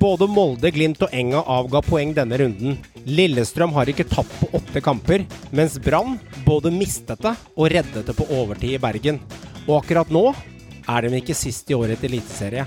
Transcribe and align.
Både 0.00 0.24
Molde, 0.32 0.70
Glimt 0.72 1.02
og 1.04 1.12
Enga 1.12 1.42
avga 1.44 1.82
poeng 1.84 2.14
denne 2.16 2.38
runden. 2.40 2.78
Lillestrøm 3.04 3.74
har 3.76 3.90
ikke 3.92 4.06
tapt 4.08 4.32
på 4.40 4.48
åtte 4.56 4.80
kamper, 4.80 5.26
mens 5.52 5.76
Brann 5.82 6.14
både 6.46 6.72
mistet 6.72 7.20
det 7.20 7.34
og 7.52 7.68
reddet 7.68 8.08
det 8.08 8.14
på 8.16 8.24
overtid 8.32 8.78
i 8.78 8.80
Bergen. 8.80 9.20
Og 9.66 9.82
akkurat 9.82 10.08
nå 10.08 10.30
er 10.88 11.04
de 11.04 11.20
ikke 11.20 11.36
sist 11.36 11.68
i 11.68 11.76
året 11.76 12.00
til 12.00 12.14
eliteserie. 12.14 12.64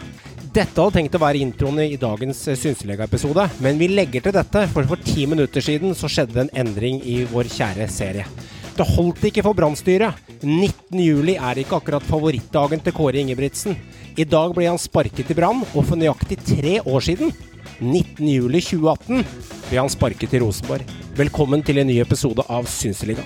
Dette 0.53 0.77
hadde 0.77 0.93
tenkt 0.99 1.17
å 1.17 1.23
være 1.23 1.41
introen 1.41 1.81
i 1.87 1.97
dagens 1.97 2.43
Synseliga-episode, 2.53 3.47
men 3.65 3.81
vi 3.81 3.89
legger 3.89 4.27
til 4.27 4.37
dette, 4.37 4.67
for 4.69 4.85
for 4.85 5.01
ti 5.01 5.25
minutter 5.25 5.65
siden 5.65 5.97
så 5.97 6.05
skjedde 6.05 6.37
det 6.37 6.43
en 6.45 6.67
endring 6.67 7.01
i 7.01 7.23
vår 7.33 7.49
kjære 7.49 7.89
serie. 7.89 8.29
Det 8.73 8.85
holdt 8.95 9.21
ikke 9.29 9.43
for 9.45 9.53
Brannstyret. 9.53 10.17
19.07 10.41 11.35
er 11.35 11.59
ikke 11.61 11.77
akkurat 11.77 12.05
favorittdagen 12.07 12.81
til 12.81 12.95
Kåre 12.97 13.21
Ingebrigtsen. 13.21 13.77
I 14.17 14.25
dag 14.25 14.53
ble 14.55 14.65
han 14.65 14.81
sparket 14.81 15.29
i 15.29 15.37
Brann, 15.37 15.61
og 15.73 15.85
for 15.85 15.99
nøyaktig 15.99 16.39
tre 16.41 16.79
år 16.81 17.05
siden, 17.05 17.33
19.07.2018, 17.79 19.23
ble 19.69 19.77
han 19.77 19.93
sparket 19.93 20.33
i 20.33 20.41
Rosenborg. 20.41 20.89
Velkommen 21.17 21.61
til 21.65 21.83
en 21.83 21.89
ny 21.89 21.99
episode 22.01 22.45
av 22.49 22.65
Synseliga. 22.69 23.25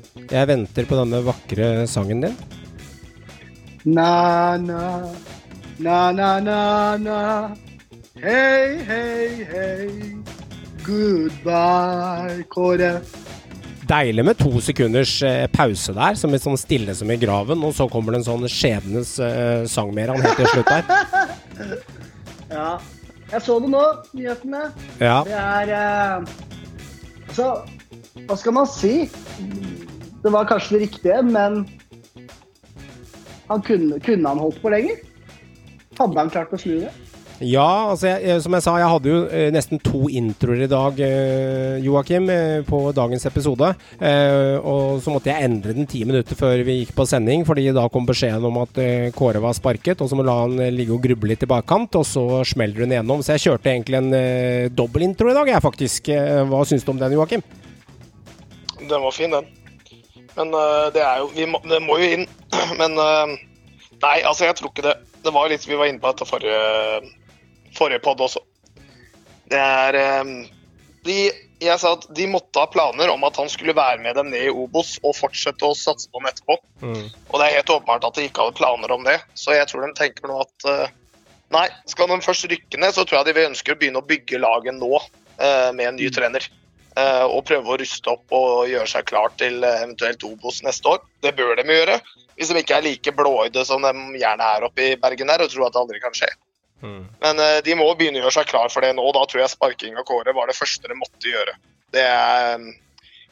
Jeg 0.31 0.47
venter 0.47 0.87
på 0.87 0.95
denne 0.95 1.19
vakre 1.25 1.69
sangen 1.91 2.21
din. 2.23 2.35
Na, 3.83 4.55
na, 4.61 4.83
na, 5.81 5.97
na, 6.15 6.29
na, 6.39 6.59
na. 7.01 7.17
Hei, 8.21 8.77
hei, 8.87 9.43
hei. 9.49 9.89
Goodbye, 10.85 12.45
Kåre. 12.47 12.93
Deilig 13.91 14.23
med 14.23 14.39
to 14.39 14.61
sekunders 14.63 15.17
eh, 15.27 15.49
pause 15.51 15.91
der, 15.97 16.15
som 16.15 16.31
er 16.31 16.39
sånn 16.39 16.59
stille 16.59 16.95
som 16.95 17.11
i 17.11 17.19
graven. 17.19 17.65
Og 17.67 17.75
så 17.75 17.89
kommer 17.91 18.15
det 18.15 18.21
en 18.21 18.29
sånn 18.29 18.47
skjebnens 18.47 19.17
eh, 19.19 19.65
sang, 19.67 19.91
Meran, 19.97 20.21
helt 20.23 20.39
til 20.39 20.51
slutt 20.53 20.71
der. 20.71 20.87
Ja, 22.51 22.71
jeg 23.31 23.39
så 23.45 23.53
det 23.63 23.69
nå, 23.71 23.81
nyhetene. 24.11 24.65
Ja. 24.99 25.21
Det 25.23 25.37
er 25.39 25.69
eh, 25.75 26.33
Altså, 27.31 27.45
hva 28.27 28.35
skal 28.35 28.55
man 28.57 28.67
si? 28.67 29.05
Det 30.21 30.29
var 30.29 30.49
kanskje 30.49 30.77
det 30.77 30.83
riktige, 30.85 31.21
men 31.25 31.63
han 33.47 33.61
kunne, 33.61 33.99
kunne 33.99 34.29
han 34.29 34.41
holdt 34.41 34.61
på 34.61 34.69
lenger? 34.69 34.99
Hadde 35.97 36.19
han 36.19 36.29
klart 36.33 36.53
å 36.53 36.59
snu 36.61 36.77
det? 36.83 36.91
Ja, 37.41 37.89
altså 37.89 38.05
jeg, 38.11 38.35
som 38.43 38.53
jeg 38.53 38.61
sa, 38.61 38.75
jeg 38.77 38.89
hadde 38.91 39.09
jo 39.09 39.21
eh, 39.33 39.47
nesten 39.49 39.79
to 39.81 40.03
introer 40.13 40.59
i 40.61 40.69
dag, 40.69 40.99
eh, 41.01 41.79
Joakim, 41.81 42.27
eh, 42.29 42.59
på 42.67 42.83
dagens 42.93 43.25
episode. 43.25 43.71
Eh, 43.97 44.61
og 44.61 45.01
så 45.01 45.09
måtte 45.09 45.31
jeg 45.31 45.47
endre 45.47 45.73
den 45.73 45.89
ti 45.89 46.03
minutter 46.05 46.37
før 46.37 46.61
vi 46.67 46.75
gikk 46.83 46.91
på 46.99 47.07
sending, 47.09 47.41
fordi 47.47 47.63
da 47.73 47.87
kom 47.89 48.05
beskjeden 48.05 48.45
om 48.45 48.59
at 48.61 48.77
Kåre 49.17 49.41
var 49.41 49.57
sparket, 49.57 50.03
og 50.05 50.11
så 50.11 50.19
må 50.19 50.25
la 50.27 50.37
han 50.43 50.53
ligge 50.75 50.93
og 50.93 51.01
gruble 51.01 51.33
litt 51.33 51.47
i 51.47 51.49
bakkant, 51.49 51.97
og 51.97 52.05
så 52.05 52.27
smeller 52.45 52.85
hun 52.85 52.93
igjennom. 52.93 53.25
Så 53.25 53.33
jeg 53.33 53.47
kjørte 53.47 53.73
egentlig 53.73 54.03
en 54.03 54.75
dobbelintro 54.77 55.33
i 55.33 55.37
dag, 55.39 55.49
jeg 55.55 55.65
faktisk. 55.65 56.13
Hva 56.51 56.61
syns 56.69 56.85
du 56.85 56.93
om 56.93 57.01
den, 57.01 57.17
Joakim? 57.17 57.41
Den 58.85 59.01
var 59.01 59.17
fin, 59.17 59.33
den. 59.33 59.49
Men 60.37 60.53
øh, 60.55 60.87
det 60.95 61.03
er 61.03 61.21
jo 61.23 61.29
vi 61.35 61.47
må, 61.49 61.61
Det 61.67 61.81
må 61.83 61.97
jo 62.01 62.09
inn. 62.17 62.27
Men 62.81 62.97
øh, 62.99 63.35
Nei, 64.01 64.17
altså, 64.25 64.47
jeg 64.47 64.57
tror 64.57 64.71
ikke 64.71 64.87
det. 64.87 64.95
Det 65.21 65.33
var 65.35 65.51
litt 65.51 65.67
Vi 65.67 65.77
var 65.77 65.89
inne 65.91 66.01
på 66.01 66.09
dette 66.09 66.25
forrige, 66.25 67.11
forrige 67.77 68.01
pod 68.03 68.23
også. 68.25 68.41
Det 69.51 69.59
er 69.59 69.97
øh, 69.99 70.31
de, 71.05 71.17
Jeg 71.61 71.77
sa 71.81 71.93
at 71.97 72.07
de 72.17 72.29
måtte 72.31 72.61
ha 72.63 72.69
planer 72.71 73.11
om 73.13 73.27
at 73.27 73.37
han 73.37 73.51
skulle 73.51 73.75
være 73.77 74.01
med 74.01 74.17
dem 74.17 74.31
ned 74.33 74.47
i 74.47 74.53
Obos 74.53 74.95
og 75.03 75.13
fortsette 75.17 75.67
å 75.67 75.77
satse 75.77 76.09
på 76.09 76.21
dem 76.21 76.31
etterpå. 76.31 76.57
Og 77.29 77.35
det 77.37 77.45
er 77.45 77.59
helt 77.59 77.75
åpenbart 77.75 78.07
at 78.07 78.17
de 78.17 78.25
ikke 78.25 78.47
hadde 78.47 78.57
planer 78.57 78.95
om 78.95 79.05
det. 79.05 79.19
Så 79.37 79.53
jeg 79.53 79.69
tror 79.69 79.85
de 79.85 79.93
tenker 79.99 80.31
nå 80.31 80.41
at 80.41 80.91
Nei, 81.51 81.67
skal 81.89 82.07
de 82.07 82.21
først 82.23 82.47
rykke 82.47 82.79
ned, 82.79 82.93
så 82.95 83.03
tror 83.03 83.19
jeg 83.19 83.27
de 83.27 83.35
vil 83.35 83.49
ønske 83.49 83.73
å 83.73 83.79
begynne 83.79 83.99
å 83.99 84.07
bygge 84.07 84.39
laget 84.39 84.77
nå 84.77 84.91
eh, 84.95 85.69
med 85.75 85.89
en 85.89 85.97
ny 85.99 86.07
trener. 86.13 86.45
Eh, 86.99 87.23
og 87.23 87.45
prøve 87.47 87.71
å 87.71 87.77
ruste 87.79 88.11
opp 88.11 88.33
og 88.35 88.65
gjøre 88.67 88.89
seg 88.91 89.05
klar 89.07 89.31
til 89.39 89.63
eh, 89.63 89.77
eventuelt 89.85 90.23
Obos 90.27 90.57
neste 90.65 90.89
år. 90.91 90.99
Det 91.23 91.31
bør 91.37 91.55
de 91.55 91.63
gjøre, 91.71 91.95
hvis 92.35 92.49
de 92.51 92.59
ikke 92.59 92.75
er 92.81 92.83
like 92.83 93.13
blåøyde 93.15 93.63
som 93.65 93.85
de 93.85 93.93
gjerne 94.19 94.47
er 94.57 94.65
oppe 94.67 94.89
i 94.89 94.95
Bergen 94.99 95.31
her 95.31 95.43
og 95.45 95.51
tror 95.53 95.69
at 95.69 95.77
det 95.77 95.81
aldri 95.85 96.01
kan 96.03 96.17
skje. 96.17 96.27
Men 96.81 97.39
eh, 97.39 97.59
de 97.63 97.75
må 97.79 97.87
begynne 97.95 98.19
å 98.19 98.25
gjøre 98.25 98.35
seg 98.41 98.49
klar 98.51 98.67
for 98.73 98.83
det 98.83 98.89
nå. 98.97 99.05
Da 99.15 99.21
tror 99.29 99.43
jeg 99.43 99.53
sparking 99.53 99.95
av 100.01 100.03
Kåre 100.09 100.33
var 100.35 100.49
det 100.51 100.57
første 100.57 100.89
de 100.91 100.97
måtte 100.99 101.31
gjøre. 101.31 101.53
Det 101.95 102.03
er, 102.03 102.65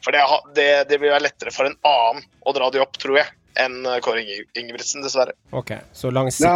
for 0.04 0.16
det, 0.16 0.22
det, 0.56 0.68
det 0.88 1.00
vil 1.02 1.12
være 1.12 1.26
lettere 1.26 1.52
for 1.52 1.68
en 1.68 1.76
annen 1.90 2.24
å 2.46 2.54
dra 2.56 2.70
de 2.72 2.80
opp, 2.80 2.96
tror 3.02 3.18
jeg, 3.20 3.28
enn 3.60 3.82
Kåre 4.06 4.22
Inge- 4.24 4.46
Ingebrigtsen, 4.56 5.02
dessverre. 5.04 5.34
Ok, 5.52 5.74
så 5.92 6.12
langsikt, 6.14 6.46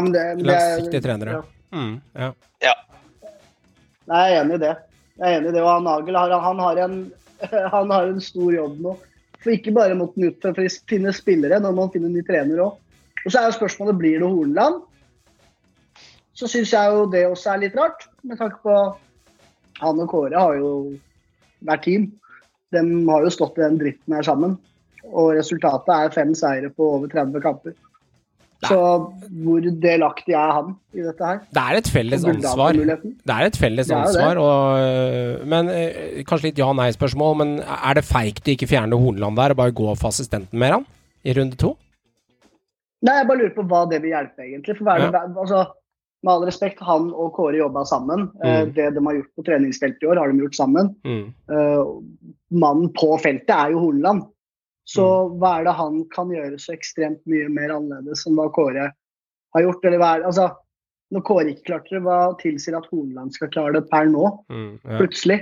langsiktige 0.40 1.02
trenere. 1.04 1.40
ja. 1.40 1.44
Mm, 1.74 1.96
ja. 2.14 2.32
Ja. 2.62 2.74
Nei, 4.06 4.24
jeg 4.30 4.36
er 4.38 4.44
enig 4.44 4.60
i 4.60 4.62
det. 4.62 4.74
Jeg 5.20 5.26
er 5.28 5.38
enig 5.38 5.52
i 5.52 5.54
det, 5.54 5.62
og 5.62 5.70
han 5.70 5.84
Nagel 5.86 6.16
har, 6.18 6.32
han 6.42 6.62
har, 6.62 6.80
en, 6.84 6.96
han 7.74 7.92
har 7.94 8.08
en 8.08 8.22
stor 8.22 8.50
jobb 8.54 8.80
nå. 8.82 8.96
For 9.44 9.52
ikke 9.52 9.74
bare 9.76 9.96
måtte 9.98 10.18
han 10.18 10.32
ut 10.32 10.42
for 10.42 10.64
å 10.64 10.72
finne 10.90 11.12
spillere, 11.14 11.60
når 11.60 11.76
må 11.76 11.86
han 11.86 11.94
finne 11.94 12.10
en 12.10 12.16
ny 12.16 12.24
trener 12.26 12.62
òg. 12.64 12.80
Og 13.24 13.32
så 13.32 13.40
er 13.40 13.48
jo 13.48 13.58
spørsmålet 13.58 14.00
blir 14.00 14.18
det 14.20 14.28
Horneland. 14.28 14.82
Så 16.34 16.48
syns 16.50 16.72
jeg 16.74 16.92
jo 16.92 17.06
det 17.12 17.24
også 17.28 17.52
er 17.52 17.62
litt 17.62 17.76
rart, 17.78 18.08
med 18.26 18.40
tanke 18.40 18.58
på 18.64 18.74
han 19.80 20.00
og 20.02 20.10
Kåre 20.10 20.38
har 20.38 20.58
jo 20.58 20.70
vært 21.66 21.84
team. 21.86 22.08
De 22.74 22.82
har 22.82 23.24
jo 23.24 23.32
stått 23.32 23.58
i 23.60 23.64
den 23.64 23.78
dritten 23.80 24.16
her 24.16 24.26
sammen. 24.26 24.56
Og 25.04 25.34
resultatet 25.36 25.92
er 25.94 26.14
fem 26.14 26.32
seire 26.36 26.70
på 26.74 26.88
over 26.96 27.10
30 27.12 27.44
kamper. 27.44 27.76
Så 28.68 28.80
hvor 29.44 29.68
delaktig 29.82 30.34
er 30.36 30.52
han 30.56 30.74
i 30.94 31.04
dette 31.04 31.28
her? 31.28 31.38
Det 31.54 31.62
er 31.62 31.78
et 31.80 31.90
felles 31.92 32.26
ansvar. 32.30 32.80
Det 32.80 33.36
er 33.36 33.48
et 33.48 33.60
felles 33.60 33.92
ansvar, 33.94 34.40
og, 34.42 35.46
men 35.50 35.70
øh, 35.72 36.20
kanskje 36.28 36.50
litt 36.50 36.60
ja-nei-spørsmål. 36.62 37.38
Men 37.42 37.54
er 37.64 38.00
det 38.00 38.04
feigt 38.08 38.44
å 38.46 38.54
ikke 38.54 38.70
fjerne 38.70 38.98
Horneland 39.00 39.40
der 39.40 39.54
og 39.56 39.62
bare 39.62 39.76
gå 39.76 39.88
for 39.94 40.10
assistenten 40.12 40.60
med 40.60 40.78
han 40.78 40.86
i 41.24 41.34
runde 41.36 41.58
to? 41.60 41.74
Nei, 43.04 43.18
jeg 43.20 43.28
bare 43.28 43.42
lurer 43.42 43.56
på 43.56 43.64
hva 43.68 43.84
det 43.90 44.00
vil 44.04 44.14
hjelpe, 44.14 44.46
egentlig. 44.46 44.78
For 44.78 44.88
hva 44.88 44.98
ja. 45.02 45.10
altså, 45.28 45.64
med 46.24 46.32
all 46.32 46.46
respekt, 46.48 46.80
han 46.84 47.10
og 47.12 47.34
Kåre 47.36 47.58
jobba 47.60 47.84
sammen. 47.88 48.30
Eh, 48.42 48.62
Mm. 48.64 48.72
Det 48.76 48.86
de 48.94 49.06
har 49.06 49.16
gjort 49.18 49.32
på 49.36 49.44
treningsfeltet 49.44 50.02
i 50.02 50.08
år, 50.08 50.20
har 50.22 50.32
de 50.32 50.40
gjort 50.40 50.56
sammen. 50.56 50.94
Mm. 51.04 51.26
Eh, 51.52 51.82
Mannen 52.54 52.92
på 52.96 53.10
feltet 53.20 53.52
er 53.52 53.74
jo 53.74 53.82
Horneland. 53.82 54.24
Så 54.84 55.04
Mm. 55.30 55.38
hva 55.40 55.60
er 55.60 55.64
det 55.64 55.74
han 55.78 56.04
kan 56.12 56.28
gjøre 56.28 56.58
så 56.60 56.74
ekstremt 56.76 57.20
mye 57.26 57.48
mer 57.48 57.70
annerledes 57.72 58.26
enn 58.26 58.36
hva 58.36 58.50
Kåre 58.52 58.92
har 59.54 59.62
gjort? 59.62 59.84
Eller 59.84 59.98
hva 59.98 60.10
er, 60.18 60.24
altså, 60.28 60.50
når 61.12 61.22
Kåre 61.24 61.46
ikke 61.54 61.64
klarte 61.70 61.90
det, 61.96 62.02
hva 62.02 62.36
tilsier 62.40 62.76
at 62.76 62.86
Horneland 62.92 63.32
skal 63.32 63.48
klare 63.48 63.72
det 63.78 63.88
per 63.90 64.04
nå? 64.06 64.26
Mm, 64.50 64.80
ja. 64.84 64.98
Plutselig. 64.98 65.40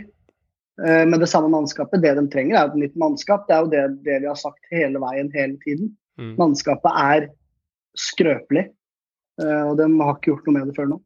Eh, 0.82 1.04
Med 1.06 1.20
det 1.20 1.28
samme 1.28 1.50
mannskapet. 1.50 2.00
Det 2.00 2.14
de 2.16 2.26
trenger, 2.28 2.56
er 2.56 2.66
et 2.70 2.74
nytt 2.80 2.94
mannskap. 2.96 3.46
Det 3.48 3.54
er 3.56 3.60
jo 3.64 3.70
det, 3.70 4.04
det 4.04 4.20
vi 4.22 4.26
har 4.26 4.38
sagt 4.40 4.60
hele 4.70 4.98
veien, 5.02 5.30
hele 5.34 5.58
tiden. 5.66 5.90
Mm. 6.18 6.36
Mannskapet 6.38 6.92
er 6.96 7.28
skrøpelig. 7.98 8.68
eh, 9.40 9.62
Og 9.70 9.76
de 9.76 9.86
har 10.00 10.14
ikke 10.16 10.30
gjort 10.32 10.46
noe 10.46 10.54
med 10.58 10.66
det 10.68 10.76
før 10.76 10.88
nå. 10.94 11.00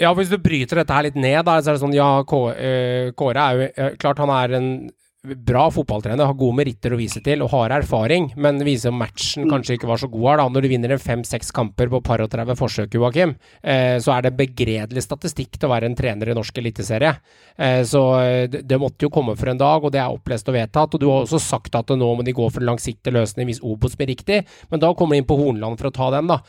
Ja, 0.00 0.12
for 0.14 0.22
hvis 0.22 0.30
du 0.30 0.38
bryter 0.38 0.76
dette 0.80 0.94
her 0.96 1.02
litt 1.02 1.16
ned, 1.16 1.44
da, 1.44 1.58
så 1.60 1.70
er 1.70 1.76
det 1.76 1.82
sånn 1.82 1.94
Ja, 1.94 2.20
øh, 2.22 3.12
Kåre 3.12 3.36
er 3.36 3.52
jo 3.58 3.96
Klart 4.00 4.18
han 4.18 4.30
er 4.30 4.54
en 4.56 4.70
bra 5.20 5.66
fotballtrener, 5.70 6.24
har 6.24 6.36
gode 6.38 6.56
meritter 6.56 6.94
å 6.94 6.98
vise 6.98 7.20
til 7.20 7.42
og 7.44 7.50
har 7.52 7.74
erfaring, 7.76 8.30
men 8.40 8.56
det 8.56 8.72
at 8.88 8.94
matchen 8.96 9.50
kanskje 9.50 9.76
ikke 9.76 9.90
var 9.90 10.00
så 10.00 10.08
god 10.08 10.26
her. 10.30 10.36
da. 10.40 10.48
Når 10.48 10.62
du 10.64 10.68
vinner 10.72 10.94
en 10.94 11.02
fem-seks 11.02 11.52
kamper 11.52 11.90
på 11.92 12.00
par 12.00 12.22
og 12.24 12.30
30 12.32 12.56
forsøk, 12.56 12.96
Joakim, 12.96 13.34
eh, 13.62 13.98
så 14.00 14.16
er 14.16 14.22
det 14.22 14.36
begredelig 14.38 15.04
statistikk 15.04 15.58
til 15.58 15.68
å 15.68 15.74
være 15.74 15.90
en 15.90 15.96
trener 15.96 16.30
i 16.30 16.36
norsk 16.36 16.56
eliteserie. 16.62 17.12
Eh, 17.58 17.82
så 17.84 18.02
eh, 18.22 18.48
det 18.48 18.80
måtte 18.80 19.04
jo 19.04 19.12
komme 19.12 19.36
for 19.36 19.52
en 19.52 19.60
dag, 19.60 19.84
og 19.84 19.92
det 19.92 20.00
er 20.00 20.08
opplest 20.08 20.48
og 20.48 20.56
vedtatt. 20.56 20.94
Og 20.94 21.00
du 21.00 21.08
har 21.10 21.26
også 21.26 21.42
sagt 21.42 21.76
at 21.76 21.92
nå 21.92 22.14
må 22.16 22.24
de 22.24 22.32
gå 22.32 22.48
for 22.48 22.64
en 22.64 22.72
langsiktig 22.72 23.12
løsning 23.12 23.50
hvis 23.50 23.60
Obos 23.60 23.98
blir 24.00 24.08
riktig, 24.08 24.46
men 24.70 24.80
da 24.80 24.94
kommer 24.94 25.14
de 25.14 25.20
inn 25.20 25.28
på 25.28 25.36
Hornland 25.36 25.76
for 25.76 25.90
å 25.90 25.96
ta 26.00 26.10
den, 26.16 26.32
da. 26.32 26.40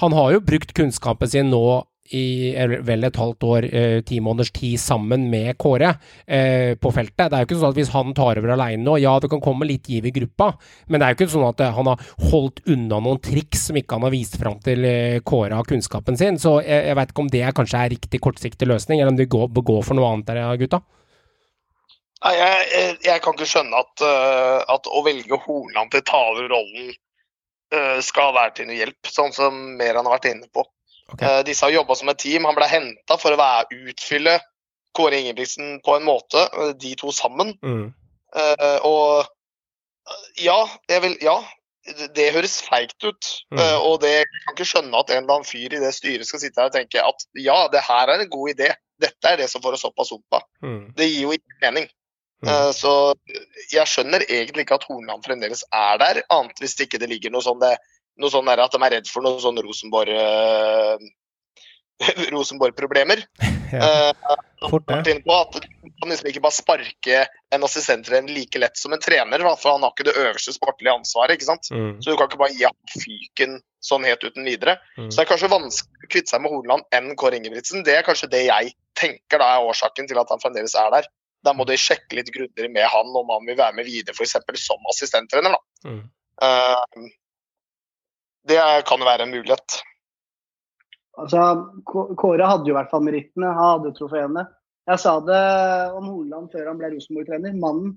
Han 0.00 0.14
har 0.14 0.32
jo 0.32 0.46
brukt 0.46 0.70
kunnskapen 0.76 1.28
sin 1.28 1.50
nå 1.50 1.82
i 2.16 2.52
vel 2.86 3.06
et 3.06 3.18
halvt 3.20 3.46
år, 3.46 3.66
eh, 3.70 4.00
ti 4.06 4.18
måneders 4.20 4.50
tid 4.54 4.80
sammen 4.82 5.28
med 5.30 5.56
Kåre 5.60 5.92
eh, 6.26 6.74
på 6.74 6.92
feltet. 6.94 7.30
Det 7.30 7.38
er 7.38 7.44
jo 7.44 7.48
ikke 7.48 7.58
sånn 7.60 7.70
at 7.70 7.80
hvis 7.80 7.92
han 7.94 8.14
tar 8.16 8.40
over 8.40 8.54
alene 8.56 8.82
nå, 8.84 8.96
ja 9.02 9.16
det 9.22 9.30
kan 9.30 9.42
komme 9.44 9.68
litt 9.68 9.88
giv 9.90 10.08
i 10.08 10.14
gruppa, 10.14 10.52
men 10.88 11.00
det 11.00 11.06
er 11.06 11.14
jo 11.14 11.20
ikke 11.20 11.32
sånn 11.36 11.48
at 11.48 11.62
eh, 11.64 11.74
han 11.76 11.90
har 11.92 12.06
holdt 12.30 12.62
unna 12.70 13.00
noen 13.02 13.20
triks 13.22 13.68
som 13.68 13.78
ikke 13.78 13.98
han 13.98 14.08
har 14.08 14.14
vist 14.14 14.38
fram 14.40 14.58
til 14.64 14.86
eh, 14.88 15.20
Kåre 15.26 15.58
av 15.58 15.68
kunnskapen 15.70 16.18
sin. 16.18 16.40
Så 16.42 16.58
jeg, 16.64 16.88
jeg 16.90 16.98
veit 16.98 17.12
ikke 17.14 17.26
om 17.26 17.34
det 17.34 17.44
kanskje 17.56 17.84
er 17.84 17.94
riktig 17.94 18.22
kortsiktig 18.24 18.70
løsning, 18.70 19.00
eller 19.00 19.14
om 19.14 19.20
de 19.20 19.28
går, 19.30 19.52
går 19.54 19.84
for 19.86 19.98
noe 19.98 20.10
annet 20.10 20.32
der, 20.32 20.42
gutta. 20.60 20.82
Nei, 22.20 22.34
jeg, 22.36 22.96
jeg 23.06 23.20
kan 23.24 23.36
ikke 23.36 23.48
skjønne 23.48 23.78
at, 23.80 24.02
uh, 24.04 24.58
at 24.74 24.88
å 24.92 25.00
velge 25.06 25.38
Hornland 25.40 25.92
til 25.92 26.02
å 26.02 26.08
ta 26.10 26.18
over 26.34 26.50
rollen 26.52 26.90
uh, 27.72 27.96
skal 28.04 28.34
være 28.36 28.58
til 28.58 28.68
noe 28.68 28.76
hjelp, 28.76 29.08
sånn 29.08 29.32
som 29.32 29.56
mer 29.78 29.96
han 29.96 30.04
har 30.04 30.18
vært 30.18 30.28
inne 30.34 30.50
på. 30.52 30.66
Ok. 31.12 31.22
Eh, 31.22 31.42
disse 31.48 31.64
har 31.66 31.72
jobba 31.74 31.96
som 31.96 32.08
et 32.12 32.18
team. 32.18 32.44
Han 32.48 32.54
ble 32.58 32.68
henta 32.70 33.16
for 33.20 33.34
å 33.34 33.40
være, 33.40 33.80
utfylle 33.90 34.38
Kåre 34.96 35.20
Ingebrigtsen 35.20 35.80
på 35.86 35.96
en 35.96 36.06
måte, 36.06 36.42
øh, 36.58 36.72
de 36.78 36.94
to 36.98 37.12
sammen. 37.14 37.54
Mm. 37.62 37.92
Eh, 38.36 38.78
og 38.86 39.26
ja, 40.40 40.58
jeg 40.88 41.02
vil 41.02 41.16
Ja, 41.22 41.38
det- 42.14 42.32
høres 42.34 42.60
feigt 42.62 43.02
ut. 43.04 43.44
Mm. 43.52 43.58
Eh, 43.58 43.78
og 43.80 44.00
det, 44.00 44.10
jeg 44.10 44.26
kan 44.46 44.54
ikke 44.54 44.68
skjønne 44.68 44.98
at 44.98 45.10
en 45.10 45.22
eller 45.22 45.34
annen 45.34 45.48
fyr 45.48 45.72
i 45.72 45.80
det 45.80 45.94
styret 45.94 46.26
skal 46.26 46.40
sitte 46.40 46.60
her 46.60 46.68
og 46.70 46.72
tenke 46.74 47.00
at 47.02 47.24
ja, 47.34 47.68
det 47.68 47.80
her 47.82 48.08
er 48.08 48.20
en 48.20 48.28
god 48.30 48.50
idé. 48.54 48.74
Dette 49.00 49.24
er 49.24 49.36
det 49.36 49.48
som 49.50 49.62
får 49.62 49.74
oss 49.78 49.84
opp 49.84 49.98
av 49.98 50.04
sumpa. 50.06 50.42
Mm. 50.62 50.92
Det 50.94 51.08
gir 51.08 51.22
jo 51.22 51.32
ikke 51.32 51.60
mening. 51.62 51.88
Mm. 52.42 52.48
Eh, 52.48 52.72
Så 52.72 53.14
jeg 53.72 53.86
skjønner 53.86 54.20
egentlig 54.28 54.66
ikke 54.66 54.74
at 54.80 54.84
Hornland 54.84 55.24
fremdeles 55.24 55.64
er 55.72 55.98
der, 55.98 56.22
annet 56.30 56.58
hvis 56.60 56.76
ikke 56.80 56.98
det 56.98 57.08
ligger 57.08 57.30
noe 57.30 57.42
sånn, 57.42 57.60
det, 57.60 57.78
noe 58.18 58.32
sånn 58.32 58.50
at 58.52 58.72
de 58.72 58.82
er 58.82 58.94
redd 58.96 59.08
for 59.10 59.24
noe 59.24 59.40
sånn 59.42 59.60
Rosenborg 59.62 60.10
eh, 60.16 61.10
Rosenborg-problemer. 62.34 63.26
Ja, 63.70 64.10
Eh, 64.60 64.68
fort 64.70 64.88
det. 64.88 64.94
Han 64.94 65.52
kan 66.00 66.10
liksom 66.10 66.28
ikke 66.30 66.42
bare 66.42 66.56
sparke 66.56 67.18
en 67.54 67.62
assistenttrener 67.62 68.32
like 68.34 68.58
lett 68.58 68.78
som 68.78 68.92
en 68.92 69.02
trener, 69.02 69.44
for 69.54 69.74
han 69.76 69.84
har 69.86 69.92
ikke 69.94 70.08
det 70.08 70.16
øverste 70.18 70.54
sportlige 70.56 70.94
ansvaret. 70.94 71.36
ikke 71.36 71.46
sant? 71.46 71.70
Mm. 71.70 72.00
Så 72.02 72.10
du 72.10 72.16
kan 72.18 72.26
ikke 72.26 72.40
bare 72.40 72.56
gi 72.56 72.66
ham 72.66 72.76
fyken 72.90 73.60
sånn 73.84 74.06
helt 74.08 74.24
uten 74.24 74.48
videre. 74.48 74.74
Mm. 74.98 75.08
Så 75.10 75.20
det 75.20 75.24
er 75.24 75.30
kanskje 75.32 75.52
vanskelig 75.52 76.08
å 76.08 76.10
kvitte 76.10 76.34
seg 76.34 76.42
med 76.42 76.54
Horneland 76.54 76.98
enn 76.98 77.14
Kåre 77.20 77.38
Ingebrigtsen. 77.38 77.84
Det 77.86 77.96
er 77.96 78.06
kanskje 78.06 78.30
det 78.32 78.44
jeg 78.48 78.74
tenker 78.98 79.40
da 79.40 79.54
er 79.54 79.70
årsaken 79.70 80.10
til 80.10 80.20
at 80.20 80.34
han 80.34 80.42
fremdeles 80.42 80.74
er 80.74 80.90
der. 80.96 81.10
Da 81.46 81.54
må 81.56 81.64
de 81.68 81.78
sjekke 81.80 82.18
litt 82.18 82.34
grundigere 82.34 82.72
med 82.72 82.90
han 82.90 83.14
om 83.16 83.30
han 83.32 83.46
vil 83.48 83.56
være 83.60 83.78
med 83.78 83.88
videre 83.88 84.18
f.eks. 84.18 84.36
som 84.60 84.90
assistenttrener. 84.92 85.56
da. 85.56 85.88
Mm. 85.88 86.02
Eh, 86.42 87.10
det 88.48 88.60
kan 88.88 89.02
jo 89.02 89.08
være 89.08 89.26
en 89.26 89.34
mulighet. 89.34 89.80
Altså, 91.20 91.40
Kåre 91.84 92.46
hadde 92.48 92.68
jo 92.68 92.74
i 92.74 92.78
hvert 92.78 92.92
fall 92.92 93.04
merittene, 93.04 93.50
han 93.50 93.74
hadde 93.74 93.94
trofeene. 93.98 94.46
Jeg 94.88 95.02
sa 95.02 95.18
det 95.22 95.40
om 95.96 96.06
Horneland 96.08 96.48
før 96.52 96.70
han 96.70 96.78
ble 96.80 96.94
Rosenborg-trener. 96.94 97.58
Mannen 97.60 97.92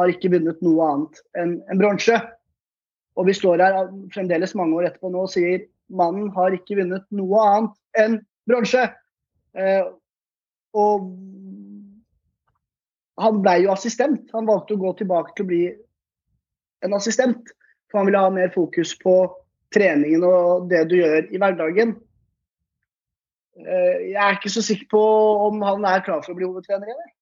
har 0.00 0.10
ikke 0.10 0.30
vunnet 0.32 0.62
noe 0.64 0.86
annet 0.88 1.20
enn 1.38 1.58
en 1.70 1.82
bronse. 1.82 2.16
Og 3.20 3.28
vi 3.28 3.34
står 3.36 3.60
her 3.60 3.76
fremdeles 4.14 4.56
mange 4.56 4.78
år 4.78 4.88
etterpå 4.88 5.10
nå 5.12 5.26
og 5.26 5.32
sier 5.34 5.66
mannen 5.92 6.30
har 6.32 6.54
ikke 6.56 6.78
vunnet 6.78 7.04
noe 7.12 7.42
annet 7.44 8.00
enn 8.00 8.16
bronse. 8.48 8.86
Eh, 9.52 9.84
og 10.72 11.10
han 13.20 13.42
ble 13.44 13.58
jo 13.66 13.74
assistent. 13.74 14.30
Han 14.32 14.48
valgte 14.48 14.78
å 14.78 14.82
gå 14.82 14.94
tilbake 15.02 15.36
til 15.36 15.44
å 15.44 15.50
bli 15.52 15.62
en 16.82 16.96
assistent. 16.96 17.52
For 17.90 18.00
han 18.00 18.08
ville 18.08 18.24
ha 18.24 18.32
mer 18.32 18.52
fokus 18.54 18.96
på 18.98 19.16
treningen 19.74 20.24
og 20.28 20.68
det 20.70 20.84
du 20.90 20.96
gjør 20.98 21.28
i 21.32 21.40
hverdagen. 21.40 21.96
Eh, 23.58 23.98
Jeg 24.12 24.20
er 24.22 24.38
ikke 24.38 24.52
så 24.52 24.62
sikker 24.64 24.88
på 24.92 25.02
om 25.48 25.60
han 25.66 25.84
er 25.88 26.04
klar 26.06 26.22
for 26.24 26.34
å 26.34 26.38
bli 26.38 26.48
hovedtrener 26.48 26.88
igjen. 26.88 27.12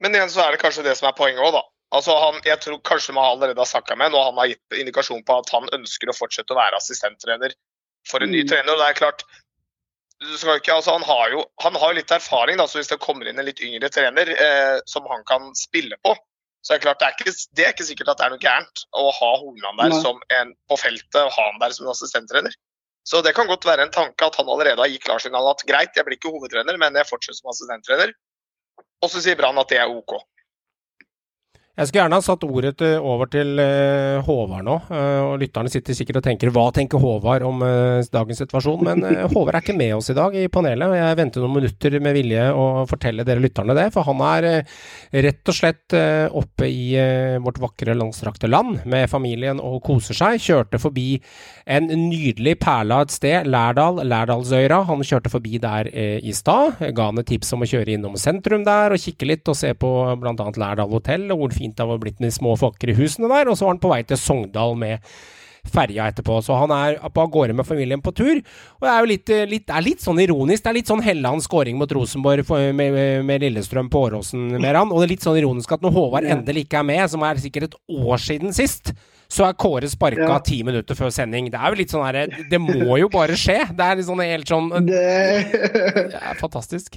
Men 0.00 0.16
igjen 0.16 0.32
så 0.32 0.46
er 0.46 0.54
det 0.54 0.62
kanskje 0.62 0.86
det 0.86 0.96
som 0.96 1.10
er 1.10 1.16
poenget 1.18 1.44
òg, 1.44 1.52
da. 1.58 1.64
Altså 1.92 2.14
han, 2.14 2.38
jeg 2.46 2.60
tror 2.62 2.78
kanskje 2.86 3.12
man 3.16 3.26
allerede 3.32 3.58
har 3.58 3.66
snakka 3.68 3.96
med 3.98 4.14
og 4.14 4.28
han 4.28 4.38
har 4.38 4.52
gitt 4.52 4.78
indikasjon 4.78 5.24
på 5.26 5.40
at 5.42 5.50
han 5.52 5.66
ønsker 5.74 6.08
å 6.08 6.16
fortsette 6.16 6.54
å 6.54 6.58
være 6.60 6.78
assistenttrener 6.78 7.56
for 8.08 8.22
en 8.22 8.30
ny 8.30 8.44
Mm. 8.44 8.48
trener. 8.48 8.72
og 8.72 8.78
det 8.78 8.88
er 8.88 9.00
klart 9.00 9.24
ikke, 10.20 10.72
altså 10.72 10.92
han 10.92 11.02
har 11.02 11.30
jo 11.32 11.44
han 11.60 11.74
har 11.74 11.92
jo 11.92 11.96
litt 11.98 12.10
erfaring, 12.12 12.56
da, 12.56 12.66
så 12.66 12.78
hvis 12.78 12.88
det 12.88 13.00
kommer 13.00 13.28
inn 13.28 13.38
en 13.38 13.44
litt 13.44 13.60
yngre 13.60 13.88
trener 13.88 14.28
eh, 14.28 14.80
som 14.86 15.06
han 15.10 15.24
kan 15.24 15.50
spille 15.54 15.96
på, 16.04 16.14
så 16.60 16.74
er 16.74 16.80
det 16.80 16.84
klart 16.84 17.00
det 17.00 17.08
er 17.08 17.14
ikke, 17.16 17.32
det 17.56 17.64
er 17.64 17.72
ikke 17.74 17.86
sikkert 17.88 18.10
at 18.12 18.20
det 18.20 18.26
er 18.26 18.34
noe 18.34 18.42
gærent 18.42 18.82
å 18.92 19.04
ha 19.16 19.30
Hornland 19.40 19.80
der 19.80 19.94
Nei. 19.94 20.00
som 20.04 20.18
en 20.36 20.52
på 20.68 20.76
feltet 20.80 21.20
og 21.22 21.32
ha 21.36 21.46
han 21.46 21.62
der 21.62 21.76
som 21.76 21.86
en 21.86 21.94
assistenttrener. 21.94 22.56
Så 23.08 23.22
det 23.24 23.32
kan 23.36 23.48
godt 23.48 23.64
være 23.64 23.86
en 23.86 23.94
tanke 23.94 24.26
at 24.26 24.36
han 24.36 24.50
allerede 24.52 24.82
har 24.82 24.90
gitt 24.92 25.06
klarsignal 25.06 25.48
at 25.50 25.64
greit, 25.68 25.96
jeg 25.96 26.04
blir 26.06 26.18
ikke 26.18 26.32
hovedtrener, 26.34 26.76
men 26.80 26.98
jeg 27.00 27.08
fortsetter 27.08 27.40
som 27.40 27.52
assistenttrener. 27.54 28.12
Og 29.00 29.08
så 29.08 29.22
sier 29.24 29.38
Brann 29.40 29.58
at 29.60 29.72
det 29.72 29.80
er 29.80 29.88
OK. 29.88 30.18
Jeg 31.80 31.88
skulle 31.88 32.02
gjerne 32.02 32.16
ha 32.18 32.24
satt 32.24 32.42
ordet 32.44 32.74
til, 32.76 32.98
over 33.08 33.28
til 33.32 33.56
uh, 33.56 34.20
Håvard 34.26 34.66
nå, 34.66 34.76
Uh, 34.90 35.30
og 35.30 35.38
lytterne 35.38 35.70
sitter 35.70 35.94
sikkert 35.94 36.18
og 36.18 36.24
tenker 36.24 36.50
hva 36.52 36.64
tenker 36.74 37.00
Håvard 37.00 37.44
om 37.46 37.62
uh, 37.62 38.00
dagens 38.12 38.40
situasjon, 38.42 38.82
men 38.84 39.04
Håvard 39.32 39.56
er 39.56 39.62
ikke 39.62 39.76
med 39.78 39.94
oss 39.96 40.10
i 40.12 40.16
dag 40.16 40.34
i 40.36 40.48
panelet, 40.52 40.90
og 40.90 40.96
jeg 40.98 41.18
venter 41.20 41.44
noen 41.44 41.54
minutter 41.56 41.96
med 42.02 42.16
vilje 42.16 42.46
å 42.52 42.64
fortelle 42.90 43.24
dere 43.24 43.40
lytterne 43.40 43.76
det, 43.78 43.86
for 43.94 44.04
han 44.08 44.20
er 44.26 44.48
rett 45.24 45.52
og 45.52 45.56
slett 45.56 45.94
oppe 46.36 46.68
i 46.68 46.92
vårt 47.42 47.60
vakre 47.62 47.94
langstrakte 47.96 48.50
land 48.50 48.82
med 48.90 49.08
familien 49.10 49.60
og 49.62 49.78
koser 49.86 50.16
seg. 50.16 50.40
Kjørte 50.42 50.80
forbi 50.82 51.06
en 51.70 51.88
nydelig 51.88 52.56
perle 52.62 52.98
av 52.98 53.06
et 53.06 53.14
sted, 53.14 53.48
Lærdal, 53.50 54.02
Lærdalsøyra. 54.06 54.82
Han 54.90 55.04
kjørte 55.06 55.32
forbi 55.32 55.60
der 55.62 55.90
i 55.90 56.34
stad, 56.36 56.80
ga 56.96 57.08
han 57.10 57.22
et 57.22 57.30
tips 57.30 57.54
om 57.56 57.64
å 57.64 57.70
kjøre 57.70 57.94
innom 57.96 58.18
sentrum 58.20 58.66
der 58.66 58.94
og 58.94 59.02
kikke 59.02 59.28
litt 59.30 59.50
og 59.50 59.58
se 59.58 59.72
på 59.78 59.92
bl.a. 60.20 60.50
Lærdal 60.64 60.94
hotell 60.94 61.28
og 61.30 61.44
hvor 61.44 61.56
fint 61.56 61.69
det 61.76 61.86
var 61.86 61.98
blitt 62.02 62.20
med 62.20 62.30
de 62.30 62.36
små 62.38 62.56
vakre 62.60 62.94
husene 62.98 63.28
der, 63.30 63.50
og 63.50 63.58
så 63.58 63.66
var 63.68 63.76
han 63.76 63.82
på 63.84 63.92
vei 63.92 64.02
til 64.08 64.16
Sogndal 64.20 64.74
med 64.78 65.04
ferja 65.70 66.06
etterpå. 66.08 66.38
Så 66.42 66.56
han 66.56 66.70
er 66.72 66.94
på 67.12 67.20
av 67.20 67.28
gårde 67.34 67.52
med 67.52 67.66
familien 67.68 68.00
på 68.00 68.14
tur. 68.16 68.38
Og 68.78 68.86
det 68.86 68.88
er 68.94 69.02
jo 69.04 69.08
litt, 69.10 69.32
litt, 69.50 69.66
det 69.68 69.74
er 69.76 69.84
litt 69.84 70.00
sånn 70.00 70.18
ironisk. 70.24 70.62
Det 70.64 70.70
er 70.70 70.78
litt 70.78 70.88
sånn 70.88 71.02
Helland 71.04 71.44
scoring 71.44 71.76
mot 71.76 71.92
Rosenborg 71.92 72.46
for, 72.48 72.72
med, 72.72 72.94
med, 72.96 73.24
med 73.28 73.44
Lillestrøm 73.44 73.90
på 73.92 74.06
Åråsen, 74.08 74.46
Meran. 74.56 74.88
Og 74.88 75.02
det 75.02 75.10
er 75.10 75.12
litt 75.12 75.26
sånn 75.26 75.36
ironisk 75.36 75.74
at 75.76 75.84
når 75.84 75.92
Håvard 75.98 76.24
endelig 76.32 76.64
ikke 76.64 76.80
er 76.80 76.88
med, 76.88 77.04
som 77.12 77.26
er 77.28 77.42
sikkert 77.44 77.68
et 77.68 77.76
år 77.92 78.24
siden 78.24 78.56
sist, 78.56 78.94
så 79.30 79.44
er 79.46 79.58
Kåre 79.60 79.86
sparka 79.92 80.24
Ja. 80.26 80.38
ti 80.42 80.62
minutter 80.66 80.96
før 80.98 81.12
sending. 81.14 81.52
Det 81.52 81.60
er 81.60 81.68
jo 81.76 81.78
litt 81.78 81.92
sånn 81.92 82.06
herre 82.08 82.24
Det 82.50 82.58
må 82.58 82.96
jo 82.98 83.12
bare 83.12 83.36
skje! 83.38 83.60
Det 83.76 83.84
er 83.84 84.00
litt 84.00 84.08
sånn 84.08 84.24
helt 84.24 84.48
sånn 84.48 84.72
Det, 84.88 85.04
Det 86.16 86.24
er 86.24 86.40
fantastisk. 86.40 86.96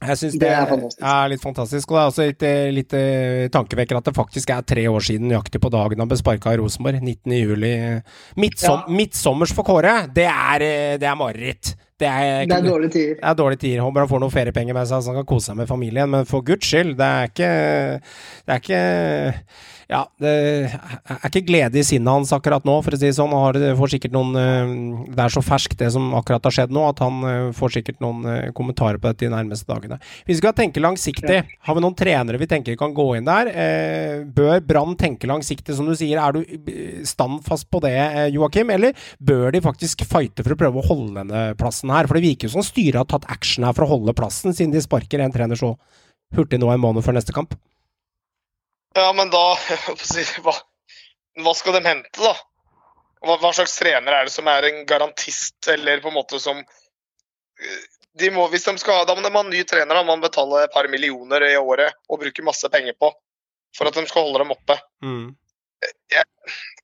Jeg 0.00 0.16
syns 0.20 0.34
det, 0.40 0.48
Det 0.48 1.08
er 1.08 1.28
litt 1.32 1.42
fantastisk. 1.42 1.90
Og 1.90 1.96
det 1.96 2.00
er 2.00 2.10
også 2.10 2.26
litt, 2.28 2.42
eh, 2.46 2.70
litt 2.72 2.94
eh, 2.96 3.48
tankevekker 3.52 3.96
at 3.96 4.08
det 4.08 4.16
faktisk 4.16 4.52
er 4.52 4.64
tre 4.68 4.84
år 4.88 5.04
siden 5.04 5.28
nøyaktig 5.30 5.60
på 5.60 5.72
dagen 5.72 6.00
han 6.02 6.08
ble 6.10 6.18
sparka 6.20 6.52
i 6.54 6.60
Rosenborg. 6.60 7.00
19. 7.00 7.32
juli. 7.36 7.72
Midtsom, 8.36 8.84
Ja. 8.86 8.96
Midtsommers 9.00 9.54
for 9.56 9.64
Kåre, 9.64 10.12
det 10.12 10.28
er, 10.28 10.62
eh, 10.62 10.96
det 11.00 11.08
er 11.08 11.16
mareritt. 11.16 11.74
Det 12.00 12.08
er, 12.08 12.46
det 12.48 12.56
er 12.56 12.64
dårlige 12.64 12.94
tider. 12.94 13.16
det 13.20 13.28
er 13.28 13.36
dårlige 13.36 13.64
tider. 13.66 13.82
Håper 13.84 14.06
han 14.06 14.12
får 14.14 14.22
noen 14.22 14.32
feriepenger 14.32 14.76
med 14.76 14.88
seg 14.88 15.02
så 15.04 15.12
han 15.12 15.20
kan 15.20 15.28
kose 15.34 15.50
seg 15.50 15.58
med 15.60 15.68
familien, 15.68 16.08
men 16.08 16.28
for 16.28 16.46
guds 16.46 16.70
skyld, 16.70 16.96
det 17.00 17.10
er 17.10 17.34
ikke 17.34 17.50
Det 18.46 18.54
er 18.54 18.64
ikke 18.64 18.80
Ja, 19.90 20.04
det 20.22 20.32
er 20.70 21.24
ikke 21.26 21.42
glede 21.48 21.80
i 21.80 21.82
sinnet 21.82 22.12
hans 22.14 22.30
akkurat 22.32 22.62
nå, 22.64 22.76
for 22.86 22.94
å 22.94 22.98
si 23.00 23.08
det 23.08 23.16
sånn. 23.16 23.32
Han 23.34 23.76
får 23.80 23.90
sikkert 23.96 24.14
noen 24.14 24.38
eh, 24.38 24.72
Det 25.16 25.24
er 25.24 25.34
så 25.34 25.42
ferskt, 25.42 25.74
det 25.80 25.90
som 25.92 26.12
akkurat 26.14 26.46
har 26.46 26.54
skjedd 26.54 26.74
nå, 26.74 26.84
at 26.92 27.02
han 27.02 27.18
eh, 27.26 27.48
får 27.58 27.74
sikkert 27.74 27.98
noen 28.04 28.28
eh, 28.30 28.52
kommentarer 28.56 29.00
på 29.02 29.10
dette 29.10 29.26
de 29.26 29.32
nærmeste 29.34 29.66
dagene. 29.68 29.98
Vi 30.28 30.38
skal 30.38 30.54
tenke 30.56 30.82
langsiktig. 30.82 31.40
Har 31.66 31.76
vi 31.76 31.82
noen 31.82 31.98
trenere 31.98 32.38
vi 32.40 32.48
tenker 32.50 32.78
kan 32.80 32.94
gå 32.94 33.08
inn 33.18 33.26
der? 33.26 33.50
Bør 34.36 34.62
Brann 34.64 34.94
tenke 34.98 35.28
langsiktig, 35.28 35.74
som 35.76 35.90
du 35.90 35.96
sier? 35.98 36.22
Er 36.22 36.38
du 36.38 37.04
standfast 37.08 37.66
på 37.70 37.82
det, 37.84 37.96
Joakim? 38.32 38.70
Eller 38.72 38.94
bør 39.18 39.50
de 39.52 39.64
faktisk 39.64 40.06
fighte 40.08 40.46
for 40.46 40.54
å 40.54 40.60
prøve 40.62 40.80
å 40.80 40.86
holde 40.86 41.18
denne 41.18 41.42
plassen 41.58 41.89
her? 41.94 42.08
For 42.08 42.18
det 42.18 42.24
virker 42.26 42.48
jo 42.48 42.54
som 42.56 42.66
styret 42.66 43.00
har 43.00 43.08
tatt 43.10 43.28
action 43.32 43.66
her 43.66 43.76
for 43.76 43.86
å 43.86 43.92
holde 43.94 44.16
plassen, 44.16 44.54
siden 44.56 44.74
de 44.74 44.82
sparker 44.84 45.22
en 45.22 45.34
trener 45.34 45.58
så 45.58 45.74
hurtig 46.36 46.60
nå 46.62 46.70
en 46.72 46.82
måned 46.82 47.04
før 47.06 47.16
neste 47.18 47.34
kamp. 47.36 47.56
Ja, 48.96 49.10
men 49.14 49.30
da 49.30 49.44
jeg 50.16 50.42
hva, 50.44 50.56
hva 51.44 51.54
skal 51.56 51.78
de 51.78 51.84
hente, 51.86 52.16
da? 52.18 52.34
Hva, 53.20 53.36
hva 53.36 53.52
slags 53.52 53.76
trener 53.78 54.16
er 54.16 54.28
det 54.28 54.34
som 54.34 54.48
er 54.48 54.66
en 54.70 54.84
garantist, 54.88 55.58
eller 55.68 56.02
på 56.02 56.10
en 56.10 56.16
måte 56.16 56.40
som 56.42 56.60
eh, 56.60 57.80
de 58.18 58.30
må, 58.34 58.46
hvis 58.50 58.64
de 58.66 58.74
skal, 58.80 59.04
Da 59.06 59.14
må 59.14 59.22
de 59.22 59.30
ha 59.30 59.42
en 59.44 59.52
ny 59.52 59.62
trener, 59.68 59.94
da 59.94 60.02
må 60.02 60.16
betaler 60.18 60.24
betale 60.26 60.62
et 60.66 60.74
par 60.74 60.88
millioner 60.90 61.46
i 61.46 61.56
året 61.60 61.94
og 62.08 62.22
bruke 62.24 62.46
masse 62.46 62.68
penger 62.72 62.96
på 62.98 63.12
for 63.76 63.86
at 63.86 63.94
de 63.94 64.02
skal 64.10 64.26
holde 64.26 64.42
dem 64.42 64.54
oppe. 64.54 64.76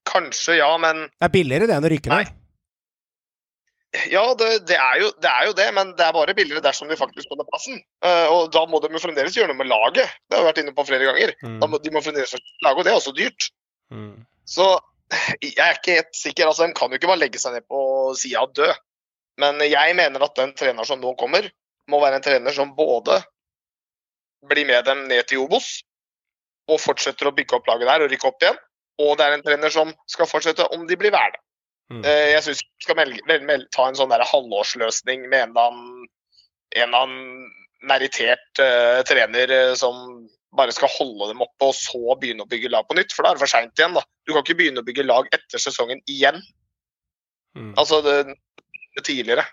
Kanskje, 0.06 0.60
ja, 0.60 0.68
men 0.78 1.08
Det 1.10 1.26
er 1.26 1.32
billigere 1.34 1.66
det 1.66 1.74
enn 1.76 1.88
å 1.88 1.90
rykke 1.90 2.12
ned. 2.12 2.34
Ja, 4.10 4.22
det, 4.38 4.48
det, 4.68 4.76
er 4.76 5.00
jo, 5.00 5.10
det 5.22 5.30
er 5.30 5.46
jo 5.48 5.54
det, 5.56 5.66
men 5.76 5.92
det 5.98 6.04
er 6.06 6.14
bare 6.16 6.34
billigere 6.36 6.64
dersom 6.64 6.90
de 6.90 6.98
faktisk 6.98 7.30
holder 7.32 7.46
plassen. 7.48 7.78
Uh, 8.04 8.26
og 8.32 8.50
da 8.54 8.64
må 8.68 8.80
de 8.82 8.90
jo 8.92 9.02
fremdeles 9.02 9.36
gjøre 9.36 9.52
noe 9.52 9.60
med 9.60 9.70
laget. 9.70 10.10
Det 10.26 10.36
har 10.36 10.44
vi 10.44 10.50
vært 10.50 10.60
inne 10.62 10.74
på 10.76 10.86
flere 10.88 11.08
ganger. 11.08 11.32
Mm. 11.44 11.60
Må, 11.62 11.80
de 11.82 11.92
må 11.94 12.02
fremdeles 12.04 12.34
lage, 12.64 12.76
og 12.76 12.84
det 12.86 12.92
er 12.92 12.98
også 12.98 13.14
dyrt. 13.16 13.48
Mm. 13.94 14.26
Så 14.48 14.66
jeg 15.40 15.54
er 15.62 15.78
ikke 15.78 16.00
helt 16.00 16.18
sikker. 16.18 16.50
altså 16.50 16.66
De 16.66 16.76
kan 16.76 16.90
jo 16.90 16.98
ikke 16.98 17.10
bare 17.10 17.22
legge 17.22 17.40
seg 17.40 17.54
ned 17.54 17.66
på 17.70 17.80
sida 18.18 18.42
og 18.46 18.54
dø. 18.58 18.68
Men 19.40 19.60
jeg 19.64 19.96
mener 19.98 20.24
at 20.24 20.36
den 20.38 20.54
treneren 20.56 20.88
som 20.88 21.00
nå 21.02 21.12
kommer, 21.20 21.48
må 21.90 22.00
være 22.02 22.18
en 22.18 22.24
trener 22.24 22.54
som 22.54 22.74
både 22.76 23.20
blir 24.50 24.66
med 24.68 24.86
dem 24.86 25.06
ned 25.10 25.28
til 25.30 25.44
Obos 25.44 25.80
og 26.70 26.80
fortsetter 26.82 27.28
å 27.28 27.34
bygge 27.34 27.58
opp 27.58 27.68
laget 27.70 27.88
der 27.90 28.04
og 28.04 28.10
rykke 28.10 28.30
opp 28.30 28.42
igjen. 28.42 28.58
Og 29.02 29.18
det 29.18 29.26
er 29.26 29.36
en 29.36 29.44
trener 29.44 29.72
som 29.72 29.92
skal 30.10 30.28
fortsette 30.30 30.66
om 30.74 30.86
de 30.88 30.98
blir 30.98 31.14
værende. 31.14 31.38
Mm. 31.92 32.00
Eh, 32.02 32.28
Jeg 32.34 32.42
syns 32.42 32.62
vi 32.64 32.82
skal 32.84 32.96
mel- 32.98 33.20
vel- 33.28 33.44
mel- 33.46 33.68
ta 33.70 33.86
en 33.88 33.94
sånn 33.94 34.10
der 34.10 34.24
halvårsløsning 34.26 35.28
med 35.28 35.40
en 35.44 35.50
eller 35.52 35.68
annen, 35.70 36.08
en 36.74 36.88
eller 36.88 37.04
annen 37.04 37.52
merittert 37.86 38.58
uh, 38.58 39.02
trener 39.06 39.50
eh, 39.54 39.74
som 39.78 40.26
bare 40.56 40.72
skal 40.72 40.88
holde 40.90 41.28
dem 41.30 41.42
oppe, 41.44 41.68
og 41.68 41.74
så 41.76 42.16
begynne 42.18 42.42
å 42.42 42.48
bygge 42.50 42.70
lag 42.72 42.86
på 42.88 42.96
nytt. 42.96 43.12
For 43.12 43.22
da 43.22 43.30
er 43.30 43.36
det 43.36 43.42
for 43.44 43.52
seint 43.52 43.76
igjen. 43.78 43.94
da. 43.94 44.02
Du 44.26 44.32
kan 44.32 44.42
ikke 44.42 44.56
begynne 44.58 44.80
å 44.82 44.86
bygge 44.86 45.04
lag 45.06 45.28
etter 45.36 45.60
sesongen 45.62 46.00
igjen. 46.10 46.40
Mm. 47.54 47.74
Altså 47.76 48.00
det, 48.02 48.16
det 48.96 49.04
tidligere. 49.06 49.44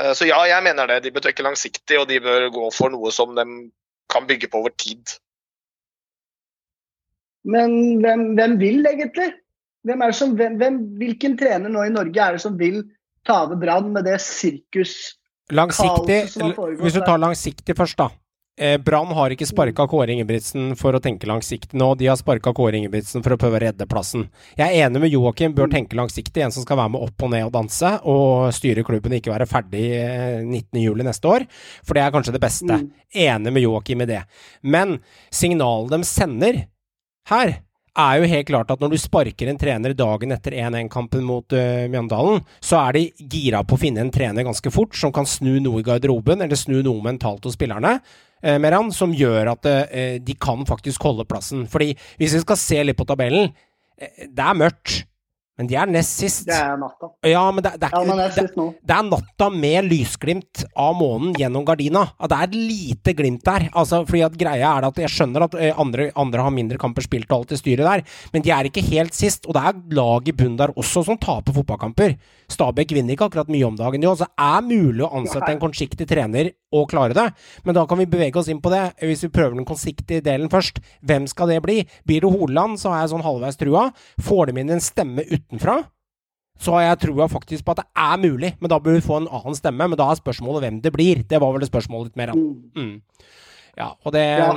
Uh, 0.00 0.12
Så 0.18 0.28
ja, 0.28 0.42
jeg 0.50 0.62
mener 0.66 0.90
det. 0.90 1.00
De 1.06 1.14
bør 1.14 1.24
trekke 1.24 1.46
langsiktig, 1.46 1.96
og 2.02 2.08
de 2.10 2.20
bør 2.20 2.50
gå 2.52 2.68
for 2.74 2.92
noe 2.92 3.10
som 3.14 3.32
de 3.38 3.46
kan 4.12 4.26
bygge 4.28 4.50
på 4.52 4.60
over 4.60 4.74
tid. 4.76 5.16
Men 7.48 8.02
hvem, 8.02 8.34
hvem 8.36 8.58
vil 8.60 8.84
egentlig? 8.90 9.32
Hvem 9.86 10.02
er 10.02 10.10
det 10.10 10.18
som, 10.18 10.34
hvem, 10.36 10.78
hvilken 10.98 11.36
trener 11.38 11.72
nå 11.72 11.84
i 11.86 11.92
Norge 11.94 12.24
er 12.24 12.36
det 12.36 12.42
som 12.42 12.56
vil 12.58 12.82
ta 13.26 13.44
over 13.46 13.60
Brann 13.60 13.92
med 13.94 14.08
det 14.08 14.18
sirkus 14.24 15.14
Langsiktig, 15.48 16.26
hvis 16.76 16.92
du 16.92 17.00
tar 17.00 17.20
langsiktig 17.22 17.72
først, 17.72 17.96
da. 17.96 18.10
Eh, 18.58 18.74
Brann 18.78 19.12
har 19.14 19.30
ikke 19.30 19.46
sparka 19.46 19.86
Kåre 19.88 20.12
Ingebrigtsen 20.12 20.72
for 20.78 20.96
å 20.96 21.00
tenke 21.02 21.28
langsiktig 21.30 21.78
nå. 21.78 21.92
De 21.98 22.08
har 22.10 22.18
sparka 22.18 22.50
Kåre 22.56 22.80
Ingebrigtsen 22.80 23.22
for 23.22 23.32
å 23.32 23.38
prøve 23.40 23.56
å 23.56 23.62
redde 23.62 23.86
plassen. 23.88 24.26
Jeg 24.58 24.66
er 24.66 24.88
enig 24.88 25.02
med 25.04 25.14
Joakim, 25.14 25.54
bør 25.54 25.70
tenke 25.70 25.96
langsiktig. 25.98 26.42
En 26.42 26.54
som 26.54 26.66
skal 26.66 26.80
være 26.80 26.92
med 26.96 27.04
opp 27.06 27.22
og 27.22 27.30
ned 27.32 27.46
og 27.46 27.54
danse, 27.54 27.92
og 28.10 28.50
styre 28.56 28.82
klubben 28.86 29.14
og 29.14 29.20
ikke 29.22 29.32
være 29.32 29.48
ferdig 29.48 29.84
eh, 30.00 30.42
19.07 30.42 31.06
neste 31.06 31.30
år. 31.30 31.46
For 31.86 31.94
det 31.94 32.02
er 32.02 32.16
kanskje 32.16 32.34
det 32.34 32.42
beste. 32.42 32.80
Mm. 32.82 32.90
Enig 33.28 33.54
med 33.54 33.64
Joakim 33.64 34.02
i 34.02 34.10
det. 34.10 34.20
Men 34.66 34.98
signalet 35.30 35.94
de 35.94 36.10
sender 36.10 36.62
her, 37.30 37.56
er 37.98 38.20
jo 38.20 38.28
helt 38.30 38.48
klart 38.48 38.70
at 38.70 38.82
når 38.82 38.92
du 38.94 39.00
sparker 39.00 39.50
en 39.50 39.58
trener 39.58 39.94
dagen 39.96 40.34
etter 40.34 40.54
1-1-kampen 40.54 41.24
mot 41.26 41.56
uh, 41.56 41.88
Mjøndalen, 41.90 42.44
så 42.62 42.78
er 42.84 42.98
de 42.98 43.02
gira 43.18 43.64
på 43.66 43.74
å 43.74 43.80
finne 43.82 44.04
en 44.04 44.12
trener 44.14 44.46
ganske 44.46 44.72
fort 44.74 44.96
som 44.98 45.12
kan 45.14 45.26
snu 45.28 45.58
noe 45.64 45.82
i 45.82 45.86
garderoben, 45.86 46.44
eller 46.44 46.58
snu 46.58 46.78
noe 46.86 47.02
mentalt 47.04 47.48
hos 47.48 47.58
spillerne. 47.58 47.98
eh, 48.42 48.58
Meran, 48.62 48.92
som 48.94 49.14
gjør 49.14 49.52
at 49.56 49.66
eh, 49.66 50.18
de 50.22 50.38
kan 50.38 50.62
faktisk 50.68 51.02
holde 51.02 51.26
plassen. 51.26 51.66
Fordi 51.66 51.90
hvis 52.20 52.36
vi 52.38 52.44
skal 52.44 52.60
se 52.60 52.84
litt 52.84 52.98
på 52.98 53.08
tabellen, 53.08 53.50
det 53.98 54.44
er 54.44 54.54
mørkt, 54.54 55.07
men 55.58 55.66
de 55.66 55.74
er 55.74 55.90
nest 55.90 56.20
sist. 56.22 56.44
Det 56.46 56.54
er 56.54 56.76
natta. 56.78 57.10
Ja, 57.26 57.42
men 57.50 57.64
det, 57.66 57.74
det 57.82 57.88
er 57.88 57.96
Ja, 57.98 58.16
jeg 58.22 58.34
det, 58.36 58.66
det 58.86 58.94
er 58.94 59.06
natta 59.08 59.48
med 59.50 59.88
lysglimt 59.90 60.62
av 60.78 60.94
månen 60.98 61.34
gjennom 61.38 61.64
gardina. 61.66 62.04
At 62.14 62.30
det 62.30 62.38
er 62.38 62.46
et 62.46 62.58
lite 62.70 63.14
glimt 63.18 63.42
der. 63.46 63.66
Altså, 63.72 64.04
fordi 64.06 64.22
at 64.28 64.38
greia 64.38 64.70
er 64.78 64.86
at 64.86 65.00
Jeg 65.02 65.10
skjønner 65.10 65.48
at 65.48 65.56
eh, 65.58 65.74
andre, 65.74 66.08
andre 66.14 66.46
har 66.46 66.54
mindre 66.54 66.78
kamper 66.78 67.02
spilt 67.02 67.26
og 67.32 67.40
alt 67.40 67.54
det 67.54 67.58
styret 67.58 67.82
der, 67.88 68.04
men 68.32 68.44
de 68.46 68.52
er 68.54 68.70
ikke 68.70 68.86
helt 68.86 69.18
sist. 69.18 69.48
Og 69.50 69.58
det 69.58 69.64
er 69.66 69.82
lag 69.98 70.30
i 70.30 70.36
bunn 70.38 70.54
der 70.60 70.74
også 70.78 71.02
som 71.08 71.18
taper 71.18 71.56
fotballkamper. 71.58 72.14
Stabæk 72.48 72.94
vinner 72.94 73.16
ikke 73.16 73.26
akkurat 73.28 73.50
mye 73.52 73.66
om 73.66 73.76
dagen, 73.76 74.06
jo. 74.06 74.14
Så 74.14 74.28
det 74.28 74.46
er 74.46 74.64
mulig 74.70 75.04
å 75.04 75.10
ansette 75.18 75.50
en 75.52 75.62
kortsiktig 75.62 76.06
trener 76.08 76.52
og 76.74 76.86
klare 76.90 77.16
det. 77.16 77.26
Men 77.66 77.76
da 77.76 77.84
kan 77.88 77.98
vi 78.00 78.06
bevege 78.10 78.38
oss 78.38 78.48
inn 78.52 78.62
på 78.62 78.72
det. 78.72 78.84
Hvis 79.02 79.26
vi 79.26 79.32
prøver 79.34 79.56
den 79.58 79.66
kortsiktige 79.68 80.24
delen 80.24 80.50
først, 80.52 80.78
hvem 81.02 81.26
skal 81.30 81.50
det 81.52 81.60
bli? 81.64 81.80
Blir 82.08 82.24
det 82.24 82.32
Holand, 82.32 82.78
så 82.80 82.92
har 82.92 83.02
jeg 83.02 83.14
sånn 83.14 83.26
halvveis 83.26 83.58
trua. 83.60 83.88
Får 84.24 84.50
de 84.50 84.62
inn 84.62 84.74
en 84.76 84.84
stemme 84.84 85.24
utenfra? 85.48 85.80
så 86.58 86.74
har 86.74 86.88
jeg 86.88 87.02
trua 87.04 87.28
faktisk 87.30 87.64
på 87.64 87.74
at 87.74 87.84
det 87.84 87.86
er 88.02 88.22
mulig, 88.22 88.52
men 88.58 88.70
da 88.70 88.80
bør 88.82 88.96
vi 88.96 89.04
få 89.04 89.20
en 89.20 89.28
annen 89.30 89.56
stemme. 89.56 89.86
Men 89.86 89.98
da 89.98 90.08
er 90.10 90.18
spørsmålet 90.18 90.64
hvem 90.64 90.80
det 90.82 90.92
blir. 90.94 91.22
Det 91.30 91.38
var 91.40 91.54
vel 91.54 91.62
det 91.62 91.70
spørsmålet 91.70 92.10
litt 92.10 92.18
mer. 92.18 92.32
Ja. 92.34 92.82
Mm. 92.82 92.96
Ja, 93.78 93.92
og 94.02 94.12
det 94.14 94.24
Ja. 94.26 94.50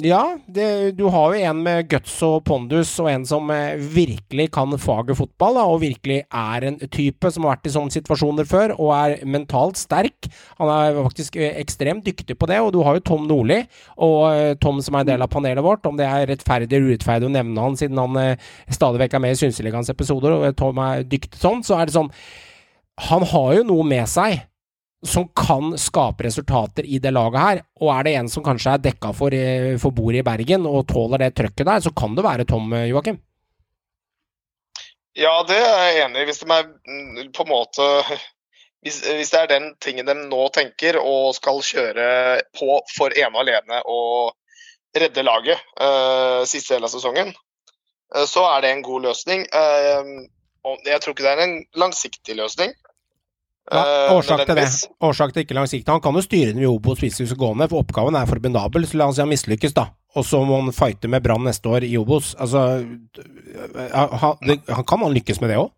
Ja, 0.00 0.38
det, 0.46 0.96
du 0.96 1.08
har 1.10 1.34
jo 1.34 1.40
en 1.50 1.62
med 1.64 1.88
guts 1.90 2.12
og 2.22 2.44
pondus, 2.46 2.92
og 3.02 3.10
en 3.10 3.24
som 3.26 3.50
eh, 3.50 3.76
virkelig 3.76 4.46
kan 4.54 4.70
faget 4.78 5.18
fotball, 5.18 5.58
da, 5.58 5.64
og 5.66 5.80
virkelig 5.82 6.20
er 6.24 6.66
en 6.68 6.78
type 6.88 7.32
som 7.34 7.44
har 7.44 7.56
vært 7.56 7.66
i 7.66 7.72
sånne 7.74 7.92
situasjoner 7.92 8.46
før, 8.48 8.74
og 8.78 8.92
er 8.94 9.26
mentalt 9.26 9.76
sterk. 9.76 10.30
Han 10.60 10.70
er 10.70 11.00
faktisk 11.02 11.36
eh, 11.36 11.58
ekstremt 11.60 12.06
dyktig 12.06 12.38
på 12.38 12.48
det, 12.48 12.60
og 12.62 12.72
du 12.72 12.80
har 12.86 12.96
jo 12.96 13.04
Tom 13.10 13.26
Nordli, 13.28 13.64
og 13.98 14.20
eh, 14.30 14.54
Tom 14.62 14.78
som 14.80 14.94
er 14.96 15.04
en 15.04 15.10
del 15.10 15.26
av 15.26 15.32
panelet 15.34 15.66
vårt. 15.66 15.84
Om 15.90 15.98
det 15.98 16.06
er 16.06 16.28
rettferdig 16.30 16.70
eller 16.70 16.94
urettferdig 16.94 17.26
å 17.28 17.34
nevne 17.34 17.66
han, 17.66 17.76
siden 17.76 17.98
han 17.98 18.38
stadig 18.70 19.02
vekk 19.02 19.18
er 19.18 19.24
med 19.26 19.34
i 19.34 19.40
Synseligaens 19.42 19.90
episoder, 19.92 20.38
og 20.38 20.56
Tom 20.56 20.78
er 20.86 21.02
dyktig 21.02 21.42
sånn, 21.42 21.64
så 21.66 21.80
er 21.80 21.90
det 21.90 21.96
sånn 21.98 22.12
Han 23.10 23.24
har 23.24 23.54
jo 23.56 23.66
noe 23.66 23.84
med 23.88 24.08
seg 24.08 24.44
som 25.06 25.28
kan 25.36 25.78
skape 25.78 26.26
resultater 26.26 26.84
i 26.84 26.98
det 26.98 27.12
laget 27.14 27.40
her. 27.40 27.62
Og 27.80 27.92
er 27.94 28.06
det 28.06 28.14
en 28.18 28.28
som 28.28 28.44
kanskje 28.44 28.74
er 28.74 28.84
dekka 28.84 29.12
for, 29.16 29.34
eh, 29.34 29.76
for 29.80 29.96
bordet 29.96 30.20
i 30.20 30.26
Bergen 30.26 30.66
og 30.68 30.86
tåler 30.88 31.24
det 31.24 31.34
trøkket 31.36 31.66
der, 31.66 31.80
så 31.80 31.94
kan 31.96 32.14
det 32.14 32.24
være 32.24 32.44
Tom, 32.44 32.72
eh, 32.72 32.90
Joakim. 32.90 33.20
Ja, 35.16 35.42
det 35.42 35.56
er 35.56 35.80
jeg 35.88 36.04
enig 36.04 36.22
i. 36.22 36.24
Hvis 36.24 36.38
de 36.38 36.50
er 36.52 36.68
mm, 36.68 37.32
på 37.32 37.42
en 37.42 37.50
måte 37.50 37.88
hvis, 38.82 39.00
hvis 39.04 39.30
det 39.30 39.40
er 39.40 39.48
den 39.50 39.74
tingen 39.82 40.06
de 40.08 40.14
nå 40.16 40.48
tenker 40.54 40.96
og 41.00 41.34
skal 41.36 41.60
kjøre 41.64 42.40
på 42.56 42.80
for 42.94 43.12
ene 43.12 43.34
og 43.34 43.42
alene 43.42 43.80
og 43.84 44.36
redde 44.96 45.22
laget 45.22 45.60
uh, 45.78 46.42
siste 46.48 46.74
del 46.74 46.86
av 46.88 46.92
sesongen, 46.92 47.34
uh, 48.16 48.24
så 48.24 48.46
er 48.54 48.64
det 48.64 48.70
en 48.72 48.86
god 48.86 49.04
løsning. 49.10 49.44
Uh, 49.52 50.24
jeg 50.88 51.00
tror 51.02 51.14
ikke 51.14 51.26
det 51.26 51.34
er 51.34 51.44
en 51.44 51.58
langsiktig 51.78 52.38
løsning. 52.40 52.72
Ja, 53.70 53.80
eh, 54.08 54.12
årsak 54.16 54.46
til 54.46 54.58
det. 54.58 54.66
Årsak 55.04 55.32
til 55.34 55.44
ikke 55.44 55.56
langsiktig. 55.58 55.92
Han 55.92 56.02
kan 56.02 56.16
jo 56.16 56.22
styre 56.24 56.54
den 56.54 56.64
i 56.64 56.68
Obos 56.70 57.02
hvis 57.02 57.20
vi 57.20 57.26
skal 57.30 57.42
gå 57.42 57.50
ned, 57.58 57.70
for 57.70 57.84
oppgaven 57.84 58.16
er 58.18 58.30
formidabel. 58.30 58.86
Så 58.88 58.98
la 58.98 59.10
oss 59.10 59.18
si 59.20 59.24
han 59.24 59.30
mislykkes, 59.30 59.76
da. 59.76 59.90
Og 60.18 60.24
så 60.26 60.40
må 60.42 60.58
han 60.58 60.72
fighte 60.74 61.10
med 61.10 61.22
Brann 61.22 61.44
neste 61.46 61.70
år 61.70 61.86
i 61.86 61.92
Obos. 62.00 62.32
Altså 62.40 62.64
han, 63.92 64.40
det, 64.42 64.56
han 64.66 64.86
Kan 64.88 65.04
han 65.04 65.14
lykkes 65.14 65.38
med 65.42 65.52
det 65.52 65.60
òg? 65.60 65.70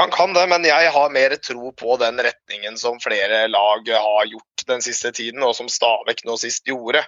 Han 0.00 0.08
kan 0.08 0.32
det, 0.32 0.46
men 0.48 0.64
jeg 0.64 0.92
har 0.94 1.10
mer 1.12 1.34
tro 1.36 1.72
på 1.76 1.96
den 2.00 2.16
retningen 2.24 2.78
som 2.80 2.96
flere 3.02 3.42
lag 3.52 3.90
har 3.92 4.30
gjort 4.30 4.64
den 4.66 4.80
siste 4.80 5.12
tiden, 5.12 5.42
og 5.44 5.52
som 5.58 5.68
Stabæk 5.68 6.24
nå 6.24 6.38
sist 6.40 6.64
gjorde. 6.64 7.02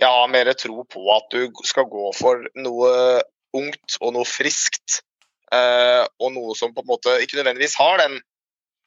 Jeg 0.00 0.08
har 0.08 0.32
mer 0.32 0.48
tro 0.56 0.86
på 0.88 1.04
at 1.12 1.28
du 1.34 1.50
skal 1.68 1.84
gå 1.92 2.06
for 2.16 2.40
noe 2.56 3.20
ungt 3.52 3.98
og 4.00 4.14
noe 4.16 4.24
friskt. 4.24 5.02
eh, 5.52 6.06
og 6.22 6.32
noe 6.32 6.54
som 6.54 6.72
på 6.72 6.80
en 6.80 6.86
måte 6.86 7.16
ikke 7.20 7.36
nødvendigvis 7.40 7.74
har 7.76 7.98
den 7.98 8.20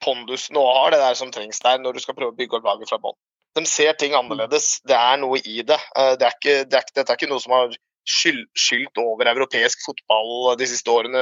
pondusen 0.03 0.59
og 0.59 0.69
har 0.77 0.93
det 0.93 1.01
der 1.01 1.17
som 1.19 1.31
trengs 1.33 1.61
der 1.63 1.81
når 1.81 1.95
du 1.95 2.03
skal 2.03 2.17
prøve 2.17 2.33
å 2.33 2.37
bygge 2.37 2.59
opp 2.59 2.67
laget 2.67 2.91
fra 2.91 2.99
bånn. 3.01 3.17
De 3.57 3.65
ser 3.69 3.93
ting 4.01 4.15
annerledes. 4.17 4.79
Det 4.87 4.95
er 4.97 5.19
noe 5.21 5.39
i 5.39 5.61
det. 5.65 5.79
Eh, 5.97 6.13
det 6.19 6.27
er 6.27 6.37
ikke, 6.37 6.55
det 6.69 6.79
er, 6.79 6.87
dette 6.95 7.05
er 7.13 7.19
ikke 7.19 7.29
noe 7.31 7.43
som 7.43 7.53
har 7.55 7.75
skyld, 8.09 8.47
skyldt 8.57 8.99
over 9.01 9.29
europeisk 9.31 9.83
fotball 9.85 10.55
de 10.59 10.67
siste 10.67 10.91
årene 10.91 11.21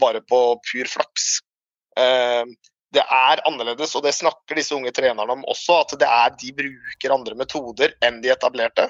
bare 0.00 0.22
på 0.24 0.40
pur 0.62 0.90
flaks. 0.90 1.38
Eh, 1.98 2.44
det 2.94 3.02
er 3.02 3.42
annerledes, 3.48 3.96
og 3.98 4.04
det 4.06 4.14
snakker 4.14 4.54
disse 4.54 4.74
unge 4.76 4.92
trenerne 4.94 5.34
om 5.34 5.42
også. 5.50 5.80
At 5.82 5.96
det 5.98 6.10
er, 6.10 6.36
de 6.38 6.52
bruker 6.54 7.16
andre 7.16 7.38
metoder 7.42 7.96
enn 8.06 8.22
de 8.22 8.30
etablerte. 8.34 8.86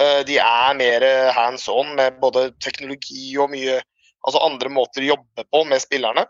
Eh, 0.00 0.20
de 0.28 0.36
er 0.44 0.76
mer 0.76 1.08
hands 1.36 1.66
on 1.72 1.96
med 1.96 2.20
både 2.20 2.50
teknologi 2.60 3.32
og 3.40 3.54
mye 3.54 3.80
altså 4.26 4.42
andre 4.44 4.68
måter 4.72 5.04
å 5.04 5.14
jobbe 5.14 5.46
på 5.48 5.64
med 5.68 5.82
spillerne. 5.82 6.26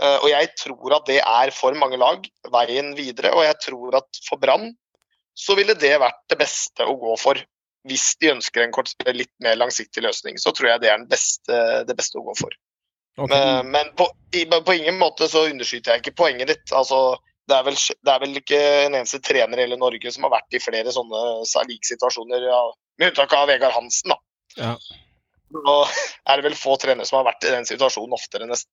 Eh, 0.00 0.18
og 0.22 0.28
jeg 0.30 0.52
tror 0.58 0.96
at 0.96 1.08
det 1.10 1.18
er 1.20 1.52
for 1.54 1.76
mange 1.78 1.98
lag 2.00 2.24
veien 2.52 2.92
videre. 2.98 3.34
Og 3.36 3.44
jeg 3.46 3.58
tror 3.66 3.98
at 4.00 4.22
for 4.28 4.40
Brann 4.42 4.70
så 5.38 5.56
ville 5.56 5.76
det 5.78 5.94
vært 6.00 6.22
det 6.32 6.38
beste 6.40 6.86
å 6.86 6.96
gå 7.00 7.16
for. 7.20 7.40
Hvis 7.88 8.12
de 8.22 8.30
ønsker 8.36 8.62
en 8.62 8.74
kort, 8.74 8.92
litt 9.10 9.32
mer 9.42 9.56
langsiktig 9.58 10.04
løsning, 10.04 10.36
så 10.38 10.52
tror 10.54 10.74
jeg 10.74 10.84
det 10.84 10.92
er 10.92 11.08
beste, 11.10 11.56
det 11.88 11.96
beste 11.98 12.20
å 12.20 12.26
gå 12.28 12.36
for. 12.38 12.54
Men, 13.28 13.68
men 13.68 13.90
på, 13.98 14.06
på 14.32 14.74
ingen 14.76 14.96
måte 15.00 15.26
så 15.28 15.44
underskyter 15.50 15.92
jeg 15.92 16.04
ikke 16.04 16.20
poenget 16.22 16.52
ditt. 16.52 16.72
Altså, 16.76 17.18
det, 17.50 17.58
er 17.58 17.66
vel, 17.66 17.76
det 17.76 18.12
er 18.12 18.22
vel 18.22 18.38
ikke 18.40 18.60
en 18.86 18.96
eneste 19.00 19.20
trener 19.24 19.58
i 19.58 19.66
hele 19.66 19.80
Norge 19.80 20.12
som 20.14 20.24
har 20.28 20.32
vært 20.36 20.56
i 20.56 20.62
flere 20.62 20.94
sånne 20.94 21.42
liksituasjoner, 21.68 22.46
ja, 22.48 22.60
med 23.00 23.12
unntak 23.12 23.34
av 23.36 23.50
Vegard 23.50 23.74
Hansen. 23.76 24.14
da. 24.14 24.20
Ja. 24.56 24.76
Nå 25.52 25.76
er 25.84 26.38
det 26.38 26.46
vel 26.46 26.56
få 26.56 26.78
trenere 26.80 27.08
som 27.08 27.18
har 27.18 27.28
vært 27.28 27.44
i 27.48 27.52
den 27.52 27.68
situasjonen 27.68 28.16
oftere, 28.16 28.48
nesten. 28.48 28.72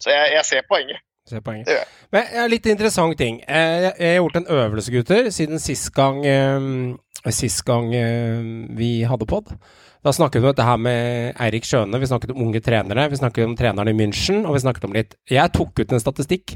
Så 0.00 0.10
jeg, 0.12 0.32
jeg 0.36 0.44
ser 0.48 0.66
poenget. 0.68 1.02
Se 1.28 1.40
poenget. 1.44 1.66
Det 1.68 1.74
gjør 1.76 1.84
jeg. 1.84 1.92
Men 2.16 2.32
ja, 2.34 2.46
litt 2.50 2.66
interessant 2.72 3.18
ting. 3.20 3.42
Eh, 3.46 3.76
Jeg, 3.84 3.92
jeg 4.00 4.14
har 4.16 4.22
gjort 4.24 4.38
en 4.40 4.48
øvelse, 4.56 4.92
gutter, 4.94 5.28
siden 5.34 5.60
sist 5.62 5.92
gang, 5.94 6.24
eh, 6.26 7.30
sist 7.36 7.62
gang 7.68 7.92
eh, 7.94 8.40
vi 8.78 8.90
hadde 9.06 9.28
pod. 9.30 9.52
Da 10.00 10.14
snakket 10.16 10.40
vi 10.40 10.48
om 10.48 10.54
dette 10.54 10.64
her 10.64 10.78
med 10.80 11.36
Eirik 11.44 11.66
Skjøne, 11.68 12.00
vi 12.00 12.08
snakket 12.08 12.32
om 12.32 12.40
unge 12.46 12.62
trenere, 12.64 13.04
vi 13.12 13.18
snakket 13.20 13.44
om 13.44 13.54
treneren 13.58 13.92
i 13.92 13.96
München, 13.98 14.46
og 14.48 14.56
vi 14.56 14.62
snakket 14.64 14.86
om 14.88 14.94
litt 14.96 15.12
Jeg 15.28 15.52
tok 15.52 15.76
ut 15.82 15.92
en 15.92 16.00
statistikk, 16.00 16.54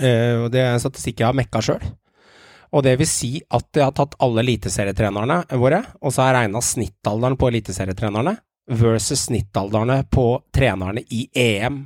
eh, 0.00 0.36
og 0.44 0.50
det 0.52 0.60
er 0.60 0.74
en 0.74 0.82
statistikk 0.84 1.22
jeg 1.22 1.30
har 1.30 1.38
mekka 1.38 1.62
sjøl. 1.64 1.80
Og 2.72 2.84
det 2.84 2.94
vil 3.00 3.08
si 3.08 3.34
at 3.52 3.66
jeg 3.76 3.84
har 3.84 3.96
tatt 3.96 4.14
alle 4.24 4.44
eliteserietrenerne 4.44 5.42
våre, 5.60 5.82
og 6.00 6.12
så 6.12 6.22
har 6.26 6.32
jeg 6.34 6.38
regna 6.42 6.62
snittalderen 6.64 7.38
på 7.40 7.48
eliteserietrenerne 7.50 8.36
versus 8.78 9.26
snittalderne 9.26 9.98
på 10.12 10.26
trenerne 10.54 11.02
i 11.12 11.26
EM 11.34 11.82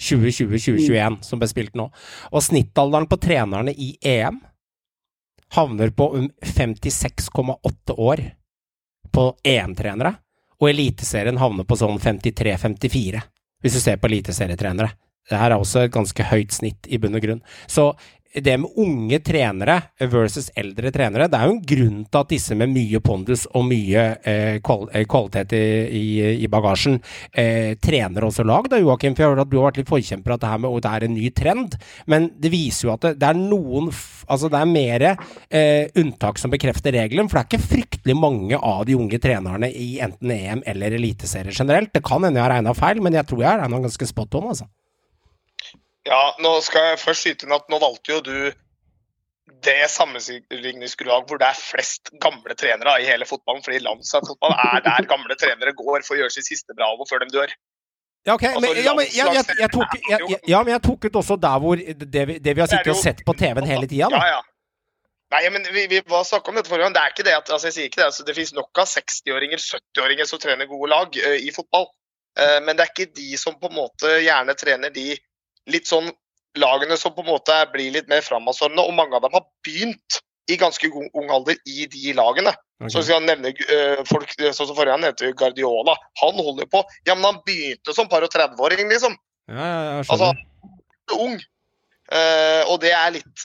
2020-2021, 0.00 1.20
som 1.26 1.40
ble 1.40 1.48
spilt 1.50 1.76
nå. 1.78 1.90
Og 2.32 2.44
snittalderen 2.44 3.08
på 3.10 3.18
trenerne 3.20 3.74
i 3.74 3.92
EM 4.00 4.40
havner 5.54 5.90
på 5.90 6.06
um 6.16 6.30
56,8 6.42 7.96
år 7.96 8.22
på 9.12 9.26
EM-trenere, 9.44 10.14
og 10.60 10.68
Eliteserien 10.70 11.40
havner 11.40 11.66
på 11.66 11.76
sånn 11.76 11.98
53-54, 11.98 13.22
hvis 13.60 13.76
du 13.76 13.80
ser 13.82 13.98
på 13.98 14.10
eliteserietrenere. 14.10 14.92
Det 15.30 15.38
her 15.38 15.52
er 15.52 15.60
også 15.62 15.84
et 15.84 15.94
ganske 15.94 16.26
høyt 16.30 16.54
snitt, 16.54 16.88
i 16.88 16.98
bunn 16.98 17.16
og 17.18 17.24
grunn. 17.24 17.42
Så 17.70 17.90
det 18.34 18.56
med 18.58 18.70
unge 18.76 19.18
trenere 19.26 19.76
versus 19.98 20.50
eldre 20.54 20.92
trenere, 20.94 21.26
det 21.30 21.38
er 21.38 21.48
jo 21.48 21.54
en 21.56 21.64
grunn 21.72 22.02
til 22.06 22.20
at 22.20 22.30
disse 22.30 22.54
med 22.58 22.70
mye 22.70 23.00
pondus 23.02 23.46
og 23.50 23.64
mye 23.66 24.04
eh, 24.22 24.60
eh, 24.60 25.06
kvalitet 25.10 25.54
i, 25.58 25.64
i, 25.98 26.04
i 26.44 26.50
bagasjen 26.50 27.00
eh, 27.32 27.74
trener 27.82 28.28
også 28.28 28.46
lag. 28.46 28.68
Da, 28.70 28.78
Joakim, 28.78 29.16
for 29.16 29.24
jeg 29.24 29.30
har 29.30 29.34
hørt 29.34 29.46
at 29.46 29.50
du 29.50 29.58
har 29.58 29.68
vært 29.70 29.80
litt 29.82 29.90
forkjemper 29.90 30.36
at 30.36 30.44
det 30.44 30.52
her 30.52 30.62
med 30.62 30.78
det 30.80 30.92
er 30.94 31.06
en 31.06 31.16
ny 31.16 31.30
trend, 31.34 31.76
men 32.06 32.30
det 32.38 32.52
viser 32.54 32.86
jo 32.88 32.94
at 32.94 33.08
det, 33.08 33.14
det 33.20 33.32
er 33.32 33.40
noen 33.40 33.90
Altså 34.30 34.46
det 34.52 34.58
er 34.60 34.68
mer 34.68 35.02
eh, 35.08 35.88
unntak 35.98 36.38
som 36.38 36.52
bekrefter 36.52 36.94
regelen, 36.94 37.26
for 37.26 37.40
det 37.40 37.42
er 37.42 37.48
ikke 37.48 37.70
fryktelig 37.72 38.14
mange 38.14 38.58
av 38.58 38.84
de 38.86 38.94
unge 38.94 39.18
trenerne 39.22 39.66
i 39.74 39.96
enten 40.04 40.30
EM 40.30 40.62
eller 40.70 40.94
Eliteserien 40.94 41.56
generelt. 41.56 41.90
Det 41.90 42.04
kan 42.06 42.22
hende 42.22 42.38
jeg 42.38 42.46
har 42.46 42.54
regna 42.54 42.76
feil, 42.78 43.02
men 43.02 43.18
jeg 43.18 43.26
tror 43.26 43.42
jeg 43.42 43.50
har 43.50 43.64
regna 43.64 43.82
ganske 43.82 44.06
spot 44.06 44.38
on, 44.38 44.52
altså. 44.52 44.68
Ja, 46.08 46.20
nå 46.40 46.56
skal 46.64 46.92
jeg 46.92 47.00
først 47.02 47.26
skyte 47.26 47.46
inn 47.46 47.56
at 47.56 47.66
nå 47.68 47.80
valgte 47.82 48.14
jo 48.14 48.20
du 48.24 48.36
det 49.64 49.90
sammenligningsgrunnlaget 49.92 51.28
hvor 51.28 51.40
det 51.40 51.48
er 51.50 51.58
flest 51.58 52.12
gamle 52.22 52.54
trenere 52.56 52.94
i 53.02 53.08
hele 53.08 53.26
fotballen. 53.28 53.64
Fordi 53.64 53.82
landslagsfotball 53.84 54.54
er 54.54 54.84
der 54.86 55.08
gamle 55.10 55.36
trenere 55.40 55.74
går 55.76 56.06
for 56.06 56.16
å 56.16 56.22
gjøre 56.22 56.34
sitt 56.36 56.48
siste 56.48 56.76
bravo 56.78 57.04
før 57.08 57.24
de 57.24 57.34
dør. 57.34 57.52
Ja, 58.26 58.34
ok, 58.36 58.44
Altså, 58.44 58.60
men, 58.60 58.84
ja, 58.84 58.92
men 58.94 59.06
jeg, 59.08 59.34
jeg, 59.34 59.58
jeg, 59.60 59.70
tok, 59.72 59.94
ja, 60.48 60.58
men 60.60 60.74
jeg 60.74 60.82
tok 60.84 61.04
ut 61.08 61.14
også 61.22 61.36
der 61.40 61.60
hvor 61.62 61.80
det 61.80 62.24
vi, 62.28 62.34
det 62.36 62.52
vi 62.56 62.60
har 62.60 62.68
sittet 62.68 62.92
og 62.92 63.00
sett 63.00 63.22
på 63.24 63.34
TV-en 63.36 63.68
hele 63.68 63.88
tida. 63.88 64.10
Ja, 64.12 64.34
ja. 64.36 64.40
Nei, 65.30 65.44
men 65.54 65.64
vi, 65.72 65.86
vi 65.86 66.00
var 66.10 66.26
snakket 66.26 66.50
om 66.50 66.58
dette 66.58 66.68
forrige 66.68 66.88
gang. 66.88 66.96
Det 66.96 67.02
er 67.04 67.14
ikke 67.14 67.24
det 67.28 67.36
at, 67.38 67.52
altså 67.54 67.70
jeg 67.70 67.76
sier 67.76 67.88
ikke 67.88 68.00
det, 68.00 68.08
altså 68.10 68.26
det 68.26 68.34
finnes 68.36 68.52
nok 68.56 68.82
av 68.82 68.90
60-åringer, 68.90 69.62
70-åringer 69.62 70.28
som 70.28 70.42
trener 70.42 70.68
gode 70.68 70.90
lag 70.90 71.16
uh, 71.22 71.36
i 71.38 71.52
fotball. 71.54 71.86
Uh, 72.34 72.58
men 72.66 72.74
det 72.74 72.84
er 72.84 72.92
ikke 72.92 73.12
de 73.14 73.28
som 73.40 73.56
på 73.60 73.70
en 73.70 73.78
måte 73.78 74.10
gjerne 74.24 74.56
trener 74.58 74.92
de 74.92 75.06
litt 75.72 75.88
sånn 75.90 76.10
lagene 76.58 76.96
som 76.98 77.14
på 77.14 77.22
en 77.24 77.30
måte 77.30 77.54
blir 77.74 77.92
litt 77.94 78.08
mer 78.10 78.24
framadstormende. 78.26 78.84
Og 78.86 78.96
mange 78.96 79.16
av 79.16 79.24
dem 79.24 79.36
har 79.36 79.46
begynt 79.66 80.20
i 80.50 80.56
ganske 80.58 80.88
ung, 80.90 81.30
alder 81.30 81.58
i 81.68 81.86
de 81.90 82.14
lagene. 82.16 82.52
Okay. 82.80 82.94
Så 82.94 83.04
skal 83.04 83.20
jeg 83.20 83.28
nevne 83.28 83.52
eh, 83.52 84.00
folk, 84.08 84.32
sånn 84.40 84.70
som 84.70 84.74
forrige 84.74 84.96
han 84.96 85.06
heter 85.06 85.34
Guardiola. 85.38 85.94
Han 86.22 86.40
holder 86.40 86.66
på. 86.72 86.82
Ja, 87.06 87.14
men 87.14 87.28
han 87.28 87.42
begynte 87.46 87.94
som 87.94 88.08
par 88.10 88.24
og 88.26 88.32
30-åring, 88.34 88.88
liksom 88.90 89.14
Ja, 89.50 89.54
jeg 89.60 90.00
jeg 90.00 90.10
altså, 90.14 90.32
skjønner. 90.32 91.20
ung. 91.20 91.38
Uh, 92.10 92.62
og 92.72 92.80
det 92.82 92.90
er 92.90 93.12
litt 93.14 93.44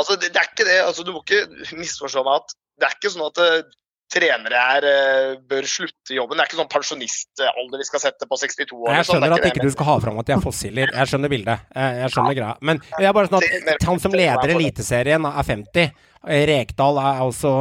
Altså, 0.00 0.16
det, 0.16 0.32
det 0.32 0.40
er 0.40 0.48
ikke 0.48 0.64
det. 0.66 0.78
Altså, 0.80 1.04
du 1.04 1.12
må 1.12 1.20
ikke 1.20 1.76
misforstå 1.76 2.22
meg 2.24 2.40
at 2.40 2.54
det 2.80 2.88
er 2.88 2.94
ikke 2.96 3.10
sånn 3.12 3.26
at 3.26 3.40
eh, 3.44 3.74
trenere 4.12 4.62
er, 4.76 4.86
eh, 4.88 5.34
bør 5.48 5.66
slutte 5.68 6.12
i 6.12 6.18
jobben. 6.18 6.36
Det 6.36 6.44
er 6.44 6.50
ikke 6.50 6.60
sånn 6.60 6.70
pensjonistalder 6.74 7.82
vi 7.82 7.88
skal 7.88 8.04
sette 8.04 8.28
på 8.28 8.38
62 8.38 8.76
år. 8.76 8.92
Jeg 8.92 8.92
skjønner 8.92 8.92
sånn, 8.92 8.92
er 8.92 9.04
skjønner 9.08 9.36
at 9.36 9.46
det 9.46 9.52
ikke 9.54 9.66
du 9.66 9.74
skal 9.74 9.88
ha 9.88 9.98
fram 10.04 10.22
at 10.22 10.28
de 10.28 10.36
er 10.36 10.44
fossiler. 10.44 10.92
Jeg 10.92 11.12
skjønner 11.12 11.32
bildet. 11.32 11.66
Jeg, 11.74 12.12
skjønner 12.14 12.36
ja. 12.36 12.38
greia. 12.40 12.56
Men 12.60 12.82
jeg 12.98 13.10
er 13.10 13.16
bare 13.18 13.32
sånn 13.32 13.46
at 13.74 13.86
han 13.88 14.02
som 14.02 14.16
leder 14.16 14.54
Eliteserien 14.56 15.28
er 15.32 15.48
50. 15.48 16.08
Eh, 16.28 16.46
Rekdal 16.46 16.98
er 17.02 17.22
også 17.26 17.52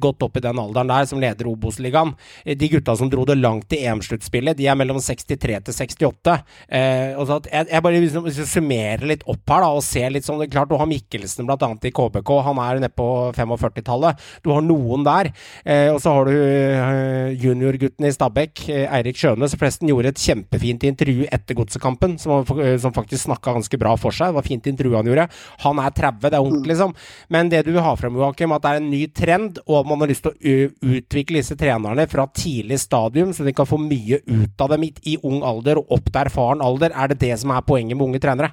gått 0.00 0.16
godt 0.16 0.26
opp 0.26 0.36
i 0.38 0.44
den 0.44 0.58
alderen 0.60 0.90
der, 0.90 1.06
som 1.08 1.20
leder 1.20 1.48
Obos-ligaen. 1.50 2.14
Eh, 2.44 2.56
De 2.56 2.68
gutta 2.68 2.96
som 2.96 3.10
dro 3.10 3.24
det 3.24 3.36
langt 3.38 3.72
i 3.72 3.84
EM-sluttspillet, 3.86 4.56
de 4.56 4.66
er 4.66 4.76
mellom 4.78 4.98
63 5.02 5.60
til 5.66 5.74
68. 5.74 6.36
Eh, 6.68 7.14
og 7.16 7.26
så 7.26 7.40
at 7.40 7.48
jeg, 7.52 7.68
jeg 7.72 7.82
bare 7.82 8.00
liksom, 8.02 8.28
summerer 8.46 9.06
litt 9.06 9.24
opp 9.26 9.52
her 9.52 9.64
da, 9.64 9.70
og 9.76 9.84
ser 9.84 10.10
litt 10.14 10.26
sånn 10.26 10.40
det 10.40 10.48
er 10.48 10.54
Klart 10.56 10.70
du 10.70 10.76
har 10.78 10.88
Mikkelsen 10.88 11.48
annet 11.50 11.84
i 11.84 11.92
KBK, 11.92 12.30
han 12.46 12.58
er 12.62 12.78
nede 12.80 12.92
på 12.96 13.06
45-tallet. 13.36 14.22
Du 14.44 14.52
har 14.54 14.62
noen 14.64 15.04
der. 15.04 15.28
Eh, 15.64 15.90
og 15.92 15.98
så 16.00 16.14
har 16.16 16.28
du 16.28 16.32
eh, 16.32 17.34
juniorgutten 17.42 18.06
i 18.08 18.12
Stabæk, 18.14 18.62
eh, 18.72 18.86
Eirik 18.96 19.18
Sjønes. 19.20 19.56
forresten 19.58 19.90
gjorde 19.90 20.14
et 20.14 20.22
kjempefint 20.22 20.86
intervju 20.88 21.26
etter 21.32 21.58
godsekampen, 21.58 22.16
som, 22.22 22.46
eh, 22.62 22.76
som 22.80 22.94
faktisk 22.96 23.26
snakka 23.26 23.56
ganske 23.58 23.80
bra 23.80 23.96
for 24.00 24.14
seg. 24.16 24.32
Det 24.32 24.38
var 24.38 24.48
fint 24.48 24.70
intervju 24.70 24.96
han 24.96 25.10
gjorde. 25.10 25.28
Han 25.66 25.82
er 25.82 25.92
30, 25.98 26.30
det 26.30 26.38
er 26.40 26.46
ungt, 26.46 26.70
liksom. 26.70 26.94
Men 27.32 27.52
det 27.52 27.64
du 27.66 27.74
vil 27.76 27.84
ha 27.84 27.94
frem, 27.98 28.18
Joakim, 28.18 28.54
at 28.56 28.64
det 28.64 28.72
er 28.72 28.82
en 28.82 28.90
ny 28.90 29.02
trend, 29.14 29.60
og 29.66 29.80
at 29.80 29.88
man 29.90 30.02
har 30.02 30.10
lyst 30.10 30.26
til 30.26 30.34
å 30.34 30.92
utvikle 30.96 31.40
disse 31.40 31.56
trenerne 31.58 32.06
fra 32.10 32.26
tidlig 32.34 32.80
stadium, 32.82 33.32
så 33.36 33.46
de 33.46 33.54
kan 33.56 33.68
få 33.68 33.78
mye 33.80 34.20
ut 34.26 34.64
av 34.64 34.72
dem 34.74 34.86
i, 34.88 35.16
ung 35.22 35.42
alder 35.46 35.82
og 35.82 35.98
opp 35.98 36.08
til 36.10 36.22
erfaren 36.24 36.64
alder. 36.64 36.94
Er 36.96 37.12
det 37.12 37.20
det 37.22 37.34
som 37.42 37.52
er 37.54 37.66
poenget 37.66 37.98
med 37.98 38.08
unge 38.08 38.22
trenere? 38.22 38.52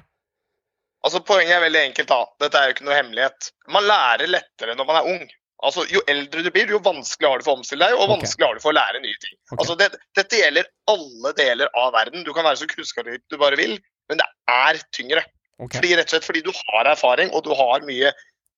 Altså, 1.04 1.20
Poenget 1.20 1.58
er 1.58 1.64
veldig 1.66 1.80
enkelt. 1.90 2.08
da. 2.08 2.20
Dette 2.40 2.60
er 2.60 2.68
jo 2.68 2.74
ikke 2.76 2.86
noe 2.86 2.96
hemmelighet. 2.96 3.50
Man 3.72 3.84
lærer 3.84 4.30
lettere 4.30 4.76
når 4.78 4.86
man 4.88 5.00
er 5.00 5.10
ung. 5.14 5.24
Altså, 5.64 5.84
Jo 5.88 6.00
eldre 6.10 6.42
du 6.44 6.50
blir, 6.52 6.72
jo 6.72 6.80
vanskeligere 6.84 7.34
har 7.34 7.40
du 7.42 7.46
for 7.46 7.54
å 7.54 7.60
omstille 7.60 7.84
deg, 7.84 7.96
og 7.96 8.06
okay. 8.06 8.14
vanskeligere 8.16 8.50
har 8.50 8.58
du 8.58 8.64
for 8.64 8.72
å 8.72 8.78
lære 8.78 9.02
nye 9.04 9.20
ting. 9.20 9.36
Okay. 9.52 9.58
Altså, 9.58 9.76
det, 9.80 9.90
Dette 10.16 10.40
gjelder 10.40 10.70
alle 10.92 11.32
deler 11.38 11.72
av 11.80 11.92
verden. 11.96 12.24
Du 12.24 12.32
kan 12.36 12.46
være 12.48 12.60
så 12.62 12.68
kunnskapsrik 12.70 13.24
du 13.32 13.38
bare 13.40 13.60
vil, 13.60 13.76
men 14.08 14.20
det 14.20 14.28
er 14.50 14.80
tyngre. 14.96 15.24
Okay. 15.60 15.78
Fordi, 15.78 15.92
rett 15.94 16.08
og 16.08 16.16
slett 16.16 16.26
fordi 16.26 16.44
du 16.44 16.52
har 16.56 16.90
erfaring, 16.90 17.30
og 17.36 17.44
du 17.46 17.52
har 17.56 17.84
mye 17.86 18.12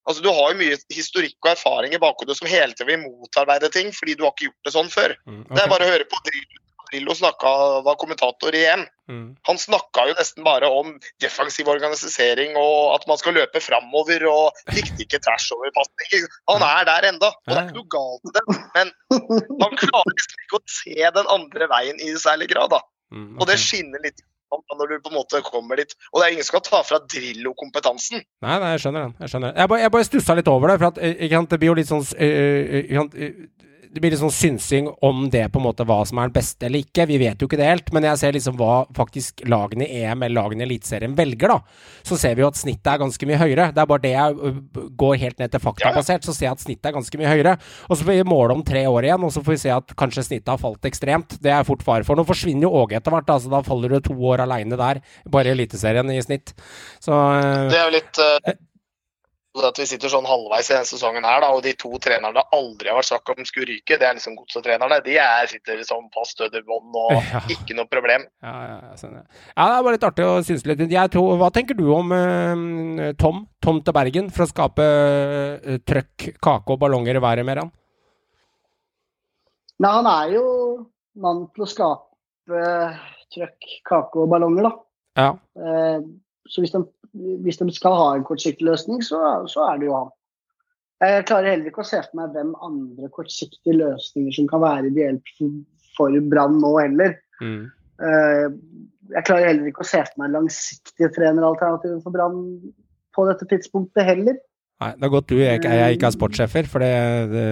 altså 0.06 0.22
du 0.22 0.28
har 0.32 0.52
jo 0.52 0.58
mye 0.60 0.76
historikk 0.94 1.36
og 1.44 1.52
erfaring 1.52 1.94
i 1.94 2.00
bakhodet 2.02 2.36
som 2.38 2.48
hele 2.50 2.72
tiden 2.74 2.88
vil 2.92 3.02
motarbeide 3.06 3.70
ting, 3.74 3.90
fordi 3.94 4.14
du 4.16 4.24
har 4.26 4.32
ikke 4.34 4.48
gjort 4.50 4.68
det 4.68 4.72
sånn 4.76 4.92
før. 4.92 5.16
Mm, 5.26 5.42
Det 5.50 5.62
er 5.62 5.72
bare 5.72 5.88
å 5.88 5.92
høre 5.94 6.08
på 6.10 6.22
Drillo. 6.28 6.62
Drillo 6.86 7.14
snakka, 7.18 7.50
var 7.82 7.96
kommentator 7.98 8.54
i 8.54 8.60
EM. 8.62 8.84
Mm. 9.10 9.24
Han 9.48 9.58
snakka 9.58 10.04
jo 10.06 10.14
nesten 10.14 10.44
bare 10.46 10.68
om 10.70 10.92
defensiv 11.22 11.66
organisering 11.72 12.54
og 12.60 12.94
at 12.94 13.06
man 13.10 13.18
skal 13.18 13.34
løpe 13.34 13.58
framover 13.58 14.22
og 14.30 14.60
likte 14.70 15.02
ikke 15.02 15.18
tvers-over-pasninger. 15.26 16.28
Han 16.52 16.62
er 16.62 16.86
der 16.86 17.08
enda, 17.10 17.32
og 17.34 17.50
det 17.50 17.58
er 17.58 17.66
ikke 17.66 17.80
noe 17.80 17.90
galt 17.96 18.22
med 18.22 18.38
det. 18.38 18.44
Men 18.76 18.94
man 19.58 19.74
klarer 19.82 20.14
liksom 20.14 20.46
ikke 20.46 20.60
å 20.60 20.64
se 20.76 21.10
den 21.18 21.32
andre 21.34 21.68
veien 21.74 21.98
i 22.06 22.14
særlig 22.22 22.52
grad. 22.54 22.70
da. 22.70 22.80
Mm, 23.10 23.34
Og 23.40 23.46
det 23.50 23.58
skinner 23.62 24.02
litt 24.06 24.22
når 24.50 24.92
du 24.92 24.96
på 25.02 25.12
en 25.12 25.18
måte 25.18 25.42
kommer 25.46 25.80
dit. 25.80 25.92
Og 26.12 26.20
det 26.20 26.26
er 26.26 26.36
ingen 26.36 26.46
som 26.46 26.54
skal 26.56 26.64
ta 26.66 26.82
fra 26.86 27.00
Drillo-kompetansen. 27.02 28.22
Nei, 28.44 28.56
nei, 28.62 28.72
jeg 28.74 28.84
skjønner 28.84 29.08
den. 29.08 29.14
Jeg 29.24 29.32
skjønner. 29.32 29.54
Jeg 29.56 29.72
bare, 29.72 29.82
jeg 29.84 29.94
bare 29.96 30.08
stussa 30.08 30.36
litt 30.38 30.50
over 30.52 30.72
det, 30.72 30.78
for 30.82 30.92
at, 30.92 31.02
eh, 31.02 31.16
ikke 31.26 31.40
sant, 31.40 31.52
det 31.52 31.60
blir 31.62 31.72
jo 31.72 31.78
litt 31.80 31.90
sånn 31.90 32.04
øh, 32.14 32.82
eh, 32.86 33.30
Det 33.92 34.02
blir 34.02 34.12
litt 34.12 34.20
sånn 34.20 34.34
synsing 34.34 34.88
om 35.04 35.26
det 35.32 35.44
på 35.52 35.60
en 35.60 35.66
måte 35.66 35.84
hva 35.88 35.98
som 36.08 36.18
er 36.20 36.28
den 36.28 36.36
beste 36.36 36.66
eller 36.68 36.84
ikke. 36.84 37.06
Vi 37.10 37.18
vet 37.22 37.40
jo 37.40 37.48
ikke 37.48 37.58
det 37.60 37.68
helt, 37.68 37.92
men 37.94 38.06
jeg 38.08 38.20
ser 38.20 38.36
liksom 38.36 38.58
hva 38.60 38.82
faktisk 38.96 39.44
lagene 39.48 39.86
i 39.86 40.02
EM 40.04 40.24
eller 40.26 40.36
lagene 40.40 40.64
i 40.64 40.68
Eliteserien 40.68 41.16
velger, 41.16 41.54
da. 41.54 41.60
Så 42.06 42.18
ser 42.20 42.36
vi 42.36 42.44
jo 42.44 42.50
at 42.50 42.58
snittet 42.60 42.92
er 42.92 43.00
ganske 43.02 43.28
mye 43.30 43.40
høyere. 43.40 43.68
Det 43.76 43.82
er 43.82 43.90
bare 43.92 44.04
det 44.04 44.12
jeg 44.14 44.52
går 45.02 45.16
helt 45.22 45.42
ned 45.42 45.54
til 45.54 45.64
faktabasert, 45.64 46.26
så 46.26 46.34
ser 46.36 46.48
jeg 46.48 46.56
at 46.58 46.64
snittet 46.66 46.90
er 46.90 46.96
ganske 46.98 47.20
mye 47.22 47.32
høyere. 47.32 47.56
Og 47.88 47.94
så 47.96 48.02
får 48.02 48.12
vi 48.18 48.28
måle 48.28 48.58
om 48.58 48.64
tre 48.66 48.84
år 48.90 49.08
igjen, 49.10 49.26
og 49.26 49.34
så 49.34 49.44
får 49.46 49.56
vi 49.56 49.62
se 49.64 49.74
at 49.76 49.96
kanskje 49.98 50.26
snittet 50.28 50.52
har 50.54 50.62
falt 50.62 50.90
ekstremt. 50.90 51.38
Det 51.42 51.52
er 51.54 51.66
fort 51.68 51.84
fare 51.86 52.06
for. 52.06 52.18
Nå 52.18 52.26
forsvinner 52.28 52.68
jo 52.68 52.74
Åge 52.76 52.98
etter 52.98 53.14
hvert, 53.14 53.28
da, 53.28 53.38
da 53.56 53.64
faller 53.66 53.96
du 53.96 54.00
to 54.04 54.16
år 54.30 54.44
aleine 54.44 54.78
der, 54.78 55.02
bare 55.32 55.50
i 55.50 55.56
Eliteserien 55.56 56.10
i 56.12 56.20
snitt. 56.24 56.52
Så 57.02 57.14
Det 57.70 57.78
er 57.78 57.86
jo 57.86 57.94
litt 57.96 58.20
eh, 58.22 58.56
at 59.64 59.78
vi 59.80 59.86
sitter 59.88 60.10
sånn 60.12 60.28
halvveis 60.28 60.68
i 60.68 60.74
denne 60.74 60.88
sesongen 60.88 61.24
her, 61.24 61.40
da, 61.44 61.48
og 61.56 61.62
de 61.64 61.72
to 61.78 61.90
trenerne 62.02 62.34
det 62.36 62.44
aldri 62.56 62.90
har 62.90 62.98
vært 62.98 63.08
snakk 63.08 63.32
om 63.32 63.48
skulle 63.48 63.68
ryke, 63.70 63.96
det 63.96 64.08
er 64.08 64.18
liksom 64.18 64.36
godsetrenerne. 64.36 64.98
De 65.06 65.16
er, 65.22 65.48
sitter 65.50 65.80
liksom 65.80 66.10
på 66.12 66.26
stødderbånd 66.28 67.00
og 67.02 67.16
Ja. 67.26 67.40
ikke 67.50 67.74
noe 67.74 67.88
problem. 67.90 68.26
Ja, 68.44 68.54
ja, 68.68 68.94
sånn, 69.00 69.16
ja. 69.18 69.24
ja, 69.24 69.64
det 69.64 69.78
er 69.78 69.86
bare 69.86 69.96
litt 69.96 70.06
artig 70.06 70.26
å 70.28 70.36
synes 70.46 70.66
litt. 70.68 70.84
Jeg 70.92 71.12
tror, 71.14 71.32
hva 71.40 71.50
tenker 71.54 71.78
du 71.78 71.86
om 71.94 72.12
uh, 72.12 73.08
Tom? 73.18 73.44
Tom 73.64 73.80
til 73.82 73.96
Bergen, 73.96 74.30
for 74.34 74.44
å 74.44 74.50
skape 74.50 74.86
uh, 74.86 75.76
trøkk, 75.88 76.28
kake 76.42 76.76
og 76.76 76.80
ballonger 76.82 77.18
i 77.18 77.24
været 77.24 77.48
mer, 77.48 77.64
han? 77.64 77.72
Nei, 79.82 79.92
han 79.92 80.08
er 80.08 80.36
jo 80.36 80.46
mann 81.20 81.46
til 81.56 81.66
å 81.66 81.70
skape 81.70 82.62
uh, 82.62 83.06
trøkk, 83.34 83.70
kake 83.88 84.22
og 84.22 84.30
ballonger, 84.32 84.68
da. 84.68 84.74
Ja. 85.16 85.30
Eh, 85.56 86.00
så 86.46 86.62
hvis 86.62 86.74
de, 86.74 86.82
hvis 87.14 87.60
de 87.60 87.68
skal 87.74 87.96
ha 87.98 88.08
en 88.14 88.24
kortsiktig 88.26 88.66
løsning, 88.66 89.02
så, 89.04 89.20
så 89.50 89.64
er 89.70 89.80
det 89.80 89.88
jo 89.90 89.96
han. 89.98 90.12
Jeg 91.04 91.26
klarer 91.28 91.52
heller 91.52 91.68
ikke 91.68 91.84
å 91.84 91.88
se 91.88 92.00
for 92.00 92.16
meg 92.16 92.32
hvem 92.32 92.54
andre 92.64 93.10
kortsiktige 93.12 93.76
løsninger 93.76 94.32
som 94.32 94.46
kan 94.48 94.62
være 94.64 94.88
ideelt 94.88 95.32
for, 95.36 95.56
for 95.98 96.20
Brann 96.32 96.56
nå 96.62 96.72
heller. 96.78 97.16
Mm. 97.44 97.66
Eh, 98.00 98.46
jeg 99.12 99.26
klarer 99.28 99.50
heller 99.50 99.70
ikke 99.70 99.84
å 99.84 99.88
se 99.88 100.00
for 100.06 100.22
meg 100.22 100.32
langsiktige 100.34 101.10
treneralternativer 101.16 102.00
for 102.04 102.16
Brann 102.16 102.38
på 103.16 103.26
dette 103.28 103.48
tidspunktet 103.50 104.08
heller. 104.08 104.38
Nei, 104.80 104.92
det 104.96 105.08
er 105.08 105.12
godt 105.12 105.28
du 105.32 105.38
jeg, 105.38 105.60
jeg 105.64 105.96
ikke 105.96 106.08
er 106.08 106.16
sportssjefer, 106.16 106.66
for 106.68 106.84
det, 106.84 106.96
det, 107.32 107.44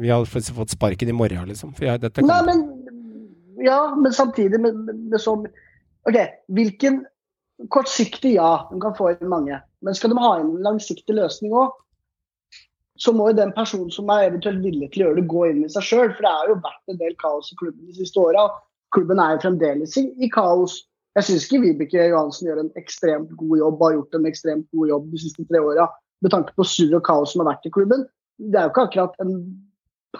vi 0.00 0.10
har 0.12 0.24
fått 0.28 0.74
sparken 0.74 1.12
i 1.12 1.16
morgen, 1.16 1.46
liksom. 1.48 1.72
Jeg, 1.80 2.00
Nei, 2.24 2.40
men 2.48 2.64
Ja, 3.62 3.94
men 3.94 4.12
samtidig 4.16 4.58
med, 4.60 4.80
med, 4.88 5.04
med 5.12 5.22
sånn 5.22 5.44
OK, 6.08 6.16
hvilken 6.50 7.04
Kortsiktig, 7.70 8.34
ja, 8.34 8.66
de 8.72 8.80
kan 8.82 8.96
få 8.96 9.12
inn 9.12 9.30
mange. 9.30 9.60
Men 9.82 9.94
skal 9.94 10.10
de 10.10 10.18
ha 10.22 10.34
inn 10.40 10.50
en 10.56 10.66
langsiktig 10.66 11.14
løsning 11.14 11.54
òg, 11.54 11.74
så 13.02 13.12
må 13.16 13.30
jo 13.30 13.38
den 13.38 13.52
personen 13.56 13.90
som 13.90 14.10
er 14.14 14.28
eventuelt 14.28 14.62
villig 14.62 14.92
til 14.92 15.02
å 15.02 15.06
gjøre 15.08 15.18
det, 15.18 15.28
gå 15.30 15.44
inn 15.48 15.64
i 15.64 15.70
seg 15.72 15.86
sjøl. 15.86 16.12
For 16.14 16.26
det 16.26 16.32
har 16.32 16.50
jo 16.50 16.58
vært 16.62 16.92
en 16.92 17.00
del 17.00 17.16
kaos 17.22 17.50
i 17.50 17.58
klubben 17.58 17.88
de 17.88 17.96
siste 17.96 18.20
åra. 18.20 18.46
Klubben 18.94 19.22
er 19.22 19.34
jo 19.34 19.42
fremdeles 19.46 19.96
i, 19.98 20.06
i 20.22 20.28
kaos. 20.32 20.82
Jeg 21.16 21.26
syns 21.28 21.46
ikke 21.48 21.62
Vibeke 21.64 22.06
Johansen 22.12 22.48
gjør 22.48 22.62
en 22.62 22.70
ekstremt 22.80 23.32
god 23.40 23.56
jobb, 23.58 23.82
har 23.84 23.96
gjort 23.96 24.16
en 24.16 24.28
ekstremt 24.30 24.68
god 24.76 24.92
jobb 24.92 25.10
de 25.12 25.22
siste 25.24 25.44
tre 25.48 25.60
åra. 25.60 25.88
Med 26.22 26.32
tanke 26.32 26.54
på 26.56 26.66
surr 26.68 26.94
og 27.00 27.04
kaos 27.08 27.34
som 27.34 27.42
har 27.42 27.52
vært 27.54 27.68
i 27.68 27.74
klubben. 27.74 28.06
Det 28.38 28.58
er 28.60 28.68
jo 28.68 28.72
ikke 28.72 28.86
akkurat 28.86 29.18
en, 29.24 29.34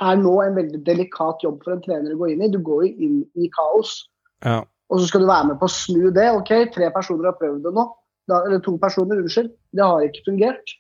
er 0.01 0.19
nå 0.21 0.35
en 0.43 0.59
veldig 0.59 0.83
delikat 0.89 1.45
jobb 1.47 1.63
for 1.65 1.77
en 1.77 1.85
trener 1.85 2.17
å 2.17 2.21
gå 2.21 2.33
inn 2.33 2.45
i. 2.45 2.51
Du 2.53 2.59
går 2.65 2.89
jo 2.89 2.93
inn 3.07 3.19
i 3.39 3.49
kaos. 3.55 3.95
Ja. 4.43 4.63
Og 4.93 5.01
så 5.01 5.09
skal 5.09 5.25
du 5.25 5.27
være 5.31 5.47
med 5.49 5.57
på 5.63 5.65
å 5.71 5.73
snu 5.73 6.11
det. 6.13 6.29
OK, 6.37 6.53
tre 6.75 6.91
personer 6.93 7.31
har 7.31 7.39
prøvd 7.41 7.63
det 7.65 7.73
nå. 7.73 7.87
Da, 8.29 8.43
eller 8.47 8.61
to 8.63 8.77
personer, 8.79 9.19
unnskyld. 9.25 9.49
Det 9.73 9.83
har 9.83 10.05
ikke 10.05 10.23
fungert. 10.29 10.77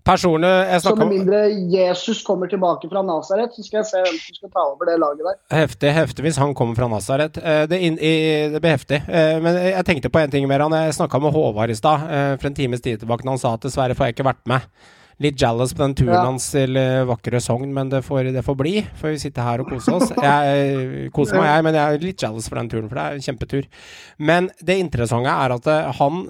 Personlig 0.00 0.48
Jeg 0.48 0.80
Så 0.80 0.94
med 0.96 1.10
mindre 1.12 1.40
Jesus 1.70 2.22
kommer 2.24 2.48
tilbake 2.48 2.88
fra 2.88 3.02
Nasaret, 3.04 3.52
så 3.52 3.62
skal 3.62 3.78
jeg 3.82 3.88
se 3.90 4.00
hvem 4.00 4.16
som 4.16 4.34
skal 4.38 4.50
ta 4.54 4.62
over 4.72 4.88
det 4.88 4.94
laget 4.98 5.26
der. 5.28 5.36
Heftig, 5.52 5.90
heftig 5.92 6.24
hvis 6.24 6.38
han 6.40 6.54
kommer 6.56 6.74
fra 6.78 6.88
Nazaret. 6.88 7.36
Eh, 7.36 7.66
Det, 7.68 7.78
inn- 7.84 8.00
i- 8.00 8.48
det 8.48 8.62
blir 8.64 8.72
heftig. 8.78 9.02
Eh, 9.06 9.38
Men 9.40 9.54
jeg 9.60 9.84
tenkte 9.84 10.08
på 10.10 10.18
en 10.22 10.30
ting 10.30 10.48
mer. 10.48 10.60
Han 10.64 10.72
Jeg 10.72 10.94
snakka 10.96 11.20
med 11.20 11.32
Håvard 11.34 11.70
i 11.70 11.74
stad 11.76 12.08
eh, 12.10 12.36
for 12.38 12.46
en 12.48 12.54
times 12.54 12.80
tid 12.80 12.98
tilbake. 13.00 13.22
når 13.24 13.30
Han 13.32 13.38
sa 13.38 13.52
at 13.54 13.60
dessverre 13.60 13.94
får 13.94 14.06
jeg 14.06 14.14
ikke 14.16 14.24
vært 14.32 14.46
med. 14.46 14.60
Litt 15.20 15.36
jealous 15.36 15.74
på 15.76 15.82
den 15.84 15.94
turen 15.98 16.14
Ja. 16.14 16.22
hans 16.24 16.46
til 16.54 16.78
eh, 16.80 17.02
vakre 17.04 17.40
Sogn, 17.44 17.74
men 17.76 17.90
det 17.92 18.00
får, 18.06 18.30
det 18.32 18.44
får 18.44 18.56
bli. 18.56 18.74
For 18.96 19.12
vi 19.12 19.18
sitter 19.20 19.44
her 19.44 19.60
og 19.60 19.68
koser 19.68 19.98
oss. 19.98 20.12
Jeg 20.22 20.60
eh, 20.62 21.10
koser 21.12 21.36
meg, 21.36 21.50
jeg, 21.50 21.64
men 21.66 21.76
jeg 21.76 21.98
er 21.98 22.06
litt 22.06 22.22
jealous 22.24 22.48
for 22.48 22.56
den 22.56 22.70
turen, 22.72 22.88
for 22.88 22.96
det 22.96 23.04
er 23.04 23.18
en 23.18 23.26
kjempetur. 23.26 23.68
Men 24.18 24.48
det 24.64 24.78
interessante 24.80 25.28
er 25.34 25.56
at 25.58 25.68
eh, 25.68 25.90
han 26.00 26.22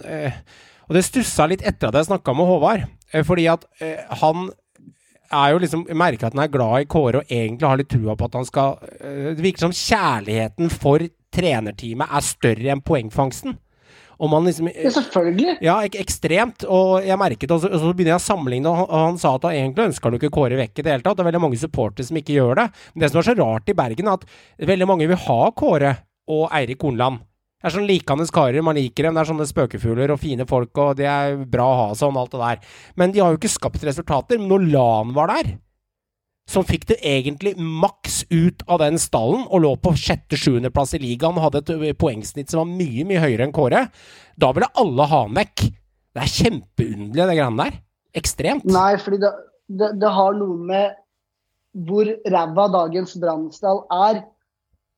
Og 0.91 0.97
det 0.97 1.05
stussa 1.07 1.47
litt 1.47 1.63
etter 1.63 1.87
at 1.93 1.95
jeg 2.01 2.09
snakka 2.09 2.35
med 2.35 2.49
Håvard, 2.51 2.89
fordi 3.23 3.45
at 3.53 3.63
han 4.19 4.49
er 5.31 5.53
jo 5.53 5.61
liksom, 5.63 5.85
merker 5.95 6.27
at 6.27 6.35
han 6.35 6.43
er 6.43 6.51
glad 6.51 6.83
i 6.83 6.89
Kåre 6.91 7.21
og 7.21 7.31
egentlig 7.31 7.69
har 7.69 7.79
litt 7.79 7.91
trua 7.93 8.17
på 8.19 8.27
at 8.27 8.35
han 8.35 8.49
skal 8.49 8.81
Det 8.99 9.39
virker 9.39 9.69
som 9.69 9.77
kjærligheten 9.77 10.73
for 10.75 11.05
trenerteamet 11.31 12.11
er 12.11 12.27
større 12.27 12.73
enn 12.75 12.83
poengfangsten. 12.83 13.55
Om 14.21 14.35
han 14.37 14.45
liksom 14.51 14.69
Ja, 14.69 14.91
selvfølgelig. 14.93 15.55
ja, 15.65 15.79
ek 15.87 15.95
ekstremt. 16.03 16.67
Og 16.69 17.07
jeg 17.07 17.17
merket 17.21 17.55
og 17.57 17.63
så, 17.63 17.71
og 17.73 17.81
så 17.81 17.93
begynner 17.97 18.13
jeg 18.13 18.21
å 18.21 18.27
sammenligne, 18.27 18.69
og 18.69 18.77
han, 18.83 18.91
han 19.07 19.19
sa 19.23 19.33
at 19.39 19.47
han 19.49 19.57
egentlig 19.57 19.87
ønsker 19.89 20.11
han 20.11 20.19
ikke 20.19 20.33
Kåre 20.35 20.59
vekk 20.61 20.83
i 20.83 20.85
det 20.85 20.93
hele 20.93 21.07
tatt. 21.07 21.17
Det 21.17 21.25
er 21.25 21.31
veldig 21.31 21.43
mange 21.47 21.61
supportere 21.63 22.05
som 22.05 22.21
ikke 22.21 22.37
gjør 22.37 22.61
det. 22.61 22.67
Men 22.93 23.05
det 23.07 23.11
som 23.15 23.23
er 23.23 23.29
så 23.31 23.37
rart 23.41 23.73
i 23.73 23.77
Bergen, 23.81 24.11
er 24.13 24.21
at 24.21 24.69
veldig 24.75 24.89
mange 24.93 25.09
vil 25.09 25.23
ha 25.25 25.41
Kåre 25.57 25.95
og 26.31 26.47
Eirik 26.53 26.85
Hornland. 26.85 27.23
Det 27.61 27.69
er 27.69 27.75
sånn 27.75 27.89
likende 27.89 28.25
karer, 28.33 28.63
man 28.65 28.77
liker 28.79 29.05
dem. 29.05 29.17
Det 29.17 29.21
er 29.21 29.29
sånne 29.33 29.49
spøkefugler 29.49 30.13
og 30.15 30.21
fine 30.23 30.47
folk, 30.49 30.71
og 30.81 30.95
det 31.01 31.09
er 31.09 31.41
bra 31.45 31.65
å 31.69 31.81
ha 31.81 31.89
sånn, 31.99 32.17
alt 32.17 32.33
det 32.33 32.41
der. 32.41 32.63
Men 32.97 33.13
de 33.13 33.21
har 33.21 33.35
jo 33.35 33.41
ikke 33.41 33.51
skapt 33.53 33.83
resultater. 33.85 34.41
Men 34.41 34.49
når 34.53 34.69
Lan 34.73 35.11
var 35.17 35.29
der, 35.33 35.51
som 36.51 36.67
fikk 36.67 36.89
det 36.91 36.99
egentlig 37.07 37.55
maks 37.59 38.25
ut 38.31 38.65
av 38.67 38.81
den 38.83 38.99
stallen, 38.99 39.45
og 39.47 39.63
lå 39.65 39.75
på 39.83 39.93
sjette-sjuendeplass 39.99 40.97
i 40.99 41.03
ligaen 41.03 41.39
og 41.39 41.47
hadde 41.47 41.63
et 41.63 42.01
poengsnitt 42.01 42.51
som 42.51 42.65
var 42.65 42.73
mye, 42.73 43.07
mye 43.07 43.23
høyere 43.23 43.47
enn 43.47 43.55
Kåre, 43.55 43.85
da 44.41 44.51
ville 44.57 44.71
alle 44.83 45.07
ha 45.13 45.23
han 45.27 45.37
vekk. 45.39 45.69
Det 46.11 46.25
er 46.25 46.35
kjempeunderlig, 46.35 47.29
det 47.31 47.39
greiene 47.39 47.69
der. 47.69 47.79
Ekstremt. 48.19 48.67
Nei, 48.67 48.97
fordi 48.99 49.21
det, 49.23 49.31
det, 49.71 49.93
det 50.03 50.11
har 50.17 50.35
noe 50.35 50.59
med 50.73 50.99
hvor 51.87 52.09
ræva 52.27 52.67
dagens 52.75 53.15
Brannsdal 53.23 53.85
er. 53.95 54.25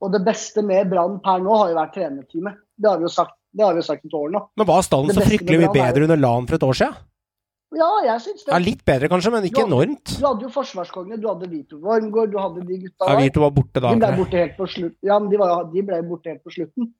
Og 0.02 0.10
det 0.14 0.22
beste 0.26 0.64
med 0.66 0.88
Brann 0.90 1.20
per 1.22 1.42
nå 1.44 1.54
har 1.60 1.70
jo 1.70 1.78
vært 1.78 1.96
trenerteamet. 1.98 2.60
Det 2.80 2.88
har 2.88 2.98
vi 2.98 3.06
jo 3.06 3.12
sagt, 3.12 3.36
det 3.52 3.66
har 3.66 3.76
vi 3.76 3.82
jo 3.82 3.86
sagt 3.86 4.08
et 4.08 4.16
år 4.16 4.32
nå. 4.32 4.40
Men 4.56 4.68
var 4.72 4.84
stallen 4.86 5.12
så 5.14 5.26
fryktelig 5.26 5.60
mye 5.60 5.74
bedre 5.74 6.08
under 6.08 6.18
Lan 6.18 6.48
for 6.48 6.56
et 6.56 6.64
år 6.66 6.80
siden? 6.80 6.96
Ja, 7.72 7.88
jeg 8.04 8.20
syns 8.20 8.44
det. 8.44 8.52
Ja, 8.52 8.58
litt 8.60 8.82
bedre 8.84 9.08
kanskje, 9.08 9.30
men 9.32 9.44
ikke 9.48 9.62
Ja. 9.62 9.66
enormt. 9.66 10.04
Du 10.20 10.26
hadde 10.26 10.42
jo 10.44 10.48
forsvarskongene, 10.52 11.20
du 11.20 11.26
hadde 11.28 11.48
Vito 11.48 11.78
Wormgård, 11.80 12.30
du 12.32 12.38
hadde 12.38 12.66
de 12.66 12.76
gutta 12.82 13.06
der. 13.06 13.12
Ja. 13.14 13.20
Vito 13.22 13.40
var 13.40 13.50
borte 13.50 13.80
da. 13.80 13.92
De 13.94 14.00
ble 14.02 14.10
borte 14.18 14.36
helt 14.42 14.56
på 14.58 14.66
slutt. 14.68 14.96
Ja, 15.02 15.18
men 15.18 15.30
de, 15.30 15.38
var, 15.40 15.64
de 15.72 15.82
ble 15.82 16.02
borte 16.02 16.28
helt 16.34 16.42
på 16.44 16.52
slutten. 16.52 16.92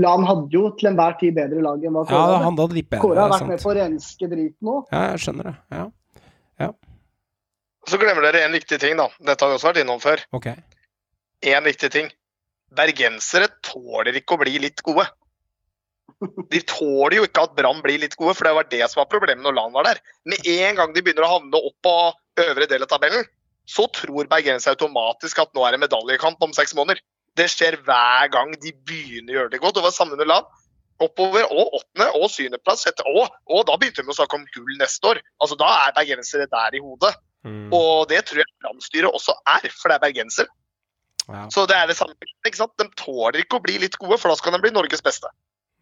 Lan 0.00 0.24
hadde 0.26 0.50
jo 0.54 0.70
til 0.78 0.90
enhver 0.90 1.16
tid 1.18 1.34
bedre 1.34 1.62
lag 1.62 1.82
enn 1.82 1.92
hva 1.94 2.04
Kåre 2.06 2.18
hadde. 2.22 2.42
han 2.44 2.56
hadde 2.58 2.74
litt 2.74 2.88
bedre. 2.90 3.02
Kåre 3.02 3.18
har 3.22 3.30
vært 3.30 3.38
sant. 3.38 3.48
med 3.50 3.62
på 3.62 3.70
å 3.70 3.76
renske 3.78 4.28
driten 4.30 4.62
nå. 4.70 4.76
Ja, 4.92 5.00
jeg 5.10 5.18
skjønner 5.24 5.44
det. 5.50 5.56
Ja, 5.70 6.70
Så 7.88 7.98
glemmer 7.98 8.22
dere 8.22 8.44
en 8.44 8.52
viktig 8.52 8.78
ting, 8.78 8.96
da. 8.96 9.08
Dette 9.24 9.40
har 9.44 9.50
vi 9.50 9.56
også 9.58 9.72
vært 9.72 9.80
innom 9.82 10.00
før. 10.02 10.20
ok. 10.36 10.46
En 11.42 11.64
viktig 11.64 11.90
ting. 11.90 12.10
Bergensere 12.76 13.48
tåler 13.62 14.12
ikke 14.20 14.36
å 14.36 14.40
bli 14.42 14.58
litt 14.62 14.82
gode. 14.86 15.06
De 16.20 16.60
tåler 16.68 17.16
jo 17.16 17.26
ikke 17.26 17.44
at 17.46 17.54
Brann 17.56 17.80
blir 17.84 18.00
litt 18.02 18.16
gode, 18.20 18.34
for 18.36 18.46
det 18.46 18.56
var 18.56 18.66
det 18.68 18.82
som 18.90 19.00
var 19.00 19.10
problemet 19.12 19.44
når 19.44 19.56
Lan 19.56 19.72
var 19.72 19.86
der. 19.88 20.00
Med 20.28 20.44
en 20.52 20.76
gang 20.76 20.92
de 20.92 21.02
begynner 21.04 21.24
å 21.24 21.34
havne 21.38 21.60
opp 21.60 21.76
på 21.86 21.94
øvre 22.44 22.68
del 22.68 22.84
av 22.84 22.90
tabellen, 22.90 23.24
så 23.70 23.86
tror 23.94 24.28
bergensere 24.28 24.76
automatisk 24.76 25.40
at 25.40 25.52
nå 25.56 25.64
er 25.64 25.76
det 25.76 25.84
medaljekamp 25.84 26.42
om 26.44 26.52
seks 26.56 26.74
måneder. 26.76 27.00
Det 27.38 27.46
skjer 27.52 27.78
hver 27.86 28.30
gang 28.32 28.52
de 28.60 28.72
begynner 28.74 29.32
å 29.32 29.38
gjøre 29.38 29.54
det 29.54 29.62
godt. 29.62 29.78
Det 29.78 29.84
var 29.86 29.94
samme 29.94 30.16
under 30.18 30.28
Lan. 30.28 30.48
Oppover 31.00 31.46
og 31.48 31.76
åttende 31.78 32.10
og 32.18 32.26
syvendeplass. 32.28 32.84
Og, 33.08 33.36
og 33.48 33.66
da 33.68 33.76
begynte 33.80 34.02
de 34.02 34.12
å 34.12 34.16
snakke 34.18 34.36
om 34.36 34.48
gull 34.52 34.72
neste 34.80 35.14
år. 35.14 35.20
Altså 35.40 35.56
Da 35.60 35.68
er 35.86 35.94
bergensere 35.96 36.48
der 36.50 36.76
i 36.76 36.82
hodet. 36.82 37.14
Mm. 37.46 37.70
Og 37.72 38.10
det 38.10 38.24
tror 38.28 38.42
jeg 38.42 38.50
Brann-styret 38.60 39.08
også 39.08 39.32
er, 39.48 39.70
for 39.72 39.88
det 39.88 39.96
er 39.96 40.04
bergensere. 40.08 40.52
Wow. 41.30 41.46
Så 41.54 41.64
det 41.70 41.78
er 41.78 41.86
det 41.88 41.96
samme. 41.96 42.16
ikke 42.44 42.58
sant? 42.58 42.74
De 42.80 42.88
tåler 42.98 43.44
ikke 43.44 43.60
å 43.60 43.64
bli 43.64 43.78
litt 43.80 43.96
gode, 44.00 44.18
for 44.18 44.32
da 44.32 44.36
skal 44.40 44.56
de 44.56 44.60
bli 44.64 44.74
Norges 44.74 45.04
beste. 45.04 45.30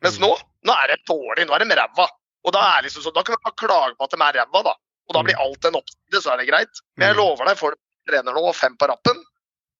Mens 0.05 0.19
nå 0.23 0.31
nå 0.67 0.75
er 0.75 0.93
det 0.93 0.99
dårlig, 1.09 1.47
nå 1.47 1.55
er 1.55 1.65
de 1.65 1.77
ræva. 1.79 2.09
Og 2.47 2.53
da 2.55 2.61
er 2.77 2.85
liksom 2.87 3.03
så, 3.03 3.13
da 3.15 3.23
kan 3.23 3.37
vi 3.37 3.45
bare 3.45 3.59
klage 3.61 3.97
på 3.99 4.05
at 4.07 4.15
de 4.15 4.21
er 4.25 4.39
ræva, 4.41 4.63
da. 4.67 4.75
Og 5.09 5.17
da 5.17 5.23
blir 5.25 5.41
alt 5.41 5.65
en 5.65 5.79
oppside, 5.79 6.21
så 6.21 6.33
er 6.35 6.43
det 6.43 6.49
greit. 6.51 6.81
Men 6.97 7.09
jeg 7.09 7.17
Mm. 7.17 7.21
lover 7.23 7.47
deg, 7.49 7.57
får 7.59 7.75
de 7.75 8.13
trener 8.13 8.33
nå 8.37 8.43
og 8.49 8.55
fem 8.57 8.77
på 8.77 8.89
rappen, 8.89 9.23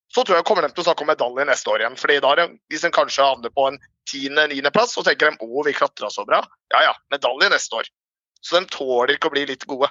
så 0.09 0.23
tror 0.25 0.37
jeg 0.39 0.45
kommer 0.45 0.65
de 0.65 0.73
til 0.73 0.81
å 0.83 0.87
snakke 0.87 1.01
om 1.05 1.11
medalje 1.11 1.45
neste 1.45 1.69
år 1.69 1.83
igjen. 1.83 1.97
Fordi 1.97 2.19
da 2.19 2.31
er 2.33 2.57
Hvis 2.69 2.81
de 2.81 2.89
kanskje 2.89 3.23
havner 3.23 3.49
på 3.53 3.67
en 3.67 3.77
tiende-niendeplass, 4.09 4.95
så 4.95 5.03
tenker 5.05 5.29
de 5.31 5.37
å, 5.37 5.65
vi 5.65 5.73
klatra 5.73 6.09
så 6.09 6.25
bra. 6.25 6.41
Ja 6.73 6.81
ja, 6.81 6.93
medalje 7.11 7.49
neste 7.49 7.75
år. 7.75 7.85
Så 8.41 8.59
de 8.59 8.65
tåler 8.65 9.15
ikke 9.15 9.29
å 9.29 9.35
bli 9.35 9.45
litt 9.45 9.65
gode. 9.67 9.89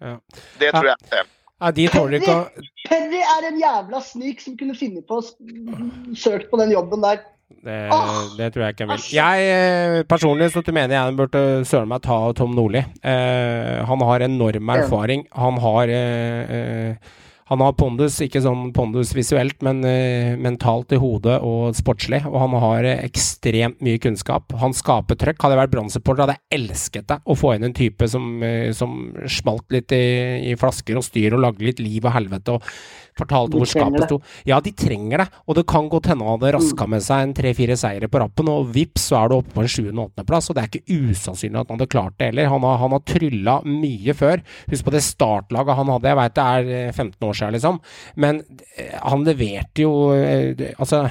Ja. 0.00 0.18
Det 0.58 0.72
tror 0.72 0.86
jeg. 0.86 0.96
det. 1.10 1.26
Nei, 1.60 1.70
de 1.72 1.88
tåler 1.88 2.18
ikke 2.18 2.34
å 2.34 2.62
Perry 2.88 3.20
er 3.22 3.44
en 3.46 3.60
jævla 3.60 4.00
snik 4.02 4.40
som 4.40 4.56
kunne 4.56 4.74
finne 4.74 5.02
på 5.06 5.20
å 5.20 6.16
søke 6.16 6.48
på 6.50 6.58
den 6.58 6.72
jobben 6.74 7.04
der. 7.04 7.22
Det, 7.62 7.78
oh, 7.94 8.32
det 8.38 8.50
tror 8.54 8.66
jeg 8.66 8.76
ikke 8.76 8.86
jeg 8.86 8.92
vil. 8.92 9.08
Jeg 9.18 9.48
eh, 9.54 9.96
personlig 10.08 10.50
så 10.54 10.64
mener 10.70 10.96
jeg 10.96 11.16
burde 11.18 11.42
søren 11.68 11.90
meg 11.92 12.04
ta 12.06 12.18
Tom 12.38 12.54
Nordli. 12.56 12.84
Eh, 13.02 13.82
han 13.88 14.06
har 14.08 14.26
enorm 14.28 14.72
erfaring. 14.76 15.26
Han 15.36 15.60
har 15.62 15.92
eh, 15.92 16.56
eh, 16.56 17.12
han 17.52 17.60
har 17.60 17.74
pondus, 17.76 18.14
ikke 18.24 18.40
sånn 18.40 18.70
pondus 18.72 19.10
visuelt, 19.12 19.58
men 19.66 19.82
uh, 19.84 20.38
mentalt 20.40 20.94
i 20.96 21.00
hodet 21.00 21.34
og 21.44 21.74
sportslig. 21.76 22.22
Og 22.30 22.38
han 22.40 22.54
har 22.62 22.86
uh, 22.88 23.02
ekstremt 23.04 23.82
mye 23.84 24.00
kunnskap. 24.00 24.54
Han 24.62 24.72
skaper 24.76 25.18
trøkk. 25.20 25.42
Hadde 25.42 25.58
jeg 25.58 25.60
vært 25.60 25.74
Brann-supporter, 25.74 26.22
hadde 26.24 26.38
jeg 26.38 26.60
elsket 26.62 27.10
det. 27.10 27.18
Å 27.20 27.36
få 27.36 27.52
inn 27.52 27.66
en 27.68 27.76
type 27.76 28.08
som, 28.08 28.30
uh, 28.40 28.70
som 28.76 29.10
smalt 29.28 29.66
litt 29.74 29.92
i, 29.92 30.04
i 30.48 30.56
flasker 30.56 30.96
og 30.96 31.04
styr 31.04 31.36
og 31.36 31.44
lagde 31.44 31.66
litt 31.68 31.82
liv 31.82 32.06
og 32.06 32.14
helvete 32.16 32.56
og 32.56 32.72
fortalte 33.18 33.58
hvor 33.58 33.68
skapet 33.68 34.06
sto. 34.06 34.20
Ja, 34.48 34.60
de 34.64 34.72
trenger 34.76 35.24
det, 35.24 35.28
og 35.46 35.58
det 35.58 35.66
kan 35.70 35.88
godt 35.92 36.08
hende 36.10 36.26
han 36.26 36.38
hadde 36.38 36.54
raska 36.56 36.86
med 36.90 37.04
seg 37.04 37.26
en 37.26 37.34
tre-fire 37.36 37.76
seire 37.78 38.08
på 38.10 38.22
rappen, 38.22 38.50
og 38.52 38.70
vips, 38.74 39.08
så 39.10 39.20
er 39.22 39.32
du 39.32 39.36
oppe 39.38 39.54
på 39.56 39.64
en 39.64 39.72
sjuende- 39.72 40.06
og 40.06 40.56
det 40.56 40.62
er 40.62 40.68
ikke 40.68 40.98
usannsynlig 41.12 41.60
at 41.60 41.70
han 41.70 41.78
hadde 41.78 41.90
klart 41.92 42.16
det 42.18 42.30
heller. 42.30 42.50
Han 42.52 42.64
har, 42.66 42.78
han 42.80 42.94
har 42.96 43.04
trylla 43.08 43.58
mye 43.66 44.14
før. 44.16 44.42
Husk 44.70 44.86
på 44.86 44.94
det 44.94 45.02
startlaget 45.04 45.78
han 45.78 45.92
hadde, 45.92 46.10
jeg 46.10 46.20
veit 46.20 46.36
det 46.38 46.46
er 46.56 46.72
eh, 46.78 46.92
15 46.92 47.28
år 47.28 47.38
siden, 47.38 47.56
liksom, 47.56 47.80
men 48.24 48.42
eh, 48.76 48.96
han 49.02 49.24
leverte 49.26 49.84
jo 49.84 49.92
eh, 50.16 50.72
Altså 50.78 51.04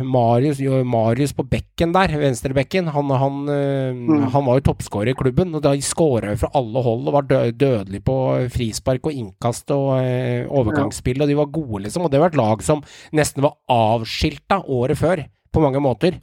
Marius, 0.00 0.60
Marius 0.88 1.34
på 1.36 1.44
bekken 1.44 1.92
der, 1.92 2.14
venstrebekken, 2.20 2.88
han, 2.94 3.10
han, 3.20 3.42
mm. 3.44 4.22
han 4.32 4.46
var 4.46 4.58
jo 4.58 4.66
toppskårer 4.70 5.12
i 5.12 5.16
klubben. 5.18 5.52
og 5.54 5.64
Da 5.64 5.74
skåra 5.84 6.32
jo 6.32 6.40
fra 6.44 6.52
alle 6.58 6.84
hold 6.86 7.10
og 7.10 7.18
var 7.18 7.28
dø 7.28 7.42
dødelig 7.50 8.02
på 8.06 8.16
frispark 8.52 9.10
og 9.10 9.18
innkast 9.18 9.70
og 9.74 9.98
eh, 10.00 10.48
overgangsspill, 10.48 11.22
og 11.22 11.30
de 11.30 11.38
var 11.38 11.52
gode, 11.52 11.84
liksom. 11.84 12.06
Og 12.06 12.12
det 12.12 12.22
var 12.22 12.32
et 12.32 12.40
lag 12.40 12.64
som 12.64 12.82
nesten 13.12 13.44
var 13.44 13.58
avskilta 13.72 14.62
året 14.64 15.00
før. 15.00 15.26
På 15.52 15.60
mange 15.60 15.82
måter. 15.84 16.14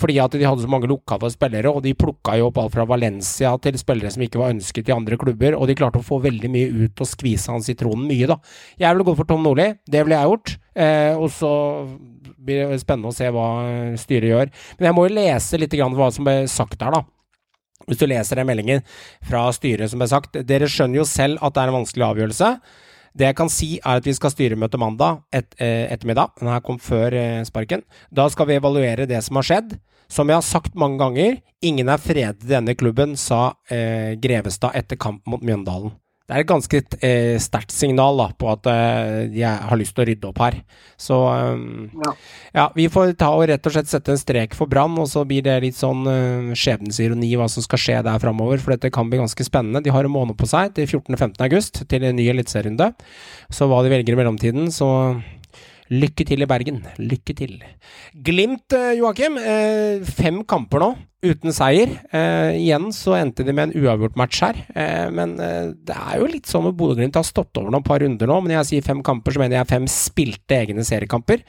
Fordi 0.00 0.14
at 0.16 0.32
de 0.32 0.46
hadde 0.48 0.62
så 0.64 0.70
mange 0.72 0.88
lokale 0.88 1.28
spillere, 1.28 1.68
og 1.68 1.82
de 1.84 1.92
plukka 1.92 2.38
jo 2.40 2.46
opp 2.48 2.56
alt 2.62 2.72
fra 2.72 2.86
Valencia 2.88 3.50
til 3.60 3.76
spillere 3.76 4.08
som 4.14 4.22
ikke 4.24 4.40
var 4.40 4.54
ønsket 4.54 4.88
i 4.88 4.94
andre 4.94 5.18
klubber, 5.20 5.58
og 5.58 5.68
de 5.68 5.76
klarte 5.76 6.00
å 6.00 6.06
få 6.06 6.22
veldig 6.24 6.48
mye 6.54 6.70
ut 6.86 7.02
og 7.04 7.10
skvise 7.10 7.52
han 7.52 7.64
sitronen 7.66 8.08
mye, 8.08 8.30
da. 8.30 8.38
Jeg 8.80 8.88
ville 8.96 9.04
gått 9.10 9.20
for 9.20 9.28
Tom 9.28 9.44
Nordli, 9.44 9.74
det 9.84 10.06
ville 10.06 10.16
jeg 10.16 10.32
gjort. 10.32 10.54
Eh, 10.78 11.12
og 11.20 11.28
så 11.34 11.52
blir 12.38 12.74
spennende 12.80 13.12
å 13.12 13.16
se 13.16 13.28
hva 13.34 13.48
styret 14.00 14.32
gjør. 14.32 14.52
Men 14.78 14.90
jeg 14.90 14.96
må 14.96 15.06
jo 15.06 15.16
lese 15.18 15.60
litt 15.60 15.74
grann 15.74 15.96
hva 15.98 16.10
som 16.14 16.28
ble 16.28 16.42
sagt 16.50 16.78
der, 16.80 16.94
da. 16.94 17.04
Hvis 17.88 18.00
du 18.00 18.06
leser 18.10 18.40
den 18.40 18.48
meldingen 18.48 18.84
fra 19.24 19.46
styret 19.54 19.90
som 19.90 20.02
ble 20.02 20.10
sagt. 20.10 20.36
Dere 20.46 20.68
skjønner 20.68 21.00
jo 21.00 21.08
selv 21.08 21.40
at 21.44 21.54
det 21.56 21.62
er 21.62 21.72
en 21.72 21.78
vanskelig 21.80 22.06
avgjørelse. 22.08 22.52
Det 23.18 23.26
jeg 23.30 23.36
kan 23.38 23.50
si, 23.50 23.68
er 23.80 24.00
at 24.00 24.06
vi 24.06 24.14
skal 24.14 24.32
styremøte 24.34 24.78
mandag 24.80 25.22
et, 25.34 25.54
eh, 25.58 25.90
ettermiddag. 25.90 26.36
Den 26.38 26.52
her 26.52 26.60
kom 26.60 26.78
før 26.78 27.14
eh, 27.16 27.44
sparken. 27.48 27.82
Da 28.14 28.28
skal 28.28 28.46
vi 28.46 28.58
evaluere 28.58 29.08
det 29.08 29.22
som 29.24 29.40
har 29.40 29.48
skjedd. 29.48 29.78
Som 30.08 30.28
jeg 30.28 30.38
har 30.38 30.46
sagt 30.46 30.76
mange 30.78 31.00
ganger, 31.00 31.40
ingen 31.60 31.88
er 31.88 32.00
fredet 32.00 32.44
i 32.44 32.52
denne 32.52 32.74
klubben, 32.78 33.16
sa 33.16 33.54
eh, 33.70 34.14
Grevestad 34.20 34.76
etter 34.78 34.96
kamp 34.96 35.26
mot 35.26 35.42
Mjøndalen. 35.44 35.92
Det 36.28 36.36
er 36.36 36.42
et 36.44 36.48
ganske 36.50 36.80
eh, 37.00 37.38
sterkt 37.40 37.72
signal 37.72 38.18
da, 38.20 38.26
på 38.36 38.50
at 38.52 38.66
eh, 38.68 39.30
de 39.32 39.44
har 39.48 39.78
lyst 39.80 39.94
til 39.96 40.04
å 40.04 40.08
rydde 40.10 40.28
opp 40.28 40.42
her. 40.44 40.58
Så 41.00 41.16
um, 41.24 41.88
Ja. 42.04 42.12
ja, 42.52 42.66
vi 42.76 42.84
får 42.92 43.14
ta 43.16 43.30
og 43.32 43.46
rett 43.48 43.64
og 43.64 43.72
slett 43.72 43.88
sette 43.88 44.12
en 44.12 44.20
strek 44.20 44.52
for 44.58 44.68
Brann, 44.68 44.98
og 45.00 45.08
så 45.08 45.24
blir 45.28 45.46
det 45.46 45.56
litt 45.64 45.78
sånn 45.78 46.04
uh, 46.04 46.52
skjebnesironi 46.52 47.32
hva 47.40 47.48
som 47.48 47.64
skal 47.64 47.80
skje 47.80 48.02
der 48.04 48.20
framover, 48.20 48.60
for 48.60 48.76
dette 48.76 48.92
kan 48.92 49.08
bli 49.08 49.22
ganske 49.22 49.48
spennende. 49.48 49.80
De 49.86 49.94
har 49.94 50.04
en 50.04 50.12
måned 50.12 50.36
på 50.36 50.50
seg 50.50 50.76
til 50.76 50.84
14.-15. 51.00 51.40
august 51.48 51.80
til 51.88 52.04
en 52.04 52.20
ny 52.20 52.28
eliteserierunde. 52.34 52.92
Så 53.48 53.70
hva 53.70 53.80
de 53.86 53.96
velger 53.96 54.12
i 54.12 54.20
mellomtiden, 54.20 54.68
så 54.68 54.90
Lykke 55.88 56.24
til 56.28 56.44
i 56.44 56.48
Bergen. 56.48 56.82
Lykke 57.00 57.34
til. 57.36 57.54
Glimt, 58.12 58.72
eh, 58.76 58.98
Joakim. 58.98 59.38
Eh, 59.40 60.04
fem 60.04 60.42
kamper 60.44 60.82
nå 60.82 60.88
uten 61.24 61.50
seier. 61.50 61.88
Eh, 62.12 62.58
igjen 62.60 62.92
så 62.92 63.16
endte 63.16 63.44
de 63.44 63.52
med 63.52 63.70
en 63.70 63.82
uavgjort 63.82 64.16
match 64.16 64.40
her. 64.44 64.54
Men 65.10 65.36
det 65.36 65.96
er 65.96 66.18
jo 66.20 66.26
litt 66.26 66.46
sånn 66.46 66.64
med 66.64 66.76
Bodø-Glimt 66.76 67.16
har 67.16 67.24
stått 67.24 67.56
over 67.56 67.70
noen 67.70 67.82
par 67.82 68.00
runder 68.00 68.26
nå. 68.26 68.40
Men 68.40 68.52
når 68.52 68.60
jeg 68.60 68.70
sier 68.70 68.88
fem 68.88 69.02
kamper, 69.02 69.32
så 69.32 69.40
mener 69.40 69.58
jeg 69.58 69.72
fem 69.72 69.86
spilte 69.86 70.60
egne 70.60 70.84
seriekamper. 70.84 71.42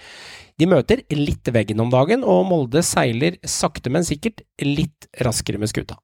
De 0.58 0.66
møter 0.66 1.04
litt 1.12 1.44
veggen 1.44 1.80
om 1.80 1.92
dagen, 1.92 2.24
og 2.24 2.46
Molde 2.48 2.82
seiler 2.84 3.38
sakte, 3.44 3.90
men 3.90 4.04
sikkert 4.04 4.42
litt 4.60 5.08
raskere 5.24 5.60
med 5.60 5.72
skuta. 5.72 5.96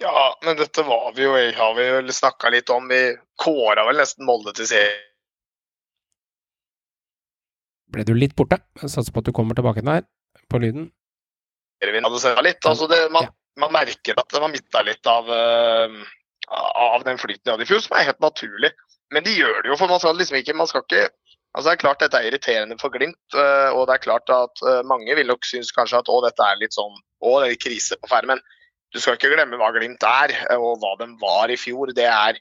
Ja, 0.00 0.36
men 0.44 0.56
dette 0.56 0.82
var 0.82 1.12
vi 1.14 1.24
jo, 1.24 1.32
har 1.32 1.74
vi 1.76 1.88
jo 1.88 2.00
snakka 2.08 2.50
litt 2.50 2.70
om. 2.70 2.88
Vi 2.88 3.16
kåra 3.38 3.84
vel 3.86 4.00
nesten 4.00 4.26
Molde 4.26 4.52
til 4.56 4.66
serien. 4.66 5.08
Ble 7.92 8.04
du 8.08 8.14
litt 8.16 8.34
borte? 8.38 8.58
Jeg 8.80 8.90
satser 8.92 9.12
på 9.12 9.22
at 9.22 9.28
du 9.28 9.34
kommer 9.36 9.58
tilbake 9.58 9.84
der, 9.84 10.06
på 10.48 10.60
lyden. 10.62 10.88
litt. 12.46 12.64
Altså 12.68 12.88
det, 12.90 13.00
man, 13.14 13.28
man 13.60 13.74
merker 13.74 14.18
at 14.20 14.38
man 14.40 14.54
mista 14.54 14.84
litt 14.86 15.08
av, 15.10 15.28
eh, 15.34 15.98
av 16.86 17.04
den 17.06 17.20
flyten 17.20 17.44
de 17.44 17.54
hadde 17.54 17.66
i 17.66 17.70
fjor, 17.70 17.82
som 17.84 17.98
er 17.98 18.08
helt 18.08 18.22
naturlig. 18.22 18.72
Men 19.12 19.26
de 19.26 19.34
gjør 19.34 19.60
det 19.60 19.72
jo, 19.72 19.76
for 19.80 19.92
man 19.92 20.00
skal 20.00 20.16
liksom 20.16 20.38
ikke 20.38 20.56
Man 20.56 20.70
skal 20.70 20.86
ikke 20.86 21.10
Altså 21.52 21.68
Det 21.68 21.72
er 21.74 21.80
klart 21.82 22.00
dette 22.00 22.16
er 22.16 22.26
irriterende 22.30 22.78
for 22.80 22.88
Glimt, 22.94 23.34
eh, 23.36 23.70
og 23.76 23.82
det 23.84 23.98
er 23.98 24.04
klart 24.06 24.30
at 24.32 24.62
eh, 24.64 24.78
mange 24.88 25.12
vil 25.18 25.28
nok 25.28 25.44
synes 25.44 25.68
kanskje 25.76 25.98
at 26.00 26.08
å, 26.08 26.22
dette 26.24 26.46
er 26.48 26.56
litt 26.62 26.72
sånn 26.72 26.94
å, 26.96 27.32
det 27.42 27.50
er 27.50 27.58
krise 27.60 27.98
på 28.00 28.08
ferde. 28.08 28.30
Men 28.30 28.40
du 28.88 29.00
skal 29.00 29.18
ikke 29.18 29.28
glemme 29.34 29.58
hva 29.60 29.68
Glimt 29.74 30.06
er, 30.08 30.32
og 30.56 30.80
hva 30.80 30.94
de 31.02 31.10
var 31.20 31.52
i 31.52 31.58
fjor. 31.60 31.92
Det 31.92 32.06
er, 32.08 32.40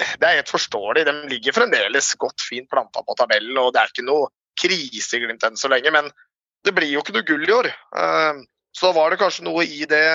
det 0.00 0.26
er 0.26 0.40
helt 0.40 0.50
forståelig. 0.50 1.04
De 1.06 1.14
ligger 1.30 1.54
fremdeles 1.54 2.10
godt 2.18 2.42
fint 2.42 2.66
planta 2.72 3.04
på 3.06 3.14
tabellen, 3.20 3.54
og 3.62 3.70
det 3.76 3.84
er 3.84 3.94
ikke 3.94 4.08
noe 4.10 4.26
krise 4.60 5.18
i 5.18 5.24
Glimt 5.24 5.44
enn 5.46 5.58
så 5.58 5.70
lenge. 5.72 5.92
Men 5.94 6.10
det 6.66 6.74
blir 6.76 6.90
jo 6.90 7.02
ikke 7.02 7.16
noe 7.16 7.26
gull 7.26 7.48
i 7.48 7.56
år. 7.56 7.72
Så 8.72 8.88
Så 8.88 8.92
var 8.96 9.10
det 9.10 9.20
kanskje 9.20 9.44
noe 9.44 9.64
i 9.64 9.84
det 9.84 10.06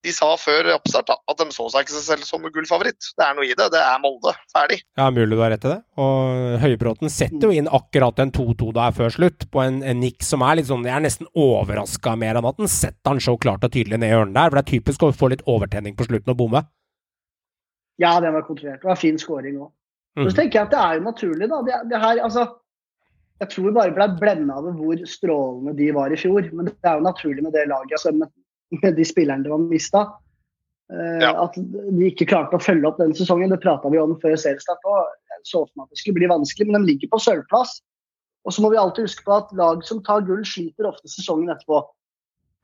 de 0.00 0.12
sa 0.16 0.30
før 0.40 0.70
oppstart, 0.72 1.10
at 1.12 1.40
de 1.40 1.52
så 1.52 1.66
seg 1.68 1.84
ikke 1.84 1.92
seg 1.92 2.04
selv 2.06 2.24
som 2.24 2.44
gullfavoritt. 2.46 3.10
Det 3.18 3.24
er 3.24 3.34
noe 3.36 3.44
i 3.44 3.52
det. 3.52 3.66
Det 3.74 3.80
er 3.84 3.98
Molde. 4.00 4.32
Ferdig. 4.52 4.78
Ja, 4.96 5.10
mulig 5.12 5.36
du 5.36 5.42
har 5.42 5.52
rett 5.52 5.66
i 5.66 5.72
det. 5.74 5.78
Og 6.00 6.54
Høybråten 6.62 7.12
setter 7.12 7.50
jo 7.50 7.52
inn 7.52 7.68
akkurat 7.68 8.22
en 8.24 8.32
2-2 8.32 8.70
der 8.78 8.94
før 8.96 9.12
slutt, 9.12 9.44
på 9.52 9.60
en, 9.60 9.82
en 9.84 10.00
nikk 10.00 10.24
som 10.24 10.44
er 10.46 10.56
litt 10.56 10.70
sånn 10.70 10.86
Jeg 10.88 10.96
er 10.96 11.04
nesten 11.04 11.28
overraska 11.36 12.14
mer 12.20 12.40
enn 12.40 12.48
at 12.48 12.62
han 12.62 12.72
setter 12.72 13.12
han 13.12 13.20
så 13.20 13.36
klart 13.40 13.66
og 13.66 13.74
tydelig 13.74 14.00
ned 14.00 14.08
i 14.08 14.14
hjørnet 14.14 14.38
der. 14.38 14.48
For 14.48 14.56
det 14.56 14.64
er 14.64 14.70
typisk 14.72 15.04
å 15.04 15.12
få 15.20 15.32
litt 15.34 15.44
overtenning 15.44 15.98
på 15.98 16.08
slutten 16.08 16.32
og 16.32 16.40
bomme. 16.40 16.64
Ja, 18.00 18.16
den 18.24 18.32
var 18.32 18.48
kontrollert. 18.48 18.80
Det 18.80 18.88
var 18.88 18.96
fin 18.96 19.20
scoring 19.20 19.60
òg. 19.60 19.68
Mm. 20.16 20.24
Så 20.26 20.32
tenker 20.32 20.62
jeg 20.62 20.70
at 20.70 20.72
det 20.72 20.80
er 20.80 20.96
jo 20.96 21.04
naturlig, 21.04 21.50
da. 21.52 21.60
Det, 21.66 21.82
det 21.92 22.00
her, 22.00 22.24
altså, 22.24 22.46
jeg 23.40 23.52
tror 23.52 23.66
vi 23.66 23.76
bare 23.76 23.94
ble 23.96 24.06
blenda 24.20 24.58
av 24.60 24.66
hvor 24.76 25.04
strålende 25.08 25.72
de 25.78 25.90
var 25.96 26.12
i 26.12 26.18
fjor. 26.20 26.48
Men 26.52 26.68
det 26.68 26.88
er 26.88 26.98
jo 26.98 27.06
naturlig 27.06 27.44
med 27.46 27.54
det 27.56 27.68
laget, 27.70 27.96
altså 27.96 28.12
med, 28.16 28.32
med 28.76 28.98
de 28.98 29.06
spillerne 29.08 29.46
de 29.46 29.52
har 29.54 29.62
mista. 29.62 30.04
Ja. 30.90 31.30
At 31.46 31.54
de 31.56 32.08
ikke 32.08 32.26
klarte 32.28 32.58
å 32.58 32.62
følge 32.62 32.88
opp 32.88 32.98
den 33.00 33.14
sesongen. 33.16 33.52
Det 33.52 33.62
prata 33.62 33.92
vi 33.92 34.00
om 34.02 34.16
før 34.20 34.36
seriestart 34.40 34.84
òg. 34.84 35.14
Så 35.48 35.62
for 35.62 35.72
meg 35.78 35.86
at 35.86 35.94
det 35.94 36.02
skulle 36.02 36.18
bli 36.18 36.28
vanskelig, 36.28 36.66
men 36.68 36.82
de 36.82 36.92
ligger 36.92 37.12
på 37.14 37.22
sølvplass. 37.24 37.78
Og 38.44 38.52
så 38.52 38.64
må 38.64 38.72
vi 38.72 38.80
alltid 38.80 39.06
huske 39.06 39.24
på 39.24 39.36
at 39.36 39.54
lag 39.56 39.80
som 39.88 40.02
tar 40.04 40.26
gull, 40.28 40.42
sliter 40.48 40.88
ofte 40.88 41.08
sesongen 41.08 41.52
etterpå. 41.52 41.80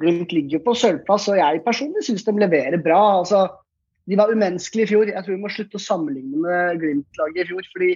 Glimt 0.02 0.32
ligger 0.34 0.60
på 0.64 0.74
sølvplass, 0.76 1.30
og 1.32 1.38
jeg 1.40 1.62
personlig 1.64 2.04
syns 2.04 2.26
de 2.26 2.36
leverer 2.36 2.76
bra. 2.84 3.00
altså 3.22 3.46
de 4.06 4.18
var 4.18 4.30
umenneskelige 4.30 4.86
i 4.86 4.90
fjor. 4.92 5.08
Jeg 5.10 5.24
tror 5.24 5.34
vi 5.34 5.42
må 5.42 5.50
slutte 5.50 5.80
å 5.80 5.82
sammenligne 5.82 6.38
med 6.38 6.78
Glimt-laget 6.82 7.42
i 7.42 7.48
fjor, 7.48 7.68
fordi 7.72 7.88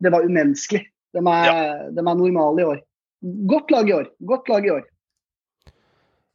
det 0.00 0.12
var 0.14 0.24
umenneskelig. 0.24 0.86
De 1.16 1.18
er, 1.18 1.90
de 1.90 2.00
er 2.00 2.14
normale 2.14 2.62
i 2.62 2.68
år. 2.72 2.80
Godt 3.50 3.70
lag 3.70 3.88
i 3.88 3.92
år. 3.92 4.06
Godt 4.26 4.48
lag 4.48 4.66
i 4.66 4.70
år. 4.70 4.84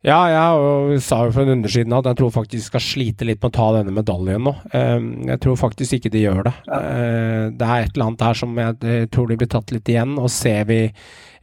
Ja, 0.05 0.19
jeg 0.29 0.99
sa 1.01 1.23
jo 1.25 1.31
for 1.33 1.41
en 1.47 1.55
undersiden 1.55 1.93
at 1.97 2.05
jeg 2.05 2.17
tror 2.19 2.29
faktisk 2.35 2.59
de 2.59 2.67
skal 2.67 2.83
slite 2.83 3.25
litt 3.25 3.39
med 3.41 3.49
å 3.49 3.55
ta 3.57 3.69
denne 3.73 3.93
medaljen 3.95 4.43
nå. 4.45 4.51
Eh, 4.69 5.05
Jeg 5.31 5.39
tror 5.41 5.55
faktisk 5.57 5.95
ikke 5.97 6.11
de 6.13 6.21
gjør 6.27 6.43
det. 6.45 6.53
Eh, 6.69 7.45
Det 7.57 7.65
er 7.65 7.79
et 7.87 7.95
eller 7.95 8.05
annet 8.11 8.21
her 8.21 8.33
som 8.37 8.53
jeg 8.55 9.09
tror 9.09 9.27
de 9.31 9.37
blir 9.41 9.49
tatt 9.49 9.71
litt 9.73 9.89
igjen. 9.89 10.13
Og 10.21 10.29
ser 10.29 10.63
vi 10.69 10.91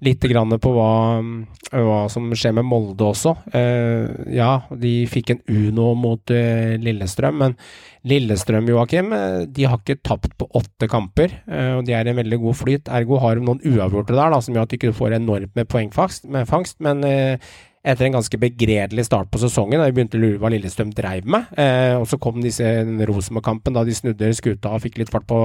litt 0.02 0.20
grann 0.30 0.54
på 0.62 0.70
hva, 0.76 1.18
hva 1.74 1.98
som 2.10 2.30
skjer 2.30 2.54
med 2.54 2.64
Molde 2.70 3.02
også. 3.02 3.34
Eh, 3.52 4.30
Ja, 4.36 4.60
de 4.70 5.06
fikk 5.10 5.30
en 5.34 5.42
Uno 5.50 5.94
mot 5.98 6.30
eh, 6.30 6.76
Lillestrøm, 6.78 7.38
men 7.42 7.56
Lillestrøm, 8.06 8.68
Joakim, 8.70 9.12
eh, 9.12 9.44
de 9.46 9.64
har 9.66 9.78
ikke 9.82 9.98
tapt 10.06 10.38
på 10.38 10.46
åtte 10.54 10.86
kamper. 10.88 11.34
eh, 11.50 11.74
Og 11.80 11.84
de 11.84 11.94
er 11.98 12.06
i 12.06 12.10
en 12.14 12.16
veldig 12.22 12.38
god 12.38 12.54
flyt. 12.62 12.86
Ergo 12.94 13.18
har 13.18 13.34
de 13.34 13.40
noen 13.42 13.58
uavgjorte 13.58 14.14
der, 14.14 14.30
da, 14.30 14.38
som 14.40 14.54
gjør 14.54 14.62
at 14.62 14.68
de 14.70 14.78
ikke 14.78 14.94
får 14.94 15.18
enormt 15.18 15.50
med 15.56 15.66
poengfangst. 15.68 16.30
Men 16.30 17.02
etter 17.82 18.06
en 18.06 18.14
ganske 18.14 18.38
begredelig 18.38 19.04
start 19.08 19.30
på 19.32 19.40
sesongen, 19.42 19.80
da 19.80 19.88
vi 19.90 19.96
begynte 19.96 20.18
å 20.18 20.22
lure 20.22 20.38
hva 20.38 20.50
Lillestrøm 20.52 20.92
dreiv 20.94 21.26
med. 21.26 21.48
Eh, 21.58 21.96
og 21.98 22.06
så 22.06 22.18
kom 22.22 22.38
disse 22.42 22.62
Rosenborg-kampen, 23.08 23.74
da 23.74 23.82
de 23.84 23.96
snudde 23.96 24.28
skuta 24.38 24.70
og 24.76 24.84
fikk 24.84 25.00
litt 25.02 25.10
fart 25.10 25.26
på, 25.26 25.38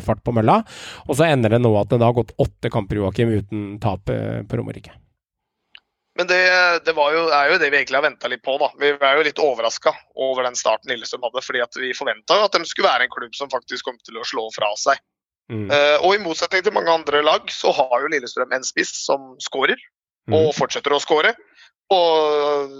fart 0.00 0.22
på 0.24 0.32
mølla. 0.32 0.62
Og 1.08 1.18
så 1.18 1.28
ender 1.28 1.52
det 1.52 1.60
nå 1.60 1.72
at 1.80 1.92
det 1.92 2.00
da 2.00 2.08
har 2.08 2.16
gått 2.16 2.32
åtte 2.40 2.72
kamper 2.72 2.96
Joakim, 3.02 3.34
uten 3.42 3.78
tap 3.82 4.08
eh, 4.08 4.40
på 4.48 4.60
Romerike. 4.60 4.94
Men 6.16 6.28
det, 6.28 6.40
det 6.84 6.92
var 6.96 7.12
jo, 7.14 7.22
er 7.32 7.52
jo 7.52 7.60
det 7.60 7.70
vi 7.72 7.78
egentlig 7.78 7.96
har 7.96 8.04
venta 8.04 8.28
litt 8.28 8.42
på. 8.44 8.58
da. 8.60 8.68
Vi 8.80 8.90
er 8.92 9.16
jo 9.16 9.22
litt 9.24 9.38
overraska 9.40 9.94
over 10.20 10.44
den 10.44 10.56
starten 10.58 10.92
Lillestrøm 10.92 11.24
hadde. 11.24 11.40
fordi 11.44 11.62
at 11.64 11.78
Vi 11.80 11.94
forventa 11.96 12.36
at 12.44 12.52
de 12.52 12.68
skulle 12.68 12.90
være 12.90 13.06
en 13.08 13.14
klubb 13.14 13.32
som 13.36 13.48
faktisk 13.52 13.88
kom 13.88 13.96
til 14.04 14.20
å 14.20 14.26
slå 14.28 14.44
fra 14.52 14.68
seg. 14.76 15.00
Mm. 15.52 15.70
Uh, 15.72 15.96
og 16.04 16.12
i 16.14 16.20
motsetning 16.22 16.62
til 16.64 16.72
mange 16.76 16.92
andre 16.92 17.22
lag, 17.24 17.48
så 17.52 17.72
har 17.76 18.04
jo 18.04 18.12
Lillestrøm 18.12 18.52
en 18.52 18.64
spiss 18.64 18.92
som 19.06 19.32
skårer, 19.40 19.80
og 20.30 20.52
Mm. 20.52 20.54
fortsetter 20.54 20.92
å 20.94 21.00
skåre. 21.02 21.32
Og 21.92 22.76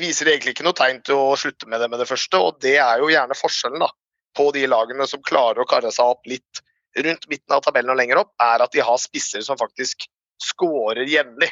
viser 0.00 0.30
egentlig 0.30 0.54
ikke 0.54 0.66
noe 0.66 0.76
tegn 0.76 1.00
til 1.06 1.18
å 1.18 1.36
slutte 1.38 1.68
med 1.68 1.82
det 1.82 1.90
med 1.90 2.00
det 2.02 2.08
første, 2.08 2.38
og 2.38 2.60
det 2.62 2.76
er 2.82 3.02
jo 3.02 3.10
gjerne 3.12 3.36
forskjellen 3.38 3.82
da, 3.82 3.90
på 4.36 4.50
de 4.54 4.66
lagene 4.70 5.06
som 5.10 5.22
klarer 5.26 5.62
å 5.62 5.68
karre 5.68 5.90
seg 5.94 6.14
opp 6.14 6.28
litt 6.30 6.62
rundt 6.98 7.26
midten 7.30 7.54
av 7.54 7.62
tabellen 7.64 7.92
og 7.92 7.98
lenger 8.00 8.22
opp, 8.22 8.32
er 8.42 8.62
at 8.64 8.74
de 8.74 8.82
har 8.84 8.98
spisser 9.02 9.42
som 9.46 9.58
faktisk 9.60 10.06
skårer 10.42 11.08
jevnlig. 11.10 11.50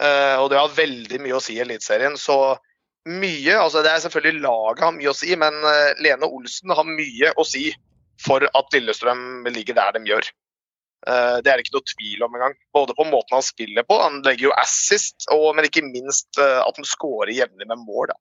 Eh, 0.00 0.36
og 0.40 0.48
det 0.52 0.60
har 0.60 0.76
veldig 0.76 1.20
mye 1.20 1.36
å 1.36 1.42
si 1.44 1.58
i 1.58 1.62
Eliteserien. 1.64 2.16
Så 2.16 2.36
mye 3.08 3.56
altså 3.56 3.80
Det 3.82 3.90
er 3.90 4.02
selvfølgelig 4.04 4.44
laget 4.44 4.84
har 4.84 4.92
mye 4.96 5.12
å 5.12 5.16
si, 5.16 5.32
men 5.40 5.56
eh, 5.66 5.96
Lene 6.04 6.28
Olsen 6.28 6.72
har 6.76 6.88
mye 6.88 7.32
å 7.36 7.46
si 7.48 7.70
for 8.20 8.44
at 8.44 8.76
Lillestrøm 8.76 9.48
ligger 9.48 9.76
der 9.78 9.96
de 9.96 10.12
gjør. 10.12 10.28
Eh, 11.08 11.36
det 11.40 11.48
er 11.48 11.56
det 11.56 11.64
ikke 11.64 11.78
noe 11.78 11.92
tvil 11.94 12.24
om 12.26 12.34
engang. 12.36 12.56
Både 12.76 12.96
på 12.96 13.06
måten 13.08 13.38
han 13.38 13.46
spiller 13.46 13.86
på, 13.88 13.96
han 14.02 14.20
legger 14.26 14.50
jo 14.50 14.56
assist, 14.60 15.28
og, 15.32 15.52
men 15.56 15.68
ikke 15.68 15.86
minst 15.86 16.40
eh, 16.40 16.58
at 16.60 16.76
han 16.76 16.88
skårer 16.88 17.32
jevnlig 17.36 17.68
med 17.70 17.84
mål. 17.86 18.12
Da. 18.12 18.18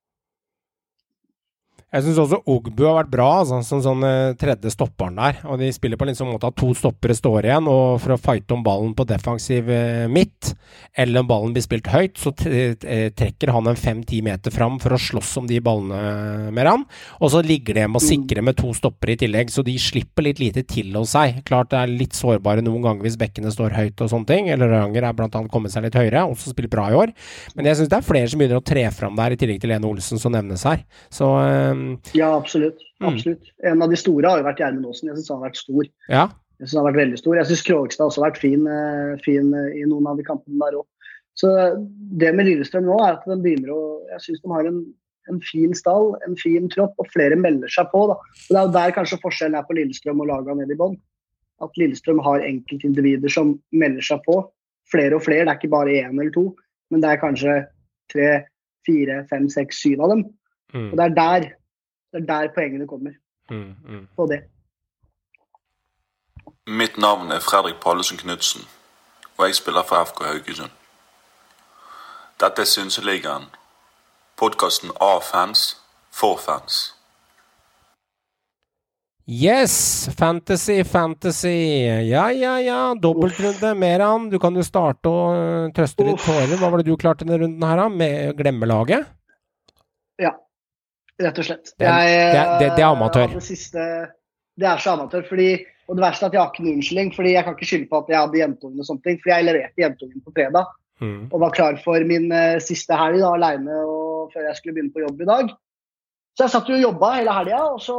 Jeg 1.90 2.06
syns 2.06 2.20
også 2.22 2.38
Ogbu 2.54 2.84
har 2.86 3.00
vært 3.00 3.10
bra, 3.16 3.28
altså, 3.40 3.58
som 3.66 3.80
sånn 3.82 4.04
eh, 4.06 4.36
tredje 4.38 4.70
stopperen 4.70 5.16
der. 5.18 5.40
Og 5.50 5.58
de 5.58 5.72
spiller 5.74 5.98
på 5.98 6.06
en 6.06 6.18
sånn 6.18 6.30
måte 6.30 6.52
at 6.52 6.58
to 6.60 6.68
stoppere 6.78 7.16
står 7.18 7.48
igjen, 7.48 7.70
og 7.72 7.96
for 8.04 8.14
å 8.14 8.20
fighte 8.22 8.54
om 8.54 8.62
ballen 8.66 8.92
på 8.94 9.08
defensiv 9.10 9.72
eh, 9.74 10.06
midt, 10.06 10.52
eller 10.94 11.24
om 11.24 11.32
ballen 11.32 11.56
blir 11.56 11.66
spilt 11.66 11.90
høyt, 11.90 12.22
så 12.22 12.30
eh, 12.46 13.10
trekker 13.18 13.50
han 13.56 13.72
en 13.72 13.80
fem-ti 13.80 14.20
meter 14.26 14.54
fram 14.54 14.78
for 14.84 14.94
å 14.94 15.00
slåss 15.02 15.32
om 15.42 15.48
de 15.50 15.58
ballene 15.66 16.52
med 16.54 16.70
han. 16.70 16.84
Og 17.26 17.34
så 17.34 17.42
ligger 17.42 17.80
de 17.80 17.88
med 17.90 17.98
å 17.98 18.06
sikre 18.06 18.46
med 18.46 18.60
to 18.62 18.70
stoppere 18.78 19.16
i 19.16 19.22
tillegg, 19.24 19.50
så 19.50 19.66
de 19.66 19.74
slipper 19.82 20.28
litt 20.30 20.44
lite 20.44 20.62
til 20.70 20.94
hos 20.94 21.16
seg. 21.18 21.42
Klart 21.50 21.74
det 21.74 21.82
er 21.82 21.96
litt 21.96 22.14
sårbare 22.14 22.62
noen 22.62 22.86
ganger 22.86 23.08
hvis 23.08 23.18
bekkene 23.18 23.50
står 23.56 23.74
høyt 23.80 24.06
og 24.06 24.14
sånne 24.14 24.30
ting, 24.30 24.52
eller 24.54 24.76
Ranger 24.76 25.10
er 25.10 25.18
blant 25.18 25.42
annet 25.42 25.50
kommet 25.50 25.74
seg 25.74 25.88
litt 25.88 25.98
høyere, 25.98 26.28
også 26.30 26.54
spiller 26.54 26.70
bra 26.70 26.86
i 26.94 27.02
år. 27.02 27.18
Men 27.58 27.72
jeg 27.72 27.82
syns 27.82 27.90
det 27.90 27.98
er 27.98 28.10
flere 28.14 28.30
som 28.30 28.46
begynner 28.46 28.62
å 28.62 28.70
tre 28.76 28.86
fram 28.94 29.18
der, 29.18 29.34
i 29.34 29.42
tillegg 29.42 29.66
til 29.66 29.74
Lene 29.74 29.90
Olsen 29.90 30.22
som 30.22 30.38
nevnes 30.38 30.70
her. 30.70 30.86
Så 31.10 31.34
eh, 31.42 31.79
Ja, 32.18 32.30
absolutt. 32.36 32.82
Mm. 33.00 33.10
absolutt. 33.12 33.50
En 33.64 33.84
av 33.86 33.92
de 33.92 34.00
store 34.00 34.30
har 34.30 34.42
jo 34.42 34.48
vært 34.48 34.62
Gjermund 34.64 34.90
Aasen. 34.90 35.10
Jeg 35.10 35.20
syns 35.20 35.34
han 35.34 35.42
har 35.42 35.50
vært 35.50 35.64
stor. 35.64 35.92
ja. 36.12 36.30
Jeg 36.60 36.68
synes 36.68 36.76
han 36.76 36.84
har 36.84 36.92
vært 36.92 37.00
veldig 37.00 37.18
stor. 37.22 37.36
Jeg 37.40 37.48
syns 37.48 37.62
Krogstad 37.64 38.10
også 38.10 38.20
har 38.20 38.32
vært 38.34 38.42
fin, 38.42 38.64
eh, 38.68 39.12
fin 39.24 39.54
eh, 39.56 39.76
i 39.80 39.86
noen 39.88 40.10
av 40.12 40.18
de 40.20 40.26
kampene 40.28 40.60
der 40.60 40.76
òg. 40.82 40.88
Så 41.40 41.52
det 42.20 42.34
med 42.36 42.50
Lillestrøm 42.50 42.84
nå 42.84 42.98
er 43.00 43.14
at 43.16 43.28
de 43.30 43.38
begynner 43.40 43.72
å 43.72 43.84
Jeg 44.10 44.24
syns 44.26 44.42
de 44.44 44.52
har 44.52 44.68
en, 44.68 44.80
en 45.30 45.40
fin 45.46 45.76
stall, 45.78 46.16
en 46.28 46.36
fin 46.36 46.68
tropp, 46.74 46.96
og 47.00 47.08
flere 47.14 47.38
melder 47.40 47.72
seg 47.72 47.88
på. 47.94 48.02
da. 48.10 48.18
Og 48.20 48.50
Det 48.50 48.58
er 48.58 48.66
jo 48.66 48.76
der 48.76 48.96
kanskje 48.98 49.22
forskjellen 49.22 49.56
er 49.56 49.68
på 49.68 49.78
Lillestrøm 49.78 50.20
og 50.20 50.28
laga 50.28 50.56
nede 50.58 50.76
i 50.76 50.80
bånn. 50.80 50.98
At 51.64 51.78
Lillestrøm 51.80 52.20
har 52.26 52.44
enkeltindivider 52.44 53.32
som 53.32 53.54
melder 53.72 54.04
seg 54.04 54.24
på. 54.26 54.42
Flere 54.92 55.16
og 55.16 55.24
flere. 55.24 55.46
Det 55.46 55.54
er 55.54 55.60
ikke 55.62 55.78
bare 55.78 55.96
én 56.02 56.18
eller 56.18 56.34
to, 56.36 56.50
men 56.90 57.04
det 57.06 57.14
er 57.14 57.22
kanskje 57.22 57.56
tre, 58.12 58.30
fire, 58.90 59.22
fem, 59.30 59.48
seks, 59.54 59.80
syv 59.86 60.02
av 60.04 60.16
dem. 60.16 60.26
Mm. 60.74 60.90
Og 60.90 60.98
det 60.98 61.06
er 61.06 61.16
der, 61.22 61.48
det 62.14 62.22
er 62.22 62.26
der 62.26 62.54
poengene 62.56 62.88
kommer. 62.88 63.12
Mm, 63.50 63.76
mm. 63.86 64.08
på 64.16 64.26
det. 64.26 64.44
Mitt 66.68 66.98
navn 66.98 67.32
er 67.32 67.40
Fredrik 67.40 67.80
Pallesen 67.82 68.18
Knutsen, 68.18 68.62
og 69.38 69.46
jeg 69.46 69.56
spiller 69.56 69.84
for 69.84 70.04
FK 70.06 70.24
Haugesund. 70.24 70.72
Dette 72.40 72.62
er 72.62 72.70
Synseligaen, 72.70 73.50
podkasten 74.38 74.94
av 75.02 75.22
fans, 75.32 75.82
for 76.12 76.38
fans. 76.38 76.94
Yes! 79.30 80.10
Fantasy, 80.18 80.84
fantasy. 80.84 81.86
Ja, 82.10 82.32
ja, 82.32 82.56
ja. 82.62 82.96
Dobbeltrunde. 83.02 83.76
Meran, 83.78 84.30
du 84.30 84.40
kan 84.42 84.56
jo 84.58 84.64
starte 84.66 85.12
å 85.12 85.20
øh, 85.36 85.68
trøste 85.78 86.08
litt 86.08 86.24
tårer. 86.26 86.56
Hva 86.58 86.72
var 86.72 86.82
det 86.82 86.90
du 86.90 86.98
klarte 86.98 87.28
denne 87.28 87.38
runden 87.44 87.68
her, 87.70 87.78
da? 87.78 87.86
Med 87.94 88.40
glemmelaget? 88.40 89.06
Rett 91.20 91.40
og 91.42 91.46
slett. 91.46 91.74
Det 91.78 91.88
Jeg, 91.88 92.34
det 92.34 92.60
det- 92.60 92.76
det 92.78 92.84
er 92.84 92.90
amatør. 92.96 93.28
Det, 93.34 93.44
Siste, 93.44 93.80
det 94.60 94.68
er 94.68 94.78
så 94.78 94.94
amatør. 94.96 95.24
fordi, 95.28 95.66
og 95.90 95.96
det 95.98 96.04
verste 96.04 96.24
er 96.26 96.28
at 96.30 96.34
jeg 96.34 96.42
har 96.42 96.52
ikke 96.54 96.64
noen 96.64 96.76
unnskyldning. 96.80 97.16
fordi 97.16 97.34
Jeg 97.34 97.44
kan 97.44 97.54
ikke 97.56 97.66
skylde 97.72 97.90
på 97.90 97.98
at 97.98 98.10
jeg 98.10 98.20
hadde 98.20 98.38
jentungen 98.40 98.80
og 98.80 98.86
sånne 98.86 99.04
ting. 99.04 99.20
fordi 99.20 99.34
jeg 99.36 99.46
leverte 99.46 99.84
jentungen 99.84 100.22
på 100.26 100.32
fredag 100.36 100.66
Mm. 101.02 101.30
og 101.32 101.40
var 101.40 101.50
klar 101.56 101.78
for 101.84 101.96
min 102.04 102.30
uh, 102.32 102.60
siste 102.60 102.92
helg 102.92 103.20
da, 103.24 103.32
og 103.88 104.32
før 104.34 104.48
jeg 104.48 104.56
skulle 104.58 104.74
begynne 104.76 104.92
på 104.92 105.00
jobb 105.08 105.22
i 105.22 105.26
dag. 105.26 105.50
Så 106.36 106.44
jeg 106.44 106.50
satt 106.52 106.68
jo 106.68 106.76
og 106.76 106.82
jobba 106.82 107.12
hele 107.16 107.32
helga, 107.32 107.62
og 107.72 107.80
så 107.80 107.96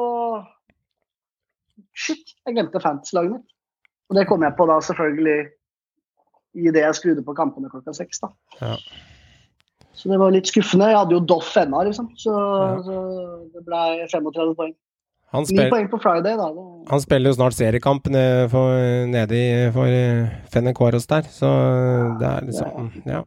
Shit, 1.97 2.35
jeg 2.47 2.55
glemte 2.55 2.81
fantasy-laget 2.81 3.33
mitt. 3.33 3.49
Og 4.11 4.17
det 4.17 4.27
kom 4.29 4.43
jeg 4.43 4.53
på 4.59 4.67
da 4.67 4.77
selvfølgelig 4.81 5.49
i 6.61 6.71
det 6.75 6.83
jeg 6.83 6.95
skrudde 6.99 7.25
på 7.25 7.35
kampene 7.35 7.71
klokka 7.71 7.93
seks. 7.95 8.21
da. 8.21 8.29
Ja. 8.61 8.77
Så 9.97 10.09
det 10.11 10.19
var 10.21 10.31
litt 10.33 10.49
skuffende. 10.49 10.89
Jeg 10.93 10.99
hadde 11.01 11.17
jo 11.17 11.25
Doff 11.27 11.51
ennå, 11.61 11.83
liksom. 11.89 12.11
Så, 12.17 12.31
Ja. 12.35 12.79
så 12.87 13.01
det 13.55 13.65
ble 13.67 13.83
35 14.11 14.55
poeng. 14.57 14.75
Han, 15.31 15.47
spiller, 15.47 15.69
spil, 15.69 15.71
poeng 15.71 15.89
på 15.93 15.99
Friday, 16.03 16.37
da. 16.37 16.47
Han 16.91 17.01
spiller 17.05 17.31
jo 17.31 17.37
snart 17.37 17.55
seriekamp 17.55 18.09
nede, 18.11 18.49
for, 18.51 18.75
nede 19.07 19.71
for 19.75 19.87
eh, 19.87 20.33
Fennecoros 20.51 21.07
der, 21.07 21.23
så 21.31 21.51
det 22.19 22.27
er 22.27 22.49
liksom 22.49 22.91
Ja. 23.07 23.23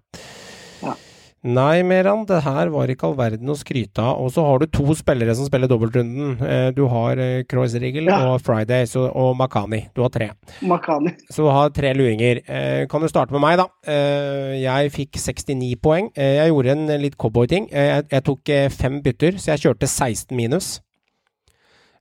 Nei, 1.43 1.81
Meran, 1.83 2.21
det 2.23 2.37
her 2.45 2.69
var 2.71 2.87
ikke 2.87 3.03
all 3.09 3.15
verden 3.19 3.49
å 3.51 3.55
skryte 3.59 3.99
av. 3.99 4.21
Og 4.23 4.29
så 4.31 4.45
har 4.47 4.61
du 4.61 4.65
to 4.71 4.85
spillere 4.95 5.33
som 5.35 5.43
spiller 5.49 5.67
dobbeltrunden. 5.67 6.37
Eh, 6.39 6.69
Du 6.71 6.85
har 6.87 7.19
eh, 7.19 7.43
Kreuzrigel 7.43 8.07
Ja. 8.07 8.21
og 8.31 8.39
Friday 8.41 8.85
så, 8.87 9.09
og 9.11 9.35
Makani. 9.35 9.89
Du 9.93 10.01
har 10.05 10.09
tre. 10.09 10.29
Makani. 10.61 11.11
Så 11.29 11.43
du 11.43 11.49
har 11.51 11.69
tre 11.75 11.91
luinger. 11.93 12.39
Eh, 12.47 12.85
kan 12.87 13.01
du 13.03 13.09
starte 13.11 13.31
med 13.35 13.41
meg, 13.43 13.57
da? 13.59 13.67
Eh, 13.85 14.61
jeg 14.63 14.91
fikk 14.95 15.19
69 15.19 15.75
poeng. 15.83 16.09
Eh, 16.15 16.37
jeg 16.39 16.49
gjorde 16.53 16.71
en 16.77 16.87
litt 17.01 17.17
cowboyting. 17.19 17.67
Eh, 17.73 18.01
jeg, 18.09 18.23
tok 18.23 18.49
eh, 18.49 18.69
fem 18.69 19.01
bytter, 19.03 19.35
så 19.35 19.51
jeg 19.57 19.65
kjørte 19.67 19.87
16 19.91 20.31
minus. 20.37 20.79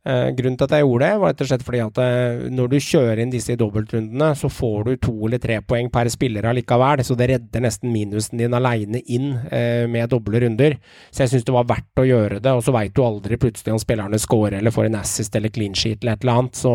Eh, 0.03 0.29
grunnen 0.35 0.57
til 0.59 0.67
at 0.67 0.73
jeg 0.75 0.83
gjorde 0.83 1.07
det, 1.07 1.19
var 1.23 1.31
rett 1.31 1.43
og 1.45 1.47
slett 1.47 1.63
fordi 1.63 1.81
at 1.85 1.99
eh, 2.03 2.41
når 2.51 2.71
du 2.73 2.77
kjører 2.83 3.21
inn 3.23 3.31
disse 3.31 3.55
i 3.55 3.59
dobbeltrundene, 3.59 4.33
så 4.35 4.49
får 4.51 4.89
du 4.89 4.97
to 4.99 5.13
eller 5.29 5.39
tre 5.39 5.61
poeng 5.63 5.93
per 5.95 6.11
spiller 6.11 6.49
allikevel, 6.51 7.05
så 7.07 7.15
det 7.19 7.29
redder 7.31 7.63
nesten 7.63 7.93
minusen 7.95 8.43
din 8.43 8.57
aleine 8.59 8.99
inn 9.15 9.29
eh, 9.55 9.85
med 9.87 10.11
doble 10.11 10.41
runder. 10.43 10.75
Så 11.13 11.23
jeg 11.23 11.33
syns 11.33 11.47
det 11.47 11.55
var 11.55 11.69
verdt 11.71 12.03
å 12.03 12.07
gjøre 12.09 12.41
det, 12.43 12.51
og 12.51 12.65
så 12.67 12.75
veit 12.75 12.97
du 12.97 13.05
aldri 13.07 13.39
plutselig 13.39 13.77
om 13.77 13.83
spillerne 13.83 14.19
scorer 14.19 14.59
eller 14.59 14.75
får 14.75 14.91
en 14.91 14.99
assist 15.05 15.39
eller 15.39 15.55
clean 15.55 15.79
sheet 15.79 16.03
eller 16.03 16.17
et 16.17 16.27
eller 16.27 16.43
annet, 16.43 16.59
så 16.59 16.75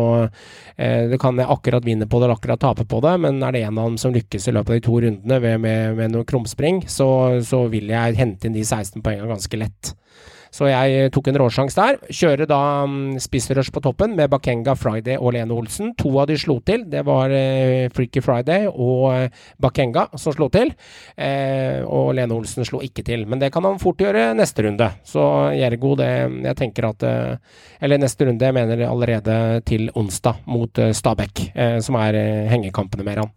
du 0.78 1.16
kan 1.20 1.38
akkurat 1.42 1.84
vinne 1.84 2.06
på 2.08 2.20
det 2.20 2.28
eller 2.28 2.38
akkurat 2.38 2.60
tape 2.62 2.84
på 2.88 3.00
det, 3.02 3.14
men 3.20 3.42
er 3.42 3.54
det 3.54 3.62
en 3.66 3.78
av 3.80 3.90
dem 3.90 3.96
som 4.00 4.14
lykkes 4.14 4.48
i 4.48 4.54
løpet 4.54 4.70
av 4.70 4.78
de 4.78 4.84
to 4.86 5.00
rundene 5.04 5.40
med, 5.42 5.60
med, 5.64 5.96
med 5.98 6.14
noe 6.14 6.26
krumspring, 6.28 6.84
så, 6.88 7.08
så 7.44 7.64
vil 7.72 7.90
jeg 7.92 8.18
hente 8.18 8.48
inn 8.48 8.56
de 8.56 8.64
16 8.64 9.02
poengene 9.02 9.32
ganske 9.32 9.60
lett. 9.60 9.92
Så 10.54 10.68
jeg 10.70 11.10
tok 11.14 11.28
en 11.30 11.38
råsjanse 11.42 11.78
der. 11.78 11.98
Kjører 12.08 12.48
da 12.48 12.60
um, 12.86 13.16
spissrush 13.20 13.72
på 13.74 13.82
toppen 13.84 14.14
med 14.18 14.30
Bakenga, 14.32 14.74
Friday 14.78 15.18
og 15.18 15.34
Lene 15.36 15.54
Olsen. 15.54 15.92
To 16.00 16.12
av 16.22 16.28
de 16.30 16.38
slo 16.40 16.58
til. 16.66 16.86
Det 16.90 17.04
var 17.06 17.32
eh, 17.34 17.88
Freaky 17.94 18.22
Friday 18.24 18.68
og 18.68 19.04
eh, 19.12 19.44
Bakenga 19.60 20.08
som 20.18 20.34
slo 20.34 20.48
til. 20.54 20.72
Eh, 21.16 21.84
og 21.84 22.14
Lene 22.18 22.36
Olsen 22.36 22.66
slo 22.68 22.82
ikke 22.84 23.04
til. 23.06 23.26
Men 23.28 23.42
det 23.42 23.52
kan 23.54 23.66
han 23.68 23.80
fort 23.82 24.00
gjøre 24.02 24.30
neste 24.38 24.64
runde. 24.66 24.90
Så 25.06 25.22
Jergo, 25.58 25.94
det 25.98 26.08
Jeg 26.48 26.56
tenker 26.58 26.88
at 26.88 27.02
eh, 27.06 27.36
Eller 27.80 28.00
neste 28.00 28.26
runde, 28.26 28.44
jeg 28.44 28.54
mener 28.56 28.84
allerede 28.88 29.60
til 29.68 29.90
onsdag 29.94 30.44
mot 30.46 30.78
eh, 30.78 30.94
Stabæk, 30.96 31.50
eh, 31.54 31.78
som 31.84 31.98
er 32.00 32.18
eh, 32.18 32.46
hengekampene 32.50 33.06
med 33.06 33.22
han. 33.22 33.34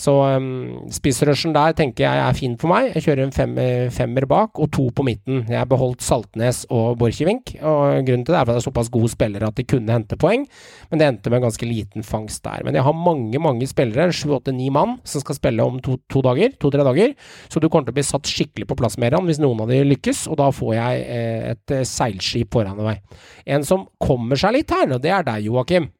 Så 0.00 0.14
um, 0.16 0.88
spissrushen 0.92 1.52
der 1.52 1.74
tenker 1.76 2.06
jeg 2.06 2.20
er 2.24 2.36
fin 2.36 2.56
for 2.60 2.72
meg. 2.72 2.90
Jeg 2.94 3.04
kjører 3.04 3.26
en 3.26 3.34
fem, 3.34 3.56
femmer 3.92 4.24
bak 4.30 4.60
og 4.60 4.70
to 4.72 4.86
på 4.96 5.04
midten. 5.04 5.42
Jeg 5.50 5.60
har 5.60 5.68
beholdt 5.68 6.04
Saltnes 6.04 6.62
og 6.72 6.96
Borchgrevink. 7.00 7.54
Og 7.60 8.00
grunnen 8.08 8.24
til 8.24 8.32
det 8.32 8.38
er 8.38 8.46
at 8.46 8.52
det 8.52 8.56
er 8.62 8.64
såpass 8.64 8.90
gode 8.92 9.10
spillere 9.12 9.50
at 9.50 9.58
de 9.58 9.66
kunne 9.68 9.92
hente 9.92 10.18
poeng, 10.20 10.46
men 10.90 11.00
det 11.00 11.08
endte 11.08 11.32
med 11.32 11.40
en 11.40 11.46
ganske 11.48 11.68
liten 11.68 12.06
fangst 12.06 12.42
der. 12.46 12.64
Men 12.64 12.78
jeg 12.78 12.86
har 12.86 12.96
mange, 12.96 13.42
mange 13.42 13.68
spillere, 13.68 14.08
sju, 14.16 14.30
åtte, 14.38 14.54
ni 14.56 14.70
mann, 14.72 14.96
som 15.04 15.24
skal 15.24 15.38
spille 15.38 15.64
om 15.66 15.78
to, 15.84 15.98
to 16.10 16.24
dager, 16.24 16.56
to-tre 16.60 16.86
dager. 16.86 17.14
Så 17.52 17.60
du 17.60 17.68
kommer 17.68 17.88
til 17.88 17.94
å 17.94 18.00
bli 18.00 18.06
satt 18.06 18.30
skikkelig 18.30 18.70
på 18.70 18.78
plass 18.80 18.98
med 19.00 19.16
han 19.16 19.28
hvis 19.28 19.42
noen 19.42 19.64
av 19.64 19.70
de 19.72 19.82
lykkes, 19.84 20.26
og 20.30 20.40
da 20.40 20.50
får 20.54 20.74
jeg 20.78 21.06
eh, 21.06 21.46
et 21.52 21.76
eh, 21.76 21.86
seilskip 21.88 22.52
foran 22.56 22.80
meg. 22.80 23.02
En 23.50 23.66
som 23.66 23.88
kommer 24.00 24.40
seg 24.40 24.56
litt 24.56 24.72
her, 24.74 24.88
og 24.96 25.02
det 25.04 25.12
er 25.14 25.26
deg, 25.26 25.48
Joakim. 25.50 25.90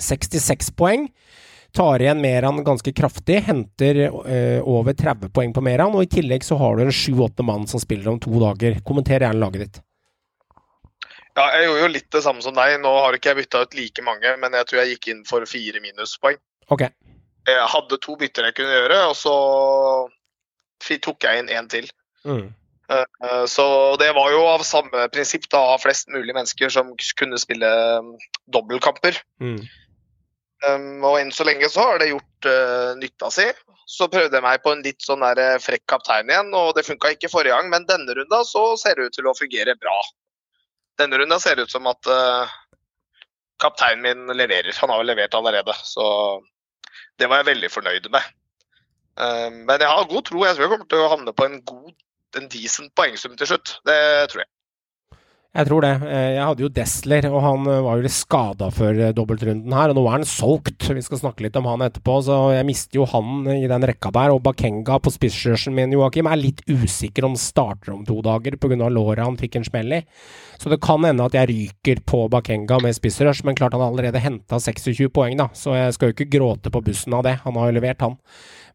66 0.00 0.72
poeng. 0.78 1.08
Tar 1.74 2.02
igjen 2.04 2.20
Meran 2.22 2.60
ganske 2.64 2.92
kraftig, 2.94 3.40
henter 3.48 3.98
eh, 4.06 4.60
over 4.62 4.94
30 4.94 5.32
poeng 5.34 5.54
på 5.54 5.62
Meran, 5.64 5.96
og 5.96 6.04
i 6.06 6.10
tillegg 6.10 6.46
så 6.46 6.58
har 6.60 6.76
du 6.76 6.84
en 6.84 6.94
sju-åtte 6.94 7.42
mann 7.46 7.66
som 7.70 7.82
spiller 7.82 8.12
om 8.12 8.20
to 8.22 8.30
dager. 8.38 8.78
Kommenter 8.86 9.18
gjerne 9.18 9.42
laget 9.42 9.64
ditt. 9.64 9.80
Ja, 11.34 11.48
jeg 11.56 11.66
gjorde 11.66 11.82
jo 11.82 11.92
litt 11.96 12.10
det 12.14 12.22
samme 12.22 12.44
som 12.44 12.54
deg. 12.54 12.76
Nå 12.82 12.92
har 12.94 13.16
ikke 13.16 13.32
jeg 13.32 13.42
bytta 13.42 13.64
ut 13.66 13.74
like 13.74 14.06
mange, 14.06 14.36
men 14.38 14.54
jeg 14.54 14.70
tror 14.70 14.80
jeg 14.80 14.94
gikk 14.94 15.08
inn 15.10 15.24
for 15.26 15.46
fire 15.50 15.82
minuspoeng. 15.82 16.38
Okay. 16.70 16.94
Jeg 17.50 17.70
hadde 17.74 17.98
to 18.04 18.14
bytter 18.20 18.46
jeg 18.48 18.56
kunne 18.60 18.76
gjøre, 18.76 19.00
og 19.10 19.16
så 19.18 19.34
tok 21.02 21.26
jeg 21.26 21.42
inn 21.42 21.50
én 21.50 21.66
til. 21.72 21.90
Mm. 22.22 22.52
Eh, 22.92 23.44
Så 23.50 23.66
det 24.00 24.12
var 24.14 24.30
jo 24.30 24.44
av 24.46 24.62
samme 24.62 25.08
prinsipp, 25.12 25.48
da, 25.52 25.76
flest 25.82 26.08
mulig 26.12 26.34
mennesker 26.36 26.70
som 26.72 26.92
kunne 27.18 27.40
spille 27.40 27.70
um, 27.98 28.14
dobbeltkamper. 28.52 29.18
Mm. 29.42 29.58
Um, 30.64 31.04
og 31.04 31.18
enn 31.20 31.32
så 31.34 31.46
lenge 31.46 31.68
så 31.70 31.84
har 31.88 32.00
det 32.00 32.10
gjort 32.12 32.48
uh, 32.48 32.90
nytta 33.00 33.30
si. 33.32 33.46
Så 33.90 34.08
prøvde 34.12 34.38
jeg 34.38 34.44
meg 34.44 34.62
på 34.64 34.72
en 34.72 34.82
litt 34.84 35.04
sånn 35.04 35.20
der 35.20 35.38
eh, 35.42 35.60
frekk 35.60 35.82
kaptein 35.92 36.30
igjen, 36.30 36.54
og 36.56 36.70
det 36.76 36.86
funka 36.86 37.10
ikke 37.12 37.28
forrige 37.28 37.52
gang. 37.52 37.68
Men 37.72 37.84
denne 37.88 38.16
runda 38.16 38.40
så 38.48 38.62
ser 38.80 38.96
det 38.96 39.10
ut 39.10 39.16
til 39.18 39.28
å 39.28 39.34
fungere 39.36 39.74
bra. 39.76 39.96
Denne 41.00 41.18
runda 41.20 41.36
ser 41.42 41.58
det 41.58 41.66
ut 41.66 41.74
som 41.74 41.84
at 41.90 42.08
uh, 42.08 42.54
kapteinen 43.60 44.00
min 44.06 44.38
leverer. 44.38 44.72
Han 44.80 44.94
har 44.94 45.02
jo 45.02 45.08
levert 45.10 45.36
allerede, 45.36 45.76
så 45.84 46.06
det 47.20 47.28
var 47.28 47.42
jeg 47.42 47.50
veldig 47.52 47.70
fornøyd 47.74 48.08
med. 48.14 48.32
Um, 49.20 49.60
men 49.68 49.76
jeg 49.76 49.90
har 49.90 50.10
god 50.10 50.26
tro. 50.30 50.42
Jeg 50.46 50.56
tror 50.56 50.66
jeg 50.66 50.72
kommer 50.74 50.90
til 50.90 51.04
å 51.04 51.12
havne 51.12 51.36
på 51.36 51.46
en 51.46 51.60
god, 51.68 51.94
en 52.40 52.50
decent 52.56 52.94
poengsum 52.98 53.36
til 53.38 53.52
slutt. 53.52 53.76
Det 53.86 53.98
tror 54.32 54.46
jeg. 54.46 54.50
Jeg 55.54 55.68
tror 55.68 55.84
det. 55.84 55.92
Eh, 56.02 56.32
Jeg 56.34 56.42
hadde 56.48 56.64
jo 56.64 56.68
Desler, 56.74 57.26
og 57.30 57.42
han 57.44 57.68
eh, 57.70 57.82
var 57.84 57.98
jo 58.00 58.04
litt 58.08 58.14
skada 58.16 58.72
før 58.74 58.96
eh, 58.98 59.12
dobbeltrunden 59.14 59.70
her. 59.76 59.92
Og 59.92 59.98
nå 60.00 60.02
er 60.08 60.16
han 60.16 60.26
solgt. 60.26 60.88
Vi 60.90 61.04
skal 61.06 61.20
snakke 61.20 61.44
litt 61.46 61.58
om 61.60 61.68
han 61.70 61.84
etterpå, 61.86 62.16
så 62.26 62.38
jeg 62.56 62.66
mister 62.66 62.98
jo 62.98 63.06
han 63.06 63.46
i 63.52 63.68
den 63.70 63.86
rekka 63.86 64.10
der. 64.16 64.34
Og 64.34 64.42
Bakenga 64.42 64.98
på 64.98 65.12
spissskjørsen 65.14 65.76
min, 65.76 65.94
Joakim, 65.94 66.26
er 66.26 66.42
litt 66.42 66.64
usikker 66.66 67.28
om 67.28 67.38
starter 67.38 67.94
om 67.94 68.02
to 68.08 68.18
dager 68.26 68.58
pga. 68.58 68.90
låret 68.90 69.22
han 69.22 69.38
fikk 69.38 69.60
en 69.60 69.68
smell 69.68 69.94
i. 70.00 70.02
Så 70.58 70.72
det 70.72 70.80
kan 70.82 71.06
hende 71.06 71.22
at 71.22 71.38
jeg 71.38 71.52
ryker 71.52 72.02
på 72.02 72.24
Bakenga 72.34 72.80
med 72.82 72.98
spissrush, 72.98 73.46
men 73.46 73.54
klart 73.54 73.78
han 73.78 73.84
har 73.84 73.94
allerede 73.94 74.22
henta 74.22 74.58
26 74.58 75.06
poeng, 75.14 75.38
da. 75.38 75.52
Så 75.54 75.78
jeg 75.78 75.94
skal 75.94 76.10
jo 76.10 76.18
ikke 76.18 76.32
gråte 76.34 76.74
på 76.74 76.82
bussen 76.82 77.14
av 77.14 77.22
det. 77.28 77.38
Han 77.46 77.54
har 77.60 77.70
jo 77.70 77.78
levert, 77.78 78.02
han. 78.02 78.18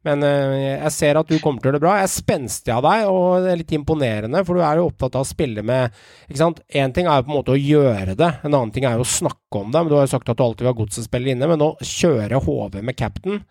Men 0.07 0.23
eh, 0.23 0.77
jeg 0.77 0.91
ser 0.95 1.17
at 1.19 1.27
du 1.27 1.35
kommer 1.43 1.59
til 1.59 1.67
å 1.67 1.71
gjøre 1.71 1.79
det 1.79 1.83
bra. 1.83 1.95
Jeg 1.99 2.07
er 2.07 2.13
spenstig 2.13 2.71
av 2.71 2.85
deg, 2.85 3.07
og 3.11 3.43
det 3.43 3.51
er 3.51 3.59
litt 3.59 3.73
imponerende, 3.75 4.43
for 4.47 4.55
du 4.55 4.63
er 4.63 4.79
jo 4.79 4.85
opptatt 4.87 5.17
av 5.19 5.25
å 5.25 5.27
spille 5.27 5.63
med 5.65 5.97
Ikke 6.29 6.39
sant. 6.39 6.61
Én 6.71 6.93
ting 6.95 7.09
er 7.09 7.19
jo 7.19 7.27
på 7.27 7.33
en 7.33 7.39
måte 7.41 7.55
å 7.55 7.59
gjøre 7.59 8.15
det, 8.19 8.29
en 8.43 8.53
annen 8.53 8.71
ting 8.75 8.87
er 8.87 8.95
jo 8.95 9.03
å 9.03 9.11
snakke 9.17 9.59
om 9.59 9.73
det. 9.73 9.81
Men 9.81 9.91
du 9.91 9.97
har 9.97 10.07
jo 10.07 10.13
sagt 10.13 10.31
at 10.31 10.39
du 10.39 10.45
alltid 10.45 10.63
vil 10.63 10.71
ha 10.71 10.77
godsespiller 10.79 11.33
inne, 11.33 11.51
men 11.51 11.59
nå 11.59 11.73
kjøre 11.83 12.39
HV 12.45 12.79
med 12.79 12.99
captain. 12.99 13.43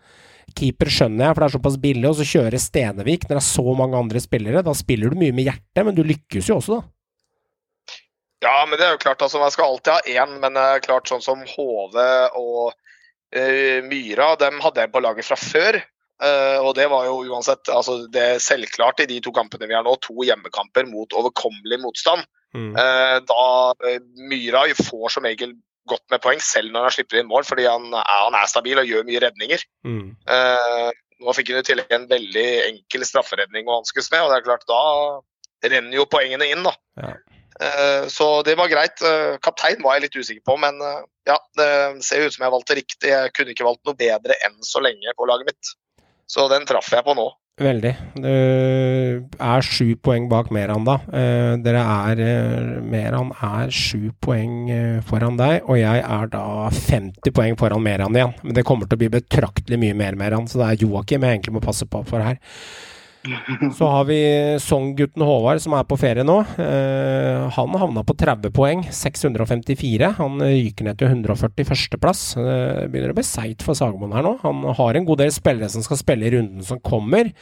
Keeper 0.57 0.89
skjønner 0.89 1.27
jeg, 1.27 1.35
for 1.35 1.43
det 1.43 1.49
er 1.49 1.57
såpass 1.59 1.77
billig, 1.81 2.07
og 2.09 2.17
så 2.17 2.25
kjøre 2.25 2.61
Stenevik 2.61 3.27
når 3.27 3.37
det 3.37 3.43
er 3.43 3.49
så 3.51 3.75
mange 3.77 3.99
andre 3.99 4.23
spillere. 4.23 4.65
Da 4.65 4.73
spiller 4.77 5.13
du 5.13 5.19
mye 5.21 5.35
med 5.35 5.51
hjertet, 5.51 5.83
men 5.85 5.97
du 5.97 6.01
lykkes 6.01 6.49
jo 6.49 6.57
også, 6.57 6.79
da. 6.79 7.99
Ja, 8.39 8.63
men 8.65 8.79
det 8.79 8.87
er 8.87 8.93
jo 8.95 9.01
klart, 9.03 9.21
altså 9.21 9.41
man 9.41 9.51
skal 9.51 9.67
alltid 9.67 9.93
ha 9.93 10.23
én, 10.23 10.37
men 10.39 10.55
det 10.55 10.63
er 10.63 10.83
klart 10.83 11.09
sånn 11.11 11.21
som 11.21 11.41
HV 11.43 11.97
og 12.39 12.71
eh, 13.35 13.83
Myra, 13.83 14.31
dem 14.39 14.61
hadde 14.63 14.85
jeg 14.85 14.93
på 14.93 15.01
laget 15.03 15.27
fra 15.27 15.37
før. 15.39 15.81
Eh, 16.19 16.59
og 16.59 16.73
det 16.75 16.89
var 16.91 17.05
jo 17.07 17.21
uansett 17.31 17.69
altså 17.71 18.01
det 18.11 18.25
er 18.33 18.43
selvklart 18.43 19.05
i 19.05 19.07
de 19.07 19.21
to 19.23 19.31
kampene 19.35 19.69
vi 19.69 19.77
har 19.77 19.85
nå, 19.87 19.95
to 20.03 20.17
hjemmekamper 20.27 20.89
mot 20.89 21.15
overkommelig 21.15 21.79
motstand. 21.83 22.27
Mm. 22.49 22.71
Uh, 22.73 23.17
da 23.29 23.43
uh, 23.77 23.97
Myra 24.25 24.63
får 24.73 25.11
som 25.13 25.27
regel 25.27 25.51
godt 25.89 26.05
med 26.13 26.21
poeng 26.23 26.41
selv 26.43 26.73
når 26.73 26.87
han 26.87 26.95
slipper 26.95 27.21
inn 27.21 27.29
mål, 27.29 27.45
fordi 27.47 27.67
han 27.69 27.87
er, 27.93 28.05
han 28.25 28.37
er 28.37 28.49
stabil 28.49 28.81
og 28.81 28.89
gjør 28.89 29.07
mye 29.07 29.21
redninger. 29.23 29.65
Mm. 29.87 30.05
Eh, 30.35 30.89
nå 31.19 31.35
fikk 31.35 31.51
han 31.53 31.63
i 31.63 31.67
tillegg 31.67 31.95
en 31.95 32.07
veldig 32.11 32.47
enkel 32.67 33.05
strafferedning 33.07 33.67
å 33.67 33.79
hanskes 33.79 34.11
med, 34.13 34.23
og 34.23 34.31
det 34.31 34.39
er 34.39 34.47
klart 34.47 34.67
da 34.69 34.83
renner 35.73 35.97
jo 35.99 36.07
poengene 36.09 36.47
inn. 36.53 36.63
da. 36.67 36.75
Ja. 37.01 37.13
Eh, 37.59 38.07
Så 38.07 38.43
det 38.47 38.55
var 38.55 38.71
greit. 38.71 39.01
Eh, 39.01 39.37
Kaptein 39.43 39.83
var 39.83 39.97
jeg 39.97 40.07
litt 40.07 40.19
usikker 40.21 40.45
på, 40.45 40.57
men 40.61 40.79
eh, 40.81 41.03
ja, 41.27 41.37
det 41.59 41.69
ser 42.05 42.25
ut 42.25 42.35
som 42.35 42.45
jeg 42.45 42.55
valgte 42.55 42.79
riktig. 42.79 43.11
Jeg 43.11 43.33
kunne 43.35 43.55
ikke 43.55 43.67
valgt 43.67 43.85
noe 43.89 43.99
bedre 43.99 44.37
enn 44.45 44.57
så 44.63 44.83
lenge 44.83 45.15
på 45.17 45.27
laget 45.29 45.51
mitt. 45.51 45.73
Så 46.29 46.45
den 46.51 46.67
traff 46.69 46.91
jeg 46.93 47.05
på 47.05 47.15
nå. 47.17 47.29
Veldig. 47.59 47.91
Du 48.15 48.27
er 48.29 49.65
sju 49.67 49.91
poeng 49.99 50.29
bak 50.31 50.47
Meran, 50.55 50.85
da. 50.87 50.95
Eh, 51.11 51.57
Dere 51.59 51.81
er 51.83 52.21
eh, 52.23 52.69
Meran 52.79 53.33
er 53.35 53.73
sju 53.75 54.13
poeng 54.23 54.69
eh, 54.71 55.01
foran 55.07 55.35
deg, 55.39 55.65
og 55.67 55.75
jeg 55.81 56.03
er 56.05 56.31
da 56.31 56.45
50 56.71 57.35
poeng 57.35 57.59
foran 57.59 57.83
Meran 57.83 58.15
igjen. 58.15 58.31
Men 58.45 58.55
det 58.55 58.63
kommer 58.67 58.87
til 58.87 58.95
å 58.95 59.01
bli 59.03 59.11
betraktelig 59.17 59.81
mye 59.81 59.97
mer 59.97 60.15
Meran, 60.19 60.47
så 60.47 60.61
det 60.61 60.69
er 60.69 60.85
Joakim 60.85 61.27
jeg 61.27 61.39
egentlig 61.39 61.57
må 61.57 61.65
passe 61.65 61.87
på 61.89 62.03
for 62.07 62.23
her. 62.23 62.39
Så 63.77 63.87
har 63.87 64.05
vi 64.07 64.17
Song-gutten 64.63 65.23
Håvard 65.25 65.59
som 65.61 65.73
er 65.75 65.87
på 65.87 65.97
ferie 65.99 66.23
nå. 66.23 66.37
Eh, 66.61 67.49
han 67.55 67.75
havna 67.81 68.03
på 68.07 68.15
30 68.17 68.53
poeng, 68.55 68.85
654. 68.95 70.13
Han 70.19 70.39
ryker 70.43 70.87
ned 70.87 70.99
til 70.99 71.11
141.-plass. 71.11 72.23
Det 72.39 72.87
begynner 72.91 73.13
å 73.13 73.17
bli 73.17 73.25
seigt 73.27 73.65
for 73.65 73.77
Sagmoen 73.77 74.15
her 74.15 74.25
nå. 74.25 74.37
Han 74.45 74.63
har 74.79 74.95
en 74.95 75.07
god 75.09 75.23
del 75.23 75.33
spillere 75.35 75.71
som 75.71 75.83
skal 75.85 75.99
spille 75.99 76.29
i 76.29 76.33
runden 76.37 76.65
som 76.65 76.79
kommer, 76.79 77.33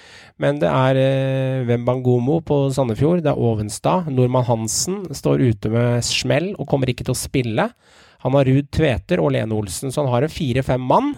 men 0.41 0.61
det 0.63 0.71
er 0.71 1.01
eh, 1.01 1.67
Wembangomo 1.69 2.39
på 2.47 2.63
Sandefjord, 2.73 3.21
det 3.25 3.34
er 3.34 3.45
Ovenstad. 3.49 4.09
Nordmann 4.09 4.47
Hansen 4.49 5.03
står 5.15 5.45
ute 5.45 5.71
med 5.73 6.05
smell 6.05 6.53
og 6.57 6.67
kommer 6.69 6.89
ikke 6.89 7.05
til 7.07 7.15
å 7.15 7.21
spille. 7.21 7.69
Han 8.24 8.34
har 8.38 8.47
Ruud 8.49 8.70
Tveter 8.74 9.22
og 9.24 9.32
Lene 9.36 9.53
Olsen, 9.55 9.91
så 9.93 10.03
han 10.03 10.11
har 10.13 10.26
en 10.26 10.34
fire-fem 10.34 10.82
mann. 10.82 11.13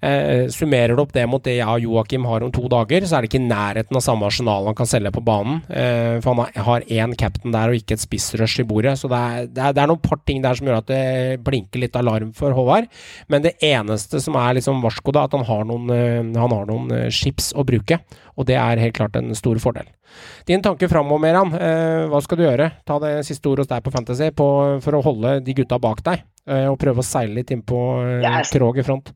Eh, 0.00 0.46
summerer 0.54 0.94
du 0.94 1.02
opp 1.02 1.12
det 1.12 1.24
mot 1.28 1.42
det 1.42 1.56
jeg 1.58 1.66
og 1.66 1.82
Joakim 1.82 2.24
har 2.30 2.44
om 2.46 2.52
to 2.54 2.68
dager, 2.70 3.02
så 3.02 3.18
er 3.18 3.24
det 3.24 3.30
ikke 3.32 3.40
i 3.42 3.48
nærheten 3.48 3.98
av 3.98 4.04
samme 4.04 4.28
arsenal 4.28 4.68
han 4.70 4.76
kan 4.78 4.86
selge 4.88 5.10
på 5.14 5.24
banen. 5.26 5.60
Eh, 5.68 6.20
for 6.22 6.34
han 6.34 6.52
har- 6.54 6.86
én 6.88 7.16
captain 7.18 7.52
der 7.52 7.68
og 7.68 7.74
ikke 7.74 7.92
et 7.98 8.00
spissrush 8.00 8.60
i 8.60 8.64
bordet. 8.64 8.94
Så 8.98 9.08
det 9.10 9.18
er, 9.18 9.46
det, 9.46 9.58
er, 9.64 9.72
det 9.72 9.82
er 9.82 9.86
noen 9.88 10.02
par 10.02 10.18
ting 10.24 10.40
der 10.42 10.54
som 10.54 10.66
gjør 10.66 10.78
at 10.78 10.86
det 10.86 11.44
blinker 11.44 11.80
litt 11.80 11.96
alarm 11.96 12.32
for 12.32 12.52
Håvard. 12.52 12.86
Men 13.28 13.42
det 13.42 13.56
eneste 13.60 14.20
som 14.22 14.36
er 14.36 14.54
liksom 14.54 14.82
varsko, 14.82 15.12
da, 15.12 15.24
at 15.24 15.32
han 15.32 15.44
har 15.44 15.64
noen, 15.64 15.90
eh, 15.90 16.40
han 16.40 16.50
har 16.54 16.66
noen 16.66 16.90
eh, 16.92 17.10
chips 17.10 17.52
å 17.52 17.64
bruke. 17.66 17.98
Og 18.38 18.46
det 18.46 18.56
er 18.56 18.78
helt 18.78 18.94
klart 18.94 19.16
en 19.16 19.34
stor 19.34 19.58
fordel. 19.58 19.86
Din 20.48 20.62
tanke 20.64 20.88
framover, 20.90 21.22
Meran. 21.22 21.52
Eh, 21.54 22.06
hva 22.08 22.20
skal 22.24 22.40
du 22.40 22.44
gjøre? 22.46 22.70
Ta 22.88 22.98
det 23.02 23.12
siste 23.28 23.50
ordet 23.50 23.66
hos 23.66 23.72
deg 23.72 23.84
på 23.84 23.92
Fantasy 23.94 24.30
på, 24.36 24.48
for 24.84 24.98
å 24.98 25.02
holde 25.04 25.38
de 25.44 25.56
gutta 25.58 25.80
bak 25.82 26.02
deg. 26.06 26.24
Eh, 26.48 26.66
og 26.70 26.78
prøve 26.80 27.02
å 27.02 27.06
seile 27.06 27.40
litt 27.40 27.52
inn 27.54 27.64
på 27.66 27.82
eh, 28.06 28.40
Krog 28.52 28.80
i 28.80 28.86
front. 28.86 29.12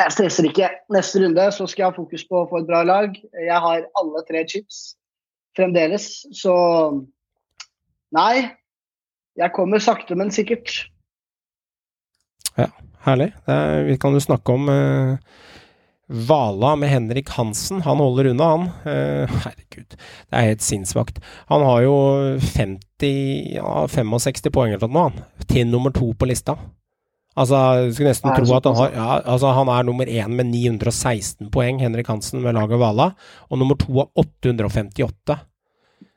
Jeg 0.00 0.14
stresser 0.16 0.48
ikke. 0.48 0.70
Neste 0.94 1.20
runde 1.24 1.50
så 1.52 1.66
skal 1.68 1.84
jeg 1.84 1.90
ha 1.90 1.96
fokus 1.98 2.24
på 2.28 2.40
å 2.40 2.48
få 2.48 2.62
et 2.62 2.70
bra 2.70 2.80
lag. 2.86 3.16
Jeg 3.36 3.64
har 3.66 3.84
alle 4.00 4.24
tre 4.28 4.46
chips 4.48 4.94
fremdeles, 5.58 6.12
så 6.36 6.54
Nei. 8.14 8.56
Jeg 9.38 9.54
kommer 9.54 9.78
sakte, 9.80 10.16
men 10.18 10.32
sikkert. 10.34 10.72
Ja, 12.58 12.66
Herlig. 13.06 13.30
Er, 13.48 13.84
vi 13.86 13.94
kan 14.00 14.12
jo 14.16 14.20
snakke 14.20 14.56
om 14.56 14.66
eh, 14.68 15.12
Vala 16.10 16.74
med 16.76 16.90
Henrik 16.90 17.28
Hansen. 17.36 17.82
Han 17.86 18.00
holder 18.02 18.32
unna, 18.32 18.48
han. 18.50 18.66
Uh, 18.82 19.30
herregud, 19.44 19.94
det 19.94 20.34
er 20.34 20.48
helt 20.48 20.64
sinnssvakt. 20.66 21.20
Han 21.46 21.62
har 21.62 21.84
jo 21.84 21.94
50, 22.42 23.12
ja, 23.54 23.86
65 23.86 24.50
poeng 24.50 24.74
eller 24.74 24.90
noe, 24.90 25.10
han. 25.10 25.46
Til 25.46 25.70
nummer 25.70 25.94
to 25.94 26.10
på 26.18 26.26
lista. 26.26 26.56
Altså, 27.38 27.60
du 27.86 27.94
skulle 27.94 28.10
nesten 28.10 28.34
tro 28.34 28.56
at 28.56 28.66
han 28.66 28.74
har 28.74 28.90
ja, 28.90 29.04
altså, 29.22 29.52
Han 29.54 29.68
er 29.70 29.86
nummer 29.86 30.08
én 30.10 30.34
med 30.34 30.50
916 30.50 31.46
poeng, 31.54 31.78
Henrik 31.78 32.10
Hansen 32.10 32.42
med 32.42 32.58
laget 32.58 32.82
Vala. 32.82 33.12
Og 33.48 33.62
nummer 33.62 33.78
to 33.78 33.94
har 34.00 34.10
858. 34.18 35.38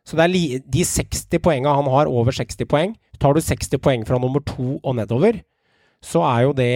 Så 0.03 0.17
det 0.17 0.25
er 0.25 0.63
de 0.73 0.83
60 0.83 1.37
poengene 1.37 1.77
han 1.77 1.87
har, 1.93 2.09
over 2.09 2.33
60 2.33 2.65
poeng. 2.65 2.97
Tar 3.21 3.37
du 3.37 3.41
60 3.45 3.77
poeng 3.77 4.03
fra 4.09 4.17
nummer 4.19 4.41
to 4.41 4.79
og 4.81 4.97
nedover, 4.97 5.37
så 6.03 6.25
er 6.27 6.41
jo 6.47 6.57
det 6.57 6.73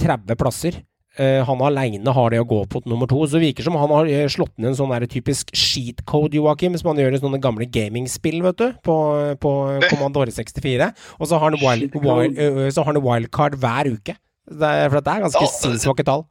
30 0.00 0.34
plasser. 0.40 0.80
Eh, 1.14 1.44
han 1.46 1.60
aleine 1.62 2.10
har 2.10 2.32
det 2.32 2.40
å 2.42 2.46
gå 2.48 2.60
på 2.66 2.80
nummer 2.90 3.06
to. 3.10 3.20
Så 3.22 3.38
det 3.38 3.44
virker 3.44 3.66
som 3.68 3.76
han 3.78 3.92
har 3.94 4.08
eh, 4.10 4.26
slått 4.32 4.54
ned 4.58 4.72
en 4.72 4.78
sånn 4.80 4.90
der 4.90 5.06
typisk 5.10 5.52
sheet 5.54 6.02
code, 6.10 6.34
Joakim, 6.34 6.74
som 6.80 6.90
han 6.90 7.02
gjør 7.02 7.14
i 7.14 7.20
sånne 7.22 7.38
gamle 7.42 7.68
gamingspill, 7.70 8.40
vet 8.42 8.58
du, 8.58 8.66
på, 8.82 8.96
på 9.42 9.52
Commandore 9.92 10.34
64. 10.34 10.88
Og 11.20 11.30
så 11.30 11.38
har 11.38 11.52
han, 11.52 11.58
wild, 11.62 11.94
wild, 12.02 12.40
uh, 12.40 12.66
så 12.74 12.82
har 12.82 12.90
han 12.90 13.02
wildcard 13.04 13.54
hver 13.62 13.92
uke. 13.94 14.16
Det 14.44 14.70
er, 14.70 14.88
for 14.90 14.98
det 14.98 15.12
er 15.12 15.22
ganske 15.28 15.44
Ja. 15.44 15.52
sinnssvake 15.52 16.04
tall. 16.04 16.26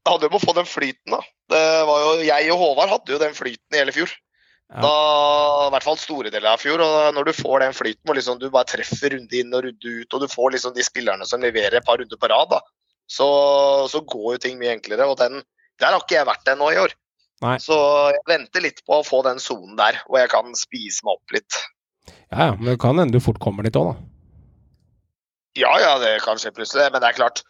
Det 0.00 0.10
hadde 0.10 0.26
jo 0.26 0.32
må 0.32 0.40
få 0.42 0.56
den 0.56 0.66
flyten, 0.66 1.14
da. 1.14 1.20
Det 1.52 1.62
var 1.86 2.02
jo, 2.02 2.10
jeg 2.24 2.50
og 2.54 2.58
Håvard 2.64 2.92
hadde 2.96 3.14
jo 3.14 3.20
den 3.20 3.36
flyten 3.36 3.76
i 3.76 3.80
hele 3.80 3.94
fjor. 3.94 4.10
Ja. 4.70 4.82
Da, 4.84 4.90
I 5.66 5.70
hvert 5.74 5.86
fall 5.86 5.98
store 5.98 6.30
deler 6.30 6.52
av 6.52 6.60
fjor. 6.62 6.82
og 6.82 7.14
Når 7.14 7.30
du 7.30 7.32
får 7.36 7.64
den 7.64 7.74
flyten 7.74 8.06
hvor 8.06 8.18
liksom 8.18 8.38
du 8.42 8.48
bare 8.50 8.68
treffer 8.70 9.14
runde 9.16 9.38
inn 9.38 9.54
og 9.54 9.64
runde 9.66 9.94
ut, 10.02 10.14
og 10.14 10.22
du 10.22 10.28
får 10.30 10.54
liksom 10.56 10.74
de 10.76 10.86
spillerne 10.86 11.26
som 11.26 11.42
leverer 11.42 11.78
et 11.78 11.86
par 11.86 11.98
runder 11.98 12.20
på 12.20 12.30
rad, 12.30 12.52
da, 12.54 12.60
så, 13.10 13.28
så 13.90 14.02
går 14.06 14.36
jo 14.36 14.42
ting 14.44 14.60
mye 14.60 14.76
enklere. 14.76 15.08
og 15.10 15.18
den, 15.18 15.42
Der 15.82 15.94
har 15.94 16.02
ikke 16.02 16.20
jeg 16.20 16.28
vært 16.28 16.52
ennå 16.52 16.70
i 16.70 16.78
år. 16.84 16.94
Nei. 17.40 17.56
Så 17.62 17.74
jeg 18.12 18.22
venter 18.28 18.62
litt 18.62 18.82
på 18.86 19.00
å 19.00 19.06
få 19.06 19.22
den 19.24 19.40
sonen 19.40 19.76
der, 19.78 19.98
hvor 20.06 20.20
jeg 20.20 20.30
kan 20.32 20.52
spise 20.58 21.06
meg 21.06 21.16
opp 21.16 21.34
litt. 21.34 21.60
Ja, 22.30 22.50
ja, 22.50 22.54
men 22.56 22.68
det 22.68 22.80
kan 22.82 23.00
hende 23.00 23.16
du 23.16 23.24
fort 23.24 23.40
kommer 23.42 23.66
dit 23.66 23.76
òg, 23.80 23.92
da. 23.92 24.08
Ja, 25.58 25.72
ja, 25.82 25.94
det 25.98 26.20
kan 26.22 26.38
skje 26.38 26.52
plutselig, 26.54 26.90
men 26.92 27.02
det 27.02 27.10
er 27.10 27.18
klart. 27.18 27.42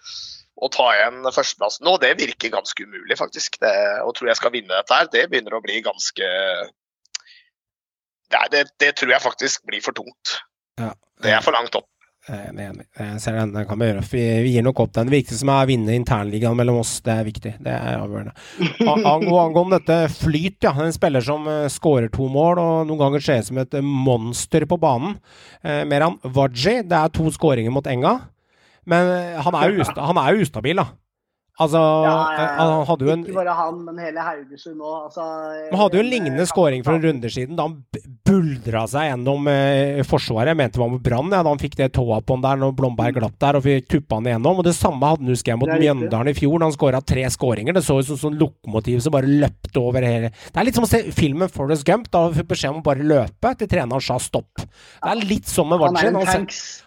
Å 0.60 0.68
ta 0.72 0.86
igjen 0.92 1.24
førsteplassen 1.24 1.86
nå, 1.88 1.94
det 2.02 2.14
virker 2.18 2.52
ganske 2.52 2.84
umulig, 2.84 3.16
faktisk. 3.16 3.56
Det, 3.62 3.72
å 4.04 4.12
tro 4.16 4.28
jeg 4.28 4.38
skal 4.38 4.52
vinne 4.54 4.72
dette 4.72 4.96
her, 4.96 5.08
det 5.12 5.26
begynner 5.32 5.56
å 5.56 5.64
bli 5.64 5.80
ganske 5.84 6.30
Nei, 8.30 8.44
det, 8.52 8.60
det 8.78 8.92
tror 8.94 9.10
jeg 9.10 9.24
faktisk 9.24 9.64
blir 9.66 9.82
for 9.82 9.96
tungt. 9.96 10.36
Ja. 10.78 10.92
Det 11.18 11.32
er 11.34 11.42
for 11.42 11.56
langt 11.56 11.74
opp. 11.74 11.89
Jeg 12.28 12.38
er 12.52 12.58
enig. 12.66 12.84
Jeg 12.98 13.20
ser 13.22 13.38
den, 13.38 13.54
den 13.54 13.64
kan 13.66 13.80
vi 13.80 13.86
gjøre. 13.88 14.02
Vi, 14.12 14.24
gir 14.52 14.64
nok 14.66 14.82
opp 14.84 14.92
den. 14.96 15.08
Det 15.08 15.16
viktigste 15.16 15.40
som 15.40 15.52
er 15.54 15.64
å 15.64 15.70
vinne 15.70 15.94
internligaen 15.96 16.58
mellom 16.58 16.82
oss, 16.82 16.98
det 17.06 17.14
er 17.14 17.26
viktig. 17.26 17.54
Det 17.64 17.72
er 17.72 17.96
avgjørende. 17.96 18.34
Angående 19.14 19.78
dette 19.78 19.96
flyt, 20.18 20.58
ja. 20.66 20.74
En 20.84 20.92
spiller 20.94 21.24
som 21.24 21.48
uh, 21.48 21.64
skårer 21.72 22.12
to 22.12 22.28
mål 22.30 22.60
og 22.60 22.74
noen 22.90 23.00
ganger 23.00 23.24
ser 23.24 23.40
ut 23.40 23.48
som 23.48 23.62
et 23.62 23.78
eh, 23.78 23.86
monster 24.08 24.68
på 24.68 24.78
banen. 24.80 25.16
Meran 25.64 26.20
Waji, 26.24 26.82
det 26.88 26.96
er 26.96 27.10
to 27.12 27.32
skåringer 27.32 27.72
mot 27.72 27.88
Enga. 27.88 28.18
Men 28.88 29.12
eh, 29.12 29.38
han 29.44 29.56
er 29.58 29.80
usta, 29.80 30.04
han 30.08 30.20
er 30.20 30.34
jo 30.34 30.46
ustabil, 30.46 30.80
da. 30.80 30.90
Altså, 31.60 31.80
eh, 32.40 32.54
han 32.56 32.86
hadde 32.88 33.04
jo 33.04 33.12
en 33.12 33.24
Ikke 33.26 33.36
bare 33.36 33.54
han, 33.58 33.80
men 33.84 33.98
hele 34.00 34.22
Haugesund 34.24 34.80
òg. 34.80 35.10
Altså, 35.10 35.26
Han 35.70 35.80
hadde 35.82 35.98
jo 35.98 36.04
en 36.04 36.10
lignende 36.10 36.46
scoring 36.48 36.84
for 36.86 36.96
en 36.96 37.04
runde 37.04 37.30
siden, 37.32 37.58
da 37.58 37.66
han 37.68 37.76
buldra 38.26 38.86
seg 38.88 39.10
gjennom 39.10 39.48
eh, 39.52 40.00
Forsvaret. 40.08 40.52
Jeg 40.54 40.60
mente 40.60 40.78
det 40.78 40.82
var 40.84 40.92
med 40.94 41.02
Brann, 41.04 41.28
ja, 41.34 41.42
da 41.44 41.52
han 41.52 41.60
fikk 41.60 41.76
det 41.80 41.90
tåa 41.96 42.20
på 42.24 42.36
han 42.36 42.44
der 42.44 42.62
når 42.62 42.72
Blomberg 42.78 43.18
glapp 43.18 43.36
der 43.42 43.58
og 43.58 43.66
fikk 43.66 43.90
tuppa 43.92 44.20
han 44.20 44.30
igjennom. 44.30 44.62
Og 44.62 44.66
det 44.66 44.74
samme 44.78 45.12
hadde 45.12 45.26
han 45.26 45.34
husker 45.34 45.52
jeg 45.52 45.60
mot. 45.60 45.74
Mjøndalen 45.80 46.32
i 46.32 46.36
fjor, 46.36 46.56
da 46.58 46.68
han 46.68 46.76
skåra 46.76 47.00
tre 47.04 47.26
skåringer. 47.32 47.76
Det 47.76 47.84
så 47.84 47.98
ut 48.00 48.08
som 48.08 48.18
sånn 48.20 48.40
lokomotiv 48.40 49.04
som 49.04 49.14
bare 49.14 49.28
løpte 49.30 49.80
over 49.80 50.04
hele 50.04 50.32
Det 50.32 50.60
er 50.60 50.66
litt 50.66 50.76
som 50.76 50.86
å 50.86 50.90
se 50.90 51.02
filmen 51.16 51.52
Forest 51.52 51.86
Gump. 51.88 52.08
Da 52.12 52.24
han 52.26 52.36
fikk 52.36 52.50
beskjed 52.54 52.74
om 52.74 52.80
å 52.80 52.86
bare 52.88 53.06
løpe 53.06 53.52
til 53.60 53.70
treneren 53.70 54.04
sa 54.04 54.18
stopp. 54.22 54.64
Det 54.64 55.12
er 55.12 55.22
litt 55.28 55.48
som 55.50 55.68
med 55.70 55.82
en 55.84 56.20
Han, 56.24 56.46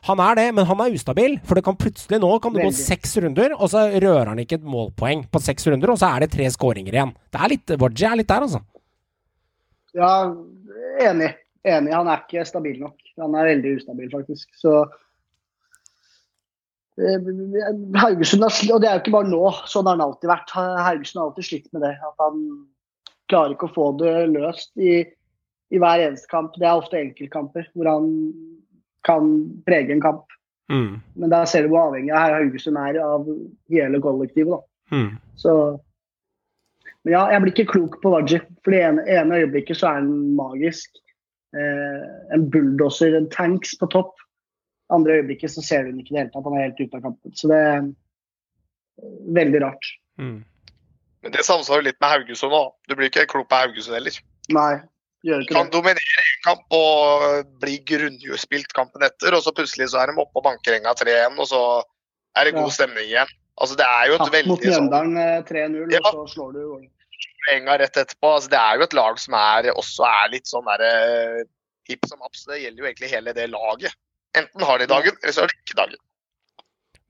han 0.10 0.24
er 0.26 0.40
det, 0.42 0.48
men 0.58 0.68
han 0.70 0.84
er 0.84 0.98
ustabil. 0.98 1.38
For 1.48 1.60
det 1.60 1.66
kan 1.66 1.78
plutselig 1.80 2.20
nå 2.24 2.32
kan 2.44 2.56
det 2.56 2.66
gå 2.66 2.74
seks 2.76 3.18
runder, 3.24 3.56
og 3.58 3.72
så 3.72 3.86
rører 3.94 4.34
han 4.34 4.42
ikke 4.44 4.63
et 4.64 4.72
målpoeng 4.72 5.26
på 5.32 5.42
seks 5.44 5.68
runder, 5.68 5.92
og 5.92 6.00
så 6.00 6.10
er 6.10 6.24
det 6.24 6.34
tre 6.34 6.48
skåringer 6.52 6.96
igjen. 6.96 7.14
Det 7.30 7.40
er 7.40 7.52
litt 7.52 7.74
Waji 7.84 8.08
er 8.08 8.20
litt 8.20 8.32
der, 8.32 8.48
altså. 8.48 8.64
Ja, 9.94 10.12
enig. 11.04 11.34
Enig. 11.64 11.94
Han 11.94 12.10
er 12.12 12.24
ikke 12.24 12.46
stabil 12.48 12.80
nok. 12.82 12.98
Han 13.22 13.36
er 13.38 13.52
veldig 13.52 13.78
ustabil, 13.78 14.10
faktisk. 14.12 14.50
Så 14.60 14.74
eh, 16.98 17.32
Haugesund 18.02 18.48
har 18.48 18.58
og 18.74 18.84
det 18.84 18.90
er 18.90 18.98
jo 18.98 19.04
ikke 19.04 19.16
bare 19.16 19.32
nå, 19.32 19.44
sånn 19.70 19.88
har 19.88 20.00
han 20.00 20.06
alltid 20.08 20.32
vært. 20.32 20.56
Haugesund 20.56 21.22
har 21.22 21.30
alltid 21.30 21.50
slitt 21.50 21.70
med 21.76 21.86
det. 21.86 21.94
At 22.04 22.26
han 22.26 22.42
klarer 23.32 23.56
ikke 23.56 23.70
å 23.70 23.76
få 23.78 23.92
det 24.02 24.16
løst 24.34 24.74
i, 24.82 25.04
i 25.74 25.82
hver 25.82 26.08
eneste 26.08 26.32
kamp. 26.34 26.58
Det 26.58 26.68
er 26.68 26.82
ofte 26.82 27.00
enkeltkamper 27.00 27.70
hvor 27.78 27.92
han 27.92 28.12
kan 29.08 29.34
prege 29.68 29.96
en 29.96 30.04
kamp. 30.04 30.26
Mm. 30.72 31.02
Men 31.20 31.32
der 31.32 31.46
ser 31.50 31.66
du 31.66 31.74
hvor 31.74 31.90
avhengig 31.90 32.14
av 32.16 32.38
Haugesund 32.38 32.80
er 32.80 33.00
av 33.04 33.28
hele 33.72 34.02
kollektivet. 34.04 34.60
da. 34.60 34.98
Mm. 34.98 35.10
Så 35.36 35.80
Men 37.04 37.14
ja, 37.14 37.24
jeg 37.34 37.42
blir 37.42 37.52
ikke 37.52 37.72
klok 37.74 37.96
på 38.00 38.14
Waji. 38.14 38.40
For 38.64 38.72
det 38.72 38.80
ene, 38.80 39.04
ene 39.12 39.42
øyeblikket 39.44 39.76
så 39.76 39.90
er 39.90 39.98
han 40.00 40.12
magisk. 40.38 41.02
Eh, 41.52 42.06
en 42.34 42.46
bulldoser, 42.50 43.18
en 43.18 43.28
tanks 43.30 43.76
på 43.80 43.90
topp. 43.92 44.16
Andre 44.94 45.20
øyeblikket 45.20 45.52
så 45.52 45.62
ser 45.62 45.84
du 45.84 46.00
ikke 46.00 46.14
i 46.14 46.16
det 46.16 46.22
hele 46.22 46.32
tatt. 46.32 46.48
Han 46.48 46.56
er 46.56 46.70
helt 46.70 46.80
ute 46.80 46.96
av 46.96 47.04
kampen. 47.04 47.36
Så 47.36 47.52
det 47.52 47.60
er 47.60 47.92
veldig 49.36 49.62
rart. 49.66 49.92
Mm. 50.22 50.46
Men 51.24 51.36
det 51.36 51.46
samsvarer 51.48 51.90
litt 51.90 52.00
med 52.00 52.14
Haugesund 52.14 52.56
òg. 52.56 52.72
Du 52.88 52.96
blir 52.96 53.12
ikke 53.12 53.28
klok 53.32 53.50
på 53.52 53.60
Haugesund 53.66 53.98
heller. 53.98 54.16
Nei, 54.56 54.74
kan 55.48 55.70
dominere 55.72 56.24
en 56.24 56.42
kamp 56.44 56.76
og 56.76 57.46
bli 57.62 57.78
grunnspilt 57.88 58.74
kampen 58.76 59.06
etter, 59.08 59.34
og 59.38 59.44
så 59.46 59.54
plutselig 59.56 59.90
så 59.94 60.02
er 60.04 60.12
de 60.12 60.18
oppe 60.20 60.36
og 60.42 60.44
banker 60.44 60.76
enga 60.76 60.94
3-1, 61.00 61.40
og 61.40 61.48
så 61.48 61.62
er 62.36 62.46
det 62.50 62.56
god 62.58 62.68
Ja. 62.68 62.76
stemning 62.76 63.08
igjen. 63.08 63.32
Altså 63.62 63.78
Det 63.78 63.86
er 63.86 64.08
jo 64.10 64.14
et 64.14 64.20
Tatt 64.20 64.34
veldig 64.34 64.58
sånn 64.58 64.90
Mjøndalen 64.90 65.18
eh, 65.18 65.42
3-0, 65.48 65.92
Ja. 65.94 66.00
og 66.04 66.28
så 66.28 66.34
slår 66.34 66.54
du 66.54 66.90
enga 67.54 67.78
rett 67.78 67.98
etterpå. 67.98 68.34
Altså, 68.36 68.50
det 68.50 68.60
er 68.60 68.76
jo 68.78 68.84
et 68.84 68.94
lag 68.94 69.20
som 69.20 69.34
er, 69.34 69.72
også 69.74 70.04
er 70.08 70.32
litt 70.32 70.48
sånn 70.48 70.66
derre 70.66 71.44
hipp 71.90 72.06
som 72.08 72.20
haps. 72.24 72.46
Det 72.48 72.62
gjelder 72.62 72.80
jo 72.84 72.88
egentlig 72.90 73.10
hele 73.12 73.34
det 73.34 73.50
laget. 73.52 73.94
Enten 74.36 74.64
har 74.66 74.78
de 74.80 74.88
dagen, 74.88 75.18
eller 75.22 75.34
så 75.36 75.42
har 75.44 75.48
de 75.52 75.58
ikke 75.60 75.76
dagen. 75.78 76.00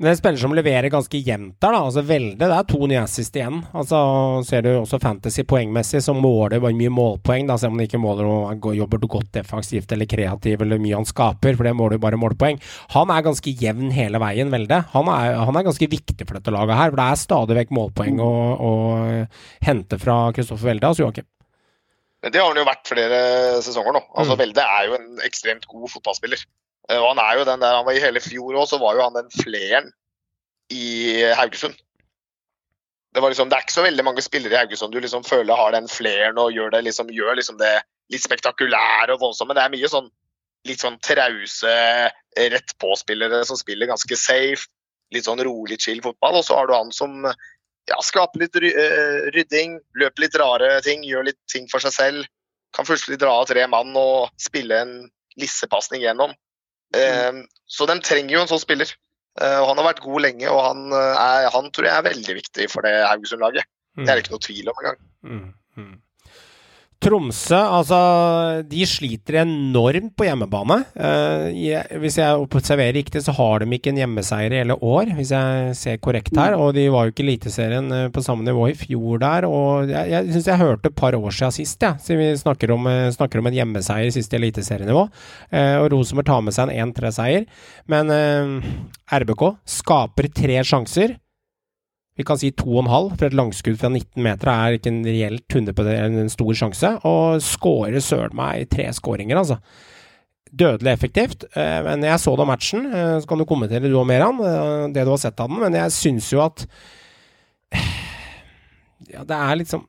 Men 0.01 0.09
en 0.09 0.17
spiller 0.17 0.39
som 0.41 0.53
leverer 0.57 0.89
ganske 0.89 1.19
jevnt 1.21 1.59
der, 1.61 1.75
da. 1.75 1.79
Altså 1.85 2.01
Velde, 2.03 2.39
det 2.49 2.55
er 2.57 2.65
to 2.67 2.79
nye 2.89 3.03
assist 3.03 3.35
igjen. 3.37 3.59
Altså 3.77 3.99
Ser 4.43 4.63
du 4.65 4.69
også 4.79 4.97
fantasy 4.99 5.43
poengmessig, 5.47 6.01
så 6.01 6.15
måler 6.17 6.59
bare 6.63 6.75
mye 6.75 6.91
målpoeng, 6.91 7.45
da, 7.47 7.59
selv 7.61 7.75
om 7.75 7.77
han 7.77 7.85
ikke 7.85 8.01
måler 8.01 8.25
om 8.27 8.47
han 8.49 8.77
jobber 8.79 9.03
godt 9.05 9.29
defensivt 9.37 9.93
eller 9.93 10.09
kreativ 10.09 10.65
eller 10.65 10.81
mye 10.81 10.97
han 10.97 11.05
skaper, 11.07 11.53
for 11.55 11.69
det 11.69 11.75
måler 11.77 11.99
jo 11.99 12.03
bare 12.07 12.19
målpoeng. 12.19 12.57
Han 12.95 13.13
er 13.13 13.27
ganske 13.29 13.53
jevn 13.61 13.93
hele 13.93 14.19
veien, 14.23 14.49
Velde. 14.51 14.81
Han 14.95 15.11
er, 15.13 15.37
han 15.45 15.61
er 15.61 15.67
ganske 15.69 15.91
viktig 15.93 16.25
for 16.25 16.39
dette 16.39 16.55
laget 16.57 16.79
her, 16.81 16.89
for 16.89 16.99
det 17.03 17.05
er 17.13 17.21
stadig 17.27 17.59
vekk 17.61 17.75
målpoeng 17.77 18.19
å, 18.25 18.33
å 18.57 18.73
hente 19.69 20.01
fra 20.01 20.17
Kristoffer 20.35 20.73
Velde, 20.73 20.89
altså 20.89 21.05
Joakim. 21.05 21.29
Men 22.23 22.31
det 22.33 22.39
har 22.41 22.49
han 22.49 22.57
jo 22.57 22.65
vært 22.65 22.87
flere 22.87 23.21
sesonger 23.61 23.97
nå. 23.97 24.03
Altså 24.15 24.33
Mm. 24.33 24.41
Velde 24.41 24.63
er 24.63 24.85
jo 24.89 24.93
en 24.97 25.23
ekstremt 25.27 25.65
god 25.69 25.89
fotballspiller. 25.91 26.43
Eh, 26.89 26.99
Og 26.99 27.09
han 27.13 27.21
er 27.23 27.39
jo 27.39 27.47
den 27.47 27.63
der, 27.63 27.77
han 27.79 27.87
var 27.87 27.97
I 27.97 28.03
hele 28.03 28.23
fjor 28.23 28.57
òg, 28.57 28.67
så 28.69 28.79
var 28.81 28.97
jo 28.97 29.05
han 29.05 29.17
den 29.17 29.31
fleren 29.33 29.91
i 30.73 31.23
Haugesund. 31.37 31.75
Det, 33.13 33.21
liksom, 33.21 33.49
det 33.49 33.57
er 33.57 33.65
ikke 33.65 33.75
så 33.75 33.85
veldig 33.85 34.03
mange 34.07 34.23
spillere 34.25 34.55
i 34.55 34.61
Haugesund 34.63 34.93
du 34.93 34.99
liksom 35.03 35.25
føler 35.27 35.57
har 35.57 35.75
den 35.75 35.87
fleren 35.91 36.39
og 36.41 36.53
gjør 36.55 36.73
det, 36.73 36.83
liksom, 36.87 37.11
gjør 37.13 37.37
liksom 37.37 37.59
det 37.61 37.75
litt 38.11 38.23
spektakulære 38.25 39.13
og 39.13 39.21
voldsomt. 39.21 39.51
Men 39.51 39.59
det 39.59 39.65
er 39.67 39.73
mye 39.75 39.91
sånn 39.91 40.09
litt 40.67 40.79
sånn 40.79 40.95
trause, 41.03 41.69
eh, 41.69 42.47
rett 42.53 42.71
på-spillere 42.79 43.43
som 43.45 43.59
spiller 43.59 43.89
ganske 43.89 44.15
safe. 44.17 44.69
Litt 45.13 45.27
sånn 45.27 45.43
rolig, 45.43 45.77
chill 45.83 45.99
fotball. 46.01 46.39
Og 46.39 46.45
så 46.47 46.55
har 46.57 46.69
du 46.69 46.73
han 46.73 46.91
som 46.95 47.25
ja, 47.27 47.97
skaper 48.01 48.45
litt 48.45 48.55
ry 48.55 48.71
eh, 48.71 49.27
rydding, 49.35 49.75
løper 49.99 50.25
litt 50.25 50.37
rare 50.39 50.69
ting, 50.85 51.03
gjør 51.03 51.27
litt 51.27 51.39
ting 51.51 51.67
for 51.71 51.83
seg 51.83 51.93
selv. 51.93 52.31
Kan 52.73 52.87
plutselig 52.87 53.19
dra 53.21 53.35
av 53.41 53.49
tre 53.51 53.67
mann 53.69 53.91
og 53.99 54.31
spille 54.41 54.79
en 54.79 54.95
lissepasning 55.37 56.01
gjennom. 56.05 56.33
Eh, 56.93 57.41
så 57.65 57.87
de 57.89 57.97
trenger 58.05 58.37
jo 58.37 58.43
en 58.43 58.51
sånn 58.51 58.61
spiller. 58.61 58.93
Eh, 59.41 59.59
og 59.59 59.71
han 59.71 59.81
har 59.81 59.89
vært 59.89 60.03
god 60.05 60.25
lenge, 60.27 60.49
og 60.51 60.61
han, 60.61 60.85
eh, 60.93 61.21
er, 61.23 61.49
han 61.53 61.71
tror 61.73 61.89
jeg 61.89 61.97
er 61.97 62.09
veldig 62.09 62.35
viktig 62.37 62.69
for 62.69 62.85
det 62.85 62.93
Haugesund-laget. 63.01 63.69
Det 63.97 64.09
er 64.09 64.17
det 64.17 64.23
ikke 64.23 64.33
noe 64.33 64.45
tvil 64.45 64.69
om 64.71 64.79
engang. 64.81 64.99
Mm, 65.21 65.47
mm. 65.77 65.93
Tromsø, 67.03 67.57
altså 67.59 67.97
De 68.69 68.85
sliter 68.87 69.41
enormt 69.41 70.13
på 70.15 70.27
hjemmebane. 70.27 70.77
Eh, 70.95 71.97
hvis 71.99 72.17
jeg 72.21 72.39
observerer 72.39 72.95
riktig, 72.95 73.23
så 73.25 73.33
har 73.35 73.63
de 73.63 73.75
ikke 73.75 73.91
en 73.91 73.99
hjemmeseier 73.99 74.53
i 74.53 74.61
hele 74.61 74.77
år, 74.79 75.11
hvis 75.17 75.33
jeg 75.35 75.73
ser 75.79 75.99
korrekt 76.03 76.31
her. 76.37 76.55
Og 76.55 76.71
de 76.77 76.85
var 76.93 77.07
jo 77.07 77.13
ikke 77.13 77.25
Eliteserien 77.25 77.91
eh, 77.91 78.07
på 78.13 78.23
samme 78.23 78.47
nivå 78.47 78.69
i 78.71 78.77
fjor 78.77 79.19
der. 79.23 79.47
Og 79.49 79.91
jeg, 79.91 80.11
jeg 80.13 80.31
syns 80.37 80.49
jeg 80.53 80.61
hørte 80.63 80.91
et 80.91 80.99
par 80.99 81.17
år 81.17 81.35
siden 81.35 81.55
sist, 81.57 81.83
ja, 81.83 81.93
siden 81.99 82.21
vi 82.21 82.29
snakker 82.39 82.75
om, 82.75 82.87
eh, 82.91 83.09
snakker 83.15 83.41
om 83.41 83.51
en 83.51 83.59
hjemmeseier 83.59 84.07
i 84.07 84.25
eliteserienivå. 84.39 85.07
Eh, 85.51 85.75
og 85.81 85.91
Rosenborg 85.93 86.29
tar 86.29 86.45
med 86.47 86.55
seg 86.55 86.71
en 86.71 86.93
1-3-seier. 86.93 87.49
Men 87.91 88.13
eh, 88.15 88.71
RBK 89.19 89.49
skaper 89.79 90.31
tre 90.31 90.63
sjanser. 90.63 91.17
Vi 92.13 92.23
kan 92.27 92.37
si 92.37 92.51
to 92.53 92.67
og 92.75 92.83
en 92.83 92.91
halv, 92.91 93.15
for 93.17 93.25
et 93.25 93.33
langskudd 93.37 93.79
fra 93.81 93.89
19 93.89 94.21
meter 94.21 94.51
er 94.51 94.75
ikke 94.77 94.91
en 94.91 95.01
reelt 95.07 95.47
100 95.49 95.73
på 95.73 95.85
det, 95.87 95.95
en 95.97 96.29
stor 96.29 96.53
sjanse. 96.59 96.91
Og 97.09 97.41
skårer 97.41 98.03
søren 98.05 98.35
meg 98.37 98.67
tre 98.69 98.85
skåringer, 98.93 99.39
altså. 99.39 99.57
Dødelig 100.53 100.91
effektivt. 100.93 101.45
eh, 101.57 101.79
Men 101.81 102.03
jeg 102.05 102.19
så 102.21 102.35
da 102.37 102.45
matchen, 102.45 102.85
eh, 102.85 103.15
så 103.19 103.25
kan 103.27 103.39
du 103.41 103.45
kommentere 103.49 103.89
du 103.89 103.97
og 103.97 104.05
Meran, 104.05 104.37
eh, 104.45 104.93
det 104.93 105.05
du 105.05 105.09
har 105.09 105.17
sett 105.17 105.39
av 105.39 105.49
den. 105.49 105.59
Men 105.59 105.73
jeg 105.73 105.91
syns 105.91 106.29
jo 106.31 106.43
at 106.45 106.67
Ja, 109.13 109.23
det 109.23 109.35
er 109.35 109.55
liksom 109.59 109.87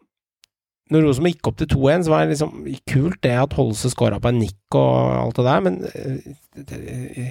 Når 0.90 1.04
Rosenborg 1.04 1.34
gikk 1.34 1.48
opp 1.48 1.56
til 1.60 1.68
2-1, 1.68 2.02
så 2.04 2.10
var 2.10 2.24
det 2.24 2.32
liksom 2.34 2.64
kult 2.88 3.20
det 3.22 3.36
at 3.40 3.52
Holse 3.56 3.88
skåra 3.92 4.18
på 4.20 4.28
en 4.28 4.40
nikk 4.40 4.76
og 4.76 5.12
alt 5.16 5.36
det 5.36 5.44
der, 5.46 5.60
men 5.64 5.78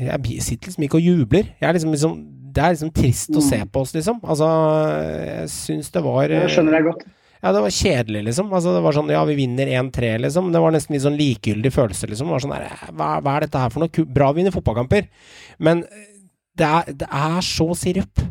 jeg 0.09 0.41
sitter 0.41 0.71
liksom 0.71 0.83
ikke 0.83 0.97
og 0.97 1.05
jubler. 1.05 1.51
Jeg 1.61 1.67
er 1.69 1.73
liksom, 1.77 1.91
liksom 1.93 2.15
det 2.53 2.63
er 2.63 2.75
liksom 2.75 2.93
trist 2.93 3.33
å 3.35 3.43
se 3.43 3.59
på 3.65 3.83
oss, 3.83 3.93
liksom. 3.95 4.21
Altså, 4.21 4.47
jeg 5.25 5.51
syns 5.53 5.91
det 5.93 6.03
var 6.05 6.31
Det 6.31 6.45
skjønner 6.53 6.77
jeg 6.77 6.87
godt. 6.91 7.05
Ja, 7.43 7.51
det 7.51 7.63
var 7.65 7.73
kjedelig, 7.75 8.21
liksom. 8.29 8.53
Altså, 8.55 8.71
det 8.77 8.83
var 8.85 8.95
sånn, 8.95 9.09
ja, 9.11 9.23
vi 9.27 9.35
vinner 9.35 9.67
1-3, 9.81 10.13
liksom. 10.23 10.51
Det 10.53 10.61
var 10.63 10.71
nesten 10.71 10.95
litt 10.95 11.03
sånn 11.03 11.17
likegyldig 11.19 11.73
følelse, 11.75 12.07
liksom. 12.11 12.29
Det 12.29 12.37
var 12.37 12.45
sånn 12.45 12.95
hva, 12.95 13.09
hva 13.19 13.33
er 13.35 13.47
dette 13.47 13.63
her 13.65 13.73
for 13.73 13.83
noe? 13.83 14.05
Bra 14.15 14.29
å 14.31 14.37
vinne 14.37 14.53
fotballkamper, 14.53 15.09
men 15.67 15.83
det 16.55 16.69
er, 16.69 16.95
det 17.03 17.09
er 17.09 17.43
så 17.43 17.67
sirup. 17.75 18.23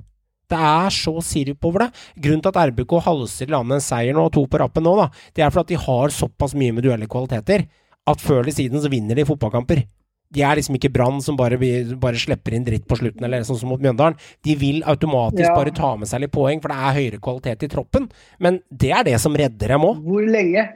Det 0.52 0.60
er 0.68 0.94
så 0.94 1.14
sirup 1.24 1.68
over 1.68 1.86
det. 1.86 1.90
Grunnen 2.24 2.42
til 2.44 2.52
at 2.52 2.60
RBK 2.70 2.96
halser 3.04 3.52
landet 3.52 3.80
en 3.80 3.84
seier 3.84 4.16
nå, 4.16 4.24
og 4.28 4.34
to 4.36 4.46
på 4.48 4.60
rappen 4.62 4.84
nå, 4.86 4.94
da, 5.00 5.08
det 5.36 5.44
er 5.44 5.52
fordi 5.52 5.66
at 5.66 5.72
de 5.74 5.84
har 5.86 6.14
såpass 6.14 6.56
mye 6.56 6.76
med 6.76 6.86
duelle 6.86 7.08
kvaliteter 7.10 7.66
at 8.08 8.22
før 8.22 8.42
eller 8.42 8.54
siden 8.54 8.82
så 8.82 8.90
vinner 8.92 9.18
de 9.18 9.26
fotballkamper. 9.28 9.84
De 10.32 10.42
er 10.42 10.56
liksom 10.56 10.76
ikke 10.78 10.90
Brann 10.92 11.20
som 11.20 11.36
bare, 11.36 11.58
bare 12.00 12.16
slipper 12.20 12.54
inn 12.56 12.64
dritt 12.64 12.86
på 12.88 12.96
slutten, 12.96 13.24
eller 13.26 13.44
sånn 13.44 13.58
som 13.60 13.68
mot 13.68 13.80
Mjøndalen. 13.84 14.16
De 14.42 14.54
vil 14.56 14.82
automatisk 14.88 15.44
Ja. 15.48 15.54
bare 15.54 15.70
ta 15.76 15.94
med 15.96 16.08
seg 16.08 16.20
litt 16.24 16.32
poeng, 16.32 16.60
for 16.62 16.68
det 16.72 16.76
er 16.78 16.96
høyere 16.96 17.20
kvalitet 17.20 17.62
i 17.66 17.68
troppen. 17.68 18.10
Men 18.40 18.62
det 18.74 18.90
er 18.92 19.04
det 19.04 19.20
som 19.20 19.34
redder 19.36 19.68
dem 19.68 19.80
òg. 19.82 20.00
Hvor 20.02 20.24
lenge? 20.26 20.68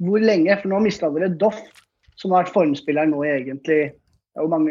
Hvor 0.00 0.20
lenge? 0.20 0.60
For 0.60 0.68
nå 0.68 0.80
mista 0.82 1.08
dere 1.10 1.30
Doff, 1.36 1.58
som 2.16 2.30
har 2.32 2.44
vært 2.44 2.52
formspilleren 2.52 3.10
nå 3.10 3.24
i 3.24 3.32
egentlig 3.42 3.92
hvor 4.36 4.48
mange, 4.52 4.70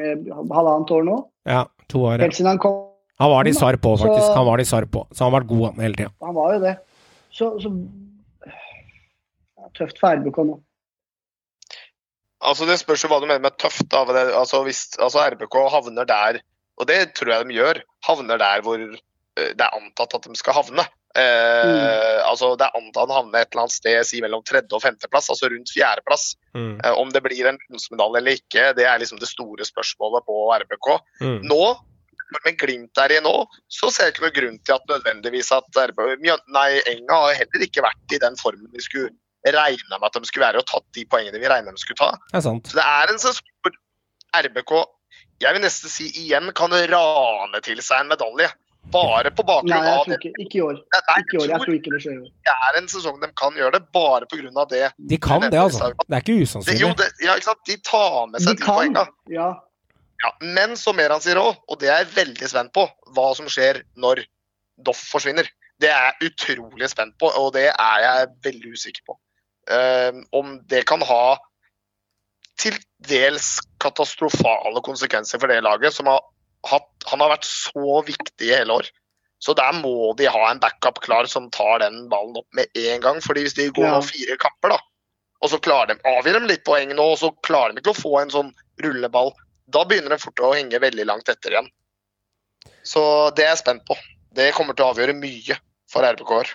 halvannet 0.53 0.91
år 0.91 1.03
nå. 1.03 1.17
Ja, 1.45 1.65
to 1.89 1.97
år. 2.05 2.19
Helt 2.19 2.33
siden 2.37 2.47
han 2.53 2.59
kom. 2.59 2.83
Han 3.19 3.31
var 3.31 3.43
de 3.43 3.51
sarr 3.51 3.75
på, 3.81 3.97
faktisk. 3.97 4.27
Så- 4.27 4.35
Han 4.35 4.45
var 4.45 4.57
de 4.57 4.63
sarr 4.63 4.85
på. 4.85 5.07
Så 5.11 5.23
han 5.25 5.31
har 5.33 5.41
vært 5.41 5.47
god 5.49 5.81
hele 5.81 5.95
tida. 5.95 6.11
Han 6.21 6.35
var 6.35 6.53
jo 6.53 6.59
det. 6.59 6.77
Så, 7.33 7.59
så 7.59 7.71
ja, 8.45 9.67
Tøft 9.75 9.97
for 9.99 10.15
RBK 10.15 10.37
nå. 10.45 10.59
Altså 12.47 12.67
Det 12.69 12.79
spørs 12.81 13.03
jo 13.03 13.11
hva 13.11 13.19
du 13.21 13.27
mener 13.27 13.43
med 13.43 13.57
tøft. 13.59 13.87
da. 13.91 14.05
Altså, 14.39 14.63
hvis 14.67 14.85
altså 14.99 15.25
RBK 15.33 15.57
havner 15.73 16.07
der, 16.07 16.39
og 16.77 16.87
det 16.87 17.01
tror 17.17 17.33
jeg 17.33 17.49
de 17.49 17.57
gjør, 17.57 17.81
havner 18.07 18.39
der 18.41 18.63
hvor 18.65 18.79
eh, 18.79 19.51
det 19.57 19.65
er 19.65 19.75
antatt 19.75 20.15
at 20.15 20.29
de 20.29 20.39
skal 20.39 20.57
havne. 20.59 20.85
Eh, 21.17 22.19
altså 22.27 22.51
Det 22.59 22.67
er 22.67 22.77
antatt 22.77 23.09
å 23.09 23.17
havne 23.17 23.41
et 23.41 23.49
eller 23.49 23.65
annet 23.65 23.73
sted 23.73 23.97
si 24.05 24.21
mellom 24.21 24.43
tredje 24.45 24.75
og 24.77 24.83
femteplass, 24.83 25.31
altså 25.33 25.49
rundt 25.49 25.73
fjerdeplass. 25.73 26.29
Mm. 26.53 26.77
Eh, 26.77 26.93
om 27.01 27.11
det 27.13 27.23
blir 27.25 27.49
en 27.49 27.59
bronsemedalje 27.65 28.21
eller 28.21 28.39
ikke, 28.39 28.71
det 28.77 28.87
er 28.87 29.01
liksom 29.01 29.21
det 29.21 29.31
store 29.31 29.67
spørsmålet 29.67 30.27
på 30.27 30.39
RBK. 30.63 30.91
Mm. 31.23 31.39
Nå, 31.49 31.61
med 32.45 32.57
Glimt 32.59 32.91
der 32.99 33.15
i 33.15 33.21
nå, 33.23 33.33
så 33.71 33.89
ser 33.93 34.09
jeg 34.09 34.17
ikke 34.17 34.25
noe 34.27 34.35
grunn 34.35 34.59
til 34.67 34.75
at 34.75 34.91
nødvendigvis 34.91 35.53
at 35.55 35.81
RBK, 35.93 36.27
nei, 36.53 36.69
Enga 36.91 37.21
har 37.23 37.39
heller 37.39 37.65
ikke 37.65 37.85
vært 37.85 38.13
i 38.13 38.21
den 38.21 38.37
formen 38.39 38.69
vi 38.73 38.83
skulle 38.83 39.15
regne 39.55 39.97
med 39.97 40.07
at 40.09 40.19
de 40.19 40.29
skulle 40.29 40.45
være, 40.47 40.61
og 40.61 40.69
tatt 40.69 40.85
de 40.97 41.05
poengene 41.09 41.39
vi 41.41 41.49
regna 41.49 41.71
med 41.71 41.79
de 41.79 41.83
skulle 41.85 41.99
ta. 41.99 42.11
Det 42.31 42.39
er 42.41 42.45
sant. 42.45 42.69
Så 42.71 42.79
det 42.79 42.85
er 42.85 43.13
en 43.13 43.19
sesong 43.21 43.51
hvor 43.65 43.75
RBK 44.47 44.73
jeg 45.37 45.53
vil 45.53 45.61
nesten 45.61 45.91
si 45.93 46.07
igjen 46.23 46.49
kan 46.57 46.73
rane 46.73 47.59
til 47.65 47.81
seg 47.85 48.01
en 48.01 48.09
medalje. 48.09 48.49
Bare 48.87 49.29
på 49.35 49.43
Nei, 49.43 49.49
bakgrunn 49.49 49.87
av 49.91 50.05
det. 50.07 50.15
ikke, 50.21 50.43
ikke 50.45 50.57
i 50.57 50.61
år. 50.63 50.77
Nei, 50.95 51.15
Ikke 51.19 51.35
i 51.35 51.39
år. 51.41 51.49
Jeg 51.51 51.61
tror 51.63 51.75
ikke 51.75 51.91
det 51.91 51.99
skjer 52.05 52.19
det 52.47 52.53
er 52.55 52.77
en 52.79 52.87
sesong 52.87 53.17
de 53.19 53.27
kan 53.35 53.57
gjøre 53.59 53.73
det, 53.75 53.81
bare 53.91 54.29
pga. 54.31 54.63
det. 54.71 54.83
De 55.11 55.17
kan 55.19 55.43
det, 55.43 55.59
altså. 55.59 55.91
Det 56.05 56.15
er 56.15 56.23
ikke 56.23 56.37
usannsynlig. 56.47 56.81
jo, 56.81 56.91
det 56.95 57.09
ja, 57.25 57.35
ikke 57.35 57.49
sant? 57.49 57.63
De 57.67 57.75
tar 57.83 58.29
med 58.31 58.45
seg 58.45 58.55
de, 58.55 58.61
de 58.61 58.69
poengene. 58.69 59.05
Ja. 59.33 59.49
Ja, 60.23 60.31
men 60.41 60.73
som 60.79 60.95
Meran 60.97 61.21
sier 61.21 61.37
òg, 61.37 61.59
og 61.67 61.77
det 61.81 61.91
er 61.91 62.01
jeg 62.01 62.13
veldig 62.15 62.49
spent 62.49 62.73
på, 62.73 62.87
hva 63.13 63.27
som 63.37 63.49
skjer 63.51 63.83
når 63.99 64.23
Doff 64.87 65.03
forsvinner. 65.11 65.45
Det 65.81 65.91
er 65.91 66.07
jeg 66.07 66.31
utrolig 66.31 66.89
spent 66.89 67.13
på, 67.21 67.29
og 67.37 67.51
det 67.53 67.67
er 67.69 67.99
jeg 68.01 68.29
veldig 68.47 68.73
usikker 68.73 69.03
på. 69.05 69.17
Eh, 69.67 70.11
om 70.31 70.57
det 70.71 70.85
kan 70.87 71.01
ha 71.03 71.37
til 72.57 72.77
dels 73.07 73.57
katastrofale 73.83 74.81
konsekvenser 74.85 75.41
for 75.41 75.51
det 75.51 75.59
laget, 75.65 75.93
som 75.93 76.09
har 76.09 76.23
hatt 76.67 76.89
Han 77.07 77.21
har 77.21 77.29
vært 77.37 77.45
så 77.47 78.01
viktig 78.03 78.49
i 78.49 78.55
hele 78.55 78.79
år. 78.81 78.87
Så 79.39 79.53
der 79.55 79.71
må 79.77 80.11
de 80.17 80.25
ha 80.27 80.49
en 80.49 80.59
backup 80.59 80.97
klar 81.05 81.27
som 81.29 81.51
tar 81.53 81.79
den 81.79 82.07
ballen 82.09 82.35
opp 82.35 82.47
med 82.57 82.67
en 82.75 83.01
gang. 83.01 83.21
fordi 83.21 83.45
hvis 83.45 83.53
de 83.53 83.69
går 83.69 83.85
Ja. 83.85 84.01
fire 84.01 84.37
kamper, 84.37 84.69
da, 84.69 84.79
og 85.41 85.49
så 85.49 85.59
klarer 85.61 85.93
de, 85.93 86.01
avgir 86.03 86.33
de 86.33 86.47
litt 86.47 86.65
poeng 86.65 86.89
nå, 86.89 87.11
og 87.13 87.17
så 87.21 87.31
klarer 87.45 87.73
de 87.75 87.81
ikke 87.81 87.93
å 87.93 88.01
få 88.01 88.21
en 88.21 88.33
sånn 88.33 88.53
rulleball, 88.81 89.31
da 89.69 89.83
begynner 89.85 90.09
de 90.09 90.17
fort 90.17 90.39
å 90.41 90.55
henge 90.55 90.81
veldig 90.81 91.05
langt 91.05 91.29
etter 91.29 91.51
igjen. 91.51 91.69
Så 92.83 93.33
det 93.35 93.45
er 93.45 93.53
jeg 93.55 93.63
spent 93.63 93.85
på. 93.85 93.95
Det 94.33 94.53
kommer 94.55 94.73
til 94.73 94.85
å 94.85 94.93
avgjøre 94.93 95.15
mye 95.15 95.59
for 95.91 96.03
RBK-er. 96.03 96.49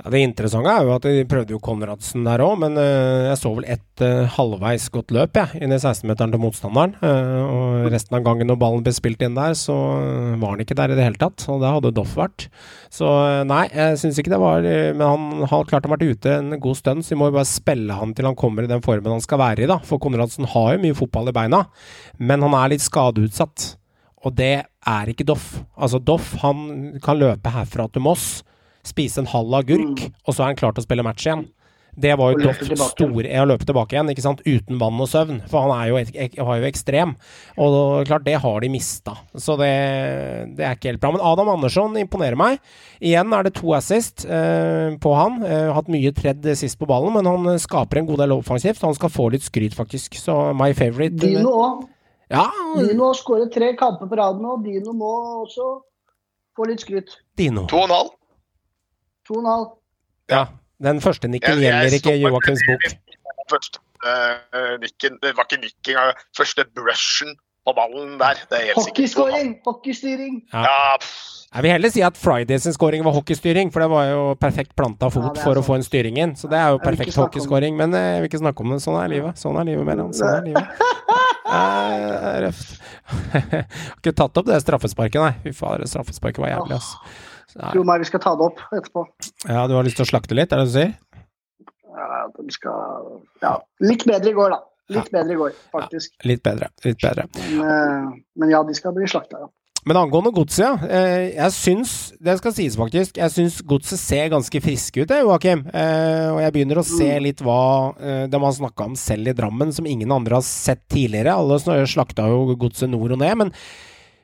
Ja, 0.00 0.10
det 0.10 0.22
interessante 0.24 0.72
er 0.72 0.86
jo 0.86 0.94
at 0.94 1.04
de 1.04 1.26
prøvde 1.28 1.52
jo 1.52 1.60
Konradsen 1.62 2.24
der 2.26 2.42
òg, 2.42 2.56
men 2.62 2.78
uh, 2.80 3.28
jeg 3.28 3.38
så 3.38 3.52
vel 3.54 3.68
ett 3.76 4.02
uh, 4.02 4.24
halvveis 4.38 4.88
godt 4.94 5.12
løp 5.14 5.36
jeg, 5.36 5.60
inn 5.62 5.74
i 5.74 5.78
16-meteren 5.78 6.32
til 6.32 6.42
motstanderen. 6.42 6.96
Uh, 7.02 7.42
og 7.44 7.72
resten 7.92 8.16
av 8.16 8.24
gangen 8.26 8.48
når 8.50 8.58
ballen 8.60 8.84
ble 8.84 8.92
spilt 8.94 9.22
inn 9.24 9.36
der, 9.36 9.54
så 9.58 9.74
eh, 9.98 10.38
var 10.40 10.54
han 10.54 10.62
ikke 10.64 10.76
der 10.78 10.92
i 10.92 10.98
det 10.98 11.06
hele 11.06 11.20
tatt. 11.20 11.44
Og 11.50 11.60
det 11.62 11.72
hadde 11.74 11.92
Doff 11.96 12.14
vært. 12.18 12.46
Så 12.92 13.08
eh, 13.08 13.42
nei, 13.48 13.64
jeg 13.72 14.00
syns 14.02 14.20
ikke 14.20 14.32
det 14.34 14.40
var 14.42 14.66
eh, 14.68 14.92
Men 14.94 15.04
han 15.06 15.50
har 15.50 15.68
klart 15.68 15.86
har 15.86 15.94
vært 15.94 16.06
ute 16.06 16.36
en 16.36 16.56
god 16.62 16.78
stund, 16.78 17.04
så 17.04 17.14
vi 17.14 17.20
må 17.20 17.30
jo 17.30 17.36
bare 17.38 17.48
spille 17.48 17.98
han 17.98 18.14
til 18.16 18.28
han 18.28 18.38
kommer 18.38 18.66
i 18.66 18.70
den 18.70 18.84
formen 18.84 19.16
han 19.16 19.24
skal 19.24 19.40
være 19.42 19.64
i, 19.64 19.70
da. 19.70 19.80
For 19.86 20.02
Konradsen 20.02 20.48
har 20.54 20.74
jo 20.74 20.82
mye 20.84 20.98
fotball 20.98 21.32
i 21.32 21.36
beina, 21.36 21.64
men 22.20 22.44
han 22.44 22.56
er 22.58 22.74
litt 22.74 22.84
skadeutsatt. 22.84 23.72
Og 24.22 24.36
det 24.38 24.54
er 24.62 25.10
ikke 25.10 25.26
Doff. 25.26 25.56
Altså, 25.74 25.98
Doff 25.98 26.36
han 26.44 26.94
kan 27.02 27.18
løpe 27.18 27.54
herfra 27.54 27.88
til 27.90 28.04
Moss, 28.04 28.42
spise 28.86 29.22
en 29.22 29.30
halv 29.30 29.52
agurk, 29.62 30.06
og 30.26 30.34
så 30.34 30.42
er 30.42 30.52
han 30.52 30.58
klar 30.58 30.72
til 30.74 30.82
å 30.82 30.88
spille 30.88 31.04
match 31.06 31.26
igjen. 31.28 31.48
Det 31.92 32.14
var 32.16 32.32
jo 32.32 32.46
Doff 32.46 32.60
store 32.94 33.28
å 33.36 33.44
løpe 33.44 33.66
tilbake 33.68 33.92
igjen, 33.92 34.08
ikke 34.08 34.22
sant? 34.24 34.38
uten 34.48 34.78
vann 34.80 34.96
og 34.96 35.10
søvn. 35.12 35.42
For 35.50 35.66
han 35.66 35.72
er 35.76 35.90
jo, 35.90 35.98
ek, 36.24 36.38
var 36.40 36.56
jo 36.56 36.64
ekstrem. 36.70 37.10
Og 37.60 37.74
da- 37.74 38.04
klart, 38.08 38.24
det 38.24 38.38
har 38.40 38.60
de 38.64 38.70
mista. 38.72 39.12
Så 39.36 39.58
det, 39.60 39.68
det 40.56 40.64
er 40.64 40.78
ikke 40.78 40.88
helt 40.88 41.02
bra. 41.02 41.10
Men 41.12 41.20
Adam 41.20 41.50
Andersson 41.52 41.98
imponerer 42.00 42.38
meg. 42.40 42.62
Igjen 42.96 43.36
er 43.36 43.44
det 43.44 43.52
to 43.58 43.74
assist 43.76 44.24
eh, 44.24 44.96
på 45.04 45.12
han. 45.18 45.42
Eh, 45.44 45.68
hatt 45.76 45.92
mye 45.92 46.14
tredd 46.16 46.48
sist 46.56 46.80
på 46.80 46.88
ballen, 46.88 47.12
men 47.12 47.28
han 47.28 47.52
eh, 47.52 47.60
skaper 47.60 48.00
en 48.00 48.08
god 48.08 48.24
del 48.24 48.32
offensivt. 48.38 48.80
Han 48.88 48.96
skal 48.96 49.12
få 49.12 49.28
litt 49.36 49.44
skryt, 49.44 49.76
faktisk. 49.76 50.16
Så 50.16 50.38
my 50.56 50.72
favorite. 50.72 51.20
Dino 51.20 51.52
òg. 51.52 51.84
Ja, 52.32 52.46
Dino 52.78 53.10
har 53.10 53.18
skåret 53.20 53.52
tre 53.52 53.74
kamper 53.76 54.08
på 54.08 54.16
rad 54.16 54.40
nå. 54.40 54.56
Dino 54.64 54.96
må 54.96 55.12
også 55.44 55.68
få 56.56 56.72
litt 56.72 56.80
skryt. 56.80 57.18
Dino. 57.36 57.66
To 57.68 57.82
og 57.84 57.90
en 57.90 57.96
halv. 57.98 58.12
To 59.28 59.34
og 59.38 59.44
en 59.44 59.50
halv. 59.52 59.70
Ja. 60.32 60.44
Den 60.82 61.00
første 61.00 61.28
nikken 61.30 61.60
Jeg- 61.60 61.62
jeg 61.62 61.72
gjelder 61.72 61.98
ikke 62.00 62.14
Joakims 62.22 62.62
bok. 62.68 62.86
Første 63.52 63.78
uh, 64.02 64.76
nikken, 64.82 65.18
det 65.22 65.36
var 65.36 65.46
ikke 65.46 65.60
nikking. 65.62 65.96
Første 66.36 66.64
brushen 66.74 67.36
på 67.66 67.74
ballen 67.76 68.16
der. 68.18 68.40
Det 68.50 68.58
er 68.58 68.64
helt 68.72 68.82
sikkert. 68.82 69.12
Hockeyskåring! 69.14 69.52
Hockeystyring! 69.66 70.40
Ja, 70.52 70.62
ja 70.66 70.96
Jeg 71.54 71.62
vil 71.62 71.70
heller 71.70 71.90
si 71.92 72.00
at 72.02 72.16
Fridays 72.16 72.64
scoring 72.74 73.04
var 73.04 73.12
hockeystyring, 73.12 73.70
for 73.72 73.80
det 73.84 73.90
var 73.92 74.04
jo 74.08 74.22
perfekt 74.40 74.74
planta 74.74 75.10
fot 75.12 75.36
Ja, 75.36 75.42
for 75.44 75.54
sånn. 75.54 75.62
å 75.62 75.66
få 75.66 75.74
en 75.76 75.84
styring 75.86 76.16
inn. 76.18 76.32
Så 76.34 76.48
det 76.50 76.58
er 76.58 76.72
jo 76.72 76.78
perfekt 76.82 77.14
hockeyscoring. 77.14 77.76
Men 77.76 77.94
eh, 77.94 78.14
jeg 78.16 78.22
vil 78.24 78.30
ikke 78.32 78.40
snakke 78.42 78.64
om 78.64 78.70
det. 78.74 78.80
Sånn 78.82 78.96
er 79.04 79.08
livet. 79.12 79.36
Sånn 79.38 79.58
er 79.60 79.68
livet, 79.68 79.84
mellom. 79.86 80.10
Sånn 80.16 80.34
er 80.40 80.42
livet. 80.50 80.66
Eh, 81.52 82.40
Røft. 82.46 82.78
Har 83.32 83.66
ikke 83.98 84.12
tatt 84.16 84.38
opp 84.40 84.46
det 84.48 84.56
straffesparket, 84.62 85.20
nei. 85.20 85.32
Fy 85.44 85.52
fader, 85.52 85.82
det 85.84 85.90
straffesparket 85.92 86.40
var 86.40 86.48
jævlig, 86.54 86.78
ass. 86.78 86.94
Så. 87.52 87.60
Tro 87.74 87.84
meg, 87.84 88.00
vi 88.00 88.08
skal 88.08 88.22
ta 88.24 88.32
det 88.38 88.46
opp 88.50 88.60
etterpå. 88.72 89.06
Ja, 89.48 89.66
du 89.68 89.74
har 89.76 89.84
lyst 89.84 89.98
til 90.00 90.06
å 90.06 90.10
slakte 90.12 90.36
litt, 90.38 90.52
er 90.52 90.62
det 90.62 90.68
det 90.68 90.72
du 90.72 90.76
sier? 90.78 90.92
Ja, 91.92 92.20
de 92.38 92.52
skal 92.54 93.08
Ja, 93.42 93.56
litt 93.84 94.06
bedre 94.08 94.30
i 94.32 94.36
går, 94.36 94.54
da. 94.54 94.62
Litt 94.92 95.10
bedre 95.12 95.32
i 95.36 95.40
går, 95.40 95.52
faktisk. 95.72 96.14
Litt 96.28 96.42
bedre. 96.44 96.68
Litt 96.84 97.00
bedre. 97.00 97.26
Men, 97.38 97.60
eh, 97.64 98.06
men 98.40 98.50
ja, 98.52 98.62
de 98.66 98.74
skal 98.76 98.94
bli 98.96 99.06
slakta, 99.08 99.44
ja. 99.44 99.50
Men 99.84 99.98
angående 99.98 100.30
godset, 100.30 100.62
ja. 100.62 100.72
eh, 100.86 101.32
Jeg 101.34 101.52
syns, 101.56 101.92
det 102.22 102.36
skal 102.38 102.52
sies 102.54 102.76
faktisk, 102.78 103.16
jeg 103.18 103.32
syns 103.34 103.56
godset 103.66 103.98
ser 103.98 104.28
ganske 104.30 104.60
friske 104.62 105.02
ut, 105.02 105.10
jeg, 105.10 105.24
Joakim. 105.26 105.64
Eh, 105.74 106.28
Og 106.30 106.38
jeg 106.44 106.54
begynner 106.54 106.78
å 106.78 106.86
se 106.86 107.08
litt 107.20 107.42
hva 107.42 107.60
de 108.30 108.42
har 108.44 108.52
snakka 108.58 108.86
om 108.92 108.94
selv 108.96 109.32
i 109.32 109.34
Drammen, 109.34 109.72
som 109.74 109.86
ingen 109.90 110.12
andre 110.14 110.38
har 110.38 110.46
sett 110.46 110.84
tidligere. 110.88 111.34
Alle 111.34 111.58
slakta 111.90 112.28
jo 112.30 112.54
godset 112.54 112.90
nord 112.94 113.16
og 113.16 113.18
ned, 113.24 113.36
men 113.42 113.52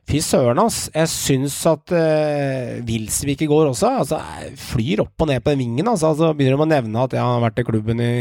fy 0.08 0.20
søren, 0.24 0.60
ass. 0.62 0.88
Jeg 0.94 1.12
syns 1.12 1.56
at 1.68 1.92
uh, 1.92 2.78
Wilsvik 2.88 3.44
i 3.44 3.48
går 3.50 3.70
også 3.70 3.92
altså, 4.02 4.20
flyr 4.70 5.04
opp 5.04 5.24
og 5.24 5.30
ned 5.30 5.42
på 5.44 5.52
den 5.52 5.64
vingen. 5.66 5.88
Altså, 5.88 6.12
altså 6.14 6.32
Begynner 6.36 6.56
de 6.56 6.64
å 6.64 6.70
nevne 6.70 7.04
at 7.04 7.16
jeg 7.16 7.24
har 7.24 7.42
vært 7.44 7.60
i 7.60 7.66
klubben 7.68 8.00
i 8.04 8.12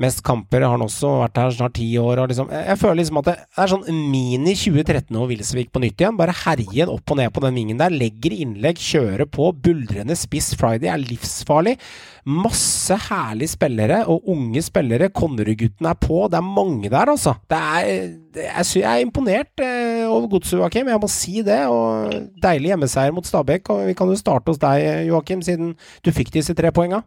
mest 0.00 0.24
kamper, 0.26 0.64
har 0.64 0.74
han 0.74 0.82
også 0.82 1.10
vært 1.20 1.38
her 1.38 1.52
snart 1.54 1.76
ti 1.78 1.86
år. 2.00 2.24
Liksom, 2.30 2.48
jeg 2.50 2.78
føler 2.80 2.98
liksom 2.98 3.20
at 3.20 3.28
det 3.28 3.34
er 3.62 3.70
sånn 3.70 3.84
mini 4.10 4.54
2013 4.58 5.14
over 5.14 5.30
Wilsvik 5.30 5.70
på 5.74 5.82
nytt 5.84 6.02
igjen. 6.02 6.18
Bare 6.18 6.34
herje 6.34 6.88
opp 6.90 7.14
og 7.14 7.20
ned 7.20 7.30
på 7.34 7.44
den 7.44 7.54
vingen 7.58 7.78
der. 7.78 7.94
Legger 7.94 8.34
innlegg, 8.34 8.80
kjører 8.82 9.28
på. 9.30 9.52
Buldrende 9.64 10.16
spiss 10.18 10.52
Friday 10.58 10.90
er 10.90 11.02
livsfarlig. 11.02 11.76
Masse 12.24 12.96
herlige 13.06 13.52
spillere, 13.52 14.00
og 14.10 14.26
unge 14.34 14.64
spillere. 14.64 15.12
Konnerud-gutten 15.14 15.90
er 15.90 15.98
på. 16.00 16.24
Det 16.32 16.40
er 16.40 16.48
mange 16.48 16.90
der, 16.90 17.14
altså. 17.14 17.36
Er, 17.54 17.90
jeg 18.34 18.82
er 18.82 19.04
imponert 19.04 19.62
eh, 19.62 20.02
over 20.08 20.26
godset, 20.32 20.58
Joakim. 20.58 20.90
Jeg 20.90 21.02
må 21.02 21.12
si 21.12 21.44
det. 21.46 21.60
Og 21.70 22.18
deilig 22.42 22.74
hjemmeseier 22.74 23.14
mot 23.14 23.30
Stabæk. 23.30 23.70
Og 23.70 23.86
vi 23.92 23.98
kan 23.98 24.10
jo 24.10 24.18
starte 24.18 24.50
hos 24.50 24.62
deg, 24.62 25.06
Joakim, 25.12 25.44
siden 25.46 25.76
du 26.02 26.14
fikk 26.16 26.34
disse 26.34 26.56
tre 26.58 26.74
poenga. 26.74 27.04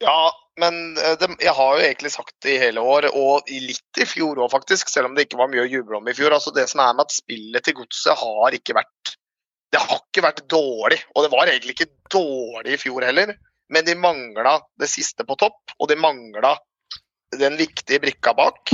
Ja, 0.00 0.30
men 0.60 0.96
eh, 0.98 1.16
det, 1.20 1.30
jeg 1.40 1.54
har 1.56 1.76
jo 1.76 1.84
egentlig 1.84 2.12
sagt 2.14 2.34
det 2.44 2.56
i 2.56 2.60
hele 2.60 2.82
år, 2.84 3.08
og 3.16 3.48
litt 3.50 4.00
i 4.00 4.06
fjor 4.08 4.42
òg, 4.42 4.50
faktisk. 4.52 4.90
Selv 4.92 5.10
om 5.10 5.16
det 5.16 5.26
ikke 5.26 5.40
var 5.40 5.50
mye 5.52 5.64
å 5.64 5.70
juble 5.70 6.00
om 6.00 6.10
i 6.10 6.16
fjor. 6.16 6.34
altså 6.36 6.52
Det 6.56 6.66
som 6.70 6.82
er 6.84 6.96
med 6.96 7.06
at 7.06 7.16
spillet 7.16 7.66
til 7.66 7.78
Godset 7.80 8.20
har 8.20 8.56
ikke 8.58 8.76
vært 8.78 9.16
Det 9.70 9.78
har 9.78 10.00
ikke 10.00 10.24
vært 10.24 10.44
dårlig. 10.50 10.98
Og 11.14 11.24
det 11.24 11.32
var 11.32 11.46
egentlig 11.46 11.76
ikke 11.76 11.92
dårlig 12.10 12.74
i 12.74 12.80
fjor 12.82 13.06
heller, 13.06 13.36
men 13.70 13.86
de 13.86 13.94
mangla 13.94 14.56
det 14.82 14.88
siste 14.90 15.22
på 15.26 15.36
topp, 15.38 15.76
og 15.78 15.90
de 15.90 15.96
mangla 16.00 16.56
den 17.38 17.54
viktige 17.60 18.02
brikka 18.02 18.34
bak. 18.34 18.72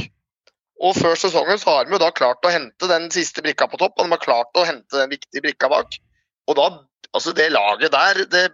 Og 0.81 0.97
før 0.97 1.17
sesongen 1.21 1.61
så 1.61 1.75
har 1.75 1.85
de 1.85 1.93
jo 1.93 2.01
da 2.01 2.09
klart 2.17 2.45
å 2.45 2.53
hente 2.53 2.89
den 2.89 3.11
siste 3.13 3.45
brikka 3.45 3.69
på 3.69 3.81
topp, 3.81 3.97
og 3.97 4.07
de 4.09 4.17
har 4.17 4.25
klart 4.25 4.57
å 4.57 4.65
hente 4.65 4.97
den 4.97 5.13
viktige 5.13 5.45
brikka 5.45 5.69
bak. 5.73 5.99
Og 6.49 6.57
da, 6.57 6.71
altså 7.13 7.37
det 7.37 7.51
laget 7.53 7.93
der, 7.93 8.25
det 8.33 8.45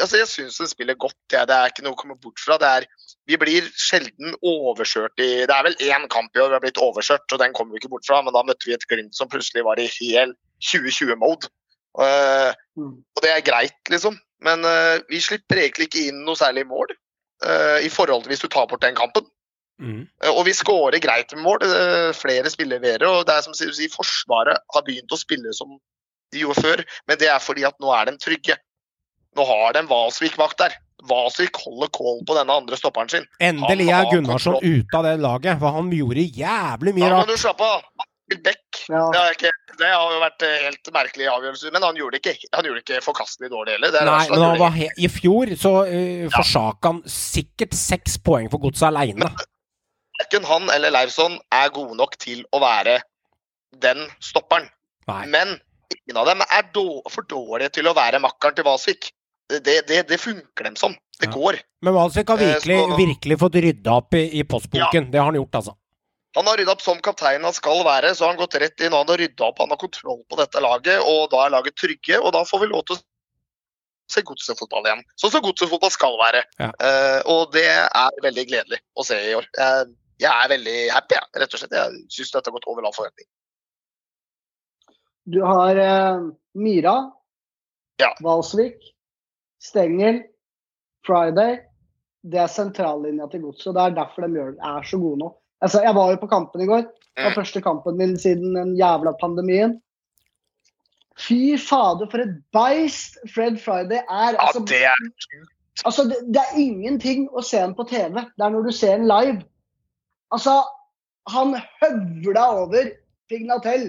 altså 0.00 0.20
jeg 0.20 0.30
syns 0.30 0.58
de 0.60 0.68
spiller 0.70 0.98
godt. 1.00 1.18
Ja. 1.32 1.44
Det 1.48 1.56
er 1.56 1.72
ikke 1.72 1.84
noe 1.86 1.96
å 1.96 2.00
komme 2.00 2.16
bort 2.20 2.40
fra. 2.42 2.58
Det 2.60 2.70
er, 2.78 2.86
vi 3.30 3.38
blir 3.40 3.66
sjelden 3.80 4.36
overkjørt 4.40 5.20
i 5.22 5.30
Det 5.48 5.54
er 5.54 5.66
vel 5.66 5.78
én 5.88 6.08
kamp 6.12 6.34
i 6.36 6.42
år 6.42 6.52
vi 6.52 6.58
har 6.58 6.64
blitt 6.64 6.82
overkjørt, 6.82 7.26
og 7.32 7.42
den 7.42 7.54
kommer 7.56 7.74
vi 7.74 7.82
ikke 7.82 7.92
bort 7.96 8.06
fra. 8.08 8.20
Men 8.22 8.36
da 8.36 8.44
møtte 8.46 8.68
vi 8.68 8.76
et 8.76 8.88
Glimt 8.90 9.16
som 9.16 9.30
plutselig 9.30 9.66
var 9.66 9.82
i 9.82 9.90
hel 9.98 10.34
2020-mode. 10.64 11.50
og 13.14 13.22
det 13.22 13.30
er 13.30 13.46
greit, 13.46 13.78
liksom. 13.90 14.18
Men 14.44 14.66
uh, 14.66 14.98
vi 15.08 15.22
slipper 15.22 15.62
egentlig 15.62 15.88
ikke 15.88 16.08
inn 16.10 16.24
noe 16.26 16.36
særlig 16.38 16.66
mål. 16.68 16.90
uh, 17.46 17.78
I 17.80 17.90
forhold 17.92 18.24
til 18.24 18.34
hvis 18.34 18.44
du 18.44 18.50
tar 18.52 18.68
bort 18.70 18.82
den 18.84 18.98
kampen. 18.98 19.26
Mm. 19.82 20.04
Og 20.36 20.44
vi 20.46 20.54
skårer 20.54 21.02
greit 21.02 21.32
med 21.34 21.42
mål. 21.42 21.64
eh, 21.66 22.12
Flere 22.14 22.50
spiller 22.50 22.78
leverer. 22.78 23.06
Og 23.08 23.26
det 23.26 23.34
er 23.34 23.42
som 23.42 23.54
du 23.54 23.58
sier, 23.74 23.90
Forsvaret 23.90 24.60
har 24.74 24.84
begynt 24.86 25.12
å 25.12 25.18
spille 25.18 25.50
som 25.56 25.74
de 26.32 26.44
gjorde 26.44 26.62
før, 26.62 26.82
men 27.08 27.18
det 27.18 27.28
er 27.30 27.42
fordi 27.42 27.64
at 27.66 27.76
nå 27.82 27.90
er 27.94 28.08
de 28.08 28.16
trygge. 28.22 28.56
Nå 29.34 29.44
har 29.48 29.76
de 29.76 29.84
Vasvik 29.90 30.36
bak 30.38 30.56
der. 30.60 30.74
Vasvik 31.08 31.58
holder 31.60 31.90
kål 31.92 32.22
på 32.26 32.36
denne 32.38 32.54
andre 32.54 32.78
stopperen 32.80 33.10
sin. 33.12 33.26
Endelig 33.42 33.90
er 33.92 34.08
Gunnarsson 34.12 34.60
ute 34.62 34.98
av 34.98 35.06
det 35.06 35.14
laget, 35.20 35.58
for 35.60 35.76
han 35.76 35.92
gjorde 35.92 36.24
jævlig 36.24 36.94
mye 36.96 37.08
Da 37.08 37.18
må 37.18 37.24
men 37.26 37.34
du 37.34 37.40
slappe 37.40 37.70
av. 37.76 37.86
Beck. 38.34 38.78
Ja. 38.88 39.02
Det, 39.12 39.20
er 39.20 39.34
ikke, 39.36 39.50
det 39.78 39.88
har 39.92 40.12
jo 40.14 40.20
vært 40.22 40.42
eh, 40.46 40.54
helt 40.64 40.88
merkelig 40.94 41.26
avgjørelse, 41.28 41.70
men 41.74 41.84
han 41.84 41.98
gjorde 42.00 42.16
det 42.16 42.22
ikke, 42.22 42.48
han 42.56 42.66
gjorde 42.66 42.80
det 42.80 42.84
ikke 42.86 43.02
forkastelig 43.04 43.50
dårlig 43.52 43.74
heller. 43.76 43.92
Det 43.92 44.00
er 44.00 44.08
Nei, 44.08 44.22
men 44.32 44.42
han 44.42 44.56
var 44.62 44.72
he 44.74 44.88
I 44.96 45.10
fjor 45.12 45.52
så 45.60 45.72
uh, 45.84 46.24
forsaka 46.32 46.94
han 46.94 47.02
sikkert 47.10 47.76
seks 47.76 48.16
poeng 48.24 48.48
for 48.50 48.64
godset 48.64 48.88
aleine. 48.88 49.28
Verken 50.18 50.48
han 50.48 50.72
eller 50.72 50.94
Leivson 50.94 51.36
er 51.52 51.68
gode 51.76 51.98
nok 52.00 52.16
til 52.22 52.42
å 52.56 52.62
være 52.64 52.96
den 53.84 54.06
stopperen. 54.24 54.70
Nei. 55.10 55.20
Men 55.28 55.58
ingen 55.92 56.22
av 56.22 56.32
dem 56.32 56.42
er 56.48 56.64
då 56.74 56.88
for 57.12 57.28
dårlige 57.28 57.76
til 57.76 57.92
å 57.92 57.94
være 57.96 58.22
makkeren 58.24 58.56
til 58.56 58.66
Vasvik. 58.66 59.12
Det, 59.48 59.86
det, 59.88 60.02
det 60.08 60.18
funker 60.20 60.64
dem 60.64 60.76
som. 60.76 60.94
Det 61.20 61.26
Ja. 61.28 61.32
går. 61.34 61.58
Men 61.82 61.94
Valsvik 61.94 62.28
har 62.28 62.38
Eh, 62.42 62.54
virkelig, 62.54 62.78
så- 62.80 62.96
virkelig 62.96 63.38
fått 63.38 63.54
rydda 63.54 63.92
opp 63.96 64.14
i, 64.14 64.22
i 64.40 64.44
postbunken. 64.44 65.10
Det 65.10 65.18
har 65.18 65.26
han 65.30 65.34
gjort, 65.38 65.54
altså. 65.54 65.74
Han 66.36 66.46
har 66.46 66.56
rydda 66.58 66.72
opp 66.72 66.80
som 66.82 66.98
kaptein 66.98 67.44
han 67.44 67.52
skal 67.52 67.84
være, 67.84 68.10
så 68.14 68.24
har 68.24 68.32
han 68.34 68.40
gått 68.40 68.54
rett 68.58 68.80
inn 68.80 68.92
og 68.92 69.04
han 69.06 69.12
har 69.12 69.18
rydda 69.22 69.44
opp. 69.46 69.58
Han 69.62 69.68
har 69.70 69.76
kontroll 69.78 70.24
på 70.30 70.36
dette 70.40 70.60
laget, 70.60 70.98
og 71.06 71.28
da 71.30 71.44
er 71.46 71.50
laget 71.54 71.76
trygge, 71.78 72.18
og 72.18 72.32
da 72.32 72.42
får 72.44 72.60
vi 72.64 72.66
lov 72.72 72.82
til 72.88 72.96
å 72.96 73.02
se 74.10 74.22
godsefotball 74.22 74.84
igjen. 74.88 75.04
Sånn 75.16 75.30
som 75.30 75.42
godsefotball 75.44 75.90
skal 75.94 76.16
være. 76.18 76.42
Ja. 76.58 76.72
Eh, 76.80 77.20
og 77.30 77.52
det 77.52 77.68
er 77.68 78.10
veldig 78.24 78.46
gledelig 78.50 78.80
å 78.98 79.04
se 79.06 79.14
i 79.30 79.34
år. 79.38 79.46
Jeg, 79.56 79.94
jeg 80.18 80.32
er 80.32 80.48
veldig 80.56 80.90
happy, 80.90 81.14
jeg, 81.14 81.30
rett 81.44 81.54
og 81.54 81.60
slett. 81.62 81.70
Jeg 81.78 82.02
syns 82.16 82.32
dette 82.34 82.50
har 82.50 82.56
gått 82.58 82.66
over 82.66 82.82
all 82.84 82.92
forventning. 82.96 83.28
Du 85.26 85.40
har 85.44 85.76
eh, 85.76 86.18
Myra, 86.58 86.96
Ja. 88.02 88.10
Valsvik, 88.20 88.80
Stengel, 89.64 90.22
Friday. 91.06 91.58
Det 92.24 92.40
er 92.40 92.52
sentrallinja 92.52 93.28
til 93.32 93.42
godset. 93.44 93.72
Det 93.76 93.82
er 93.82 93.96
derfor 93.96 94.26
de 94.26 94.44
er 94.44 94.86
så 94.88 95.00
gode 95.00 95.20
nå. 95.24 95.32
Altså, 95.64 95.80
jeg 95.84 95.94
var 95.96 96.10
jo 96.12 96.20
på 96.20 96.28
kampen 96.28 96.64
i 96.64 96.68
går. 96.68 96.84
Det 97.14 97.24
var 97.24 97.36
første 97.36 97.60
kampen 97.62 97.96
min 97.96 98.16
siden 98.18 98.56
den 98.56 98.76
jævla 98.76 99.14
pandemien. 99.20 99.78
Fy 101.16 101.56
fader, 101.62 102.08
for 102.10 102.24
et 102.24 102.38
beist 102.52 103.20
Fred 103.34 103.60
Friday 103.62 104.00
er. 104.02 104.34
Ja, 104.34 104.46
Altså, 104.46 104.64
det 104.68 104.84
er 104.84 104.96
Altså, 105.84 106.04
det, 106.04 106.16
det 106.34 106.42
er 106.42 106.58
ingenting 106.58 107.26
å 107.34 107.42
se 107.42 107.58
ham 107.58 107.74
på 107.74 107.86
TV. 107.90 108.14
Det 108.14 108.44
er 108.46 108.52
når 108.54 108.68
du 108.68 108.72
ser 108.72 108.96
ham 108.96 109.06
live. 109.10 109.42
Altså, 110.34 110.60
han 111.30 111.56
høvla 111.82 112.44
over 112.62 112.90
Pignatel. 113.28 113.88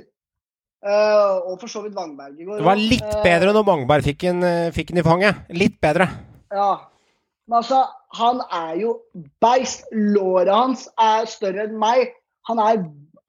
Eh, 0.86 1.38
og 1.49 1.59
for 1.61 1.71
så 1.71 1.81
vidt 1.86 1.95
Wangberg 1.97 2.39
i 2.39 2.45
går. 2.47 2.59
Det 2.61 2.65
var 2.67 2.81
litt 2.81 3.03
Eh, 3.05 3.23
bedre 3.25 3.53
når 3.55 3.65
Vangberg 3.67 4.03
fikk 4.05 4.19
den, 4.27 4.43
eh, 4.43 4.71
fikk 4.75 4.91
den 4.93 5.01
i 5.01 5.05
fanget. 5.05 5.41
Litt 5.49 5.79
bedre. 5.81 6.07
Ja. 6.53 6.73
Men 7.47 7.59
altså, 7.61 7.83
han 8.17 8.39
er 8.51 8.75
jo 8.81 8.93
beist. 9.43 9.83
Låret 9.93 10.49
hans 10.53 10.88
er 10.97 11.25
større 11.29 11.67
enn 11.67 11.75
meg. 11.77 12.13
Han 12.49 12.59
er, 12.61 12.79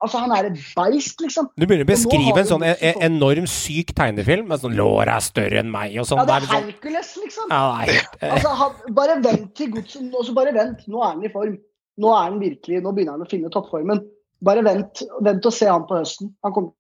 altså, 0.01 0.19
han 0.23 0.33
er 0.33 0.49
et 0.51 0.61
beist, 0.77 1.21
liksom. 1.21 1.51
Du 1.57 1.67
begynner 1.67 1.85
å 1.85 1.91
beskrive 1.91 2.41
en 2.41 2.49
sånn 2.49 2.65
en, 2.65 2.77
e- 2.81 2.95
enorm 3.05 3.47
syk 3.51 3.93
tegnefilm 3.97 4.49
med 4.49 4.61
sånn 4.63 4.77
låret 4.77 5.13
er 5.13 5.21
større 5.25 5.61
enn 5.61 5.71
meg 5.73 5.99
og 6.01 6.09
sånn. 6.09 6.23
Ja, 6.23 6.25
det 6.31 6.37
er 6.39 6.49
sånn, 6.49 6.71
Hercules, 6.71 7.13
liksom. 7.25 7.51
ja, 7.51 7.85
eh, 7.85 8.33
Altså, 8.33 8.55
han, 8.63 8.73
bare 8.97 9.19
vent 9.25 9.55
til 9.57 9.71
godset. 9.75 10.09
Og 10.15 10.25
så 10.29 10.37
bare 10.37 10.53
vent. 10.57 10.87
Nå 10.89 11.03
er 11.03 11.13
han 11.13 11.25
i 11.25 11.33
form. 11.33 11.59
Nå 11.97 12.13
er 12.13 12.23
han 12.31 12.41
virkelig, 12.41 12.83
nå 12.85 12.93
begynner 12.97 13.17
han 13.17 13.25
å 13.25 13.31
finne 13.31 13.49
toppformen. 13.53 14.01
Bare 14.45 14.65
vent, 14.65 15.01
vent 15.25 15.47
og 15.49 15.53
se 15.57 15.69
han 15.69 15.87
på 15.89 15.97
høsten. 15.97 16.35
Han 16.45 16.53
kommer 16.53 16.73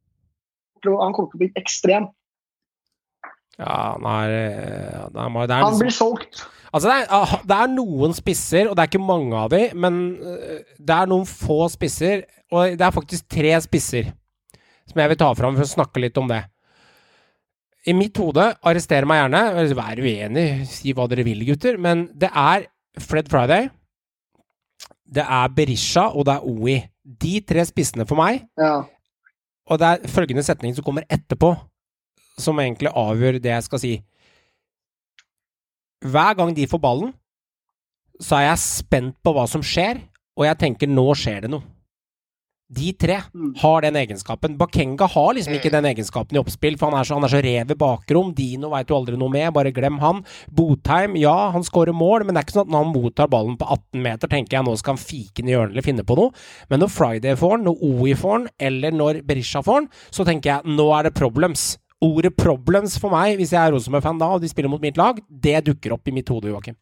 til 0.87 0.95
å, 0.95 1.01
han 1.03 1.15
kommer 1.17 1.33
til 1.33 1.39
å 1.39 1.45
bli 1.45 1.51
ekstrem. 1.61 2.09
ja, 3.59 3.77
han 3.97 4.07
er, 4.13 4.35
eh, 4.37 5.07
det 5.13 5.23
er, 5.23 5.33
det 5.33 5.57
er 5.57 5.63
Han 5.63 5.73
liksom, 5.73 5.83
blir 5.83 5.95
solgt. 5.97 6.43
Altså, 6.73 6.89
det 6.91 6.97
er, 6.97 7.07
ah, 7.15 7.37
det 7.47 7.57
er 7.57 7.71
noen 7.73 8.13
spisser, 8.17 8.69
og 8.69 8.77
det 8.77 8.85
er 8.85 8.91
ikke 8.91 9.01
mange 9.07 9.39
av 9.39 9.53
de, 9.55 9.63
men 9.75 10.01
øh, 10.21 10.59
det 10.77 10.97
er 10.97 11.09
noen 11.09 11.25
få 11.29 11.65
spisser, 11.73 12.27
og 12.53 12.77
det 12.77 12.85
er 12.85 12.93
faktisk 12.95 13.29
tre 13.33 13.55
spisser 13.65 14.11
som 14.87 15.01
jeg 15.03 15.11
vil 15.11 15.19
ta 15.19 15.31
fram 15.35 15.57
for 15.57 15.67
å 15.67 15.71
snakke 15.71 16.03
litt 16.05 16.19
om 16.21 16.29
det. 16.31 16.43
I 17.87 17.95
mitt 17.95 18.19
hode, 18.19 18.45
arrester 18.67 19.07
meg 19.09 19.23
gjerne, 19.23 19.41
vær 19.79 20.03
uenig, 20.03 20.47
si 20.71 20.93
hva 20.95 21.07
dere 21.11 21.25
vil, 21.27 21.43
gutter, 21.49 21.79
men 21.79 22.09
det 22.19 22.31
er 22.31 22.69
Fred 23.03 23.31
Friday, 23.31 23.71
det 25.07 25.23
er 25.23 25.53
Berisha, 25.55 26.09
og 26.13 26.27
det 26.27 26.35
er 26.37 26.47
OI. 26.51 26.77
De 27.07 27.39
tre 27.47 27.63
spissene 27.69 28.07
for 28.07 28.19
meg, 28.19 28.45
Ja. 28.59 28.85
Og 29.67 29.81
det 29.83 29.87
er 29.87 30.11
følgende 30.11 30.45
setning 30.47 30.75
som 30.77 30.85
kommer 30.87 31.07
etterpå, 31.11 31.53
som 32.39 32.59
egentlig 32.63 32.93
avgjør 32.95 33.41
det 33.43 33.53
jeg 33.53 33.67
skal 33.67 33.83
si. 33.83 33.95
Hver 36.07 36.37
gang 36.39 36.53
de 36.57 36.69
får 36.71 36.83
ballen, 36.83 37.15
så 38.21 38.39
er 38.39 38.51
jeg 38.51 38.63
spent 38.63 39.17
på 39.25 39.33
hva 39.37 39.47
som 39.51 39.65
skjer, 39.65 40.01
og 40.37 40.47
jeg 40.47 40.61
tenker 40.61 40.91
nå 40.91 41.07
skjer 41.19 41.45
det 41.45 41.53
noe. 41.53 41.76
De 42.69 42.93
tre 42.99 43.21
Mm. 43.33 43.53
har 43.59 43.81
den 43.83 43.95
egenskapen. 43.95 44.57
Bakenga 44.59 45.07
har 45.07 45.35
liksom 45.35 45.55
ikke 45.55 45.71
den 45.71 45.85
egenskapen 45.85 46.35
i 46.35 46.41
oppspill, 46.41 46.77
for 46.77 46.91
han 46.91 46.99
er 46.99 47.05
så, 47.05 47.15
han 47.15 47.23
er 47.25 47.29
så 47.29 47.43
rev 47.43 47.71
i 47.71 47.75
bakrom. 47.75 48.35
Dino 48.35 48.71
veit 48.71 48.89
du 48.89 48.95
aldri 48.95 49.17
noe 49.17 49.31
med, 49.31 49.53
bare 49.55 49.71
glem 49.73 49.99
han. 50.01 50.25
Botheim, 50.53 51.15
ja, 51.17 51.53
han 51.53 51.63
skårer 51.63 51.95
mål, 51.95 52.25
men 52.27 52.35
det 52.35 52.43
er 52.43 52.47
ikke 52.47 52.57
sånn 52.59 52.67
at 52.67 52.73
når 52.75 52.85
han 52.85 52.93
mottar 52.93 53.29
ballen 53.29 53.57
på 53.57 53.69
18 53.71 54.03
meter, 54.03 54.27
tenker 54.29 54.59
jeg 54.59 54.65
nå 54.67 54.77
skal 54.77 54.97
han 54.97 55.05
fike 55.05 55.37
den 55.43 55.49
i 55.49 55.53
hjørnet 55.55 55.71
eller 55.77 55.83
finne 55.87 56.03
på 56.05 56.17
noe. 56.19 56.33
Men 56.69 56.81
når 56.81 56.91
Friday 56.91 57.37
får 57.37 57.57
den, 57.57 57.67
når 57.71 57.83
OI 57.87 58.15
får 58.15 58.39
den, 58.39 58.49
eller 58.59 58.91
når 58.91 59.23
Berisha 59.27 59.63
får 59.63 59.81
den, 59.85 59.89
så 60.11 60.25
tenker 60.27 60.51
jeg 60.57 60.77
nå 60.77 60.89
er 60.99 61.05
det 61.05 61.15
problems. 61.15 61.79
Ordet 62.03 62.37
problems 62.37 62.99
for 62.99 63.11
meg, 63.15 63.39
hvis 63.39 63.53
jeg 63.55 63.63
er 63.63 63.73
Rosenborg-fan 63.73 64.19
da, 64.19 64.27
og 64.35 64.43
de 64.43 64.49
spiller 64.49 64.69
mot 64.69 64.83
mitt 64.83 64.99
lag, 64.99 65.23
det 65.31 65.65
dukker 65.65 65.95
opp 65.95 66.07
i 66.09 66.13
mitt 66.13 66.29
hode, 66.29 66.51
Joakim. 66.51 66.75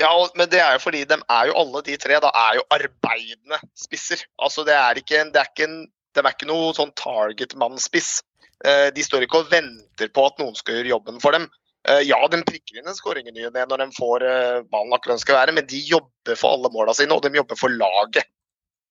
Ja, 0.00 0.10
men 0.36 0.48
det 0.52 0.60
er 0.60 0.74
jo 0.76 0.82
fordi 0.82 1.04
de 1.08 1.16
er 1.20 1.46
jo 1.50 1.54
alle 1.60 1.82
de 1.86 1.96
tre 2.00 2.18
da 2.20 2.30
er 2.36 2.58
jo 2.60 2.64
arbeidende 2.76 3.58
spisser. 3.78 4.22
Altså 4.42 4.64
det 4.68 4.74
er 4.76 5.00
ikke, 5.00 5.22
det 5.32 5.40
er 5.42 5.48
ikke 5.52 5.68
en, 5.68 5.78
De 6.14 6.20
er 6.24 6.32
ikke 6.34 6.48
noe 6.50 6.72
sånn 6.74 6.90
target-mann-spiss. 6.98 8.20
Eh, 8.66 8.88
De 8.92 9.02
står 9.06 9.24
ikke 9.24 9.40
og 9.44 9.50
venter 9.52 10.10
på 10.12 10.24
at 10.26 10.40
noen 10.42 10.56
skal 10.58 10.74
gjøre 10.80 10.90
jobben 10.92 11.20
for 11.22 11.32
dem. 11.36 11.46
Eh, 11.88 12.02
Ja, 12.08 12.18
de 12.28 12.42
prikker 12.44 12.80
inn 12.80 12.88
en 12.90 12.98
skåring 12.98 13.28
i 13.30 13.32
ny 13.36 13.46
når 13.48 13.84
de 13.84 13.88
får 13.96 14.26
eh, 14.26 14.60
ballen 14.72 14.92
akkurat 14.92 15.16
den 15.16 15.22
skal 15.22 15.38
være, 15.38 15.54
men 15.56 15.66
de 15.70 15.80
jobber 15.88 16.36
for 16.36 16.56
alle 16.58 16.68
måla 16.74 16.92
sine, 16.98 17.14
og 17.14 17.22
de 17.24 17.32
jobber 17.38 17.56
for 17.56 17.72
laget. 17.72 18.26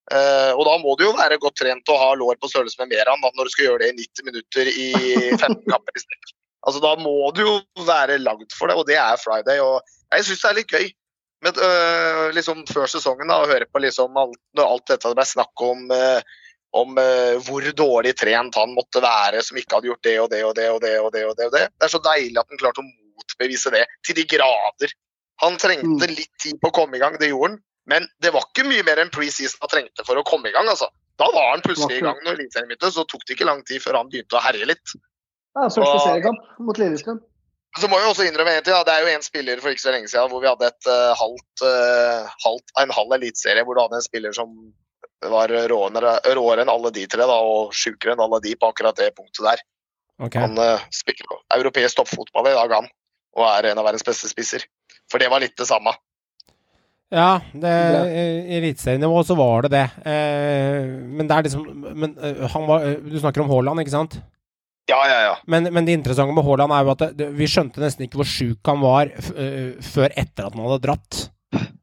Og 0.10 0.64
da 0.66 0.72
må 0.82 0.96
du 0.98 1.04
jo 1.06 1.12
være 1.14 1.38
godt 1.38 1.60
trent 1.62 1.90
og 1.94 2.00
ha 2.02 2.08
lår 2.18 2.40
på 2.42 2.50
størrelse 2.50 2.80
med 2.82 2.96
Meran 2.96 3.22
når 3.22 3.46
du 3.46 3.52
skal 3.54 3.68
gjøre 3.68 3.84
det 3.84 3.90
i 3.92 4.08
90 4.08 4.26
minutter 4.26 4.72
i 4.72 4.88
15 5.38 5.60
kamper 5.70 6.00
i 6.00 6.02
strekk. 6.02 6.32
Altså, 6.66 6.82
da 6.82 6.96
må 6.98 7.14
du 7.38 7.44
jo 7.46 7.54
være 7.86 8.18
lagd 8.18 8.50
for 8.58 8.72
det, 8.72 8.76
og 8.80 8.88
det 8.90 8.98
er 8.98 9.22
Friday. 9.22 9.60
og 9.62 9.86
Jeg 10.16 10.26
syns 10.26 10.42
det 10.42 10.50
er 10.50 10.58
litt 10.58 10.74
gøy 10.74 10.88
Men 11.46 11.60
øh, 11.64 12.28
liksom 12.36 12.66
før 12.68 12.90
sesongen 12.92 13.30
da, 13.32 13.42
å 13.44 13.48
høre 13.48 13.68
på 13.72 13.80
liksom 13.80 14.18
alt, 14.20 14.40
alt 14.60 14.86
dette 14.92 15.12
ble 15.16 15.26
snakk 15.28 15.64
om 15.64 15.86
øh, 15.96 16.22
om 16.78 16.98
øh, 17.02 17.40
hvor 17.48 17.66
dårlig 17.74 18.14
trent 18.20 18.58
han 18.60 18.74
måtte 18.76 19.02
være 19.02 19.42
som 19.42 19.58
ikke 19.58 19.78
hadde 19.78 19.90
gjort 19.90 20.04
det 20.06 20.16
og 20.22 20.28
det 20.30 20.42
og 20.46 20.54
det 20.58 20.68
og 20.70 20.82
det. 20.84 20.98
og 21.02 21.12
Det 21.14 21.24
og 21.26 21.38
det 21.38 21.46
og 21.48 21.54
det. 21.56 21.64
Det 21.74 21.88
er 21.88 21.94
så 21.96 22.02
deilig 22.06 22.38
at 22.38 22.52
han 22.52 22.62
klarte 22.62 22.84
å 22.84 22.90
motbevise 22.90 23.72
det 23.74 23.86
til 24.06 24.20
de 24.20 24.26
grader. 24.36 24.94
Han 25.42 25.58
trengte 25.58 26.06
Mm. 26.06 26.16
litt 26.20 26.36
tid 26.44 26.60
på 26.62 26.70
å 26.70 26.76
komme 26.76 26.98
i 26.98 27.02
gang, 27.02 27.18
det 27.18 27.32
gjorde 27.32 27.54
han. 27.54 27.60
Men 27.90 28.08
det 28.22 28.34
var 28.36 28.46
ikke 28.46 28.68
mye 28.68 28.84
mer 28.86 29.00
enn 29.02 29.10
preseason 29.10 29.64
han 29.64 29.72
trengte 29.72 30.06
for 30.06 30.20
å 30.20 30.24
komme 30.28 30.50
i 30.50 30.54
gang. 30.54 30.68
altså. 30.68 30.92
Da 31.18 31.26
var 31.34 31.56
han 31.56 31.62
plutselig 31.66 31.98
i 31.98 32.06
gang 32.06 32.20
når 32.24 32.38
Eliteserien 32.38 32.70
begynte, 32.70 32.92
så 32.94 33.04
tok 33.08 33.26
det 33.26 33.36
ikke 33.36 33.48
lang 33.50 33.64
tid 33.66 33.82
før 33.82 33.98
han 33.98 34.10
begynte 34.12 34.38
å 34.38 34.44
herje 34.44 34.68
litt. 34.70 34.94
Ja, 35.58 35.66
første 35.74 35.98
seriekamp 36.06 36.60
mot 36.60 36.78
Lillestrøm. 36.78 37.20
Så 37.80 37.88
må 37.88 38.00
jeg 38.00 38.12
også 38.12 38.28
innrømme 38.28 38.58
en 38.58 38.66
ting, 38.66 38.76
da. 38.76 38.84
Det 38.88 38.94
er 38.96 39.06
jo 39.06 39.16
en 39.16 39.26
spiller 39.26 39.62
for 39.64 39.72
ikke 39.72 39.86
så 39.86 39.94
lenge 39.96 40.10
siden 40.12 40.30
hvor 40.32 40.44
vi 40.44 40.50
hadde 40.50 40.68
et 40.68 40.90
uh, 40.90 41.12
halvt, 41.16 41.64
uh, 41.64 42.30
halvt, 42.44 42.74
en 42.84 42.94
halv 42.96 43.16
eliteserie 43.20 43.64
hvor 43.64 43.78
du 43.78 43.84
hadde 43.86 44.00
en 44.00 44.06
spiller 44.06 44.36
som 44.36 44.54
var 45.30 45.52
råere, 45.52 46.14
råere 46.36 46.64
enn 46.64 46.72
alle 46.72 46.92
de 46.96 47.06
tre, 47.12 47.26
da, 47.28 47.38
og 47.44 47.74
sjukere 47.76 48.16
enn 48.16 48.24
alle 48.24 48.40
de 48.44 48.56
på 48.60 48.70
akkurat 48.72 49.00
det 49.00 49.12
punktet 49.18 49.44
der. 49.46 49.64
Okay. 50.20 50.44
Han 50.44 50.60
uh, 50.60 50.84
spiller 50.92 51.40
europeisk 51.56 52.00
toppfotball 52.00 52.52
i 52.52 52.56
dag, 52.58 52.76
han. 52.82 52.92
Og 53.40 53.48
er 53.48 53.70
en 53.70 53.80
av 53.80 53.88
verdens 53.88 54.06
beste 54.08 54.28
spisser. 54.32 54.66
For 55.12 55.22
det 55.22 55.30
var 55.32 55.44
litt 55.44 55.56
det 55.60 55.68
samme. 55.70 55.94
Ja, 57.10 57.40
det, 57.58 57.70
i 58.14 58.58
eliteserienivå 58.60 59.24
så 59.26 59.38
var 59.38 59.66
det 59.66 59.72
det. 59.74 59.86
Eh, 60.06 60.84
men 61.10 61.30
det 61.30 61.36
er 61.36 61.48
liksom 61.48 61.64
men, 61.98 62.12
han 62.54 62.68
var, 62.70 62.86
Du 63.02 63.16
snakker 63.18 63.42
om 63.42 63.50
Haaland, 63.50 63.82
ikke 63.82 63.96
sant? 63.96 64.20
Ja, 64.90 65.00
ja, 65.06 65.18
ja. 65.30 65.34
Men, 65.48 65.70
men 65.74 65.88
det 65.88 65.98
interessante 66.00 66.34
med 66.36 66.48
Haaland 66.48 66.74
er 66.76 66.86
jo 66.86 66.94
at 66.98 67.04
det, 67.18 67.32
vi 67.38 67.50
skjønte 67.50 67.84
nesten 67.84 68.08
ikke 68.08 68.24
hvor 68.24 68.30
sjuk 68.30 68.72
han 68.72 68.82
var 68.82 69.12
før 69.20 70.10
etter 70.16 70.48
at 70.48 70.56
han 70.56 70.66
hadde 70.66 70.82
dratt. 70.88 71.28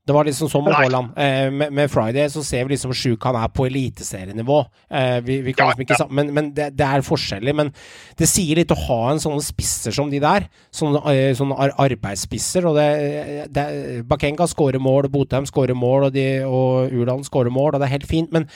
Det 0.07 0.15
var 0.15 0.23
liksom 0.29 0.47
sånn 0.47 0.63
med. 0.63 0.77
Haaland. 0.79 1.17
Eh, 1.19 1.49
med, 1.51 1.73
med 1.75 1.91
Friday 1.91 2.29
så 2.31 2.39
ser 2.47 2.63
vi 2.67 2.77
liksom 2.77 2.93
hvor 2.93 2.99
sjuk 3.01 3.25
han 3.27 3.39
er 3.41 3.51
på 3.51 3.65
eliteserienivå. 3.67 4.61
Eh, 4.87 5.17
vi, 5.27 5.41
vi 5.43 5.55
kan 5.57 5.67
Ja, 5.67 5.75
liksom 5.75 5.83
ikke 5.83 5.99
ja. 5.99 6.07
Men, 6.15 6.31
men 6.37 6.51
det, 6.55 6.69
det 6.79 6.87
er 6.87 7.03
forskjellig. 7.03 7.55
Men 7.59 7.73
det 8.21 8.29
sier 8.31 8.61
litt 8.61 8.71
å 8.71 8.79
ha 8.85 9.01
en 9.11 9.23
sånne 9.23 9.43
spisser 9.43 9.97
som 9.97 10.13
de 10.13 10.21
der. 10.23 10.47
Sånne, 10.71 11.03
eh, 11.11 11.33
sånne 11.35 11.59
arbeidsspisser. 11.75 12.69
Og 12.71 12.79
det, 12.79 12.87
det 13.51 13.67
Bakenga 14.07 14.47
skårer 14.53 14.83
mål, 14.83 15.11
Botheim 15.11 15.51
skårer 15.51 15.75
mål, 15.75 16.09
og, 16.09 16.15
de, 16.15 16.29
og 16.47 16.95
Urdalen 16.95 17.27
skårer 17.27 17.51
mål, 17.51 17.75
og 17.75 17.83
det 17.83 17.91
er 17.91 17.97
helt 17.97 18.11
fint. 18.11 18.31
Men 18.37 18.47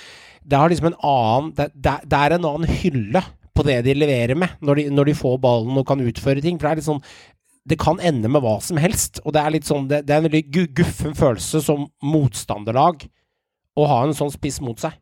det 0.47 0.63
har 0.63 0.71
liksom 0.71 0.93
en 0.93 1.01
annen 1.03 1.51
det 1.59 2.17
er 2.17 2.39
en 2.39 2.47
annen 2.47 2.71
hylle 2.81 3.27
på 3.55 3.65
det 3.67 3.81
de 3.87 3.95
leverer 3.99 4.37
med, 4.39 4.57
når 4.65 4.81
de, 4.81 4.85
når 4.95 5.11
de 5.11 5.15
får 5.19 5.39
ballen 5.43 5.79
og 5.81 5.87
kan 5.89 6.01
utføre 6.05 6.43
ting. 6.45 6.59
For 6.61 6.69
det 6.69 6.73
er 6.73 6.81
litt 6.83 6.89
sånn 6.91 7.03
det 7.71 7.77
kan 7.79 8.01
ende 8.01 8.27
med 8.33 8.41
hva 8.43 8.55
som 8.65 8.79
helst, 8.81 9.21
og 9.25 9.35
det 9.37 9.41
er 9.45 9.53
litt 9.53 9.67
sånn 9.69 9.85
Det, 9.91 9.99
det 10.09 10.15
er 10.15 10.23
en 10.23 10.27
veldig 10.31 10.71
guffen 10.75 11.13
følelse 11.15 11.61
som 11.63 11.85
motstanderlag 12.03 13.05
å 13.79 13.85
ha 13.87 13.99
en 14.07 14.15
sånn 14.17 14.33
spiss 14.33 14.59
mot 14.65 14.81
seg. 14.81 14.97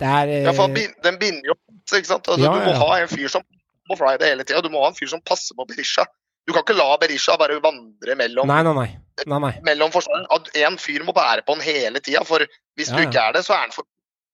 Det 0.00 0.08
er 0.08 0.32
eh, 0.32 0.46
ja 0.48 0.54
for 0.56 0.72
Den 1.04 1.18
binder 1.20 1.52
jo 1.52 1.54
ikke 1.92 2.08
sant. 2.08 2.26
Altså, 2.32 2.40
Ja, 2.42 2.54
Du 2.56 2.64
må 2.64 2.72
ja. 2.72 2.78
ha 2.80 2.96
en 3.02 3.10
fyr 3.12 3.28
som 3.32 3.44
på 3.90 3.98
Friday 4.00 4.32
hele 4.32 4.44
tida. 4.48 4.62
Du 4.64 4.70
må 4.72 4.80
ha 4.82 4.88
en 4.90 4.96
fyr 4.96 5.10
som 5.12 5.20
passer 5.26 5.54
på 5.58 5.66
Berisha. 5.68 6.06
Du 6.48 6.54
kan 6.56 6.64
ikke 6.64 6.78
la 6.78 6.88
Berisha 7.02 7.36
bare 7.38 7.60
vandre 7.62 8.16
mellom 8.18 8.48
Nei, 8.48 8.62
nei, 8.66 8.72
nei. 8.74 8.88
nei, 9.28 9.40
nei. 9.44 9.52
mellom 9.66 9.92
forsvareren. 9.94 10.26
At 10.34 10.48
en 10.64 10.78
fyr 10.80 11.04
må 11.06 11.12
bære 11.16 11.44
på 11.46 11.54
han 11.58 11.64
hele 11.66 12.00
tida, 12.02 12.24
for 12.26 12.42
hvis 12.80 12.90
Ja, 12.90 12.96
du 12.96 13.04
ikke 13.04 13.26
er 13.28 13.36
det, 13.36 13.44
så 13.46 13.54
er 13.58 13.66
han 13.68 13.74
for 13.76 13.84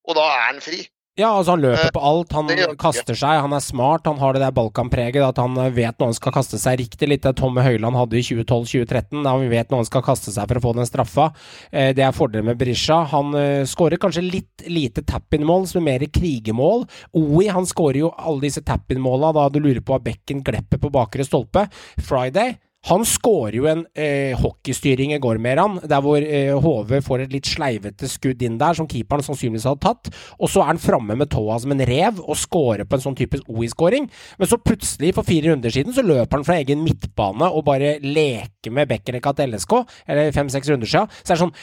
Og 0.07 0.15
da 0.15 0.23
er 0.37 0.45
han 0.53 0.63
fri. 0.63 0.85
Ja, 1.17 1.31
altså 1.33 1.55
han 1.55 1.63
løper 1.65 1.95
på 1.97 2.01
alt, 2.05 2.35
han 2.37 2.51
kaster 2.77 3.17
seg, 3.17 3.39
han 3.41 3.55
er 3.57 3.63
smart, 3.65 4.05
han 4.05 4.19
har 4.21 4.37
det 4.37 4.43
der 4.43 4.53
Balkan-preget, 4.53 5.23
at 5.25 5.39
han 5.41 5.57
eh, 5.63 5.71
vet 5.73 5.97
når 5.97 6.11
han 6.11 6.19
skal 6.19 6.35
kaste 6.37 6.61
seg 6.61 6.77
riktig, 6.83 7.09
litt 7.09 7.25
det 7.25 7.33
Tomme 7.39 7.65
Høiland 7.65 7.97
hadde 7.97 8.19
i 8.21 8.25
2012-2013, 8.27 9.23
da 9.25 9.33
vi 9.41 9.49
vet 9.49 9.73
når 9.73 9.81
han 9.81 9.89
skal 9.89 10.05
kaste 10.05 10.35
seg 10.35 10.51
for 10.51 10.61
å 10.61 10.65
få 10.67 10.75
den 10.77 10.89
straffa. 10.91 11.31
Eh, 11.73 11.95
det 11.97 12.05
er 12.05 12.13
fordelen 12.13 12.51
med 12.51 12.61
Berisha. 12.61 13.01
Han 13.15 13.33
eh, 13.41 13.65
skårer 13.65 14.03
kanskje 14.03 14.27
litt 14.27 14.67
lite 14.69 15.07
tap-in-mål, 15.09 15.65
som 15.73 15.81
er 15.81 15.89
mer 15.89 16.07
krigemål. 16.13 16.85
Oi, 17.17 17.49
han 17.49 17.65
skårer 17.65 18.03
jo 18.03 18.13
alle 18.13 18.45
disse 18.45 18.61
tap-in-måla 18.69 19.33
da 19.39 19.49
du 19.49 19.63
lurer 19.63 19.81
på 19.81 19.97
hva 19.97 20.05
bekken 20.11 20.45
glepper 20.45 20.85
på 20.85 20.93
bakre 20.93 21.25
stolpe. 21.25 21.65
Friday 21.97 22.59
han 22.87 23.03
skårer 23.07 23.57
jo 23.59 23.67
en 23.67 23.83
eh, 23.99 24.37
hockeystyring 24.39 25.15
i 25.17 25.21
går 25.23 25.41
med 25.43 25.59
han, 25.59 25.79
der 25.91 26.03
hvor 26.05 26.23
eh, 26.23 26.53
HV 26.55 26.93
får 27.03 27.25
et 27.25 27.33
litt 27.35 27.49
sleivete 27.51 28.07
skudd 28.11 28.43
inn 28.47 28.59
der, 28.61 28.77
som 28.79 28.87
keeperen 28.91 29.25
sannsynligvis 29.27 29.67
hadde 29.67 29.83
tatt. 29.83 30.11
Og 30.39 30.51
så 30.53 30.63
er 30.63 30.71
han 30.71 30.83
framme 30.83 31.17
med 31.19 31.31
tåa 31.33 31.59
som 31.63 31.75
en 31.75 31.83
rev 31.89 32.21
og 32.23 32.39
scorer 32.39 32.87
på 32.87 32.99
en 32.99 33.03
sånn 33.09 33.19
typisk 33.19 33.49
OI-scoring. 33.51 34.07
Men 34.39 34.51
så 34.51 34.61
plutselig, 34.63 35.15
for 35.17 35.27
fire 35.27 35.51
runder 35.51 35.75
siden, 35.75 35.97
så 35.97 36.05
løper 36.07 36.39
han 36.39 36.47
fra 36.47 36.61
egen 36.61 36.85
midtbane 36.87 37.49
og 37.51 37.67
bare 37.67 37.97
leker 38.05 38.75
med 38.75 38.91
Bekkerekka 38.93 39.35
til 39.35 39.57
LSK, 39.57 39.75
eller 40.07 40.31
fem-seks 40.37 40.71
runder 40.71 40.93
siden. 40.93 41.11
Så 41.23 41.33
det 41.33 41.37
er 41.37 41.43
sånn 41.43 41.57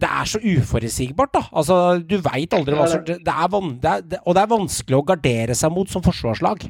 Det 0.00 0.08
er 0.08 0.28
så 0.28 0.40
uforutsigbart, 0.40 1.34
da. 1.34 1.44
Altså, 1.52 1.76
du 2.00 2.16
veit 2.24 2.56
aldri 2.56 2.76
hva 2.78 2.88
som 2.88 3.04
det 3.04 3.18
er, 3.20 3.20
det 3.20 3.92
er, 4.16 4.24
Og 4.24 4.32
det 4.36 4.42
er 4.42 4.50
vanskelig 4.56 4.96
å 4.96 5.04
gardere 5.12 5.56
seg 5.58 5.72
mot 5.76 5.92
som 5.92 6.04
forsvarslag. 6.04 6.66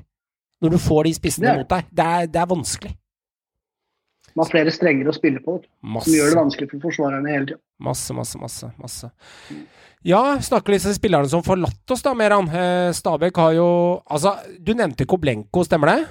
Når 0.62 0.74
du 0.74 0.78
får 0.82 1.07
de 1.07 1.16
spissene 1.16 1.57
mot 1.59 1.70
deg. 1.70 1.88
Det 1.95 2.11
er, 2.18 2.28
det 2.30 2.42
er 2.42 2.51
vanskelig. 2.51 2.95
Man 4.35 4.43
har 4.45 4.51
flere 4.51 4.72
strenger 4.74 5.09
å 5.09 5.14
spille 5.14 5.39
på, 5.45 5.61
Masse. 5.82 6.09
som 6.09 6.16
gjør 6.16 6.32
det 6.32 6.39
vanskelig 6.41 6.70
for 6.72 6.82
forsvarerne 6.89 7.30
hele 7.30 7.47
tida. 7.53 7.61
Masse, 7.87 8.14
masse, 8.16 8.39
masse. 8.39 8.70
masse. 8.82 9.11
Ja, 10.05 10.41
snakker 10.43 10.74
om 10.74 10.95
spillerne 10.97 11.30
som 11.30 11.43
forlatt 11.47 11.91
oss, 11.95 12.03
da, 12.03 12.12
Meran. 12.18 12.49
Eh, 12.51 12.91
Stabæk 12.93 13.37
har 13.41 13.53
jo 13.57 13.68
Altså, 14.11 14.35
du 14.61 14.74
nevnte 14.74 15.07
Koblenko, 15.07 15.62
stemmer 15.64 15.93
det? 15.95 16.09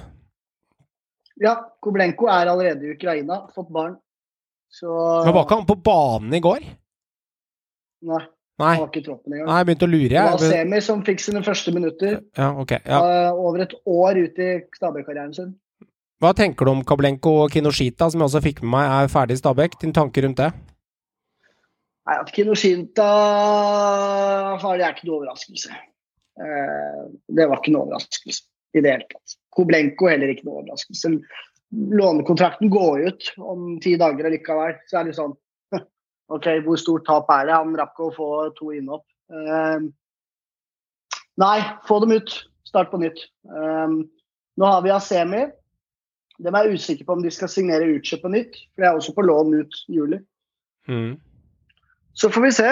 Ja, 1.42 1.54
Koblenko 1.82 2.26
er 2.30 2.48
allerede 2.48 2.86
i 2.88 2.94
Ukraina, 2.94 3.42
fått 3.54 3.70
barn. 3.70 3.96
Så 4.70 4.88
Men 5.24 5.34
var 5.34 5.44
ikke 5.44 5.58
han 5.60 5.68
på 5.68 5.76
banen 5.86 6.34
i 6.34 6.40
går? 6.42 6.64
Nei, 8.04 8.22
Nei. 8.58 8.74
var 8.80 8.88
ikke 8.88 9.02
i 9.02 9.06
troppen 9.06 9.32
engang. 9.32 9.46
Nei, 9.46 9.58
jeg 9.60 9.68
begynte 9.68 9.86
å 9.86 9.92
lure, 9.92 10.08
Det 10.08 10.24
var 10.32 10.38
Semi 10.42 10.80
som 10.84 11.04
fikk 11.06 11.20
sine 11.22 11.42
første 11.46 11.74
minutter. 11.74 12.16
Ja, 12.36 12.48
ok. 12.60 12.72
Ja. 12.84 12.98
eh, 12.98 13.32
over 13.32 13.62
et 13.64 13.74
år 13.86 14.18
ut 14.24 14.38
i 14.42 14.50
Stabæk-karrieren 14.74 15.34
sin. 15.36 15.54
Hva 16.24 16.30
tenker 16.32 16.64
du 16.64 16.70
om 16.72 16.78
Kablenko 16.88 17.34
og 17.42 17.50
Kinoshita, 17.52 18.06
som 18.08 18.22
jeg 18.22 18.30
også 18.30 18.40
fikk 18.40 18.62
med 18.62 18.70
meg 18.72 18.86
er 18.94 19.10
ferdig 19.12 19.34
i 19.36 19.40
Stabæk? 19.42 19.74
Din 19.82 19.90
tanke 19.92 20.22
rundt 20.24 20.38
det? 20.40 20.46
Nei, 22.08 22.14
At 22.16 22.30
Kinoshinta 22.32 23.08
ferdig 24.62 24.86
er 24.86 24.94
ikke 24.94 25.04
noe 25.04 25.18
overraskelse. 25.18 25.74
Eh, 26.40 27.02
det 27.28 27.44
var 27.50 27.60
ikke 27.60 27.74
noe 27.74 27.84
overraskelse 27.90 28.40
i 28.72 28.80
det 28.80 28.94
hele 28.94 29.08
tatt. 29.10 29.34
Koblenko 29.52 30.08
heller 30.08 30.32
ikke 30.32 30.46
noe 30.46 30.62
overraskelse. 30.62 31.10
lånekontrakten 32.00 32.70
går 32.72 33.04
ut 33.10 33.28
om 33.38 33.74
ti 33.84 33.92
dager 34.00 34.30
likevel, 34.32 34.78
så 34.88 35.02
er 35.02 35.10
det 35.10 35.16
sånn 35.18 35.34
OK, 36.32 36.48
hvor 36.64 36.80
stort 36.80 37.04
tap 37.04 37.28
er 37.34 37.50
det? 37.50 37.58
Han 37.58 37.76
rakk 37.76 38.00
å 38.00 38.08
få 38.14 38.30
to 38.56 38.70
innhopp. 38.72 39.04
Uh, 39.28 39.92
nei, 41.44 41.58
få 41.84 42.00
dem 42.00 42.16
ut. 42.16 42.32
Start 42.64 42.88
på 42.94 43.02
nytt. 43.02 43.26
Um, 43.44 44.06
nå 44.56 44.72
har 44.72 44.80
vi 44.86 44.94
Asemi. 44.94 45.42
Dem 46.42 46.56
er 46.56 46.66
jeg 46.66 46.80
usikker 46.80 47.06
på 47.06 47.14
om 47.14 47.22
de 47.22 47.30
skal 47.30 47.50
signere 47.50 47.86
Uche 47.94 48.18
på 48.18 48.30
nytt, 48.32 48.56
for 48.74 48.82
det 48.82 48.88
er 48.88 48.96
også 48.98 49.14
på 49.14 49.22
lån 49.22 49.54
ut 49.60 49.76
i 49.88 49.98
juli. 49.98 50.18
Mm. 50.90 51.12
Så 52.14 52.30
får 52.30 52.46
vi 52.46 52.52
se. 52.56 52.70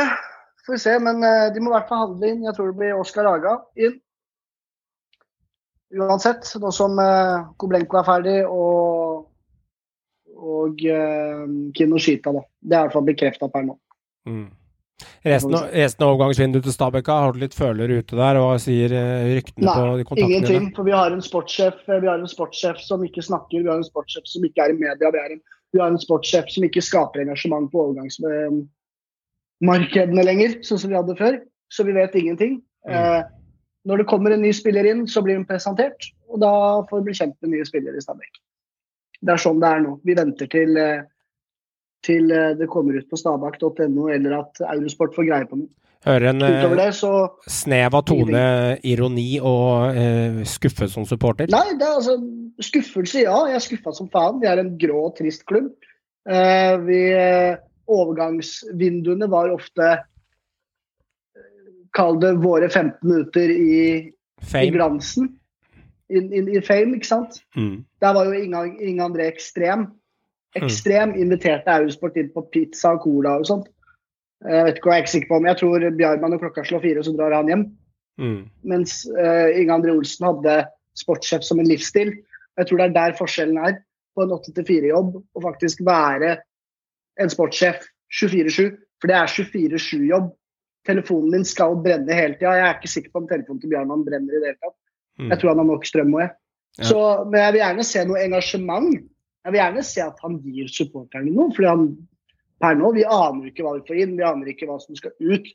Får 0.66 0.74
vi 0.76 0.78
se, 0.78 0.96
Men 0.98 1.22
uh, 1.22 1.50
de 1.54 1.60
må 1.62 1.70
i 1.70 1.76
hvert 1.76 1.90
fall 1.90 2.06
handle 2.06 2.32
inn. 2.32 2.46
Jeg 2.46 2.56
tror 2.56 2.72
det 2.72 2.78
blir 2.80 2.98
Oskar 2.98 3.28
Aga 3.30 3.58
inn. 3.78 4.00
Uansett, 5.92 6.48
nå 6.58 6.72
som 6.72 6.96
uh, 6.98 7.52
Koblenko 7.60 8.00
er 8.00 8.06
ferdig 8.08 8.36
og, 8.48 9.28
og 10.40 10.82
uh, 10.88 11.46
Kinoshita, 11.76 12.32
da. 12.34 12.44
Det 12.62 12.76
er 12.76 12.80
i 12.80 12.86
hvert 12.86 12.96
fall 12.96 13.08
bekrefta 13.10 13.50
per 13.52 13.66
nå. 13.68 13.78
Mm. 14.26 14.46
Resten, 15.22 15.54
resten 15.54 16.04
av 16.04 16.10
overgangsvinduet 16.12 16.64
til 16.66 16.74
Stabæk, 16.74 17.06
har 17.10 17.32
du 17.34 17.38
litt 17.42 17.54
følere 17.54 17.98
ute 18.02 18.16
der? 18.18 18.38
og 18.42 18.60
sier 18.62 18.90
uh, 18.90 19.36
ryktene 19.36 19.66
Nei, 19.66 19.74
på 19.74 19.80
de 19.98 20.04
kontaktene 20.08 20.28
ingenting. 20.28 20.64
For 20.76 20.82
vi 20.86 20.94
har 20.94 21.10
en 21.14 21.24
sportssjef 21.24 21.74
vi 21.88 22.08
har 22.08 22.18
en 22.18 22.30
sportssjef 22.30 22.76
som 22.82 23.04
ikke 23.06 23.22
snakker, 23.22 23.62
vi 23.62 23.70
har 23.70 23.78
en 23.78 23.84
sportssjef 23.86 24.24
som 24.30 24.44
ikke 24.46 24.62
er 24.66 24.70
i 24.74 24.80
media. 24.80 25.10
Vi 25.14 25.18
en, 25.22 25.42
vi 25.72 25.78
har 25.80 25.88
en 25.90 26.02
sportssjef 26.02 26.46
som 26.52 26.62
ikke 26.66 26.82
skaper 26.84 27.20
engasjement 27.24 27.68
på 27.72 27.78
overgangsmarkedene 27.86 30.22
lenger, 30.26 30.50
sånn 30.66 30.80
som 30.82 30.90
vi 30.92 30.98
hadde 30.98 31.20
før. 31.20 31.34
Så 31.72 31.80
vi 31.88 31.92
vet 31.96 32.18
ingenting. 32.18 32.54
Mm. 32.84 32.92
Eh, 32.92 33.22
når 33.88 33.96
det 34.02 34.10
kommer 34.10 34.30
en 34.34 34.44
ny 34.44 34.52
spiller 34.54 34.84
inn, 34.86 35.02
så 35.08 35.18
blir 35.24 35.36
den 35.38 35.48
presentert. 35.48 36.00
Og 36.30 36.36
da 36.42 36.52
får 36.90 36.96
vi 37.00 37.06
bli 37.08 37.18
kjent 37.18 37.36
med 37.40 37.48
nye 37.54 37.68
spillere 37.68 37.96
i 37.96 38.04
Stabæk. 38.04 38.34
Det 39.22 39.32
er 39.32 39.40
sånn 39.40 39.62
det 39.62 39.70
er 39.70 39.80
nå. 39.86 39.92
Vi 40.06 40.12
venter 40.18 40.46
til, 40.50 40.70
eh, 40.76 41.04
til 42.06 42.32
eh, 42.34 42.52
det 42.58 42.68
kommer 42.72 42.98
ut 42.98 43.08
på 43.10 43.20
stabakk.no, 43.20 44.08
eller 44.12 44.40
at 44.40 44.62
Eurosport 44.72 45.14
får 45.16 45.28
greie 45.30 45.48
på 45.48 45.60
den. 45.60 45.70
Hører 46.02 46.32
en 46.32 46.42
uh, 46.42 46.72
det 46.74 46.88
så 46.98 47.12
snev 47.46 47.94
av 47.94 48.02
tone, 48.08 48.40
ironi 48.82 49.36
og 49.38 49.94
uh, 49.94 50.40
skuffet 50.50 50.90
som 50.90 51.06
supporter? 51.06 51.46
Nei, 51.52 51.76
det 51.78 51.86
er 51.86 52.00
altså 52.00 52.16
skuffelse, 52.62 53.22
ja. 53.22 53.36
Jeg 53.50 53.60
er 53.60 53.64
skuffa 53.68 53.94
som 53.94 54.10
faen. 54.10 54.40
Vi 54.42 54.50
er 54.50 54.58
en 54.62 54.74
grå 54.80 55.04
og 55.06 55.14
trist 55.20 55.46
klubb. 55.46 55.70
Eh, 56.30 56.78
vi, 56.86 56.98
eh, 57.12 57.56
overgangsvinduene 57.90 59.26
var 59.30 59.50
ofte 59.50 59.88
eh, 59.90 61.48
Kall 61.92 62.20
det 62.22 62.36
våre 62.40 62.68
15 62.70 63.02
minutter 63.02 63.50
i, 63.50 64.12
i 64.62 64.68
glansen. 64.70 65.32
I, 66.12 66.20
I 66.22 66.60
fame, 66.62 66.96
ikke 66.98 67.08
sant. 67.08 67.40
Mm. 67.56 67.82
Der 68.04 68.14
var 68.14 68.28
jo 68.28 68.38
Inge, 68.38 68.62
Inge 68.80 69.04
André 69.04 69.26
ekstrem. 69.32 69.88
Ekstrem. 70.58 71.14
Inviterte 71.20 71.72
Eurosport 71.78 72.18
inn 72.20 72.32
på 72.34 72.44
pizza 72.52 72.94
og 72.96 73.06
cola 73.06 73.38
og 73.40 73.48
sånt. 73.48 73.70
Jeg 74.42 74.66
vet 74.66 74.78
ikke 74.78 74.88
hva 74.88 74.96
jeg 74.96 75.00
er 75.00 75.04
ikke 75.04 75.12
sikker 75.12 75.30
på 75.30 75.38
om 75.38 75.46
Jeg 75.46 75.58
tror 75.60 75.84
Bjarman 75.98 76.34
og 76.34 76.42
klokka 76.42 76.64
slår 76.66 76.82
fire, 76.82 77.04
så 77.06 77.14
drar 77.14 77.36
han 77.36 77.50
hjem. 77.50 77.64
Mm. 78.20 78.40
Mens 78.68 78.96
uh, 79.14 79.48
Inge 79.54 79.76
André 79.76 79.94
Olsen 79.94 80.26
hadde 80.28 80.56
sportssjef 80.98 81.46
som 81.46 81.62
en 81.62 81.70
livsstil. 81.70 82.12
Jeg 82.58 82.68
tror 82.68 82.80
det 82.80 82.88
er 82.88 82.96
der 82.96 83.16
forskjellen 83.16 83.60
er 83.62 83.78
på 84.12 84.26
en 84.26 84.34
8-4-jobb 84.34 85.14
å 85.16 85.44
faktisk 85.44 85.80
være 85.86 86.34
en 87.22 87.32
sportssjef 87.32 87.86
24-7. 88.20 88.74
For 89.00 89.10
det 89.10 89.18
er 89.18 89.30
24-7-jobb. 89.30 90.28
Telefonen 90.86 91.36
din 91.36 91.46
skal 91.46 91.78
brenne 91.82 92.14
hele 92.14 92.36
tida. 92.36 92.56
Jeg 92.58 92.66
er 92.66 92.78
ikke 92.78 92.92
sikker 92.92 93.14
på 93.14 93.22
om 93.22 93.30
telefonen 93.30 93.62
til 93.62 93.70
Bjarman 93.72 94.04
brenner 94.06 94.34
i 94.34 94.42
det 94.42 94.52
hele 94.52 94.60
tatt. 94.60 94.78
Mm. 95.20 95.30
Jeg 95.30 95.40
tror 95.40 95.52
han 95.52 95.62
har 95.62 95.68
nok 95.70 95.86
strøm 95.86 96.14
òg, 96.16 96.22
jeg. 96.24 96.34
Ja. 96.80 96.86
Så, 96.88 97.00
men 97.28 97.42
jeg 97.42 97.52
vil 97.52 97.60
gjerne 97.60 97.84
se 97.84 98.04
noe 98.08 98.20
engasjement. 98.22 98.92
Jeg 99.42 99.52
vil 99.52 99.60
gjerne 99.60 99.84
se 99.86 100.02
at 100.04 100.22
han 100.22 100.38
gir 100.44 100.70
supporterne 100.70 101.34
noe. 101.34 101.50
fordi 101.54 101.68
han 101.68 101.86
per 102.62 102.78
nå, 102.78 102.92
vi 102.94 103.04
aner 103.04 103.50
ikke 103.50 103.64
hva 103.66 103.74
vi 103.78 103.86
får 103.88 104.00
inn, 104.04 104.16
vi 104.18 104.26
aner 104.26 104.52
ikke 104.52 104.68
hva 104.70 104.78
som 104.82 104.98
skal 104.98 105.14
ut 105.18 105.50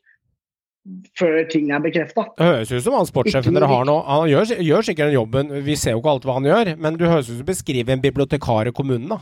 før 1.18 1.40
ting 1.52 1.70
er 1.72 1.80
bekrefta. 1.84 2.24
Det 2.36 2.46
høres 2.46 2.70
ut 2.72 2.84
som 2.84 2.96
han 2.96 3.08
sportssjefen 3.08 3.56
dere 3.56 3.68
har 3.68 3.88
nå. 3.88 3.96
Han 4.06 4.28
gjør, 4.30 4.54
gjør 4.64 4.86
sikkert 4.86 5.10
den 5.10 5.18
jobben, 5.18 5.50
vi 5.66 5.76
ser 5.76 5.96
jo 5.96 6.02
ikke 6.02 6.14
alt 6.14 6.28
hva 6.28 6.36
han 6.38 6.48
gjør, 6.48 6.70
men 6.80 6.96
du 7.00 7.04
høres 7.08 7.28
ut 7.28 7.34
som 7.34 7.42
du 7.42 7.50
beskriver 7.50 7.96
en 7.96 8.04
bibliotekar 8.04 8.70
i 8.70 8.74
kommunen, 8.76 9.10
da. 9.12 9.20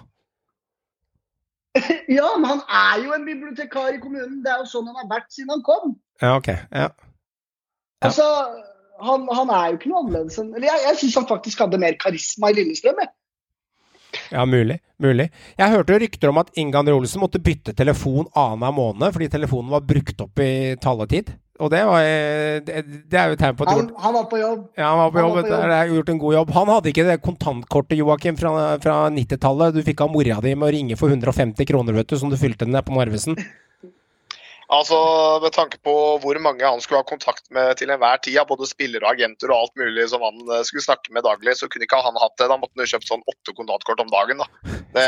Ja, 2.19 2.29
men 2.39 2.47
han 2.49 2.63
er 2.71 3.03
jo 3.05 3.13
en 3.17 3.27
bibliotekar 3.27 3.97
i 3.97 4.01
kommunen. 4.01 4.39
Det 4.45 4.53
er 4.53 4.63
jo 4.63 4.71
sånn 4.71 4.87
han 4.89 4.97
har 5.03 5.11
vært 5.11 5.27
siden 5.35 5.53
han 5.57 5.65
kom. 5.67 5.97
Ja, 6.23 6.37
ok. 6.39 6.49
Ja. 6.55 6.87
Ja. 6.87 8.09
Altså, 8.09 8.27
han, 9.03 9.27
han 9.35 9.51
er 9.53 9.73
jo 9.73 9.79
ikke 9.79 9.91
noe 9.91 10.03
annerledes 10.05 10.39
enn 10.41 10.51
Eller 10.55 10.69
jeg, 10.69 10.83
jeg 10.85 10.99
syns 11.01 11.17
han 11.19 11.29
faktisk 11.29 11.63
hadde 11.65 11.81
mer 11.81 11.97
karisma 12.01 12.53
i 12.53 12.57
Lillestrøm. 12.59 13.01
Jeg. 13.03 13.13
Ja, 14.33 14.45
mulig. 14.49 14.79
Mulig. 15.03 15.27
Jeg 15.59 15.73
hørte 15.75 15.99
rykter 16.01 16.31
om 16.33 16.39
at 16.41 16.53
Inge 16.57 16.79
André 16.81 16.95
Olsen 16.97 17.21
måtte 17.21 17.41
bytte 17.43 17.75
telefon 17.77 18.29
annenhver 18.33 18.73
måned 18.77 19.13
fordi 19.13 19.29
telefonen 19.33 19.75
var 19.75 19.85
brukt 19.85 20.23
opp 20.25 20.41
i 20.41 20.77
taletid. 20.81 21.35
Og 21.57 21.71
det, 21.73 21.79
var, 21.89 22.05
eh, 22.05 22.59
det, 22.65 22.83
det 23.09 23.17
er 23.17 23.31
jo 23.31 23.37
et 23.37 23.41
tegn 23.41 23.55
på 23.57 23.65
at 23.65 23.71
Han, 23.73 23.87
han 23.97 24.13
var 24.13 24.25
på 24.29 24.41
jobb. 24.41 24.65
ja, 24.77 24.91
han 24.91 24.99
var 25.01 25.13
på 25.13 25.17
han 25.17 25.25
jobb. 25.25 25.37
var 25.37 25.43
på 25.47 25.53
jobb. 25.53 25.63
Det 25.71 25.77
er 25.77 25.93
gjort 25.95 26.11
en 26.13 26.19
god 26.21 26.35
jobb. 26.37 26.51
Han 26.57 26.73
hadde 26.75 26.91
ikke 26.93 27.07
det 27.07 27.15
kontantkortet 27.25 28.01
Joakim, 28.01 28.37
fra, 28.41 28.51
fra 28.83 28.97
90-tallet. 29.15 29.77
Du 29.77 29.81
fikk 29.87 30.03
av 30.05 30.13
mora 30.13 30.41
di 30.45 30.53
med 30.53 30.69
å 30.69 30.75
ringe 30.75 30.99
for 31.01 31.13
150 31.13 31.69
kroner, 31.71 31.97
vet 31.97 32.13
du, 32.13 32.19
som 32.21 32.33
du 32.33 32.37
fylte 32.41 32.67
den 32.67 32.77
ned 32.77 32.85
på 32.85 32.93
Narvesen. 32.97 33.39
Altså, 34.73 34.97
Med 35.43 35.53
tanke 35.55 35.79
på 35.85 35.93
hvor 36.23 36.39
mange 36.43 36.65
han 36.67 36.81
skulle 36.83 37.03
ha 37.03 37.07
kontakt 37.07 37.45
med 37.55 37.77
til 37.79 37.91
enhver 37.93 38.19
tid, 38.23 38.39
både 38.49 38.67
spillere 38.69 39.07
og 39.07 39.15
agenter 39.15 39.53
og 39.53 39.67
alt 39.67 39.75
mulig 39.79 40.09
som 40.11 40.25
han 40.27 40.41
eh, 40.51 40.65
skulle 40.67 40.85
snakke 40.85 41.13
med 41.15 41.25
daglig, 41.27 41.55
så 41.59 41.69
kunne 41.71 41.87
ikke 41.87 42.01
han 42.03 42.19
hatt 42.19 42.35
det. 42.41 42.49
Da 42.51 42.59
måtte 42.59 42.75
han 42.75 42.85
jo 42.85 42.91
kjøpt 42.95 43.11
sånn 43.11 43.23
åtte 43.31 43.55
kontantkort 43.57 44.03
om 44.03 44.11
dagen. 44.11 44.43
da. 44.43 44.75
Det 44.97 45.07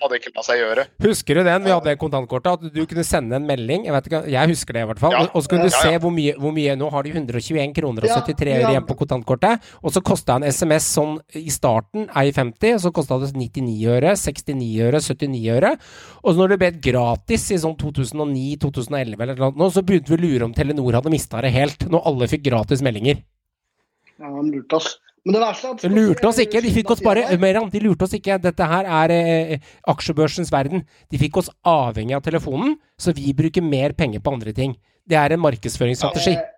hadde 0.00 0.18
ikke 0.20 0.32
latt 0.34 0.46
seg 0.46 0.60
gjøre. 0.62 0.86
Husker 1.04 1.40
du 1.40 1.42
den? 1.46 1.66
Vi 1.66 1.74
hadde 1.74 1.96
kontantkortet. 2.00 2.64
At 2.64 2.74
du 2.74 2.80
kunne 2.88 3.04
sende 3.06 3.36
en 3.36 3.48
melding. 3.48 3.86
Jeg 3.88 3.94
vet 3.96 4.08
ikke, 4.10 4.22
jeg 4.30 4.52
husker 4.52 4.76
det 4.76 4.84
i 4.84 4.88
hvert 4.90 5.02
fall. 5.02 5.16
Ja. 5.16 5.24
Og 5.32 5.44
så 5.44 5.52
kunne 5.52 5.68
du 5.68 5.72
Ja, 5.72 5.76
ja. 5.76 5.82
se 5.90 6.02
hvor 6.04 6.12
mye, 6.14 6.36
hvor 6.38 6.54
mye 6.54 6.76
Nå 6.78 6.88
har 6.90 7.04
de 7.06 7.12
121 7.14 7.74
kroner 7.76 8.06
og 8.06 8.14
73 8.14 8.50
øre 8.54 8.62
ja. 8.64 8.72
igjen 8.72 8.86
på 8.88 8.96
kontantkortet. 8.98 9.62
Og 9.82 9.92
så 9.94 10.02
kosta 10.04 10.38
en 10.38 10.46
SMS 10.48 10.88
sånn 10.96 11.18
i 11.38 11.50
starten, 11.52 12.08
ei 12.16 12.32
50, 12.34 12.78
og 12.78 12.82
så 12.86 12.92
kosta 12.94 13.18
det 13.22 13.32
99 13.34 13.74
øre, 13.94 14.14
69 14.18 14.70
øre, 14.88 15.02
79 15.02 15.44
øre. 15.58 15.74
Og 16.22 16.32
så 16.32 16.40
når 16.40 16.54
det 16.54 16.60
ble 16.62 16.70
gratis 16.90 17.50
i 17.52 17.60
sånn 17.60 17.76
2009-2011 18.94 19.24
eller 19.26 19.40
noe, 19.42 19.54
nå, 19.60 19.70
så 19.74 19.82
begynte 19.86 20.12
vi 20.12 20.18
å 20.18 20.22
lure 20.24 20.48
om 20.48 20.54
Telenor 20.56 20.98
hadde 20.98 21.12
mista 21.12 21.42
det 21.44 21.52
helt. 21.54 21.86
Når 21.90 22.06
alle 22.10 22.30
fikk 22.30 22.46
gratis 22.46 22.84
meldinger. 22.84 23.20
Ja, 24.20 24.30
de 24.30 24.46
lurte 24.50 24.78
oss. 24.78 24.94
Men 25.24 25.38
det 25.38 25.40
verste 25.40 25.68
er 25.68 25.76
at 25.76 25.82
De 25.82 25.88
lurte 25.88 26.28
oss 26.28 26.38
ikke, 26.42 26.60
de 26.60 26.70
fikk 26.72 26.90
oss 26.92 27.00
bare 27.04 27.24
Meran, 27.40 27.70
de 27.72 27.80
lurte 27.80 28.04
oss 28.04 28.14
ikke. 28.16 28.36
Dette 28.44 28.66
her 28.68 28.88
er 29.02 29.14
eh, 29.14 29.70
aksjebørsens 29.88 30.52
verden. 30.52 30.84
De 31.12 31.20
fikk 31.20 31.38
oss 31.40 31.48
avhengig 31.64 32.16
av 32.18 32.24
telefonen, 32.26 32.76
så 33.00 33.14
vi 33.16 33.32
bruker 33.36 33.64
mer 33.64 33.96
penger 33.96 34.20
på 34.20 34.34
andre 34.36 34.52
ting. 34.56 34.76
Det 35.08 35.16
er 35.16 35.34
en 35.34 35.42
markedsføringsstrategi. 35.44 36.36
Ja, 36.36 36.50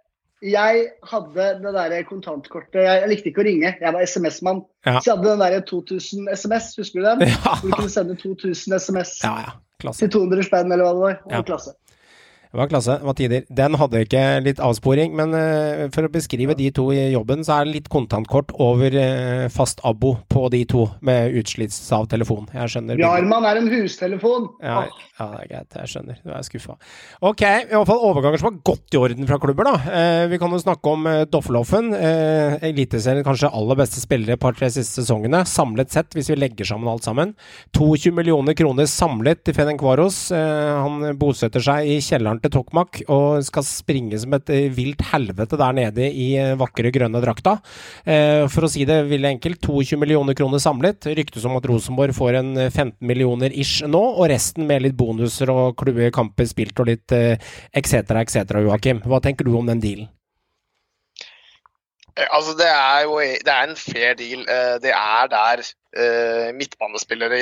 Jeg 0.42 0.82
hadde 1.08 1.44
det 1.62 1.70
der 1.72 2.02
kontantkortet 2.04 2.82
Jeg, 2.84 3.06
likte 3.08 3.30
ikke 3.30 3.40
å 3.40 3.46
ringe, 3.46 3.70
jeg 3.80 3.94
var 3.94 4.02
SMS-mann. 4.04 4.60
Ja. 4.84 4.98
Så 4.98 5.08
jeg 5.08 5.16
hadde 5.16 5.30
den 5.30 5.44
der 5.46 5.64
2000 5.70 6.28
SMS, 6.34 6.74
husker 6.76 7.00
du 7.00 7.06
den? 7.06 7.24
Ja. 7.46 7.54
Du 7.62 7.70
kunne 7.70 7.88
sende 7.90 8.18
2000 8.20 8.76
SMS 8.76 9.16
Ja, 9.24 9.32
ja. 9.46 9.54
Til 9.96 10.10
200 10.12 10.44
spenn, 10.44 10.72
eller 10.72 10.84
hva 10.84 10.92
det 10.92 11.02
var. 11.06 11.16
Ja. 11.30 11.40
klasse. 11.46 11.72
Det 12.52 12.60
var 12.60 12.70
klasse, 12.70 12.98
det 13.00 13.08
var 13.08 13.16
tider. 13.18 13.44
Den 13.48 13.76
hadde 13.80 14.02
ikke 14.06 14.22
litt 14.44 14.60
avsporing, 14.62 15.14
men 15.18 15.34
uh, 15.36 15.86
for 15.94 16.06
å 16.06 16.12
beskrive 16.12 16.56
de 16.58 16.70
to 16.74 16.88
i 16.94 17.10
jobben, 17.14 17.44
så 17.46 17.58
er 17.58 17.66
det 17.66 17.74
litt 17.76 17.90
kontantkort 17.92 18.54
over 18.62 18.94
uh, 18.94 19.46
fast 19.52 19.82
abo 19.86 20.16
på 20.32 20.46
de 20.54 20.62
to, 20.68 20.86
med 21.06 21.36
utslits 21.40 21.78
av 21.94 22.08
telefon. 22.12 22.46
Jeg 22.54 22.74
skjønner. 22.74 23.00
Bjarmann 23.00 23.48
er 23.48 23.60
en 23.60 23.70
hustelefon. 23.72 24.48
Ja, 24.62 24.86
ja, 25.18 25.28
det 25.32 25.42
er 25.42 25.50
greit. 25.52 25.78
Jeg 25.80 25.92
skjønner. 25.94 26.20
Du 26.22 26.32
er 26.34 26.46
skuffa. 26.46 26.78
Ok, 27.20 27.42
i 27.44 27.72
hvert 27.72 27.90
fall 27.90 28.06
overganger 28.10 28.42
som 28.42 28.50
var 28.50 28.60
godt 28.72 28.96
i 28.96 29.00
orden 29.00 29.28
fra 29.28 29.40
klubber, 29.42 29.70
da. 29.72 29.76
Uh, 29.86 30.24
vi 30.32 30.40
kan 30.42 30.54
jo 30.54 30.62
snakke 30.62 30.94
om 30.94 31.10
uh, 31.10 31.24
Doffelhoffen. 31.30 31.92
Uh, 31.96 32.56
Eliteserien 32.66 33.26
kanskje 33.26 33.50
aller 33.52 33.82
beste 33.82 34.02
spillere 34.02 34.36
et 34.36 34.42
par-tre 34.42 34.70
siste 34.72 35.02
sesongene, 35.02 35.42
samlet 35.48 35.92
sett, 35.92 36.14
hvis 36.16 36.30
vi 36.32 36.38
legger 36.38 36.68
sammen 36.68 36.90
alt 36.90 37.06
sammen. 37.06 37.34
22 37.76 38.12
millioner 38.14 38.56
kroner 38.56 38.88
samlet 38.90 39.42
til 39.44 39.56
Fenencvaros. 39.56 40.18
Eh, 40.34 40.72
han 40.86 41.16
bosetter 41.18 41.62
seg 41.62 41.88
i 41.90 41.98
kjelleren 42.04 42.35
til 42.42 42.52
Tokmak 42.52 43.02
og 43.12 43.44
skal 43.46 43.64
springe 43.66 44.18
som 44.20 44.34
et 44.36 44.50
eh, 44.52 44.68
vilt 44.72 45.02
helvete 45.10 45.58
der 45.58 45.76
nede 45.76 46.08
i 46.08 46.28
eh, 46.40 46.54
vakre, 46.58 46.92
grønne 46.94 47.22
drakta. 47.22 47.56
Eh, 48.04 48.44
for 48.52 48.66
å 48.66 48.70
si 48.70 48.86
det 48.88 49.02
veldig 49.10 49.32
enkelt, 49.36 49.60
22 49.64 50.00
millioner 50.00 50.36
kroner 50.38 50.62
samlet. 50.62 51.08
Ryktes 51.16 51.46
om 51.48 51.56
at 51.58 51.68
Rosenborg 51.68 52.16
får 52.16 52.40
en 52.40 52.52
eh, 52.56 52.72
15 52.72 52.98
millioner 53.06 53.54
ish 53.54 53.84
nå, 53.86 54.02
og 54.16 54.28
resten 54.32 54.68
med 54.68 54.84
litt 54.86 54.98
bonuser 54.98 55.50
og 55.52 55.76
klubbe 55.80 56.10
kamper 56.14 56.48
spilt 56.48 56.78
og 56.82 56.90
litt 56.90 57.12
etc., 57.12 58.02
etc., 58.22 58.60
Joakim. 58.66 59.02
Hva 59.06 59.22
tenker 59.24 59.46
du 59.46 59.56
om 59.58 59.66
den 59.68 59.82
dealen? 59.82 60.10
Altså, 62.16 62.54
det 62.56 62.68
er 62.70 63.02
jo 63.04 63.18
det 63.20 63.52
er 63.52 63.66
en 63.66 63.76
fair 63.76 64.14
deal. 64.16 64.46
Det 64.80 64.92
er 64.96 65.26
der 65.28 65.60
midtbanespillere 66.56 67.40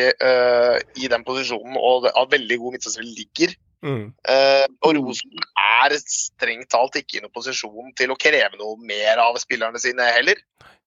i 0.98 1.10
den 1.10 1.26
posisjonen 1.26 1.78
og 1.78 2.08
av 2.10 2.32
veldig 2.32 2.58
gode 2.58 2.74
midtbanespillere 2.74 3.14
ligger. 3.20 3.54
Mm. 3.84 4.06
Eh, 4.28 4.64
og 4.86 4.96
Rosen 4.96 5.42
er 5.60 5.94
strengt 6.00 6.70
talt 6.72 6.96
ikke 6.96 7.18
i 7.18 7.24
noen 7.24 7.34
posisjon 7.34 7.92
til 7.98 8.14
å 8.14 8.18
kreve 8.20 8.56
noe 8.56 8.78
mer 8.80 9.20
av 9.20 9.36
spillerne 9.42 9.80
sine 9.82 10.06
heller. 10.16 10.40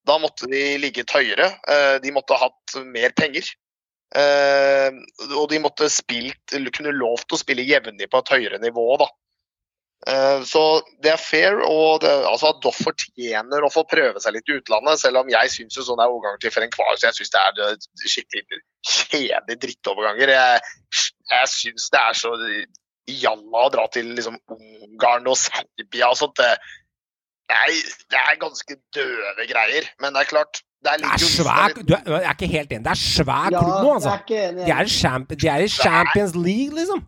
Da 0.07 0.17
måtte 0.21 0.49
de 0.49 0.63
ligget 0.81 1.13
høyere. 1.13 1.51
Eh, 1.69 1.97
de 2.01 2.13
måtte 2.15 2.37
ha 2.37 2.47
hatt 2.47 2.79
mer 2.87 3.13
penger. 3.17 3.45
Eh, 4.17 4.89
og 5.35 5.45
de 5.51 5.61
måtte 5.61 5.91
spilt, 5.93 6.57
kunne 6.73 6.95
lovt 6.95 7.35
å 7.35 7.39
spille 7.39 7.67
jevnlig 7.67 8.09
på 8.09 8.23
et 8.23 8.35
høyere 8.37 8.61
nivå. 8.63 8.89
da. 9.03 9.11
Så 10.45 10.61
det 11.01 11.09
er 11.09 11.17
fair, 11.17 11.55
og 11.65 12.03
det, 12.03 12.11
altså 12.29 12.51
at 12.51 12.59
Doff 12.61 12.77
fortjener 12.85 13.65
å 13.65 13.71
få 13.73 13.81
prøve 13.89 14.21
seg 14.21 14.35
litt 14.35 14.47
i 14.47 14.59
utlandet. 14.59 15.01
Selv 15.01 15.23
om 15.23 15.31
jeg 15.33 15.49
syns 15.51 15.79
er 15.81 16.03
overganger 16.05 16.37
til 16.43 16.53
Ferencvaros 16.53 17.03
jeg 17.03 17.17
synes 17.17 17.33
det 17.33 17.41
er 17.41 17.79
skikkelig 18.05 18.61
kjedelige 18.85 19.63
drittoverganger. 19.65 20.35
Jeg, 20.37 20.61
jeg 21.33 21.49
syns 21.55 21.89
det 21.91 22.03
er 22.03 22.19
så 22.21 22.35
jalla 23.07 23.65
å 23.67 23.71
dra 23.73 23.87
til 23.93 24.09
liksom 24.17 24.37
Ungarn 24.53 25.29
og 25.31 25.37
Serbia 25.39 26.11
og 26.11 26.19
sånt. 26.19 26.37
Det, 26.39 26.49
det, 27.49 27.57
er, 27.57 27.93
det 28.13 28.23
er 28.23 28.39
ganske 28.41 28.79
døve 28.95 29.47
greier. 29.51 29.91
Men 30.03 30.15
det 30.15 30.25
er 30.25 30.31
klart 30.33 30.61
Det 30.83 30.93
er 30.93 31.21
jo 31.21 31.29
svær 31.31 31.73
Du 31.79 31.93
er, 31.95 32.03
jeg 32.05 32.27
er 32.27 32.35
ikke 32.35 32.51
helt 32.51 32.75
enig. 32.75 32.83
Det 32.85 32.93
er 32.93 33.01
svær 33.03 33.47
Ja, 33.53 33.61
klubb 33.63 33.79
nå, 33.85 33.93
altså. 33.95 34.17
er. 34.17 34.51
De 34.57 34.71
er, 34.73 35.39
de 35.41 35.53
er 35.55 35.65
i 35.65 35.71
Champions 35.71 36.35
League, 36.35 36.75
liksom. 36.75 37.05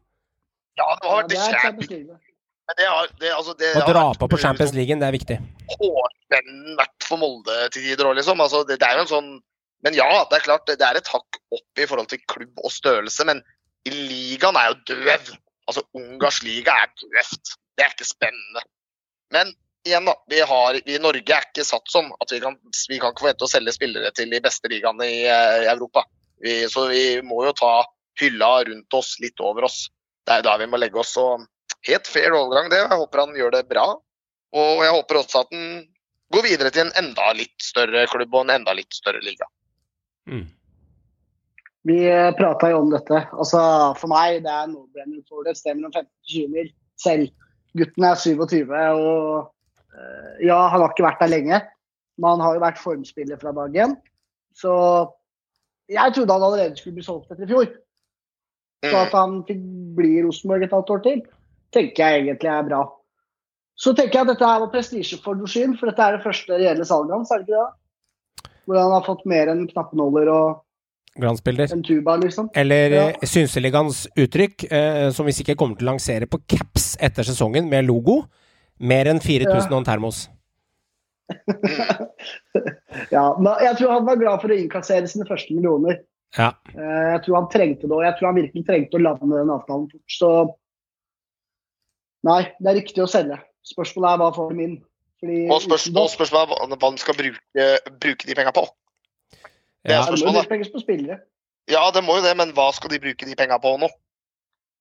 Ja, 0.80 0.90
det 0.96 1.10
har 1.12 1.22
vært 1.22 1.36
ja, 1.36 1.38
det 1.38 1.44
er. 1.44 1.62
Champions 1.66 1.92
League. 1.92 2.20
Men 2.70 2.78
det 2.78 2.86
har, 2.86 3.08
det, 3.20 3.30
altså, 3.34 3.54
det 3.58 3.70
Å 3.80 3.86
dra 3.88 4.06
på 4.22 4.28
på 4.30 4.38
Champions 4.38 4.76
liksom 4.76 4.78
League, 4.78 5.02
det 5.02 5.08
er 5.08 5.16
viktig. 5.16 5.38
hårvennen 5.74 6.76
vært 6.78 7.08
for 7.08 7.18
Molde 7.18 7.56
til 7.74 7.88
tider 7.88 8.10
òg, 8.10 8.18
liksom. 8.20 8.42
Altså, 8.46 8.62
det, 8.70 8.78
det 8.82 8.88
er 8.90 9.00
jo 9.00 9.06
en 9.08 9.14
sånn 9.14 9.30
Men 9.86 9.96
ja, 9.96 10.10
det 10.30 10.38
er 10.38 10.44
klart 10.44 10.68
det, 10.68 10.76
det 10.82 10.86
er 10.86 11.00
et 11.00 11.10
hakk 11.10 11.40
opp 11.56 11.82
i 11.82 11.88
forhold 11.88 12.10
til 12.12 12.20
klubb 12.30 12.62
og 12.62 12.72
størrelse, 12.76 13.24
men 13.26 13.40
i 13.88 13.94
ligaen 13.96 14.58
er 14.60 14.74
jo 14.74 14.80
døv. 14.92 15.30
Altså, 15.70 15.86
Ungarsk 15.98 16.46
liga 16.48 16.76
er 16.84 16.92
døvt. 16.98 17.56
Det 17.78 17.86
er 17.86 17.94
ikke 17.94 18.08
spennende. 18.10 18.64
Men 19.34 19.52
igjen, 19.88 20.08
da. 20.10 20.16
Vi 20.28 20.42
har, 20.42 20.80
vi 20.86 20.96
i 20.96 21.02
Norge 21.02 21.36
er 21.36 21.46
ikke 21.48 21.66
satt 21.68 21.92
sånn 21.92 22.10
at 22.20 22.34
vi 22.34 22.42
kan, 22.44 22.58
vi 22.90 23.00
kan 23.00 23.14
ikke 23.14 23.26
forvente 23.26 23.46
å 23.46 23.52
selge 23.52 23.76
spillere 23.76 24.12
til 24.18 24.34
de 24.34 24.42
beste 24.44 24.72
ligaene 24.72 25.08
i, 25.08 25.22
eh, 25.30 25.62
i 25.66 25.70
Europa. 25.72 26.06
Vi, 26.44 26.62
så 26.72 26.88
vi 26.90 27.04
må 27.26 27.44
jo 27.46 27.54
ta 27.56 27.74
hylla 28.20 28.52
rundt 28.68 28.98
oss 28.98 29.16
litt 29.24 29.40
over 29.44 29.70
oss. 29.70 29.86
Det 30.28 30.40
er 30.40 30.46
da 30.46 30.58
vi 30.60 30.68
må 30.70 30.80
legge 30.82 31.00
oss. 31.02 31.16
Og 31.22 31.46
helt 31.88 32.10
fair 32.10 32.36
overgang, 32.36 32.70
det. 32.72 32.82
Jeg 32.84 33.02
håper 33.02 33.24
han 33.24 33.38
gjør 33.38 33.56
det 33.56 33.66
bra. 33.70 33.88
Og 34.60 34.84
jeg 34.84 34.94
håper 34.96 35.22
også 35.22 35.44
at 35.46 35.56
han 35.56 35.84
går 36.34 36.46
videre 36.46 36.72
til 36.74 36.88
en 36.88 36.96
enda 37.00 37.32
litt 37.38 37.58
større 37.64 38.06
klubb 38.10 38.34
og 38.36 38.46
en 38.46 38.60
enda 38.60 38.76
litt 38.78 38.94
større 38.96 39.22
liga. 39.26 39.48
Mm. 40.30 40.48
Vi 41.88 42.00
prata 42.38 42.72
jo 42.74 42.82
om 42.84 42.90
dette. 42.92 43.22
Altså, 43.32 43.60
for 44.00 44.12
meg 44.12 44.42
det 44.44 44.52
er 44.52 44.68
no-brainer 44.72 45.24
for 45.30 45.48
det. 45.48 45.56
stemmer 45.58 45.60
sted 45.60 45.80
mellom 45.80 45.94
15 45.96 46.10
og 46.10 46.34
20 46.34 46.54
mil 46.56 46.72
selv. 47.00 47.30
Gutten 47.80 48.08
er 48.10 48.20
27 48.20 48.74
og 48.74 49.52
eh, 49.94 50.48
ja, 50.50 50.58
han 50.74 50.82
har 50.82 50.90
ikke 50.90 51.06
vært 51.06 51.24
der 51.24 51.32
lenge. 51.32 51.62
Men 52.20 52.36
han 52.36 52.44
har 52.44 52.58
jo 52.58 52.64
vært 52.66 52.82
formspiller 52.82 53.40
fra 53.40 53.54
dag 53.56 53.78
én. 53.86 53.96
Så 54.58 54.74
jeg 55.90 56.14
trodde 56.16 56.36
han 56.36 56.46
allerede 56.46 56.78
skulle 56.78 57.00
bli 57.00 57.06
solgt 57.06 57.32
etter 57.32 57.48
i 57.48 57.52
fjor. 57.54 57.70
Så 58.86 58.96
at 58.96 59.16
han 59.16 59.42
fikk 59.48 59.62
bli 59.98 60.14
i 60.18 60.24
Rosenborg 60.24 60.66
et 60.66 60.76
halvt 60.76 60.94
år 60.96 61.04
til, 61.06 61.22
tenker 61.76 62.04
jeg 62.04 62.24
egentlig 62.24 62.52
er 62.52 62.68
bra. 62.68 62.84
Så 63.80 63.94
tenker 63.96 64.20
jeg 64.20 64.28
at 64.28 64.32
dette 64.34 64.48
her 64.48 64.62
var 64.64 64.72
prestisje 64.74 65.20
for 65.24 65.40
Dushin, 65.40 65.76
for 65.80 65.90
dette 65.90 66.04
er 66.04 66.18
det 66.18 66.26
første 66.26 66.60
reelle 66.60 66.88
salget 66.88 67.16
hans, 67.16 67.32
er 67.32 67.42
det 67.42 67.48
ikke 67.48 67.60
det? 67.64 68.50
Hvor 68.68 68.80
han 68.80 68.94
har 68.94 69.06
fått 69.08 69.28
mer 69.30 69.52
enn 69.52 69.68
knappenåler 69.70 70.32
og 70.32 70.62
Glansbilder. 71.20 71.72
en 71.74 71.84
tuba, 71.84 72.16
liksom. 72.18 72.50
Eller 72.56 72.90
Ja. 72.96 73.06
Synseligans 73.24 74.08
uttrykk, 74.16 74.64
eh, 74.72 75.10
som 75.12 75.26
vi 75.26 75.32
sikkert 75.32 75.58
kommer 75.58 75.78
til 75.78 75.88
å 75.88 75.92
lansere 75.94 76.26
på 76.28 76.40
caps 76.48 76.96
etter 77.00 77.24
sesongen, 77.24 77.70
med 77.70 77.86
logo. 77.86 78.24
Mer 78.80 79.06
enn 79.12 79.20
4000 79.20 79.72
og 79.74 79.80
en 79.82 79.86
termos. 79.86 80.28
Ja, 83.12 83.38
men 83.40 83.54
jeg 83.64 83.78
tror 83.80 83.92
han 83.94 84.06
var 84.08 84.20
glad 84.20 84.42
for 84.42 84.52
å 84.54 84.58
innkassere 84.58 85.08
sine 85.10 85.26
første 85.30 85.54
millioner. 85.56 86.02
Ja. 86.38 86.52
Eh, 86.74 87.08
Jeg 87.16 87.22
tror 87.26 87.36
han 87.40 87.50
trengte 87.54 87.88
det, 87.88 87.92
og 87.96 88.04
jeg 88.06 88.16
tror 88.20 88.30
han 88.32 88.38
virkelig 88.38 88.66
trengte 88.68 88.98
å 89.00 89.02
lande 89.02 89.30
den 89.40 89.50
avtalen 89.54 89.88
fort. 89.92 90.06
Så 90.14 90.30
nei, 92.28 92.42
det 92.60 92.70
er 92.72 92.80
riktig 92.82 93.04
å 93.06 93.10
selge. 93.10 93.40
Spørsmålet 93.66 94.14
er 94.14 94.22
hva 94.24 94.30
får 94.36 94.54
min. 94.58 94.78
Fordi 95.20 95.40
Og 95.52 95.62
spørs, 95.66 95.88
og 95.92 96.10
spørsmålet 96.14 96.54
er 96.64 96.76
hva 96.78 96.90
han 96.90 96.98
skal 97.02 97.18
bruke, 97.18 97.66
bruke 98.00 98.28
de 98.30 98.36
penga 98.38 98.54
på. 98.56 98.66
Det 99.86 99.92
er 99.94 99.96
Ja. 99.96 100.02
er 100.02 100.16
det 100.16 100.26
må 100.26 100.34
jo 100.34 100.42
spørsmålet. 100.44 100.74
på 100.74 100.82
spillere. 100.84 101.20
Ja, 101.70 101.84
det 101.94 102.04
må 102.04 102.16
jo 102.18 102.24
det, 102.26 102.36
men 102.38 102.52
hva 102.54 102.72
skal 102.74 102.90
de 102.90 103.00
bruke 103.00 103.26
de 103.26 103.36
penga 103.36 103.60
på 103.62 103.78
nå? 103.80 103.90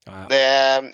Ja, 0.06 0.12
ja. 0.12 0.26
Det, 0.30 0.40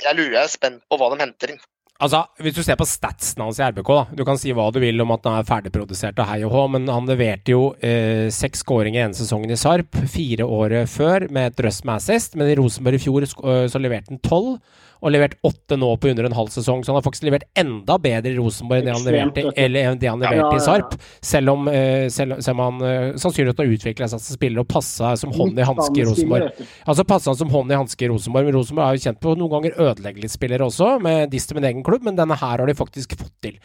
jeg 0.03 0.17
lurer, 0.17 0.33
jeg 0.33 0.45
er 0.45 0.49
spent 0.53 0.83
på 0.91 0.99
hva 0.99 1.11
de 1.15 1.21
henter 1.23 1.51
inn. 1.55 1.61
Altså, 2.03 2.25
Hvis 2.43 2.55
du 2.57 2.63
ser 2.67 2.75
på 2.77 2.85
statsen 2.85 3.41
hans 3.41 3.61
i 3.61 3.63
RBK, 3.63 3.87
da. 3.87 4.05
Du 4.19 4.25
kan 4.27 4.37
si 4.37 4.51
hva 4.53 4.67
du 4.75 4.81
vil 4.83 5.01
om 5.01 5.13
at 5.15 5.23
han 5.25 5.39
er 5.39 5.47
ferdigprodusert 5.47 6.19
og 6.19 6.27
hei 6.27 6.41
og 6.43 6.51
hå, 6.51 6.65
men 6.75 6.89
han 6.91 7.07
leverte 7.07 7.55
jo 7.55 7.69
eh, 7.81 8.27
seks 8.35 8.65
skåringer 8.65 9.05
ene 9.07 9.15
sesongen 9.15 9.53
i 9.55 9.57
Sarp, 9.57 9.95
fire 10.11 10.43
året 10.45 10.91
før 10.91 11.29
med 11.31 11.53
et 11.53 11.57
drøss 11.63 11.85
med 11.87 11.95
assist. 12.01 12.35
Men 12.35 12.51
i 12.51 12.57
Rosenborg 12.59 12.99
i 12.99 13.05
fjor 13.05 13.23
øh, 13.23 13.69
så 13.71 13.79
leverte 13.81 14.11
han 14.11 14.19
tolv, 14.19 14.59
og 15.05 15.13
levert 15.13 15.37
åtte 15.45 15.77
nå 15.77 15.91
på 16.01 16.09
under 16.11 16.25
en 16.25 16.37
halv 16.37 16.51
sesong. 16.55 16.81
Så 16.83 16.91
han 16.91 16.99
har 16.99 17.05
faktisk 17.05 17.27
levert 17.29 17.45
enda 17.61 17.99
bedre 18.01 18.33
i 18.33 18.39
Rosenborg 18.39 18.81
enn 18.81 18.89
det 18.89 18.95
han 18.95 19.05
leverte, 19.05 19.53
eller 19.61 19.99
det 20.01 20.09
han 20.09 20.25
Ja, 20.25 20.33
ja, 20.33 20.47
ja, 20.47 20.57
i. 20.57 20.63
Sarp. 20.65 20.97
Selv 21.21 21.53
om, 21.53 21.69
eh, 21.69 22.09
selv, 22.09 22.41
selv 22.41 22.57
om 22.57 22.65
han 22.65 22.89
eh, 22.89 23.17
sannsynligvis 23.21 23.61
har 23.61 23.75
utvikla 23.77 24.09
seg 24.09 24.23
som 24.25 24.39
spiller 24.39 24.65
og 24.65 24.71
passa 24.73 25.13
som 25.21 25.35
hånd 25.37 25.61
i 25.61 25.69
hanske 25.69 26.01
i 26.01 26.07
Rosenborg. 26.09 26.65
Altså 26.87 27.05
passa 27.05 27.33
han 27.33 27.41
som 27.43 27.53
hånd 27.53 27.73
i 27.73 27.79
hanske 27.79 28.07
i 28.07 28.11
Rosenborg, 28.13 28.49
men 28.49 28.57
Rosenborg 28.57 28.87
er 28.89 28.99
jo 28.99 29.05
kjent 29.05 29.21
på 29.21 29.37
noen 29.37 29.53
ganger 29.59 29.81
ødelegge 29.91 30.25
litt 30.25 30.35
spillere 30.35 30.69
også, 30.69 30.95
med 31.05 31.29
dist 31.35 31.53
min 31.55 31.69
egen 31.69 31.85
klubb, 31.85 32.07
men 32.09 32.17
denne 32.17 32.39
her 32.41 32.63
har 32.63 32.67
de 32.67 32.77
faktisk 32.79 33.17
fått 33.21 33.35
til. 33.45 33.59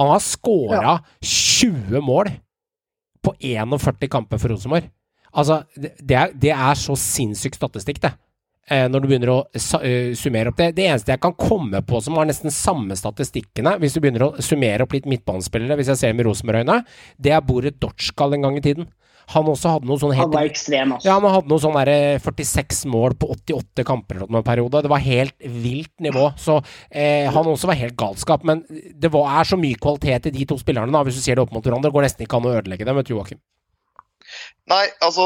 Han 0.00 0.10
har 0.10 0.24
scora 0.24 0.96
20 1.22 2.02
mål 2.02 2.32
på 3.22 3.36
41 3.38 4.10
kamper 4.10 4.40
for 4.40 4.56
Rosenborg. 4.56 4.90
Altså, 5.30 5.62
det, 5.76 5.94
det, 6.02 6.16
er, 6.16 6.34
det 6.34 6.50
er 6.50 6.78
så 6.78 6.96
sinnssyk 6.98 7.54
statistikk, 7.54 8.00
det. 8.02 8.14
Eh, 8.70 8.86
når 8.86 9.02
du 9.02 9.08
begynner 9.10 9.32
å 9.32 9.38
eh, 9.80 10.12
summere 10.18 10.52
opp 10.52 10.60
det. 10.60 10.70
Det 10.76 10.86
eneste 10.86 11.10
jeg 11.14 11.22
kan 11.24 11.34
komme 11.34 11.80
på 11.86 11.98
som 12.04 12.18
har 12.20 12.28
nesten 12.28 12.52
samme 12.54 12.94
statistikkene, 12.98 13.74
hvis 13.82 13.96
du 13.96 14.02
begynner 14.02 14.28
å 14.28 14.44
summere 14.44 14.86
opp 14.86 14.94
litt 14.94 15.08
midtbanespillere, 15.10 15.78
hvis 15.80 15.90
jeg 15.94 16.02
ser 16.02 16.14
med 16.14 16.28
Rosenborg-øyne, 16.28 16.82
det 17.18 17.34
er 17.34 17.42
Boret 17.46 17.80
Dortskal 17.82 18.36
en 18.36 18.46
gang 18.46 18.60
i 18.60 18.64
tiden. 18.64 18.90
Han 19.30 19.46
også 19.50 19.76
hadde 19.76 19.86
noe 19.86 20.00
sånn 20.00 20.14
Han 20.18 20.32
var 20.32 20.48
ekstrem, 20.48 20.94
altså. 20.96 21.06
ja, 21.06 21.16
han 21.18 21.34
hadde 21.34 21.50
noe 21.52 21.62
sånn 21.62 21.76
derre 21.76 22.16
46 22.22 22.80
mål 22.90 23.14
på 23.20 23.28
88 23.36 23.84
kamper 23.86 24.18
eller 24.18 24.32
noe 24.34 24.46
periode. 24.46 24.82
Det 24.82 24.90
var 24.90 25.04
helt 25.04 25.36
vilt 25.38 25.92
nivå. 26.02 26.32
Så 26.40 26.58
eh, 26.90 27.28
han 27.30 27.50
også 27.52 27.70
var 27.70 27.78
helt 27.78 27.98
galskap. 27.98 28.46
Men 28.46 28.64
det 28.70 29.12
var, 29.14 29.30
er 29.38 29.50
så 29.50 29.58
mye 29.60 29.78
kvalitet 29.78 30.30
i 30.30 30.34
de 30.34 30.48
to 30.50 30.58
spillerne, 30.58 30.90
da, 30.94 31.04
hvis 31.06 31.20
du 31.20 31.22
ser 31.22 31.38
det 31.38 31.46
opp 31.46 31.54
mot 31.54 31.62
hverandre. 31.62 31.90
Det 31.90 31.98
går 31.98 32.06
nesten 32.08 32.26
ikke 32.26 32.40
an 32.40 32.50
å 32.50 32.56
ødelegge 32.58 32.88
dem, 32.88 32.98
vet 32.98 33.10
du, 33.10 33.14
Joakim. 33.14 33.42
Nei, 34.70 34.84
altså, 35.02 35.24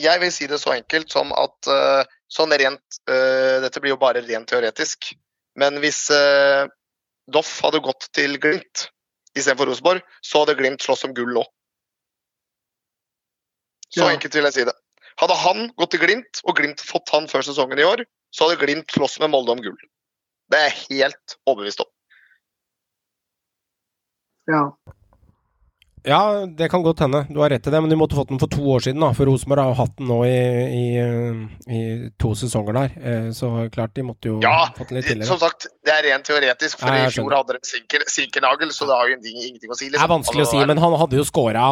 jeg 0.00 0.20
vil 0.22 0.32
si 0.32 0.48
det 0.48 0.60
så 0.60 0.72
enkelt 0.76 1.12
som 1.12 1.32
at 1.36 1.72
eh, 1.72 2.15
sånn 2.32 2.54
rent 2.58 3.00
uh, 3.10 3.62
Dette 3.64 3.80
blir 3.82 3.94
jo 3.94 4.00
bare 4.00 4.22
rent 4.24 4.48
teoretisk. 4.50 5.12
Men 5.56 5.78
hvis 5.82 6.06
uh, 6.12 6.66
Doff 7.32 7.58
hadde 7.64 7.82
gått 7.84 8.08
til 8.16 8.38
Glimt 8.42 8.88
istedenfor 9.36 9.70
Rosenborg, 9.70 10.02
så 10.24 10.42
hadde 10.42 10.56
Glimt 10.58 10.84
slåss 10.84 11.06
om 11.08 11.14
gull 11.16 11.42
òg. 11.42 11.48
Så 13.92 14.02
Ja. 14.02 14.10
enkelt 14.12 14.34
vil 14.34 14.46
jeg 14.48 14.56
si 14.56 14.64
det. 14.68 14.74
Hadde 15.20 15.36
han 15.40 15.68
gått 15.80 15.94
til 15.94 16.02
Glimt, 16.02 16.40
og 16.44 16.56
Glimt 16.58 16.82
fått 16.84 17.08
han 17.14 17.28
før 17.30 17.44
sesongen 17.46 17.78
i 17.80 17.86
år, 17.86 18.04
så 18.34 18.48
hadde 18.48 18.60
Glimt 18.64 18.90
slåss 18.92 19.20
med 19.22 19.30
Molde 19.32 19.54
om 19.54 19.62
gull. 19.64 19.78
Det 20.50 20.58
er 20.58 20.68
jeg 20.70 21.00
helt 21.00 21.36
overbevist 21.46 21.80
om. 21.80 21.90
Ja. 24.46 24.62
Ja, 26.06 26.46
det 26.46 26.68
kan 26.70 26.84
godt 26.86 27.00
hende. 27.02 27.24
Du 27.28 27.40
har 27.42 27.50
rett 27.50 27.66
i 27.66 27.70
det, 27.74 27.80
men 27.82 27.90
du 27.90 27.96
måtte 27.98 28.14
fått 28.14 28.28
den 28.30 28.38
for 28.38 28.46
to 28.52 28.62
år 28.76 28.84
siden, 28.84 29.00
da. 29.02 29.08
For 29.16 29.26
Rosenborg 29.26 29.58
har 29.66 29.74
hatt 29.80 29.96
den 29.98 30.06
nå 30.06 30.20
i, 30.22 30.30
i, 30.30 30.84
eh, 31.02 31.40
i 31.74 31.80
to 32.22 32.30
sesonger 32.38 32.76
der. 32.78 32.92
Eh, 33.02 33.30
Så 33.34 33.50
klart, 33.74 33.92
de 33.98 34.04
måtte 34.06 34.30
jo 34.30 34.36
Ja, 34.44 34.68
fått 34.76 34.88
den 34.92 35.00
litt 35.00 35.08
tidligere. 35.10 35.26
Ja, 35.26 35.32
Som 35.34 35.40
sagt, 35.42 35.66
det 35.84 35.92
er 35.96 36.06
rent 36.06 36.24
teoretisk, 36.28 36.78
for 36.78 36.94
Ja, 36.94 37.08
i 37.08 37.10
fjor 37.10 37.34
hadde 37.34 37.56
de 37.58 37.60
sinker- 37.66 38.06
sinkernagel, 38.06 38.70
så 38.70 38.86
det 38.86 38.94
har 38.94 39.08
jo 39.08 39.16
ingenting, 39.16 39.36
ingenting 39.48 39.70
å 39.70 39.74
si. 39.76 39.88
Det 39.90 39.98
Liksom. 39.98 40.04
er 40.04 40.14
vanskelig 40.14 40.42
å 40.42 40.46
Altså, 40.46 40.60
si, 40.60 40.66
men 40.66 40.78
han 40.78 40.92
hadde 41.02 41.16
jo 41.18 41.24
scora. 41.24 41.66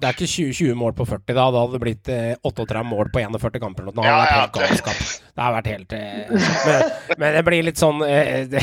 Det 0.00 0.08
er 0.08 0.12
ikke 0.18 0.30
20, 0.34 0.52
20 0.52 0.74
mål 0.74 0.92
på 0.98 1.06
40 1.06 1.34
da. 1.34 1.50
Da 1.50 1.60
hadde 1.62 1.72
det 1.78 1.80
blitt 1.86 2.08
eh, 2.08 2.34
38 2.44 2.82
mål 2.84 3.06
på 3.14 3.20
41 3.22 3.60
kamper. 3.60 3.84
Nå. 3.84 3.94
Det 3.94 4.04
Ja, 4.04 4.18
ja, 4.26 4.46
galskap. 4.50 4.98
Det 5.30 5.42
har 5.46 5.54
vært 5.62 5.70
helt 5.70 5.92
eh, 5.92 6.26
men, 6.66 7.18
men 7.18 7.34
det 7.38 7.44
blir 7.46 7.62
litt 7.62 7.78
sånn 7.78 8.02
eh, 8.02 8.44
det, 8.50 8.60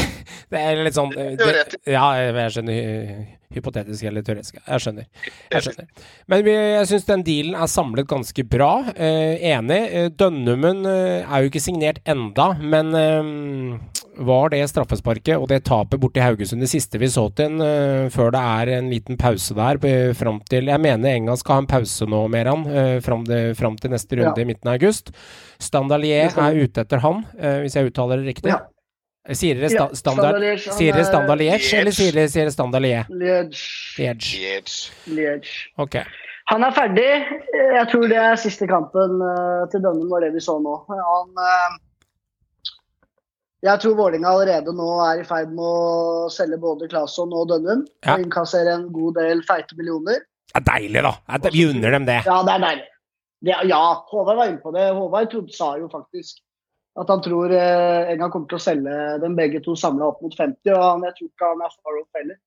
det 0.52 0.60
er 0.60 0.84
litt 0.84 0.94
sånn 0.94 1.16
eh, 1.18 1.36
det, 1.40 1.80
Ja, 1.88 2.12
jeg 2.20 2.52
skjønner. 2.52 3.38
Hy- 3.52 3.56
Hypotetisk 3.58 4.04
eller 4.04 4.22
teoretisk. 4.22 4.58
Jeg 4.68 4.80
skjønner. 4.84 5.06
Jeg 5.52 5.62
skjønner. 5.64 5.88
Men 6.28 6.44
vi, 6.46 6.52
jeg 6.52 6.88
syns 6.92 7.06
den 7.08 7.24
dealen 7.24 7.56
er 7.56 7.68
samlet 7.72 8.08
ganske 8.08 8.44
bra. 8.48 8.72
Eh, 8.96 9.38
enig. 9.54 9.82
Dønnummen 10.18 10.18
Dønnumen 10.38 10.86
eh, 10.86 11.24
er 11.26 11.42
jo 11.44 11.50
ikke 11.50 11.62
signert 11.64 12.00
enda, 12.06 12.52
men 12.60 12.94
eh, 12.96 13.80
var 14.28 14.50
det 14.50 14.64
straffesparket 14.70 15.38
og 15.38 15.48
det 15.52 15.62
tapet 15.68 16.00
borti 16.02 16.20
Haugesund 16.24 16.60
det 16.64 16.70
siste 16.72 16.98
vi 17.02 17.06
så 17.08 17.28
til 17.38 17.52
en, 17.54 17.62
eh, 17.62 18.10
før 18.14 18.32
det 18.34 18.42
er 18.42 18.72
en 18.78 18.90
liten 18.92 19.18
pause 19.18 19.54
der 19.58 19.78
eh, 19.86 20.14
fram 20.18 20.40
til 20.50 20.66
Jeg 20.72 20.82
mener 20.82 21.14
Enga 21.16 21.36
skal 21.38 21.56
ha 21.56 21.62
en 21.64 21.68
pause 21.70 22.06
nå, 22.10 22.24
Meran, 22.34 22.66
eh, 22.68 23.00
fram, 23.02 23.24
til 23.26 23.92
neste 23.94 24.18
runde 24.20 24.34
Ja. 24.38 24.44
i 24.44 24.46
midten 24.50 24.68
av 24.70 24.74
august. 24.80 25.12
Standalier 25.62 26.34
er 26.38 26.58
ute 26.64 26.82
etter 26.84 27.00
han, 27.04 27.26
eh, 27.40 27.62
hvis 27.64 27.76
jeg 27.78 27.92
uttaler 27.92 28.18
det 28.22 28.36
riktig. 28.36 28.52
Ja. 28.54 28.66
Sier 29.36 29.56
dere 29.60 29.68
sta 29.70 29.88
Ja, 29.90 29.96
standard, 29.96 30.38
Standard 30.38 30.42
Liège, 30.44 30.72
sier 30.78 30.94
dere 30.94 31.02
er- 31.04 31.10
standard 31.10 31.40
Liège, 31.42 31.74
eller 31.82 31.92
sier 31.92 32.12
dere, 32.16 32.30
sier 32.32 32.46
dere 32.48 32.54
standard 32.56 32.84
Liège? 32.86 33.06
Liège. 35.08 35.42
Ok. 35.78 35.98
Han 36.48 36.64
er 36.64 36.72
ferdig. 36.72 37.10
Jeg 37.76 37.88
tror 37.92 38.08
det 38.08 38.18
er 38.24 38.36
siste 38.40 38.68
kampen 38.70 39.18
eh, 39.20 39.66
til 39.74 39.82
Dønnen 39.84 40.08
var 40.10 40.24
det 40.24 40.30
vi 40.38 40.40
så 40.40 40.56
nå. 40.64 40.78
Han 40.88 41.34
eh, 41.44 41.76
Jeg 43.68 43.82
tror 43.84 43.98
Vålinga 44.00 44.30
allerede 44.32 44.72
nå 44.78 44.88
er 45.10 45.24
i 45.24 45.28
ferd 45.28 45.52
med 45.52 45.66
å 45.66 46.30
selge 46.32 46.60
både 46.62 46.88
Claesson 46.92 47.34
og 47.36 47.50
Dønnum. 47.52 47.84
Ja. 48.06 48.16
Og 48.16 48.24
innkassere 48.24 48.78
en 48.78 48.88
god 48.96 49.18
del 49.20 49.44
feite 49.48 49.76
millioner. 49.80 50.24
Det 50.54 50.62
er 50.62 50.68
deilig, 50.72 51.04
da. 51.04 51.14
Er- 51.36 51.52
Vi 51.52 51.66
unner 51.68 51.92
dem 51.98 52.06
det. 52.08 52.22
Ja, 52.26 52.40
det 52.48 52.54
er 52.56 52.64
deilig. 52.64 52.88
Det, 53.44 53.54
ja, 53.70 53.82
Håvard 54.10 54.38
var 54.40 54.48
inne 54.50 54.62
på 54.64 54.72
det. 54.74 54.88
Håvard 54.96 55.28
trodde, 55.30 55.52
sa 55.54 55.74
jo 55.78 55.90
faktisk 55.92 56.40
at 56.98 57.10
han 57.14 57.22
tror 57.22 57.54
eh, 57.54 58.12
en 58.12 58.20
gang 58.22 58.32
kommer 58.34 58.50
til 58.50 58.58
å 58.58 58.64
selge 58.64 58.98
dem 59.22 59.38
begge 59.38 59.62
to 59.66 59.76
samla 59.78 60.10
opp 60.12 60.22
mot 60.26 60.34
50. 60.34 60.72
Og 60.74 60.82
han, 60.82 61.06
jeg 61.06 61.18
tror 61.18 61.30
ikke 61.30 61.52
han 61.52 61.66
er 61.66 61.76
far 61.76 62.00
off 62.02 62.20
heller. 62.20 62.40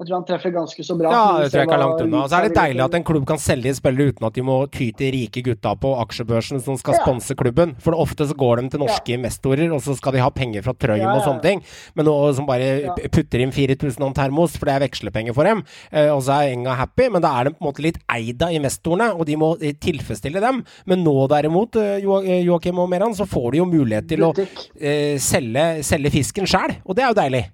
Jeg 0.00 0.08
tror 0.08 0.16
han 0.16 0.24
treffer 0.24 0.52
ganske 0.54 0.80
så 0.86 0.94
bra. 0.96 1.10
Ja, 1.12 1.24
det 1.42 1.50
tror 1.52 1.60
jeg 1.60 1.68
ikke 1.68 1.76
er 1.76 1.82
langt 1.84 2.00
unna. 2.06 2.20
Så 2.32 2.36
er 2.38 2.46
det 2.48 2.54
deilig 2.56 2.80
at 2.86 2.94
en 2.96 3.04
klubb 3.04 3.26
kan 3.28 3.36
selge 3.36 3.74
spillere 3.76 4.14
uten 4.14 4.24
at 4.24 4.32
de 4.38 4.40
må 4.48 4.54
ty 4.72 4.86
til 4.96 5.12
rike 5.12 5.42
gutta 5.44 5.74
på 5.76 5.90
aksjebørsen 6.06 6.62
som 6.64 6.78
skal 6.80 6.94
Ja. 6.96 7.02
sponse 7.04 7.36
klubben. 7.36 7.74
For 7.84 7.92
ofte 7.92 8.24
så 8.24 8.32
går 8.34 8.62
de 8.62 8.70
til 8.72 8.80
norske 8.80 9.12
investorer, 9.12 9.68
og 9.74 9.82
så 9.84 9.94
skal 9.98 10.12
de 10.16 10.22
ha 10.24 10.30
penger 10.30 10.62
fra 10.64 10.72
Trøim 10.72 11.02
Ja, 11.04 11.12
og 11.12 11.20
ja. 11.20 11.26
sånne 11.28 11.42
ting. 11.42 11.62
Men 11.94 12.06
nå 12.06 12.34
som 12.34 12.46
bare 12.46 12.80
Ja. 12.86 12.94
putter 13.12 13.40
inn 13.44 13.52
4000 13.52 14.00
om 14.02 14.14
termos, 14.14 14.56
for 14.56 14.64
det 14.64 14.74
er 14.80 14.88
vekslepenger 14.88 15.34
for 15.34 15.44
dem, 15.44 15.62
eh, 15.92 16.08
og 16.08 16.22
så 16.22 16.32
er 16.40 16.54
Enga 16.56 16.74
happy, 16.80 17.10
men 17.10 17.20
da 17.20 17.38
er 17.40 17.44
de 17.44 17.50
på 17.50 17.60
en 17.60 17.68
måte 17.72 17.82
litt 17.82 17.98
eid 18.08 18.42
av 18.42 18.48
investorene, 18.56 19.12
og 19.20 19.26
de 19.26 19.36
må 19.36 19.52
eh, 19.62 19.72
tilfredsstille 19.74 20.40
dem. 20.40 20.64
Men 20.86 21.04
nå 21.04 21.28
derimot, 21.28 21.76
eh, 21.76 22.00
Jo- 22.00 22.22
Joakim 22.24 22.78
og 22.78 22.88
Meran, 22.88 23.12
så 23.12 23.26
får 23.28 23.50
de 23.52 23.58
jo 23.58 23.66
mulighet 23.66 24.08
til 24.08 24.20
å 24.20 24.32
eh, 24.80 25.18
selge, 25.18 25.84
selge 25.84 26.10
fisken 26.10 26.46
sjæl, 26.46 26.76
og 26.86 26.96
det 26.96 27.04
er 27.04 27.08
jo 27.12 27.20
deilig. 27.20 27.44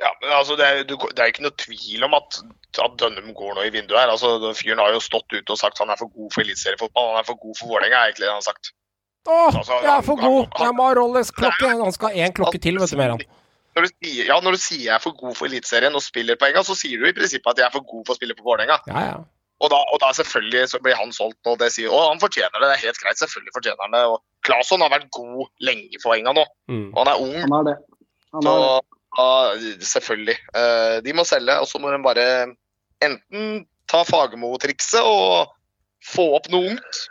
Ja, 0.00 0.10
men 0.22 0.32
altså, 0.34 0.56
det, 0.58 0.66
er, 0.66 0.82
du, 0.88 0.96
det 0.98 1.18
er 1.22 1.30
ikke 1.30 1.44
noe 1.46 1.54
tvil 1.62 2.02
om 2.08 2.14
at, 2.18 2.38
at 2.82 2.96
Dønnum 2.98 3.32
går 3.38 3.54
nå 3.58 3.66
i 3.68 3.70
vinduet 3.74 4.00
her. 4.00 4.10
Altså, 4.10 4.32
den 4.42 4.56
Fyren 4.58 4.78
har 4.82 4.90
jo 4.94 5.00
stått 5.04 5.30
ute 5.32 5.54
og 5.54 5.58
sagt 5.60 5.78
han 5.78 5.90
er 5.94 6.00
for 6.00 6.10
god 6.10 6.32
for 6.34 6.42
eliteseriefotball. 6.42 7.12
Han 7.12 7.20
er 7.22 7.28
for 7.28 7.38
god 7.42 7.58
for 7.60 7.70
Vålerenga, 7.74 8.00
er 8.00 8.10
egentlig 8.10 8.26
det 8.26 8.32
han 8.32 8.40
har 8.42 8.48
sagt. 8.48 8.72
Å, 9.28 9.36
Altså, 9.54 9.76
jeg 9.84 9.92
er 9.92 10.02
for 10.02 10.16
han- 10.18 10.32
god! 10.32 10.48
han- 10.58 10.66
Jeg 10.66 10.74
må 10.80 10.88
ha 10.88 10.94
Rolex-klokke! 10.98 11.68
Han 11.84 11.92
skal 11.94 12.08
ha 12.10 12.26
én 12.26 12.34
klokke 12.34 12.58
til, 12.60 12.78
vet 12.82 12.90
du, 12.90 12.96
Meran. 12.98 13.22
Når 13.76 13.86
du, 13.86 13.90
sier, 14.04 14.26
ja, 14.28 14.40
når 14.44 14.52
du 14.52 14.58
sier 14.60 14.82
jeg 14.84 14.94
er 14.94 15.00
for 15.00 15.14
god 15.16 15.36
for 15.38 15.46
Eliteserien 15.46 15.94
og 15.94 16.02
spiller 16.04 16.36
på 16.36 16.44
Enga, 16.50 16.60
så 16.66 16.74
sier 16.76 16.98
du 17.00 17.06
i 17.08 17.12
prinsippet 17.16 17.54
at 17.54 17.56
jeg 17.62 17.66
er 17.70 17.72
for 17.72 17.86
god 17.88 18.02
for 18.04 18.12
å 18.12 18.18
spille 18.18 18.34
på 18.36 18.44
Vålerenga. 18.44 18.80
Ja, 18.90 19.04
ja. 19.06 19.14
Og 19.62 19.70
da, 19.70 19.78
og 19.94 20.00
da 20.02 20.08
selvfølgelig 20.18 20.68
så 20.74 20.80
blir 20.82 20.96
han 20.98 21.12
solgt, 21.14 21.38
og 21.46 21.56
det 21.60 21.68
sier 21.72 21.86
Og 21.94 22.08
han 22.10 22.18
fortjener 22.18 22.50
det, 22.58 22.66
det 22.66 22.74
er 22.74 22.86
helt 22.88 22.98
greit. 22.98 23.16
Selvfølgelig 23.22 23.52
fortjener 23.54 23.78
han 23.86 23.92
det. 23.94 24.00
Og 24.10 24.18
Claesson 24.44 24.82
har 24.82 24.90
vært 24.90 25.06
god 25.14 25.46
lenge 25.62 26.00
for 26.02 26.16
Enga 26.18 26.32
nå, 26.34 26.44
Mm. 26.68 26.88
og 26.92 26.98
han 27.06 27.12
er 27.14 27.20
ung. 27.22 27.36
Han 27.46 27.54
er 27.60 27.64
det. 27.70 27.76
Han 28.34 28.42
Så 28.42 28.52
det. 28.58 28.91
Ja, 29.18 29.30
selvfølgelig. 29.80 30.36
Eh, 30.56 30.96
de 31.04 31.14
må 31.16 31.24
selge, 31.28 31.58
og 31.60 31.68
så 31.68 31.80
må 31.82 31.92
de 31.92 32.00
bare 32.04 32.26
enten 33.04 33.64
ta 33.90 34.02
Fagermo-trikset 34.08 35.02
og 35.04 35.52
få 36.06 36.28
opp 36.38 36.48
noe 36.52 36.72
ungt. 36.72 37.02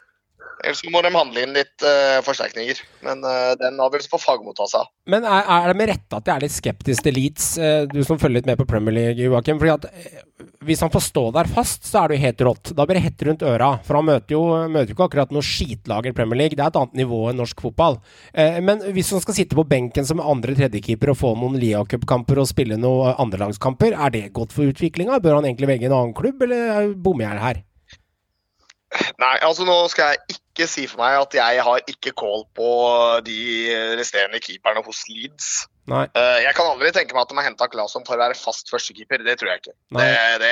Eller 0.61 0.77
så 0.77 0.89
må 0.93 1.01
de 1.01 1.11
handle 1.15 1.43
inn 1.45 1.55
litt 1.55 1.85
uh, 1.85 2.19
forsterkninger. 2.25 2.81
Men 3.05 3.23
uh, 3.25 3.53
den 3.59 3.79
avgjørelsen 3.81 4.11
får 4.13 4.23
Fagermo 4.23 4.53
ta 4.57 4.67
seg 4.69 4.83
av. 4.83 4.91
Men 5.09 5.25
er, 5.25 5.47
er 5.55 5.71
det 5.71 5.77
med 5.79 5.89
rette 5.89 6.19
at 6.19 6.27
jeg 6.27 6.35
er 6.35 6.45
litt 6.45 6.55
skeptisk 6.55 7.07
til 7.07 7.17
Leeds, 7.17 7.47
uh, 7.61 7.83
du 7.89 8.01
som 8.05 8.19
følger 8.21 8.41
litt 8.41 8.51
med 8.51 8.59
på 8.59 8.67
Premier 8.69 8.95
League, 8.97 9.25
Joakim? 9.25 9.61
Fordi 9.61 9.73
at 9.73 9.87
hvis 10.61 10.83
han 10.85 10.91
får 10.93 11.03
stå 11.07 11.23
der 11.33 11.49
fast, 11.49 11.87
så 11.89 12.03
er 12.03 12.11
det 12.11 12.19
jo 12.19 12.25
helt 12.27 12.43
rått. 12.45 12.73
Da 12.77 12.85
blir 12.85 12.99
det 12.99 13.05
hett 13.07 13.23
rundt 13.25 13.45
øra. 13.49 13.71
For 13.87 13.97
han 13.97 14.07
møter 14.11 14.35
jo, 14.35 14.43
møter 14.69 14.93
jo 14.93 14.97
ikke 14.97 15.07
akkurat 15.09 15.33
noe 15.33 15.45
skitlag 15.45 16.09
i 16.09 16.13
Premier 16.17 16.43
League. 16.43 16.57
Det 16.57 16.65
er 16.65 16.69
et 16.69 16.77
annet 16.81 17.01
nivå 17.01 17.23
enn 17.31 17.41
norsk 17.41 17.63
fotball. 17.65 17.97
Men 18.61 18.85
hvis 18.93 19.09
han 19.15 19.23
skal 19.23 19.37
sitte 19.37 19.57
på 19.57 19.65
benken 19.69 20.05
som 20.05 20.21
andre-tredjekeeper 20.21 21.13
og 21.13 21.17
få 21.17 21.33
noen 21.39 21.57
Lia 21.61 21.81
Cup-kamper 21.89 22.43
og 22.43 22.49
spille 22.49 22.77
noen 22.77 23.17
andrelagskamper, 23.21 23.97
er 23.97 24.13
det 24.13 24.23
godt 24.37 24.53
for 24.53 24.69
utviklinga? 24.69 25.17
Bør 25.23 25.39
han 25.39 25.49
egentlig 25.49 25.71
velge 25.73 25.89
en 25.89 25.97
annen 25.97 26.15
klubb, 26.17 26.45
eller 26.45 26.93
bommer 26.93 27.25
jeg 27.25 27.45
her? 27.47 27.65
Nei, 29.21 29.35
altså 29.39 29.63
nå 29.63 29.75
skal 29.91 30.11
jeg 30.11 30.35
ikke 30.35 30.65
si 30.67 30.83
for 30.91 30.99
meg 30.99 31.15
at 31.21 31.35
jeg 31.37 31.61
har 31.63 31.83
ikke 31.87 32.11
kål 32.19 32.41
på 32.57 32.65
de 33.23 33.37
resterende 33.99 34.41
keeperne 34.43 34.83
hos 34.83 35.05
Leeds. 35.07 35.47
Nei. 35.91 36.03
Eh, 36.11 36.39
jeg 36.43 36.53
kan 36.57 36.67
aldri 36.73 36.91
tenke 36.95 37.15
meg 37.15 37.23
at 37.23 37.31
de 37.31 37.37
har 37.39 37.47
henta 37.47 37.67
Claesson 37.71 38.03
for 38.07 38.17
å 38.17 38.21
være 38.25 38.35
fast 38.35 38.69
førstekeeper. 38.73 39.23
Det 39.23 39.37
tror 39.39 39.53
jeg 39.53 39.63
ikke. 39.63 39.75
Nei. 39.95 40.09
Det, 40.11 40.51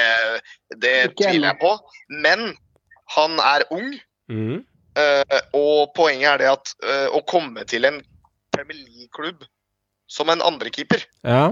det, 0.72 0.80
det 0.86 0.96
tviler 1.20 1.50
jeg 1.52 1.60
på. 1.62 1.74
Men 2.28 2.54
han 3.18 3.40
er 3.44 3.68
ung, 3.76 3.92
Mm. 4.30 4.60
eh, 4.96 5.40
og 5.58 5.90
poenget 5.98 6.28
er 6.36 6.38
det 6.44 6.50
at 6.52 6.74
eh, 6.86 7.08
å 7.18 7.24
komme 7.26 7.64
til 7.66 7.88
en 7.90 7.96
Premier 8.54 8.78
League-klubb 8.78 9.42
som 10.10 10.30
en 10.30 10.42
andrekeeper 10.46 11.02
Ja. 11.26 11.48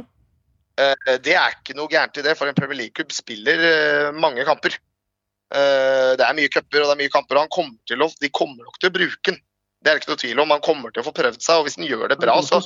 Eh, 0.77 1.17
Det 1.25 1.33
er 1.33 1.55
ikke 1.55 1.73
noe 1.73 1.89
gærent 1.89 2.19
i 2.21 2.21
det, 2.21 2.35
for 2.37 2.45
en 2.45 2.53
Premier 2.53 2.77
League-klubb 2.83 3.09
spiller 3.11 4.11
mange 4.13 4.45
kamper. 4.45 4.77
Eh, 5.53 6.15
Det 6.17 6.25
er 6.25 6.33
mye 6.35 6.49
cuper 6.51 6.81
og 6.83 6.89
det 6.89 6.95
er 6.97 7.01
mye 7.05 7.13
kamper, 7.13 7.35
og 7.37 7.45
han 7.45 7.53
kommer 7.53 7.77
til 7.87 8.01
å, 8.03 8.09
de 8.19 8.29
kommer 8.29 8.63
nok 8.67 8.79
til 8.81 8.89
å 8.89 8.95
bruke 8.97 9.31
den. 9.31 9.39
Det 9.83 9.91
er 9.91 9.95
det 9.95 10.01
ikke 10.03 10.11
noe 10.11 10.21
tvil 10.23 10.39
om. 10.43 10.49
Han 10.55 10.61
kommer 10.65 10.91
til 10.91 11.03
å 11.03 11.05
få 11.07 11.13
prøvd 11.15 11.39
seg, 11.41 11.59
og 11.61 11.67
hvis 11.67 11.77
han 11.77 11.87
gjør 11.87 12.09
det 12.09 12.17
bra, 12.19 12.35
så 12.41 12.59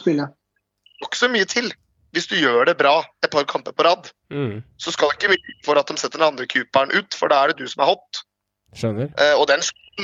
ikke 1.01 1.17
så 1.17 1.29
mye 1.29 1.45
til. 1.49 1.71
Hvis 2.11 2.27
du 2.27 2.35
gjør 2.35 2.65
det 2.67 2.77
bra 2.77 3.05
et 3.23 3.31
par 3.31 3.45
kamper 3.47 3.71
på 3.71 3.83
rad, 3.87 4.09
Mm. 4.31 4.63
så 4.77 4.91
skal 4.91 5.09
det 5.11 5.17
ikke 5.19 5.29
mye 5.31 5.53
for 5.63 5.77
at 5.79 5.87
de 5.87 5.95
setter 5.97 6.19
den 6.19 6.27
andre 6.27 6.45
cooperen 6.47 6.91
ut, 6.91 7.13
for 7.13 7.27
da 7.29 7.43
er 7.43 7.47
det 7.51 7.57
du 7.57 7.67
som 7.67 7.83
er 7.83 7.91
hot. 7.93 8.23
Skjønner. 8.75 9.11
Eh, 9.19 9.33
og 9.35 9.47
den 9.47 9.59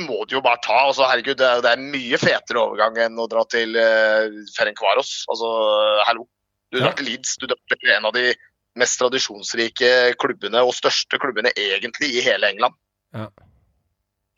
må 0.07 0.25
du 0.27 0.35
jo 0.35 0.41
bare 0.41 0.59
ta. 0.63 0.87
Altså, 0.87 1.07
herregud, 1.07 1.37
det 1.37 1.47
er, 1.47 1.61
det 1.61 1.71
er 1.71 1.77
mye 1.83 2.17
fetere 2.19 2.59
overgang 2.59 2.97
enn 2.97 3.17
å 3.19 3.27
dra 3.31 3.43
til 3.47 3.75
eh, 3.75 4.27
Ferencvaros. 4.55 5.25
Altså, 5.31 6.03
hallo. 6.05 6.27
Du 6.71 6.79
Ja. 6.79 6.85
drar 6.87 6.95
til 6.97 7.05
Leeds. 7.07 7.37
Du 7.39 7.47
drar 7.47 7.57
til 7.79 7.89
en 7.95 8.05
av 8.05 8.13
de 8.13 8.35
mest 8.79 8.99
tradisjonsrike 9.01 9.91
klubbene 10.21 10.63
og 10.65 10.75
største 10.77 11.19
klubbene 11.21 11.53
egentlig 11.57 12.13
i 12.17 12.23
hele 12.25 12.53
England. 12.53 12.77
Ja. 13.15 13.29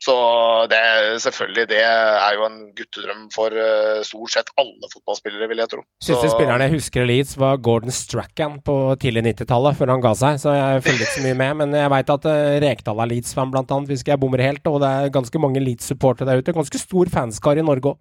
Så 0.00 0.14
det 0.72 0.80
selvfølgelig, 1.20 1.66
det 1.68 1.80
er 1.84 2.32
jo 2.32 2.46
en 2.46 2.60
guttedrøm 2.72 3.26
for 3.34 3.52
uh, 3.52 4.00
stort 4.06 4.32
sett 4.32 4.48
alle 4.56 4.88
fotballspillere, 4.88 5.48
vil 5.50 5.60
jeg 5.60 5.72
tro. 5.74 5.82
Siste 6.00 6.30
spilleren 6.32 6.64
jeg 6.64 6.72
husker 6.72 7.04
Leeds, 7.04 7.34
var 7.40 7.60
Gordon 7.60 7.92
Strachan 7.92 8.56
på 8.64 8.76
tidlig 9.02 9.26
90-tallet, 9.26 9.76
før 9.76 9.92
han 9.92 10.04
ga 10.04 10.14
seg. 10.16 10.40
Så 10.40 10.54
jeg 10.56 10.86
følger 10.86 11.04
ikke 11.04 11.18
så 11.18 11.24
mye 11.26 11.38
med. 11.42 11.58
Men 11.60 11.76
jeg 11.82 11.92
veit 11.92 12.14
at 12.16 12.28
uh, 12.32 12.56
Rekdal 12.64 13.04
er 13.04 13.10
Leeds-fan, 13.12 13.52
blant 13.52 13.76
annet, 13.76 13.92
hvis 13.92 14.00
ikke 14.00 14.14
jeg 14.14 14.22
bommer 14.24 14.44
helt. 14.46 14.72
Og 14.72 14.80
det 14.80 14.88
er 14.88 15.12
ganske 15.18 15.44
mange 15.44 15.64
Leeds-supportere 15.66 16.30
der 16.30 16.40
ute. 16.40 16.56
Ganske 16.56 16.80
stor 16.80 17.12
fanskar 17.12 17.60
i 17.60 17.66
Norge 17.68 17.92
òg. 17.92 18.00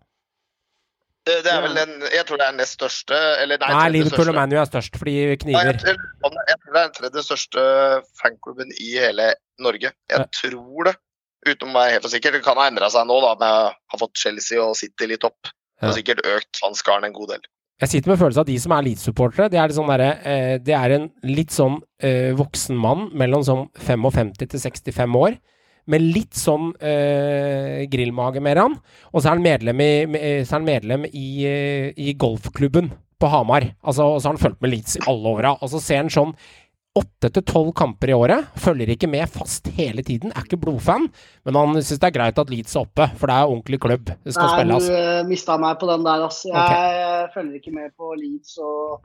Det, 1.29 1.35
det 1.45 1.51
er 1.53 1.61
vel 1.65 1.75
den 1.77 1.91
Jeg 2.11 2.25
tror 2.27 2.39
det 2.41 2.47
er 2.49 2.55
nest 2.57 2.75
største 2.79 3.17
eller 3.43 3.61
nei, 3.61 3.69
Nei, 3.75 3.89
Liverpool 3.95 4.31
og 4.31 4.37
ManU 4.39 4.55
er 4.59 4.69
størst, 4.69 4.97
fordi 4.99 5.13
de 5.19 5.27
Nei, 5.29 5.37
kniver. 5.43 5.69
jeg, 5.69 5.77
tror- 5.83 5.99
jeg 6.49 6.57
tror 6.63 6.73
det 6.73 6.81
er 6.81 6.87
den 6.89 6.95
tredje 6.97 7.23
største 7.27 7.63
fanklubben 8.21 8.73
i 8.79 8.89
hele 8.97 9.29
Norge. 9.61 9.91
Jeg 10.09 10.19
Ja. 10.19 10.25
tror 10.41 10.89
det, 10.89 10.95
uten 11.47 11.69
å 11.71 11.77
være 11.77 11.91
helt 11.95 12.03
for 12.03 12.09
sikker. 12.13 12.31
Det 12.35 12.43
kan 12.43 12.57
ha 12.57 12.67
endra 12.69 12.89
seg 12.91 13.07
nå, 13.07 13.19
da, 13.23 13.35
med 13.39 13.53
å 13.53 13.71
ha 13.93 13.97
fått 14.01 14.17
Chelsea 14.17 14.59
og 14.63 14.75
City 14.75 15.07
litt 15.07 15.23
opp. 15.23 15.39
Det 15.79 15.87
har 15.87 15.95
sikkert 15.95 16.25
økt 16.27 16.59
fanskaren 16.59 17.05
en 17.07 17.13
god 17.15 17.29
del. 17.35 17.41
Jeg 17.79 17.89
sitter 17.93 18.11
med 18.11 18.19
følelsen 18.19 18.41
av 18.41 18.43
at 18.43 18.51
de 18.51 18.57
som 18.59 18.71
er 18.75 18.83
Leeds-supportere, 18.83 19.49
det 19.53 19.71
sånn 19.71 19.87
eh, 20.27 20.57
Det 20.59 20.75
er 20.75 20.91
en 20.97 21.05
litt 21.23 21.53
sånn 21.55 21.77
eh, 22.03 22.33
voksen 22.35 22.75
mann 22.75 23.05
mellom 23.15 23.41
sånn 23.47 23.69
55 23.79 24.33
til 24.35 24.59
65 24.59 25.15
år. 25.15 25.37
Med 25.89 26.03
litt 26.05 26.37
sånn 26.37 26.69
eh, 26.85 27.83
grillmage 27.89 28.41
mer 28.45 28.61
han. 28.61 28.77
Og 29.11 29.19
så 29.23 29.29
er 29.31 29.35
han 29.37 29.45
medlem 29.45 29.81
i, 29.81 29.91
med- 30.05 30.45
så 30.47 30.59
han 30.59 30.67
medlem 30.67 31.07
i, 31.09 31.27
eh, 31.49 31.91
i 31.97 32.13
golfklubben 32.19 32.91
på 33.19 33.27
Hamar. 33.33 33.71
Altså, 33.83 34.05
og 34.05 34.21
så 34.21 34.29
har 34.29 34.35
han 34.37 34.43
fulgt 34.45 34.61
med 34.63 34.71
Leeds 34.75 34.99
i 34.99 35.05
alle 35.09 35.35
åra. 35.39 35.55
Og 35.59 35.71
så 35.73 35.81
ser 35.83 36.03
han 36.03 36.13
sånn 36.13 36.35
åtte 36.99 37.29
til 37.31 37.43
tolv 37.47 37.69
kamper 37.77 38.09
i 38.11 38.15
året. 38.17 38.47
Følger 38.59 38.89
ikke 38.93 39.07
med 39.11 39.29
fast 39.31 39.67
hele 39.77 40.01
tiden. 40.03 40.31
Er 40.35 40.45
ikke 40.47 40.57
blodfan. 40.61 41.05
Men 41.47 41.55
han 41.59 41.77
syns 41.81 41.99
det 42.01 42.07
er 42.09 42.15
greit 42.17 42.39
at 42.41 42.49
Leeds 42.51 42.75
er 42.75 42.81
oppe, 42.85 43.05
for 43.19 43.29
det 43.29 43.35
er 43.37 43.51
ordentlig 43.51 43.79
klubb. 43.83 44.09
Det 44.25 44.33
skal 44.35 44.49
Nei, 44.49 44.55
spilles. 44.57 44.87
du 44.89 44.95
uh, 44.97 45.27
mista 45.29 45.57
meg 45.61 45.77
på 45.79 45.87
den 45.89 46.03
der, 46.07 46.25
altså. 46.27 46.49
Jeg 46.53 47.29
følger 47.35 47.59
ikke 47.61 47.75
med 47.77 47.93
på 47.97 48.13
Leeds 48.19 48.57
og 48.63 48.99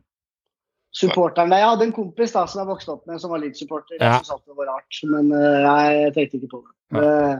supporteren 0.94 1.50
der. 1.50 1.62
Jeg 1.62 1.72
hadde 1.72 1.88
en 1.88 1.96
kompis 1.96 2.34
da 2.34 2.44
som 2.50 2.62
jeg 2.62 2.70
vokste 2.70 2.94
opp 2.94 3.08
med, 3.10 3.20
som 3.22 3.32
var 3.34 3.42
Leeds-supporter. 3.42 3.96
Jeg 3.98 4.06
Ja. 4.06 4.20
syntes 4.22 4.44
det 4.46 4.56
var 4.60 4.70
rart, 4.70 5.00
men 5.10 5.32
uh, 5.34 5.90
jeg 5.98 6.14
tenkte 6.14 6.38
ikke 6.38 6.52
på 6.54 6.62
det. 6.62 6.72
Eh, 6.94 7.34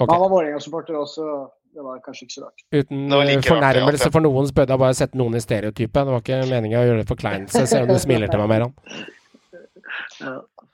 okay. 0.00 0.12
Han 0.14 0.22
var 0.24 0.32
Vålerenga-supporter 0.32 0.96
også. 0.96 1.28
Det 1.76 1.84
var 1.84 1.98
kanskje 2.00 2.24
ikke 2.24 2.32
så 2.38 2.44
rart. 2.46 2.62
Uten 2.72 3.02
like 3.12 3.36
eh, 3.36 3.42
fornærmelse 3.44 4.06
rart, 4.06 4.08
ja. 4.08 4.12
for 4.14 4.24
noen, 4.24 4.46
så 4.48 4.64
jeg 4.64 4.80
bare 4.80 4.96
sette 4.96 5.18
noen 5.20 5.36
i 5.36 5.42
stereotype. 5.44 6.04
Det 6.08 6.14
var 6.14 6.22
ikke 6.24 6.38
meninga 6.48 6.80
å 6.80 6.86
gjøre 6.88 7.02
det 7.02 7.10
forkleinelse, 7.10 7.66
selv 7.68 7.84
om 7.84 7.92
du 7.92 8.00
smiler 8.00 8.32
til 8.32 8.40
meg, 8.40 8.48
Meran. 8.54 8.72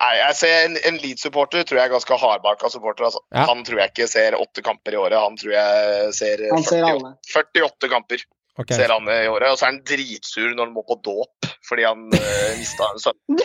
Nei, 0.03 0.13
jeg 0.19 0.35
ser 0.39 0.55
En, 0.67 0.77
en 0.89 1.01
Leeds-supporter 1.03 1.67
tror 1.67 1.81
jeg 1.81 1.91
er 1.91 1.95
ganske 1.97 2.19
hardbarka 2.23 2.71
supporter. 2.71 3.09
Altså. 3.11 3.23
Ja. 3.35 3.49
Han 3.51 3.65
tror 3.67 3.83
jeg 3.83 3.93
ikke 3.93 4.07
ser 4.11 4.39
åtte 4.39 4.63
kamper 4.63 4.95
i 4.95 5.01
året. 5.03 5.19
Han 5.19 5.35
tror 5.39 5.57
jeg 5.57 6.15
ser, 6.15 6.47
Han 6.55 6.63
ser 6.67 6.87
48, 6.87 7.13
48 7.35 7.91
kamper 7.91 8.25
Ok. 8.61 8.73
ser 8.77 8.93
han 8.93 9.09
i 9.09 9.27
året. 9.33 9.53
Og 9.53 9.59
så 9.59 9.67
er 9.67 9.73
han 9.73 9.83
dritsur 9.89 10.55
når 10.55 10.67
han 10.67 10.75
må 10.77 10.87
på 10.89 10.99
dåp 11.05 11.51
fordi 11.69 11.87
han 11.87 12.09
uh, 12.17 12.49
mista 12.59 12.89
en 12.91 13.03
sønn. 13.03 13.45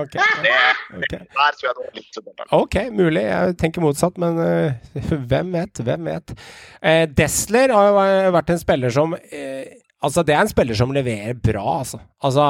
Ok. 0.00 0.14
Det, 0.16 0.54
okay. 0.96 1.18
der 1.28 1.58
tror 1.58 1.66
jeg 1.66 1.76
det 1.76 1.84
var 1.84 1.98
litt 1.98 2.16
supporteren. 2.16 2.52
Ok, 2.56 2.76
mulig. 2.96 3.24
Jeg 3.26 3.58
tenker 3.60 3.84
motsatt, 3.84 4.16
men 4.22 4.40
uh, 4.40 4.96
hvem 5.30 5.52
vet? 5.58 5.84
Hvem 5.84 6.08
vet? 6.08 6.34
Uh, 6.80 7.04
Desler 7.18 7.74
har 7.76 7.92
jo 7.92 8.34
vært 8.38 8.54
en 8.56 8.62
spiller 8.64 8.96
som 8.96 9.14
uh, 9.18 9.78
Altså, 10.00 10.22
det 10.24 10.32
er 10.32 10.40
en 10.40 10.48
spiller 10.48 10.76
som 10.78 10.92
leverer 10.96 11.34
bra, 11.36 11.64
altså. 11.82 11.98
Altså, 12.24 12.44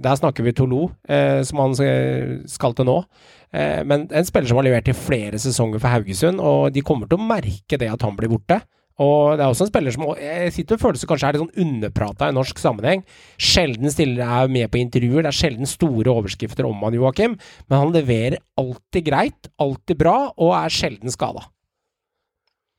Der 0.00 0.14
snakker 0.16 0.42
vi 0.46 0.54
Tolo, 0.56 0.90
eh, 1.04 1.42
som 1.44 1.58
han 1.58 1.74
skal- 1.74 2.74
til 2.74 2.84
nå. 2.88 3.04
Eh, 3.52 3.82
men 3.84 4.08
en 4.10 4.24
spiller 4.24 4.48
som 4.48 4.56
har 4.56 4.64
levert 4.64 4.88
i 4.88 4.92
flere 4.92 5.38
sesonger 5.38 5.78
for 5.78 5.88
Haugesund, 5.88 6.40
og 6.40 6.72
de 6.72 6.80
kommer 6.80 7.06
til 7.06 7.18
å 7.18 7.26
merke 7.26 7.76
det 7.76 7.92
at 7.92 8.02
han 8.02 8.16
blir 8.16 8.30
borte. 8.30 8.62
Og 9.00 9.38
det 9.38 9.44
er 9.44 9.48
også 9.48 9.64
en 9.64 9.70
spiller 9.70 9.94
som 9.94 10.04
jeg 10.20 10.52
sitter 10.52 10.76
og 10.76 10.82
føler 10.82 11.00
seg 11.00 11.08
kanskje 11.08 11.28
er 11.28 11.36
litt 11.36 11.44
sånn 11.46 11.62
underprata 11.64 12.28
i 12.28 12.34
norsk 12.36 12.58
sammenheng. 12.60 13.04
Sjelden 13.40 13.92
stiller 13.92 14.26
er 14.26 14.50
med 14.52 14.68
på 14.72 14.80
intervjuer, 14.82 15.24
det 15.24 15.30
er 15.32 15.38
sjelden 15.38 15.68
store 15.68 16.12
overskrifter 16.12 16.68
om 16.68 16.84
han, 16.84 16.98
Joakim. 16.98 17.38
Men 17.70 17.84
han 17.84 17.94
leverer 17.96 18.40
alltid 18.60 19.06
greit, 19.08 19.48
alltid 19.62 20.02
bra, 20.02 20.18
og 20.36 20.52
er 20.58 20.74
sjelden 20.74 21.12
skada. 21.14 21.46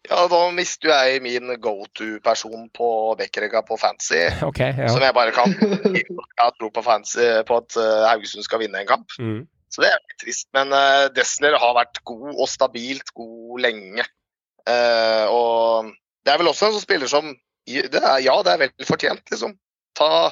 Ja, 0.10 0.26
da 0.30 0.40
mister 0.54 0.90
jeg 0.90 1.22
min 1.26 1.50
go 1.62 1.86
to-person 1.98 2.68
på 2.74 2.90
backrekka 3.20 3.62
på 3.66 3.78
fancy. 3.82 4.22
Okay, 4.50 4.74
ja. 4.78 4.90
Som 4.94 5.06
jeg 5.06 5.16
bare 5.18 5.34
kan. 5.34 5.54
Jeg 6.42 6.54
tror 6.58 6.72
på 6.74 6.84
fancy 6.86 7.28
på 7.48 7.58
at 7.62 7.78
eh, 7.78 8.08
Haugesund 8.10 8.46
skal 8.46 8.64
vinne 8.64 8.82
en 8.82 8.90
kamp. 8.90 9.14
Mm. 9.22 9.44
Så 9.72 9.84
det 9.84 9.92
er 9.92 10.02
litt 10.02 10.18
trist. 10.24 10.48
Men 10.58 10.74
Dessler 10.74 11.14
Desler 11.16 11.58
har 11.62 11.78
vært 11.78 12.02
god 12.06 12.34
og 12.34 12.50
stabilt 12.50 13.14
god 13.18 13.62
lenge. 13.64 14.06
Eh, 14.70 15.26
og 15.32 15.94
det 16.26 16.34
er 16.34 16.42
vel 16.42 16.52
også 16.52 16.68
en 16.68 16.76
sånn 16.78 16.84
spiller 16.86 17.10
som 17.12 17.32
det 17.68 18.02
er, 18.02 18.20
Ja, 18.26 18.36
det 18.44 18.54
er 18.54 18.64
veldig 18.66 18.88
fortjent, 18.88 19.24
liksom. 19.32 19.54
Ta, 19.98 20.32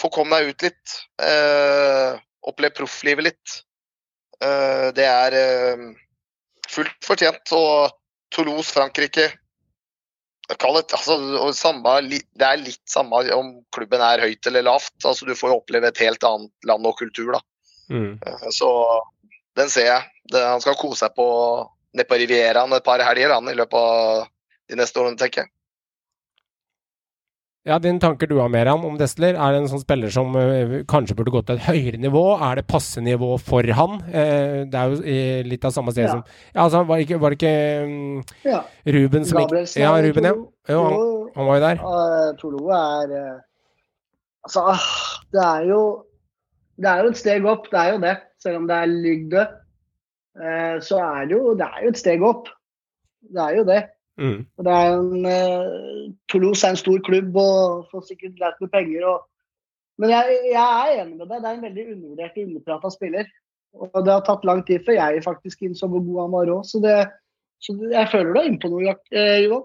få 0.00 0.10
komme 0.12 0.38
deg 0.38 0.52
ut 0.52 0.66
litt. 0.68 0.96
Eh, 1.22 2.20
Oppleve 2.42 2.74
profflivet 2.76 3.24
litt. 3.30 3.54
Eh, 4.42 4.88
det 4.96 5.06
er 5.06 5.36
eh, 5.38 5.84
fullt 6.68 6.98
fortjent. 7.06 7.54
Og 7.56 7.94
Toulouse, 8.32 8.72
Frankrike 8.74 9.30
Kall 10.60 10.74
det, 10.76 10.90
altså, 10.92 11.14
samme, 11.56 11.92
det 12.10 12.44
er 12.44 12.58
litt 12.60 12.82
samme 12.90 13.22
om 13.32 13.54
klubben 13.72 14.02
er 14.04 14.20
høyt 14.20 14.46
eller 14.50 14.66
lavt. 14.66 14.92
altså 15.00 15.24
Du 15.24 15.36
får 15.38 15.52
jo 15.52 15.60
oppleve 15.60 15.88
et 15.88 16.02
helt 16.02 16.24
annet 16.28 16.68
land 16.68 16.88
og 16.88 16.98
kultur. 16.98 17.32
da. 17.38 17.40
Mm. 17.88 18.18
Eh, 18.20 18.48
Så 18.50 18.68
den 19.56 19.70
ser 19.72 19.86
jeg. 19.86 20.10
Det, 20.32 20.42
han 20.42 20.60
skal 20.60 20.76
kose 20.76 21.04
seg 21.06 21.14
på 21.16 21.26
nede 21.92 22.08
på 22.08 22.18
Rivieraen 22.20 22.72
et 22.72 22.84
par 22.84 23.02
helger 23.04 23.32
han, 23.34 23.48
i 23.48 23.56
løpet 23.56 23.76
av 23.78 24.28
de 24.72 24.80
neste 24.80 25.02
årene, 25.02 25.20
tenker 25.20 25.44
jeg. 25.44 25.52
Ja, 27.62 27.76
Dine 27.78 28.00
tanker 28.02 28.26
du 28.26 28.40
har, 28.40 28.48
Meran, 28.50 28.82
om 28.82 28.96
Destler. 28.98 29.36
Er 29.38 29.54
det 29.54 29.60
en 29.60 29.68
sånn 29.70 29.84
spiller 29.84 30.10
som 30.10 30.34
uh, 30.34 30.80
kanskje 30.90 31.14
burde 31.14 31.30
gått 31.30 31.46
til 31.46 31.60
et 31.60 31.68
høyere 31.68 32.00
nivå? 32.02 32.22
Er 32.42 32.58
det 32.58 32.64
passe 32.66 32.98
nivå 33.04 33.36
for 33.38 33.68
han? 33.78 34.00
Uh, 34.08 34.64
det 34.66 34.80
er 34.80 34.90
jo 34.90 34.98
i 35.06 35.20
litt 35.46 35.62
av 35.68 35.74
samme 35.76 35.94
sted 35.94 36.08
Ja. 36.08 36.16
som 36.16 36.24
Ja, 36.24 36.64
altså, 36.64 36.82
var 36.88 36.98
det 36.98 37.06
ikke, 37.06 37.20
var 37.22 37.30
det 37.30 37.38
ikke 37.38 37.86
um, 37.86 38.24
Ja. 38.48 38.64
Ruben 38.98 39.28
som 39.28 39.44
gikk 39.44 39.78
Ja, 39.78 39.94
Ruben, 40.02 40.26
ja. 40.26 40.34
Jo, 40.74 40.82
han, 40.88 40.98
han 41.36 41.50
var 41.52 41.60
jo 41.60 41.64
der. 41.68 41.86
Uh, 41.86 42.34
Tolo 42.40 42.74
er 42.74 43.14
Altså, 44.42 44.66
ah, 44.74 44.86
det 45.30 45.42
er 45.46 45.68
jo 45.70 45.80
Det 46.82 46.90
er 46.90 47.04
jo 47.04 47.10
et 47.12 47.20
steg 47.20 47.46
opp, 47.46 47.70
det 47.70 47.78
er 47.78 47.92
jo 47.94 48.02
det. 48.02 48.16
Selv 48.42 48.58
om 48.58 48.66
det 48.66 48.76
er 48.76 48.90
Lygde, 48.90 49.42
eh, 50.34 50.76
så 50.82 50.98
er 50.98 51.28
det 51.30 51.36
jo 51.36 51.54
Det 51.54 51.68
er 51.68 51.84
jo 51.84 51.92
et 51.92 52.00
steg 52.00 52.24
opp. 52.26 52.48
Det 53.22 53.42
er 53.44 53.58
jo 53.60 53.64
det. 53.68 53.82
Mm. 54.20 54.40
Og 54.58 54.66
det 54.66 54.72
er 54.72 54.94
en, 54.94 55.26
eh, 55.26 56.10
Toulouse 56.28 56.66
er 56.66 56.74
en 56.74 56.80
stor 56.80 57.00
klubb 57.06 57.36
og 57.40 57.86
får 57.92 58.08
sikkert 58.10 58.36
greit 58.38 58.60
med 58.60 58.72
penger. 58.74 59.06
Og, 59.08 59.24
men 60.02 60.12
jeg, 60.12 60.38
jeg 60.50 60.62
er 60.62 61.02
enig 61.02 61.16
med 61.16 61.26
deg. 61.26 61.38
Det 61.38 61.48
er 61.50 61.56
en 61.56 61.66
veldig 61.68 61.86
undervurdert 61.94 62.36
og 62.36 62.50
underprata 62.50 62.92
spiller. 62.92 63.30
Og 63.80 64.00
det 64.04 64.12
har 64.12 64.24
tatt 64.26 64.44
lang 64.44 64.60
tid 64.68 64.84
før 64.84 64.98
jeg 64.98 65.24
faktisk 65.24 65.62
innså 65.64 65.88
hvor 65.88 66.04
god 66.04 66.24
han 66.26 66.34
var 66.34 66.54
òg. 66.58 66.66
Så, 66.68 66.82
det, 66.84 66.96
så 67.62 67.76
det, 67.78 67.94
jeg 67.94 68.10
føler 68.12 68.34
du 68.34 68.42
er 68.42 68.50
innpå 68.50 68.72
noe, 68.72 68.98
eh, 69.14 69.38
Johan. 69.46 69.64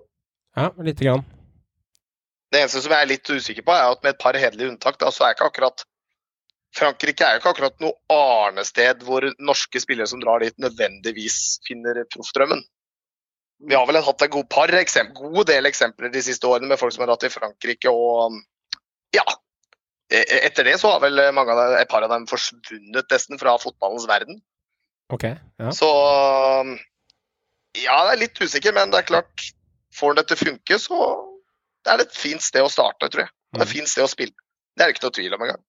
Ja, 0.57 0.71
lite 0.87 1.05
grann. 1.05 1.27
Det 2.47 2.61
eneste 2.61 2.81
som 2.81 2.93
jeg 2.95 3.03
er 3.03 3.11
litt 3.11 3.29
usikker 3.29 3.65
på, 3.67 3.75
er 3.75 3.91
at 3.91 4.03
med 4.05 4.15
et 4.15 4.21
par 4.23 4.37
hederlige 4.39 4.71
unntak, 4.71 4.95
da, 5.01 5.11
så 5.11 5.27
er 5.27 5.35
ikke 5.35 5.51
akkurat 5.51 5.83
Frankrike 6.77 7.25
er 7.25 7.35
jo 7.35 7.41
ikke 7.41 7.51
akkurat 7.55 7.77
noe 7.81 7.95
arnested 8.13 9.03
hvor 9.07 9.25
norske 9.39 9.79
spillere 9.81 10.09
som 10.09 10.21
drar 10.21 10.43
dit, 10.43 10.55
nødvendigvis 10.61 11.57
finner 11.67 12.03
proffdrømmen. 12.13 12.61
Vi 13.59 13.73
har 13.73 13.87
vel 13.89 13.97
hatt 14.05 14.21
en 14.21 14.33
god 14.33 14.49
par 14.53 14.71
eksempler, 14.77 15.31
god 15.33 15.49
del 15.49 15.65
eksempler 15.69 16.11
de 16.13 16.21
siste 16.21 16.45
årene 16.45 16.69
med 16.69 16.77
folk 16.77 16.93
som 16.93 17.03
har 17.03 17.09
dratt 17.11 17.23
til 17.25 17.33
Frankrike 17.33 17.89
og 17.89 18.37
ja. 19.15 19.23
e- 20.13 20.43
Etter 20.45 20.67
det 20.67 20.75
så 20.81 20.91
har 20.93 21.01
vel 21.01 21.17
mange 21.33 21.55
av 21.55 21.63
dem, 21.63 21.77
et 21.81 21.89
par 21.89 22.05
av 22.05 22.13
dem 22.13 22.27
forsvunnet 22.29 23.09
nesten 23.15 23.41
fra 23.41 23.55
fotballens 23.61 24.05
verden. 24.09 24.41
Okay, 25.09 25.37
Ja. 25.57 25.71
Så 25.71 25.87
ja, 27.77 27.95
det 28.05 28.13
er 28.13 28.21
litt 28.25 28.41
usikker, 28.41 28.73
men 28.75 28.91
det 28.91 29.03
er 29.03 29.11
klart 29.13 29.51
Får 29.97 30.11
han 30.11 30.17
det 30.19 30.27
til 30.29 30.37
å 30.37 30.45
funke, 30.45 30.77
så 30.77 30.97
det 31.81 31.89
er 31.89 31.97
det 31.97 32.05
et 32.09 32.17
fint 32.19 32.43
sted 32.43 32.61
å 32.61 32.69
starte, 32.69 33.07
tror 33.09 33.23
jeg. 33.23 33.31
Og 33.49 33.57
det 33.57 33.63
er 33.63 33.65
et 33.65 33.71
fint 33.71 33.89
sted 33.89 34.03
å 34.05 34.09
spille. 34.11 34.35
Det 34.77 34.83
er 34.83 34.91
det 34.91 34.93
ikke 34.93 35.07
noe 35.07 35.15
tvil 35.15 35.33
om 35.33 35.45
engang. 35.45 35.61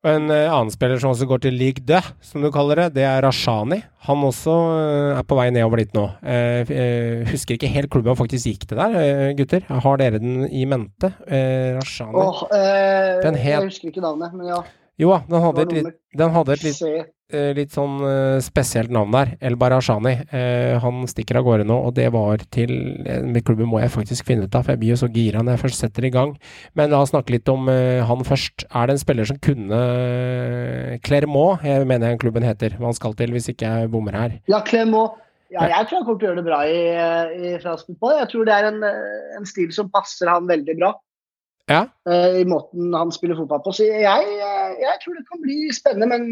Og 0.00 0.08
En 0.16 0.30
eh, 0.32 0.46
annen 0.48 0.70
spiller 0.72 0.96
som 1.02 1.10
også 1.12 1.26
går 1.28 1.42
til 1.44 1.56
league 1.60 1.82
de, 1.84 1.98
som 2.24 2.40
du 2.40 2.48
kaller 2.54 2.78
det, 2.86 2.86
det 2.96 3.02
er 3.04 3.20
Rashani. 3.20 3.82
Han 4.08 4.22
også 4.24 4.54
eh, 4.72 5.18
er 5.18 5.26
på 5.28 5.36
vei 5.36 5.50
nedover 5.52 5.82
dit 5.82 5.92
nå. 5.92 6.06
F- 6.24 6.72
eh, 6.72 7.26
husker 7.28 7.58
ikke 7.58 7.68
helt 7.68 7.90
klubben 7.92 8.14
han 8.14 8.20
faktisk 8.22 8.48
gikk 8.48 8.64
til 8.70 8.80
der, 8.80 8.96
gutter. 9.36 9.66
Har 9.68 10.00
dere 10.00 10.22
den 10.22 10.46
i 10.48 10.64
mente? 10.64 11.12
Rashani? 11.28 12.16
Åh, 12.16 12.40
Den 13.26 13.36
het- 13.36 13.58
Jeg 13.58 13.66
husker 13.68 13.92
ikke 13.92 14.00
navnet, 14.06 14.32
men 14.40 14.48
ja. 14.54 14.62
Jo 15.00 15.14
da, 15.14 15.22
den 15.30 15.42
hadde 15.46 15.64
et, 15.64 15.96
den 16.20 16.32
hadde 16.34 16.54
et 16.54 16.64
litt, 16.66 16.80
eh, 17.32 17.50
litt 17.56 17.72
sånn 17.72 18.02
eh, 18.04 18.40
spesielt 18.44 18.92
navn 18.92 19.14
der. 19.14 19.32
El 19.48 19.56
Barashani. 19.60 20.12
Eh, 20.28 20.76
han 20.82 21.06
stikker 21.08 21.38
av 21.40 21.46
gårde 21.46 21.66
nå, 21.70 21.78
og 21.88 21.94
det 21.96 22.10
var 22.12 22.44
til 22.52 22.74
Med 23.00 23.40
klubben 23.46 23.70
må 23.70 23.80
jeg 23.80 23.94
faktisk 23.94 24.28
finne 24.28 24.44
ut 24.44 24.54
av, 24.58 24.66
for 24.66 24.74
jeg 24.74 24.82
blir 24.82 24.92
jo 24.92 25.00
så 25.00 25.08
gira 25.14 25.40
når 25.40 25.56
jeg 25.56 25.64
først 25.64 25.86
setter 25.86 26.08
i 26.08 26.12
gang. 26.12 26.36
Men 26.76 26.92
la 26.92 27.00
oss 27.00 27.14
snakke 27.14 27.32
litt 27.38 27.48
om 27.52 27.70
han 27.70 28.26
først. 28.28 28.66
Er 28.68 28.90
det 28.90 28.98
en 28.98 29.02
spiller 29.02 29.30
som 29.30 29.40
kunne 29.40 29.80
Clermont, 31.06 31.64
jeg 31.64 31.88
mener 31.88 32.12
jeg 32.12 32.22
klubben 32.26 32.44
heter, 32.44 32.76
hva 32.76 32.90
han 32.90 32.98
skal 32.98 33.16
til, 33.16 33.32
hvis 33.34 33.48
ikke 33.54 33.72
jeg 33.72 33.92
bommer 33.92 34.18
her. 34.18 34.38
Ja, 34.50 34.60
Clermont. 34.66 35.16
Ja, 35.50 35.64
jeg 35.66 35.88
tror 35.88 35.98
han 35.98 36.04
kommer 36.06 36.20
til 36.20 36.28
å 36.28 36.30
gjøre 36.30 36.42
det 36.44 36.46
bra 36.46 36.58
i, 36.62 36.82
i 37.50 37.54
fransk 37.58 37.88
fotball. 37.88 38.20
Jeg 38.20 38.28
tror 38.30 38.44
det 38.46 38.54
er 38.54 38.68
en, 38.68 38.84
en 39.40 39.48
stil 39.48 39.72
som 39.74 39.88
passer 39.90 40.30
han 40.30 40.46
veldig 40.46 40.76
bra. 40.78 40.92
Ja. 41.70 41.84
eh, 42.10 42.40
I 42.42 42.46
måten 42.50 42.90
han 42.98 43.12
spiller 43.14 43.38
fotball 43.38 43.62
på. 43.64 43.72
Så 43.76 43.86
jeg, 43.86 44.02
jeg, 44.02 44.74
jeg 44.82 44.98
tror 45.04 45.14
det 45.20 45.28
kan 45.28 45.44
bli 45.44 45.60
spennende, 45.76 46.10
men 46.10 46.26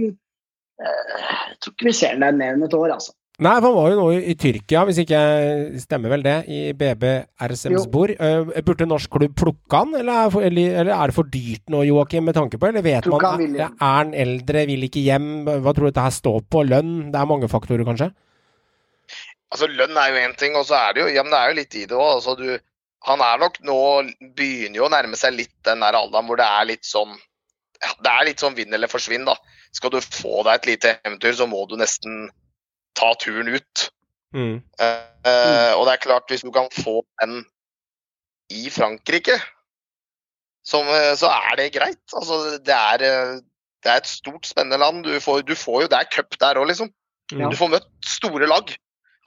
eh, 0.82 1.14
jeg 1.52 1.60
tror 1.62 1.76
ikke 1.76 1.88
vi 1.92 1.94
ser 2.00 2.16
ham 2.16 2.26
der 2.26 2.36
mer 2.42 2.58
enn 2.58 2.66
et 2.66 2.74
år, 2.74 2.90
altså. 2.98 3.14
Nei, 3.38 3.52
for 3.62 3.68
han 3.70 3.76
var 3.76 3.92
jo 3.92 3.98
nå 4.00 4.04
i, 4.16 4.22
i 4.32 4.34
Tyrkia, 4.34 4.80
hvis 4.88 4.96
ikke 4.98 5.14
jeg 5.14 5.80
stemmer 5.84 6.10
vel 6.10 6.24
det, 6.26 6.32
i 6.50 6.72
BB 6.74 7.04
Ersemsbor. 7.46 8.10
Uh, 8.18 8.48
burde 8.66 8.88
norsk 8.90 9.12
klubb 9.14 9.36
plukke 9.38 9.78
han, 9.78 9.92
eller 9.94 10.24
er, 10.24 10.32
for, 10.34 10.42
eller, 10.42 10.72
eller 10.80 10.90
er 10.96 11.12
det 11.12 11.14
for 11.14 11.30
dyrt 11.30 11.70
nå, 11.70 11.84
Joakim, 11.86 12.26
med 12.26 12.34
tanke 12.34 12.58
på? 12.58 12.66
Eller 12.66 12.82
vet 12.82 13.06
Plukka 13.06 13.30
man 13.36 13.44
er, 13.46 13.60
hjem. 13.60 13.76
er 13.78 13.92
han 14.00 14.10
eldre, 14.26 14.64
vil 14.72 14.88
ikke 14.88 15.04
hjem? 15.06 15.28
Hva 15.46 15.70
tror 15.70 15.86
du 15.86 15.90
dette 15.92 16.06
her 16.08 16.16
står 16.18 16.40
på? 16.50 16.64
Lønn? 16.66 16.96
Det 17.14 17.20
er 17.22 17.30
mange 17.30 17.52
faktorer, 17.52 17.86
kanskje? 17.86 18.10
Altså, 19.54 19.70
Lønn 19.70 19.94
er 20.02 20.10
jo 20.10 20.24
én 20.26 20.34
ting, 20.42 20.58
og 20.58 20.66
så 20.66 20.74
er 20.82 20.98
det 20.98 21.04
jo 21.06 21.12
ja, 21.14 21.22
men 21.22 21.32
det 21.36 21.38
er 21.44 21.52
jo 21.54 21.58
litt 21.60 21.78
i 21.78 21.84
det 21.86 21.96
òg. 21.96 22.10
Altså, 22.18 22.34
du- 22.42 22.58
han 23.06 23.22
er 23.22 23.38
nok 23.42 23.60
nå 23.66 23.78
Begynner 24.38 24.80
jo 24.80 24.86
å 24.88 24.92
nærme 24.92 25.18
seg 25.18 25.36
litt 25.36 25.54
den 25.66 25.84
der 25.84 25.98
alderen 25.98 26.26
hvor 26.28 26.40
det 26.40 26.46
er 26.48 26.68
litt 26.70 26.86
sånn 26.88 27.12
ja, 27.78 27.92
Det 28.02 28.10
er 28.12 28.26
litt 28.26 28.42
sånn 28.42 28.56
vinn 28.58 28.74
eller 28.74 28.90
forsvinn, 28.90 29.28
da. 29.28 29.36
Skal 29.76 29.92
du 29.94 30.00
få 30.02 30.42
deg 30.46 30.56
et 30.56 30.66
lite 30.72 30.94
eventyr, 31.06 31.36
så 31.38 31.46
må 31.46 31.62
du 31.70 31.76
nesten 31.78 32.26
ta 32.98 33.12
turen 33.22 33.52
ut. 33.52 33.84
Mm. 34.34 34.56
Eh, 34.82 35.72
og 35.76 35.84
det 35.86 35.92
er 35.92 36.02
klart, 36.02 36.26
hvis 36.26 36.42
du 36.42 36.50
kan 36.50 36.66
få 36.74 37.04
den 37.22 37.44
i 38.50 38.66
Frankrike, 38.74 39.36
som, 40.66 40.90
eh, 40.90 41.12
så 41.20 41.30
er 41.30 41.54
det 41.60 41.68
greit. 41.76 42.02
Altså, 42.10 42.58
det 42.58 42.74
er, 42.74 43.04
det 43.84 43.92
er 43.92 44.02
et 44.02 44.10
stort, 44.10 44.48
spennende 44.48 44.80
land. 44.82 45.04
Du 45.06 45.14
får, 45.22 45.44
du 45.46 45.54
får 45.54 45.84
jo, 45.84 45.92
Det 45.92 46.00
er 46.00 46.10
cup 46.16 46.34
der 46.40 46.58
òg, 46.58 46.66
liksom. 46.72 46.90
Ja. 47.30 47.46
Du 47.46 47.56
får 47.60 47.76
møtt 47.76 47.88
store 48.08 48.50
lag. 48.50 48.74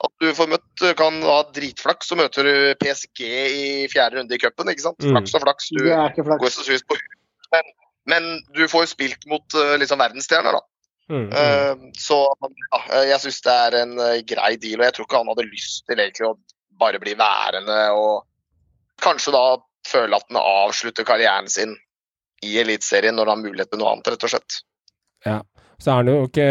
At 0.02 0.12
du 0.18 0.32
får 0.34 0.50
møtt, 0.50 0.82
kan 0.98 1.20
ha 1.22 1.38
dritflaks, 1.54 2.08
så 2.10 2.18
møter 2.18 2.46
du 2.48 2.54
PSG 2.80 3.22
i 3.22 3.66
fjerde 3.92 4.18
runde 4.18 4.34
i 4.34 4.40
cupen. 4.42 4.70
ikke 4.72 4.82
sant? 4.88 4.98
Mm. 4.98 5.14
Flaks 5.14 5.36
og 5.38 5.44
flaks. 5.44 5.68
Du 5.70 5.84
Det 5.84 5.94
er 5.94 6.10
ikke 6.10 6.24
går 6.26 6.38
flaks. 6.42 6.58
så 6.58 6.66
sus 6.66 6.82
på. 6.88 6.98
Men, 7.54 7.70
men 8.10 8.28
du 8.56 8.64
får 8.70 8.86
jo 8.86 8.92
spilt 8.96 9.26
mot 9.30 9.58
eh, 9.60 9.76
liksom 9.78 10.02
verdensstjerner, 10.02 10.58
da. 10.58 10.64
Mm. 11.12 11.28
Mm. 11.28 11.30
Eh, 11.38 11.92
Så 12.02 12.18
ja, 12.72 12.80
jeg 13.12 13.20
syns 13.26 13.40
det 13.46 13.54
er 13.66 13.78
en 13.82 13.94
eh, 14.00 14.22
grei 14.26 14.56
deal, 14.56 14.80
og 14.80 14.88
jeg 14.88 14.96
tror 14.96 15.06
ikke 15.06 15.22
han 15.22 15.32
hadde 15.34 15.48
lyst 15.50 15.84
til 15.86 16.02
egentlig 16.02 16.28
å 16.30 16.36
bare 16.82 16.98
bli 17.02 17.14
værende 17.18 17.78
og 17.94 18.24
kanskje 19.02 19.34
da 19.34 19.44
føle 19.86 20.18
at 20.18 20.26
han 20.30 20.38
avslutter 20.40 21.06
karrieren 21.06 21.50
sin 21.50 21.76
i 22.42 22.56
Eliteserien 22.58 23.14
når 23.14 23.30
han 23.30 23.38
har 23.38 23.50
mulighet 23.50 23.70
til 23.70 23.82
noe 23.82 23.92
annet, 23.92 24.08
rett 24.14 24.26
og 24.26 24.32
slett. 24.32 24.62
Så 25.82 25.90
er 25.90 25.96
han 25.98 26.06
jo 26.06 26.28
ikke 26.28 26.44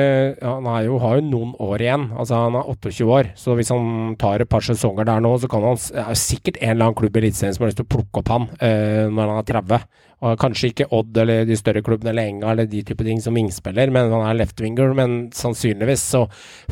Han 0.44 0.66
jo, 0.84 0.98
har 0.99 1.14
jo 1.16 1.24
noen 1.24 1.52
år 1.64 1.80
igjen. 1.86 2.02
Altså 2.20 2.36
Han 2.36 2.58
er 2.60 2.68
28 2.68 3.06
år, 3.16 3.30
så 3.40 3.53
hvis 3.56 3.70
han 3.72 4.16
tar 4.20 4.44
et 4.44 4.49
par 4.52 4.60
sesonger 4.66 5.08
der 5.08 5.22
nå, 5.24 5.32
så 5.40 5.48
kan 5.48 5.64
han 5.64 5.80
Det 5.80 6.03
er 6.03 6.20
sikkert 6.20 6.58
en 6.60 6.74
eller 6.74 6.90
annen 6.90 6.98
klubb 6.99 7.16
i 7.16 7.22
Eliteserien 7.22 7.56
som 7.56 7.64
har 7.64 7.72
lyst 7.72 7.80
til 7.80 7.88
å 7.88 7.94
plukke 7.95 8.20
opp 8.20 8.32
han 8.34 8.49
eh, 8.60 9.08
når 9.08 9.32
han 9.32 9.40
er 9.40 9.48
30. 9.53 9.86
Og 10.22 10.36
Kanskje 10.44 10.70
ikke 10.74 10.90
Odd 10.94 11.18
eller 11.24 11.45
de 11.49 11.56
større 11.58 11.82
klubbene 11.82 12.12
eller 12.12 12.28
Enga 12.30 12.52
eller 12.52 12.68
de 12.70 12.84
type 12.86 13.08
ting 13.08 13.24
som 13.24 13.34
vingspiller, 13.40 13.90
men 13.95 14.12
han 14.12 14.28
er 14.28 14.38
left-winger. 14.44 14.91
Men 14.99 15.16
sannsynligvis 15.34 16.03
så 16.12 16.26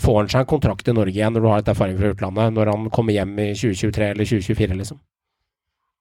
får 0.04 0.20
han 0.20 0.30
seg 0.36 0.44
en 0.44 0.52
kontrakt 0.52 0.92
i 0.92 0.94
Norge 1.00 1.16
igjen 1.16 1.34
når 1.34 1.46
du 1.48 1.50
har 1.54 1.64
et 1.64 1.72
erfaring 1.74 1.98
fra 1.98 2.12
utlandet, 2.12 2.54
når 2.60 2.74
han 2.76 2.90
kommer 2.94 3.16
hjem 3.16 3.34
i 3.40 3.54
2023 3.56 4.12
eller 4.12 4.30
2024, 4.36 4.78
liksom. 4.84 5.00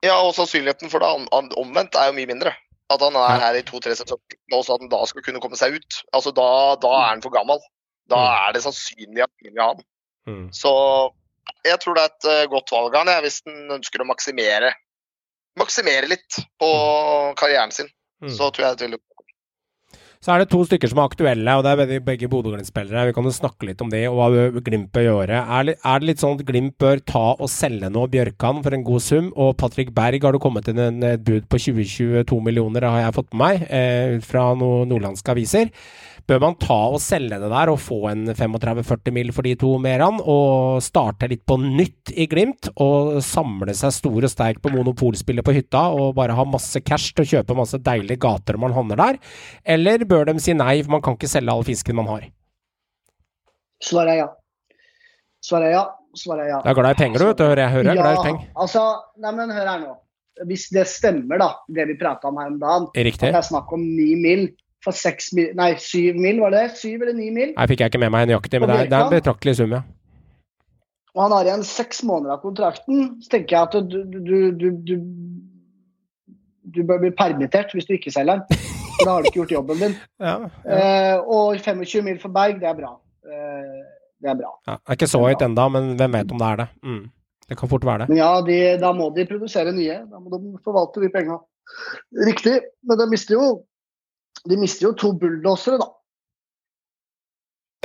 Ja, 0.05 0.19
og 0.27 0.35
sannsynligheten 0.37 0.91
for 0.91 1.03
det 1.03 1.09
om- 1.11 1.31
om- 1.33 1.55
omvendt 1.63 1.97
er 1.99 2.11
jo 2.11 2.19
mye 2.19 2.29
mindre. 2.35 2.53
At 2.91 3.03
han 3.05 3.17
er 3.21 3.41
her 3.43 3.55
i 3.59 3.63
to-tre 3.69 3.93
sesonger 3.93 4.63
så 4.65 4.75
at 4.75 4.81
han 4.81 4.89
da 4.89 5.03
skal 5.07 5.23
kunne 5.27 5.41
komme 5.45 5.57
seg 5.61 5.75
ut. 5.77 5.99
Altså, 6.17 6.33
Da, 6.33 6.75
da 6.81 6.89
er 7.03 7.09
han 7.13 7.23
for 7.23 7.31
gammel. 7.35 7.61
Da 8.09 8.17
Mm. 8.17 8.49
er 8.49 8.53
det 8.57 8.63
sannsynlig 8.65 9.23
at 9.27 9.31
han 9.31 9.51
vil 9.53 9.61
ha 9.61 9.67
han. 9.75 9.83
Mm. 10.29 10.47
Så 10.57 10.71
jeg 11.65 11.81
tror 11.81 11.95
det 11.95 12.03
er 12.03 12.13
et 12.15 12.25
eh, 12.33 12.47
godt 12.49 12.71
valg 12.73 12.95
av 12.95 13.07
han, 13.07 13.23
hvis 13.23 13.43
han 13.47 13.77
ønsker 13.79 14.01
å 14.01 14.09
maksimere 14.09 14.73
maksimere 15.59 16.07
litt 16.09 16.37
på 16.61 16.69
karrieren 17.37 17.73
sin. 17.75 17.89
Mm. 18.23 18.31
Så 18.31 18.51
tror 18.55 18.65
jeg 18.69 18.79
det 18.79 18.89
vil 18.91 18.99
Så 20.19 20.33
er 20.35 20.43
det 20.43 20.49
to 20.51 20.65
stykker 20.67 20.91
som 20.91 20.99
er 20.99 21.07
aktuelle, 21.07 21.53
og 21.55 21.63
det 21.63 21.71
er 21.71 21.79
begge- 21.79 22.05
begge 22.05 22.29
Bodø-Glimt-spillere. 22.29 23.07
Vi 23.07 23.13
kan 23.15 23.23
jo 23.23 23.31
snakke 23.31 23.69
litt 23.69 23.81
om 23.81 23.89
det, 23.89 24.09
og 24.09 24.17
hva 24.19 24.61
Glimt 24.67 24.91
bør 24.91 25.07
gjøre. 25.07 25.39
Er, 25.47 25.63
det- 25.65 26.03
litt 26.03 26.19
sånn 26.19 26.41
at 26.41 26.45
Glimt 26.45 26.77
bør 26.77 26.99
ta 27.07 27.37
og 27.39 27.49
selge 27.49 27.87
nå 27.89 28.09
Bjørkan 28.11 28.63
for 28.65 28.75
en 28.75 28.83
god 28.83 29.01
sum? 29.01 29.33
Og 29.37 29.57
Patrick 29.57 29.95
Berg 29.95 30.21
har 30.23 30.33
det 30.33 30.41
kommet 30.41 30.67
inn 30.67 30.79
en, 30.79 31.03
et 31.05 31.23
bud 31.23 31.49
på 31.49 31.57
20-22 31.57 32.43
millioner, 32.43 32.83
har 32.83 33.13
jeg 33.13 33.15
fått 33.15 33.33
med 33.33 33.39
meg, 33.61 33.69
eh, 33.71 34.19
fra 34.19 34.55
noen 34.55 34.89
nordlandske 34.89 35.31
aviser. 35.31 35.71
Bør 36.29 36.43
man 36.43 36.57
ta 36.61 36.77
og 36.93 36.99
selge 37.01 37.39
det 37.41 37.49
der 37.49 37.71
og 37.73 37.79
få 37.81 38.03
en 38.11 38.27
35-40 38.37 39.15
mil 39.17 39.31
for 39.33 39.47
de 39.49 39.55
to 39.57 39.71
merene, 39.81 40.21
og 40.21 40.83
starte 40.85 41.29
litt 41.31 41.47
på 41.49 41.57
nytt 41.63 42.13
i 42.13 42.27
Glimt, 42.29 42.69
og 42.77 43.17
samle 43.25 43.73
seg 43.77 43.95
stor 43.97 44.27
og 44.29 44.33
sterk 44.33 44.61
på 44.61 44.73
monopolspillet 44.75 45.47
på 45.47 45.55
hytta, 45.57 45.87
og 45.97 46.19
bare 46.19 46.37
ha 46.37 46.45
masse 46.45 46.83
cash 46.85 47.15
til 47.17 47.25
å 47.25 47.31
kjøpe 47.31 47.57
masse 47.57 47.81
deilige 47.81 48.21
gater 48.27 48.61
man 48.61 48.77
handler 48.77 49.01
der? 49.01 49.23
Eller 49.65 50.05
bør 50.05 50.29
de 50.29 50.37
si 50.45 50.53
nei, 50.53 50.83
for 50.83 50.99
man 50.99 51.07
kan 51.07 51.17
ikke 51.17 51.33
selge 51.33 51.55
all 51.55 51.65
fisken 51.65 51.97
man 51.97 52.13
har? 52.13 52.29
Svaret 53.89 54.19
er 54.19 54.23
ja. 54.27 54.29
Svaret 55.49 55.71
er 55.73 55.77
ja. 55.79 55.87
Svaret 56.19 56.45
er 56.45 56.53
ja. 56.59 56.61
Du 56.61 56.69
er 56.75 56.77
glad 56.77 56.93
i 56.93 57.01
penger, 57.01 57.25
du, 57.25 57.31
vet 57.31 57.41
du. 57.41 57.47
Hører 57.49 57.65
jeg 57.65 57.77
hører 57.79 57.93
er 57.95 58.01
glad 58.03 58.21
i 58.21 58.23
penger. 58.29 58.47
altså, 58.67 58.87
nei, 59.25 59.37
men 59.41 59.57
hør 59.57 59.73
her 59.73 59.83
nå. 59.87 59.99
Hvis 60.49 60.69
det 60.77 60.85
stemmer, 60.93 61.41
da, 61.41 61.53
det 61.73 61.89
vi 61.89 61.97
prata 61.99 62.29
om 62.29 62.37
her 62.39 62.53
om 62.53 62.61
dagen, 62.61 62.93
Riktig. 62.95 63.31
at 63.33 63.33
det 63.33 63.47
er 63.47 63.53
snakk 63.55 63.73
om 63.73 63.81
ni 63.81 64.13
mil 64.19 64.51
for 64.89 64.97
seks 64.97 65.31
mil 65.37 65.53
Nei, 65.59 65.71
syv 65.83 66.17
mil, 66.21 66.41
var 66.45 66.57
det? 66.57 66.65
Syv 66.81 67.05
eller 67.05 67.17
ni 67.17 67.29
mil? 67.35 67.53
Nei, 67.55 67.69
fikk 67.71 67.85
jeg 67.85 67.93
ikke 67.93 68.03
med 68.03 68.15
meg 68.15 68.29
nøyaktig, 68.31 68.61
men 68.63 68.73
det 68.73 68.79
er, 68.81 68.91
det 68.91 68.99
er 68.99 69.07
en 69.07 69.15
betraktelig 69.15 69.59
sum, 69.61 69.77
ja. 69.77 69.85
Og 71.17 71.25
han 71.25 71.35
har 71.35 71.49
igjen 71.49 71.65
seks 71.67 72.03
måneder 72.07 72.37
av 72.37 72.43
kontrakten, 72.45 73.07
så 73.25 73.33
tenker 73.33 73.57
jeg 73.57 73.69
at 73.69 73.91
du, 73.91 74.03
du, 74.07 74.19
du, 74.55 74.67
du, 74.87 74.95
du, 76.63 76.81
bør 76.87 77.01
bli 77.03 77.11
permittert 77.19 77.73
hvis 77.75 77.89
du 77.89 77.97
ikke 77.97 78.13
selger 78.15 78.45
den. 78.45 78.67
Da 79.01 79.11
har 79.11 79.25
du 79.25 79.31
ikke 79.31 79.41
gjort 79.41 79.57
jobben 79.57 79.83
din. 79.83 79.97
Ja, 80.29 80.37
Eh, 80.63 81.17
og 81.19 81.59
25 81.59 82.05
mil 82.07 82.21
for 82.23 82.35
Berg, 82.35 82.61
det 82.63 82.71
er 82.71 82.77
bra. 82.79 82.93
Eh, 83.27 83.79
det 84.23 84.31
er 84.31 84.39
bra. 84.39 84.53
ja. 84.69 84.77
Det 84.79 84.95
er 84.95 84.99
ikke 85.01 85.11
så 85.11 85.23
høyt 85.25 85.43
enda, 85.43 85.67
men 85.75 85.95
hvem 85.99 86.19
vet 86.21 86.35
om 86.35 86.43
det 86.43 86.51
er 86.53 86.63
det. 86.63 86.69
Mm. 86.87 87.05
Det 87.49 87.57
kan 87.57 87.71
fort 87.71 87.87
være 87.89 88.05
det. 88.05 88.09
Men 88.13 88.21
ja, 88.21 88.33
de, 88.45 88.59
da 88.83 88.93
må 88.93 89.09
de 89.17 89.27
produsere 89.27 89.73
nye. 89.73 90.03
Da 90.11 90.21
må 90.21 90.31
de 90.35 90.59
forvalte 90.67 91.03
de 91.03 91.09
penga. 91.15 91.39
Riktig. 92.29 92.59
Men 92.87 93.01
de 93.01 93.07
mister 93.11 93.39
jo 93.39 93.47
de 94.45 94.59
mister 94.61 94.89
jo 94.89 94.93
to 94.99 95.13
bulldosere, 95.19 95.81
da. 95.81 95.89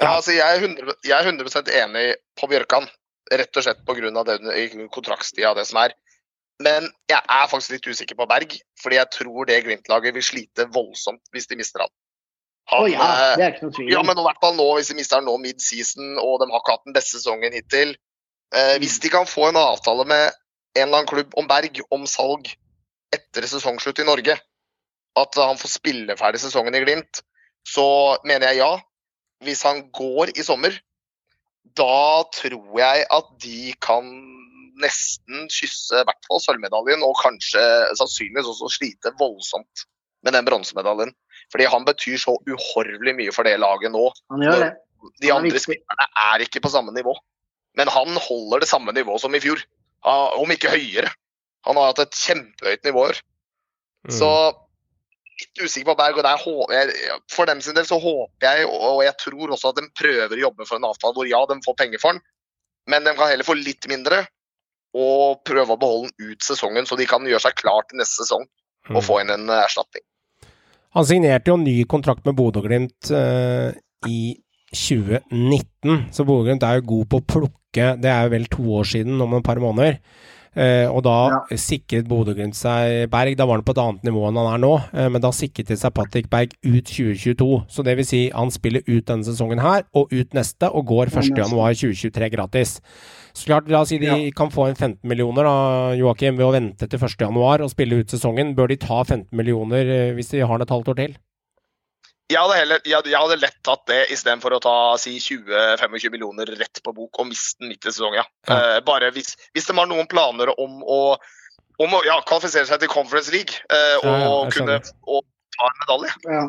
Ja, 0.01 0.15
altså 0.17 0.33
jeg 0.33 0.43
er 0.43 0.63
100, 0.65 0.95
jeg 1.05 1.13
er 1.15 1.29
100% 1.29 1.69
enig 1.83 2.05
på 2.39 2.49
Bjørkan, 2.49 2.87
rett 3.31 3.59
og 3.59 3.65
slett 3.65 3.83
pga. 3.85 4.87
kontraktstida 4.91 5.51
og 5.51 5.59
det 5.59 5.67
som 5.69 5.79
er. 5.83 5.93
Men 6.63 6.87
jeg 7.09 7.19
er 7.19 7.49
faktisk 7.49 7.75
litt 7.75 7.87
usikker 7.87 8.17
på 8.17 8.27
Berg, 8.29 8.55
fordi 8.81 8.97
jeg 8.99 9.11
tror 9.13 9.45
det 9.49 9.63
Glimt-laget 9.65 10.15
vil 10.15 10.25
slite 10.25 10.67
voldsomt 10.73 11.21
hvis 11.33 11.47
de 11.49 11.57
mister 11.59 11.85
han. 11.85 11.93
Å 12.71 12.79
oh, 12.79 12.87
ja, 12.87 13.03
eh, 13.03 13.35
det 13.37 13.43
er 13.43 13.55
ikke 13.55 13.67
noe 13.67 13.75
tvil 13.75 13.89
ja, 13.91 14.01
men 14.07 14.19
i 14.19 14.23
hvert 14.23 14.39
fall 14.39 14.55
nå, 14.55 14.67
hvis 14.77 14.91
de 14.93 14.95
mister 14.95 15.19
han 15.19 15.27
nå 15.27 15.35
mid-season, 15.41 16.13
og 16.21 16.37
de 16.39 16.47
har 16.51 16.61
ikke 16.61 16.75
hatt 16.77 16.85
den 16.87 16.95
beste 16.95 17.17
sesongen 17.17 17.57
hittil. 17.57 17.91
Eh, 18.55 18.75
hvis 18.79 18.99
de 19.03 19.11
kan 19.11 19.27
få 19.27 19.49
en 19.49 19.59
avtale 19.59 20.05
med 20.07 20.29
en 20.77 20.85
eller 20.85 21.01
annen 21.01 21.09
klubb 21.09 21.35
om 21.39 21.49
Berg, 21.49 21.81
om 21.93 22.07
salg 22.09 22.47
etter 23.13 23.45
sesongslutt 23.49 23.99
i 23.99 24.07
Norge, 24.07 24.37
at 25.19 25.37
han 25.37 25.59
får 25.59 25.75
spille 25.75 26.17
ferdig 26.17 26.41
sesongen 26.41 26.75
i 26.75 26.81
Glimt, 26.83 27.21
så 27.67 28.17
mener 28.27 28.51
jeg 28.51 28.63
ja. 28.63 28.73
Hvis 29.43 29.63
han 29.67 29.83
går 29.93 30.31
i 30.39 30.45
sommer, 30.45 30.75
da 31.77 32.23
tror 32.35 32.79
jeg 32.79 33.05
at 33.11 33.33
de 33.43 33.73
kan 33.83 34.07
nesten 34.81 35.49
kysse 35.51 35.99
i 35.99 36.05
hvert 36.07 36.29
fall 36.29 36.41
sølvmedaljen, 36.43 37.03
og 37.05 37.17
kanskje 37.21 37.61
sannsynligvis 37.99 38.49
også 38.53 38.71
slite 38.77 39.13
voldsomt 39.19 39.85
med 40.23 40.35
den 40.37 40.47
bronsemedaljen. 40.47 41.13
Fordi 41.51 41.67
han 41.69 41.85
betyr 41.85 42.17
så 42.21 42.37
uhorvelig 42.47 43.13
mye 43.17 43.35
for 43.35 43.45
det 43.47 43.59
laget 43.61 43.93
nå. 43.93 44.07
Han 44.33 44.45
gjør 44.45 44.65
det. 44.65 44.71
De 45.19 45.29
Han 45.29 45.43
andre 45.43 45.59
spillerne 45.59 46.07
er 46.31 46.45
ikke 46.45 46.63
på 46.63 46.71
samme 46.71 46.93
nivå. 46.95 47.13
Men 47.77 47.89
han 47.91 48.15
holder 48.15 48.63
det 48.63 48.69
samme 48.69 48.93
nivået 48.95 49.21
som 49.21 49.35
i 49.35 49.41
fjor, 49.43 49.59
om 50.03 50.51
ikke 50.53 50.71
høyere. 50.71 51.11
Han 51.67 51.79
har 51.79 51.91
hatt 51.91 52.03
et 52.05 52.19
kjempehøyt 52.19 52.83
nivå 52.87 53.05
i 53.05 53.11
år. 53.11 53.21
Mm. 54.07 54.15
Litt 55.41 55.63
usikker 55.65 55.89
på 55.91 55.97
Berg. 55.97 56.19
og 56.21 56.25
der 56.27 57.23
For 57.33 57.49
dem 57.49 57.61
sin 57.61 57.75
del 57.77 57.87
så 57.89 57.97
håper 58.01 58.47
jeg, 58.47 58.67
og 58.69 59.01
jeg 59.05 59.15
tror 59.21 59.55
også 59.55 59.73
at 59.73 59.81
de 59.81 59.89
prøver 59.97 60.37
å 60.37 60.43
jobbe 60.47 60.67
for 60.69 60.77
en 60.77 60.89
avtale 60.91 61.17
hvor 61.17 61.29
ja, 61.29 61.41
de 61.49 61.57
får 61.65 61.77
penger 61.79 62.01
for 62.03 62.13
den, 62.13 62.21
men 62.91 63.05
de 63.07 63.15
kan 63.17 63.31
heller 63.31 63.47
få 63.47 63.55
litt 63.57 63.87
mindre 63.89 64.25
og 64.93 65.41
prøve 65.47 65.73
å 65.73 65.79
beholde 65.81 66.11
den 66.13 66.33
ut 66.33 66.45
sesongen, 66.45 66.85
så 66.85 66.97
de 66.99 67.07
kan 67.09 67.25
gjøre 67.25 67.41
seg 67.47 67.57
klar 67.57 67.85
til 67.89 67.97
neste 68.01 68.21
sesong 68.21 68.45
og 68.91 68.99
Mm. 68.99 69.05
få 69.07 69.21
inn 69.21 69.31
en 69.31 69.49
eh, 69.49 69.63
erstatning. 69.63 70.03
Han 70.93 71.05
signerte 71.05 71.49
jo 71.49 71.57
ny 71.57 71.83
kontrakt 71.89 72.25
med 72.27 72.35
Bodø-Glimt 72.37 73.09
uh, 73.09 73.73
i 74.05 74.35
2019, 74.69 76.11
så 76.13 76.25
Bodø-Glimt 76.27 76.65
er 76.67 76.77
jo 76.77 76.89
god 76.91 77.09
på 77.09 77.21
å 77.21 77.25
plukke 77.33 77.85
Det 77.97 78.11
er 78.11 78.27
jo 78.27 78.33
vel 78.35 78.45
to 78.53 78.63
år 78.77 78.85
siden, 78.85 79.21
om 79.23 79.33
et 79.33 79.45
par 79.47 79.57
måneder. 79.57 79.97
Eh, 80.53 80.85
og 80.85 81.01
da 81.05 81.41
sikret 81.57 82.05
Bodø-Glimt 82.09 82.57
seg 82.57 83.07
Berg. 83.13 83.35
Da 83.39 83.47
var 83.49 83.59
han 83.59 83.65
på 83.65 83.73
et 83.73 83.81
annet 83.81 84.05
nivå 84.05 84.27
enn 84.27 84.37
han 84.37 84.51
er 84.51 84.61
nå, 84.61 84.73
eh, 84.93 85.09
men 85.09 85.23
da 85.23 85.33
sikret 85.33 85.71
de 85.71 85.77
seg 85.79 85.95
Patrick 85.97 86.29
Berg 86.33 86.53
ut 86.61 86.85
2022. 86.91 87.49
Så 87.73 87.85
det 87.85 87.97
vil 87.97 88.07
si 88.07 88.23
han 88.33 88.53
spiller 88.53 88.85
ut 88.85 89.07
denne 89.09 89.25
sesongen 89.25 89.63
her, 89.63 89.87
og 89.97 90.13
ut 90.13 90.37
neste, 90.37 90.69
og 90.69 90.85
går 90.91 91.13
1.1.2023 91.13 92.31
gratis. 92.33 92.77
Så 93.33 93.49
klart, 93.49 93.69
La 93.73 93.81
oss 93.81 93.89
si 93.89 93.97
de 93.97 94.29
kan 94.37 94.51
få 94.53 94.67
en 94.69 94.77
15 94.77 95.01
millioner 95.09 95.47
da, 95.47 95.57
Joakim, 95.97 96.37
ved 96.37 96.45
å 96.45 96.53
vente 96.53 96.85
til 96.89 97.01
1.1 97.01 97.65
og 97.65 97.71
spille 97.73 98.03
ut 98.03 98.13
sesongen. 98.13 98.53
Bør 98.57 98.69
de 98.69 98.77
ta 98.77 99.01
15 99.01 99.31
millioner 99.33 99.89
eh, 99.89 100.11
hvis 100.13 100.35
de 100.35 100.45
har 100.45 100.61
den 100.61 100.67
et 100.67 100.75
halvt 100.75 100.93
år 100.93 100.99
til? 101.01 101.15
Jeg 102.31 102.39
hadde, 102.39 102.55
heller, 102.55 102.79
jeg, 102.87 103.03
jeg 103.11 103.19
hadde 103.19 103.35
lett 103.41 103.57
tatt 103.67 103.83
det 103.91 103.99
istedenfor 104.15 104.55
å 104.55 104.59
ta 104.63 104.73
si 105.01 105.17
20-25 105.19 106.13
millioner 106.13 106.45
rett 106.57 106.79
på 106.85 106.93
bok 106.95 107.19
og 107.19 107.27
miste 107.29 107.59
den 107.61 107.73
midt 107.73 107.83
i 107.85 107.91
sesongen. 107.91 108.21
Ja. 108.21 108.25
Ja. 108.47 108.57
Eh, 108.77 108.79
bare 108.87 109.11
hvis, 109.13 109.33
hvis 109.53 109.67
de 109.67 109.75
har 109.77 109.89
noen 109.91 110.07
planer 110.09 110.53
om 110.55 110.79
å, 110.87 110.99
om 111.83 111.95
å 111.97 112.01
ja, 112.07 112.15
kvalifisere 112.25 112.65
seg 112.69 112.79
til 112.79 112.91
Conference 112.93 113.33
League 113.35 113.59
eh, 113.67 113.97
og 113.99 114.07
Ja, 114.07 114.21
ja, 114.23 114.53
kunne 114.55 114.79
og 115.03 115.25
ta 115.57 115.67
en 115.69 115.81
medalje, 115.83 116.15
Ja. 116.31 116.45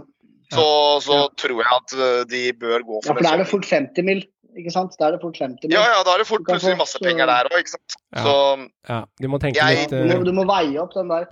så, 0.54 0.66
så 1.04 1.18
Ja. 1.18 1.26
tror 1.42 1.58
jeg 1.64 1.70
at 1.80 1.96
eh, 1.98 2.22
de 2.30 2.44
bør 2.62 2.78
gå 2.86 3.00
ja, 3.02 3.06
for 3.10 3.18
for 3.18 3.26
da 3.26 3.34
er 3.34 3.42
det 3.42 3.50
fort 3.50 3.66
50 3.68 4.06
mil. 4.12 4.24
Ikke 4.54 4.70
sant? 4.70 4.94
Da 5.00 5.08
er 5.10 5.16
det 5.16 5.22
fort 5.24 5.34
50 5.42 5.66
mil. 5.66 5.74
Ja, 5.74 5.82
ja, 5.90 6.02
da 6.06 6.12
er 6.14 6.22
det 6.22 6.28
fort 6.30 6.44
plutselig 6.46 6.76
masse 6.78 7.00
penger 7.02 7.26
der 7.26 7.48
òg, 7.50 7.58
ikke 7.64 7.72
sant. 7.74 7.96
Ja. 8.14 8.22
Så 8.22 8.34
Ja, 8.88 9.00
Du, 9.18 9.26
må 9.28 9.40
tenke 9.42 9.58
Jeg- 9.58 9.88
litt 9.90 9.90
Du 9.90 10.14
må, 10.14 10.24
du 10.30 10.32
må 10.36 10.44
veie 10.46 10.78
opp 10.78 10.94
den 10.94 11.08
der. 11.10 11.26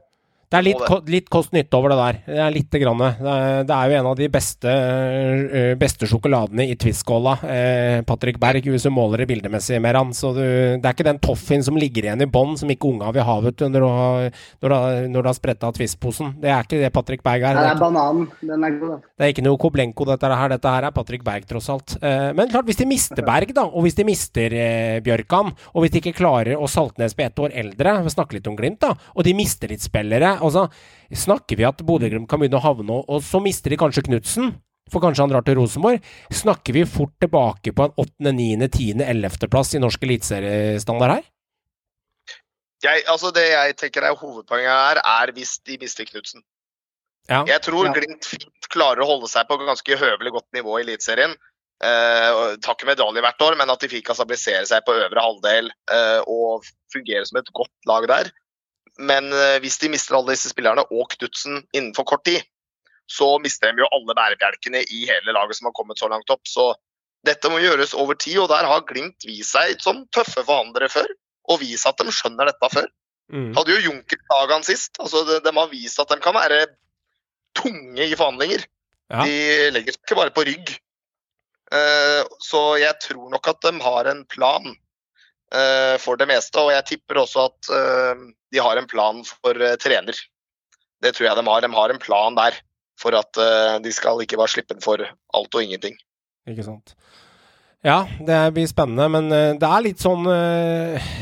Det 0.52 0.58
er 0.58 0.66
litt, 0.66 0.82
litt 1.08 1.30
kost-nytte 1.32 1.78
over 1.78 1.94
det 1.94 1.96
der. 1.96 2.16
Det 2.26 2.40
er 2.44 2.52
lite 2.52 2.80
grann. 2.82 3.00
Det 3.00 3.32
er, 3.32 3.62
det 3.68 3.76
er 3.76 3.88
jo 3.88 3.98
en 3.98 4.08
av 4.10 4.16
de 4.18 4.26
beste, 4.32 4.72
eh, 4.72 5.72
beste 5.80 6.08
sjokoladene 6.10 6.66
i 6.68 6.76
Twist-skåla. 6.76 7.32
Eh, 7.48 8.00
Patrick 8.04 8.36
Berg, 8.42 8.68
hvis 8.68 8.84
du 8.84 8.90
måler 8.92 9.22
det 9.22 9.30
bildemessig 9.30 9.80
med 9.80 9.96
han. 9.96 10.12
Så 10.16 10.34
du, 10.36 10.42
det 10.42 10.84
er 10.84 10.92
ikke 10.92 11.08
den 11.08 11.22
toffien 11.24 11.64
som 11.64 11.78
ligger 11.80 12.04
igjen 12.04 12.26
i 12.26 12.28
bånn, 12.28 12.58
som 12.60 12.68
ikke 12.68 12.90
unga 12.90 13.14
vil 13.16 13.24
ha 13.24 13.38
vet 13.46 13.64
når 13.64 13.80
du 13.80 13.88
har, 13.88 14.28
når 14.60 14.74
du 14.74 14.76
har, 14.76 14.98
når 15.14 15.24
du 15.24 15.30
har 15.30 15.38
spretta 15.38 15.72
Twist-posen. 15.72 16.34
Det 16.42 16.52
er 16.52 16.68
ikke 16.68 16.82
det 16.82 16.92
Patrick 16.92 17.24
Berg 17.24 17.48
er. 17.48 17.56
Det 17.56 17.64
det 17.64 17.72
er, 17.72 17.80
bananen. 17.80 18.28
Den 18.42 18.68
er 18.68 18.76
god, 18.76 19.08
det 19.16 19.24
er 19.24 19.32
ikke 19.32 19.46
noe 19.46 19.60
Koblenko, 19.64 20.06
dette 20.12 20.34
her. 20.36 20.52
Dette 20.52 20.74
her 20.76 20.88
er 20.88 20.94
Patrick 20.94 21.24
Berg, 21.24 21.48
tross 21.48 21.70
alt. 21.72 21.96
Eh, 22.02 22.28
men 22.36 22.52
klart, 22.52 22.68
hvis 22.68 22.80
de 22.82 22.90
mister 22.92 23.24
Berg, 23.24 23.54
da, 23.56 23.64
og 23.70 23.86
hvis 23.86 23.96
de 23.96 24.06
mister 24.08 24.52
eh, 24.52 25.00
Bjørkan, 25.04 25.52
og 25.72 25.84
hvis 25.84 25.96
de 25.96 26.04
ikke 26.04 26.16
klarer 26.20 26.60
å 26.60 26.68
Saltnes 26.68 27.16
på 27.16 27.24
ett 27.24 27.40
år 27.40 27.56
eldre, 27.64 27.96
vi 28.04 28.12
snakker 28.12 28.36
litt 28.36 28.52
om 28.52 28.58
Glimt, 28.58 28.82
da, 28.84 28.92
og 29.16 29.24
de 29.24 29.36
mister 29.36 29.72
litt 29.72 29.84
spillere 29.84 30.36
altså, 30.42 30.66
Snakker 31.12 31.58
vi 31.60 31.64
at 31.68 31.82
Bodø-Glimt 31.84 32.28
kan 32.28 32.40
begynne 32.40 32.56
å 32.60 32.64
havne, 32.64 33.04
og- 33.06 33.22
så 33.22 33.40
mister 33.42 33.70
de 33.70 33.76
kanskje 33.76 34.06
Knutsen? 34.06 34.54
For 34.90 35.00
kanskje 35.00 35.22
han 35.24 35.30
drar 35.30 35.44
til 35.44 35.56
Rosenborg? 35.56 36.02
Snakker 36.32 36.72
vi 36.74 36.84
fort 36.84 37.12
tilbake 37.20 37.72
på 37.72 37.84
en 37.84 37.94
åttende, 37.96 38.32
niende, 38.34 38.68
tiende, 38.72 39.06
ellevteplass 39.08 39.74
i 39.74 39.80
norsk 39.80 40.02
eliteseriestandard 40.02 41.16
her? 41.16 41.22
jeg, 42.82 43.04
altså 43.06 43.30
det 43.34 43.44
jeg 43.46 43.76
tenker 43.78 44.02
er 44.02 44.18
hovedpoenget 44.18 44.72
her, 44.72 45.00
er 45.04 45.32
hvis 45.36 45.58
de 45.66 45.78
mister 45.80 46.08
Knutsen. 46.08 46.42
Ja. 47.30 47.44
Jeg 47.46 47.62
tror 47.62 47.86
Ja. 47.86 47.92
Glimt 47.94 48.26
fint 48.26 48.68
klarer 48.72 49.04
å 49.04 49.06
holde 49.06 49.28
seg 49.30 49.46
på 49.46 49.58
ganske 49.62 49.98
høvelig 49.98 50.32
godt 50.34 50.48
nivå 50.56 50.78
i 50.78 50.82
Eliteserien. 50.82 51.36
Eh, 51.82 52.56
tar 52.62 52.74
ikke 52.74 52.86
medalje 52.90 53.22
hvert 53.22 53.42
år, 53.42 53.56
men 53.58 53.70
at 53.70 53.80
de 53.80 53.88
fikk 53.90 54.06
kan 54.06 54.18
stabilisere 54.18 54.66
seg 54.66 54.84
på 54.86 54.94
øvre 54.94 55.22
halvdel 55.22 55.70
eh, 55.90 56.20
og 56.26 56.66
fungere 56.92 57.26
som 57.26 57.38
et 57.38 57.52
godt 57.54 57.70
lag 57.86 58.06
der. 58.10 58.30
Men 59.00 59.32
eh, 59.32 59.58
hvis 59.64 59.78
de 59.80 59.90
mister 59.92 60.18
alle 60.18 60.34
disse 60.34 60.52
spillerne 60.52 60.84
og 60.90 61.12
Knutsen 61.14 61.62
innenfor 61.72 62.06
kort 62.08 62.24
tid, 62.28 62.42
så 63.10 63.36
mister 63.42 63.72
de 63.72 63.82
jo 63.82 63.90
alle 63.92 64.16
bærebjelkene 64.16 64.82
i 64.84 65.04
hele 65.08 65.34
laget 65.34 65.58
som 65.58 65.68
har 65.68 65.76
kommet 65.76 66.00
så 66.00 66.08
langt 66.12 66.30
opp. 66.32 66.44
Så 66.48 66.72
dette 67.26 67.50
må 67.52 67.60
gjøres 67.62 67.94
over 67.98 68.18
tid, 68.18 68.38
og 68.42 68.50
der 68.52 68.68
har 68.68 68.84
Glimt 68.88 69.26
vist 69.26 69.54
seg 69.54 69.80
som 69.82 70.04
tøffe 70.14 70.44
forhandlere 70.44 70.90
før. 70.92 71.08
Og 71.50 71.60
vist 71.62 71.88
at 71.88 71.98
de 71.98 72.14
skjønner 72.14 72.48
dette 72.48 72.70
før. 72.72 72.86
Mm. 73.32 73.50
Hadde 73.56 73.74
jo 73.74 73.82
Junker 73.88 74.20
dagene 74.30 74.66
sist. 74.66 74.98
altså 75.00 75.24
de, 75.28 75.40
de 75.42 75.52
har 75.56 75.68
vist 75.72 76.00
at 76.02 76.10
de 76.12 76.20
kan 76.22 76.36
være 76.36 76.66
tunge 77.58 78.06
i 78.06 78.14
forhandlinger. 78.14 78.64
Ja. 79.12 79.24
De 79.26 79.72
legger 79.74 79.94
seg 79.94 80.04
ikke 80.04 80.18
bare 80.18 80.34
på 80.34 80.44
rygg. 80.48 80.74
Uh, 81.72 82.22
så 82.44 82.76
jeg 82.80 82.92
tror 83.00 83.30
nok 83.32 83.48
at 83.48 83.62
de 83.64 83.72
har 83.80 84.08
en 84.10 84.26
plan 84.28 84.74
for 86.00 86.16
det 86.16 86.28
meste. 86.30 86.56
Og 86.62 86.70
jeg 86.72 86.86
tipper 86.88 87.22
også 87.22 87.46
at 87.50 87.72
eh, 87.76 88.22
de 88.52 88.60
har 88.64 88.78
en 88.80 88.88
plan 88.88 89.22
for 89.26 89.56
eh, 89.56 89.76
trener. 89.80 90.16
Det 91.02 91.14
tror 91.16 91.28
jeg 91.28 91.38
de 91.38 91.44
har. 91.48 91.64
De 91.64 91.72
har 91.76 91.92
en 91.92 92.02
plan 92.02 92.38
der 92.38 92.56
for 93.00 93.16
at 93.18 93.40
eh, 93.40 93.80
de 93.82 93.92
skal 93.94 94.22
ikke 94.22 94.38
bare 94.40 94.52
slippe 94.52 94.76
den 94.76 94.84
for 94.84 95.02
alt 95.02 95.54
og 95.54 95.64
ingenting. 95.64 95.98
Ikke 96.48 96.66
sant. 96.66 96.94
Ja, 97.82 98.04
det 98.22 98.38
blir 98.54 98.68
spennende, 98.70 99.08
men 99.10 99.32
eh, 99.34 99.54
det 99.58 99.68
er 99.68 99.86
litt 99.88 100.02
sånn 100.02 100.28
eh, 100.30 101.12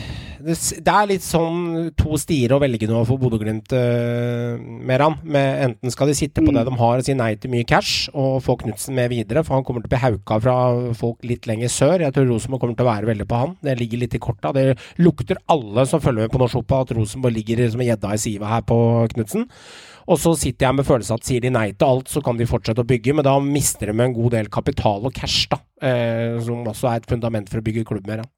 det, 0.45 0.57
det 0.87 0.93
er 0.95 1.09
litt 1.11 1.25
sånn 1.25 1.91
to 1.99 2.17
stier 2.21 2.55
å 2.55 2.61
velge 2.63 2.89
nå 2.89 3.03
for 3.09 3.21
Bodø-Glimt, 3.21 3.73
uh, 3.77 4.57
Meran. 4.89 5.19
Med 5.25 5.65
enten 5.67 5.93
skal 5.95 6.11
de 6.11 6.17
sitte 6.19 6.43
på 6.43 6.51
Mm. 6.51 6.57
det 6.59 6.65
de 6.71 6.77
har 6.81 6.99
og 6.99 7.05
si 7.07 7.15
nei 7.15 7.35
til 7.37 7.53
mye 7.53 7.67
cash, 7.69 8.09
og 8.15 8.41
få 8.43 8.57
Knutsen 8.61 8.95
med 8.95 9.11
videre, 9.13 9.45
for 9.45 9.55
han 9.59 9.65
kommer 9.65 9.85
til 9.85 9.91
å 9.91 9.95
bli 9.95 10.03
hauka 10.05 10.41
fra 10.43 10.57
folk 10.97 11.23
litt 11.23 11.47
lenger 11.51 11.69
sør. 11.69 12.01
Jeg 12.01 12.13
tror 12.17 12.27
Rosenborg 12.31 12.61
kommer 12.65 12.77
til 12.77 12.87
å 12.87 12.91
være 12.91 13.11
veldig 13.13 13.29
på 13.29 13.43
han. 13.43 13.55
Det 13.63 13.79
ligger 13.79 14.03
litt 14.05 14.15
i 14.17 14.23
korta. 14.23 14.53
Det 14.57 14.79
lukter 14.99 15.37
alle 15.49 15.87
som 15.87 16.01
følger 16.01 16.27
med 16.27 16.35
på 16.35 16.41
norsk 16.43 16.61
fotball, 16.61 16.83
at 16.89 16.97
Rosenborg 16.97 17.35
ligger 17.37 17.71
som 17.71 17.81
en 17.81 17.91
gjedda 17.93 18.13
i 18.15 18.25
sivet 18.25 18.49
her 18.49 18.63
på 18.67 18.81
Knutsen. 19.15 19.47
Og 20.11 20.19
så 20.19 20.33
sitter 20.35 20.67
jeg 20.67 20.75
med 20.75 20.87
følelsen 20.89 21.21
at 21.21 21.29
sier 21.29 21.41
de 21.45 21.51
nei 21.55 21.69
til 21.71 21.87
alt, 21.87 22.09
så 22.11 22.23
kan 22.25 22.37
de 22.41 22.49
fortsette 22.49 22.83
å 22.83 22.89
bygge, 22.89 23.15
men 23.15 23.27
da 23.27 23.37
mister 23.39 23.93
de 23.93 24.01
en 24.01 24.17
god 24.17 24.33
del 24.33 24.49
kapital 24.51 25.05
og 25.07 25.15
cash, 25.15 25.47
da. 25.53 25.61
Eh, 25.81 26.41
som 26.43 26.65
også 26.67 26.89
er 26.91 26.97
et 27.03 27.07
fundament 27.07 27.49
for 27.49 27.61
å 27.61 27.65
bygge 27.65 27.85
klubb 27.87 28.09
med. 28.09 28.25
Ja. 28.25 28.31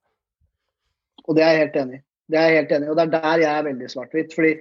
Og 1.29 1.37
det 1.37 1.45
er 1.45 1.55
jeg 1.55 1.67
helt 1.67 1.79
enig 1.83 2.01
i. 2.01 2.03
Det 2.33 2.39
er 2.39 2.49
jeg 2.49 2.63
helt 2.63 2.73
enig 2.77 2.89
i. 2.89 2.91
Og 2.93 2.99
det 2.99 3.05
er 3.05 3.13
der 3.15 3.45
jeg 3.45 3.53
er 3.53 3.69
veldig 3.69 3.91
svart-hvitt. 3.93 4.35
fordi 4.35 4.53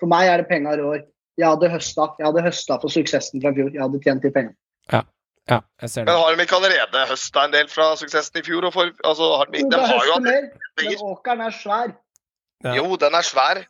For 0.00 0.10
meg 0.10 0.28
er 0.28 0.42
det 0.42 0.48
penga 0.50 0.74
rår. 0.80 1.00
Jeg 1.38 1.48
hadde 1.48 1.70
høsta. 1.72 2.10
Jeg 2.18 2.26
hadde 2.28 2.44
høsta 2.44 2.76
for 2.82 2.92
suksessen 2.92 3.42
fra 3.42 3.52
i 3.52 3.58
fjor. 3.58 3.72
Jeg 3.72 3.82
hadde 3.82 4.02
tjent 4.04 4.22
de 4.22 4.30
pengene. 4.34 4.56
ja, 5.48 5.60
jeg 5.82 5.90
ser 5.90 6.04
Men 6.04 6.14
har 6.20 6.36
de 6.36 6.44
ikke 6.44 6.56
allerede 6.60 7.06
høsta 7.10 7.44
en 7.44 7.52
del 7.52 7.68
fra 7.68 7.96
suksessen 7.96 8.40
i 8.40 8.44
fjor? 8.46 8.66
Og 8.68 8.72
for, 8.72 8.92
altså, 9.04 9.34
har 9.40 9.50
de, 9.52 9.62
Jo, 9.62 9.68
de 9.72 9.80
har 9.80 10.06
jo 10.06 10.12
hatt 10.12 10.22
mer, 10.28 10.48
men 10.80 11.04
åkeren 11.12 11.40
er 11.40 11.56
svær. 11.56 11.94
Ja. 12.64 12.74
Jo, 12.76 12.96
den 13.00 13.14
er 13.16 13.24
svær. 13.24 13.64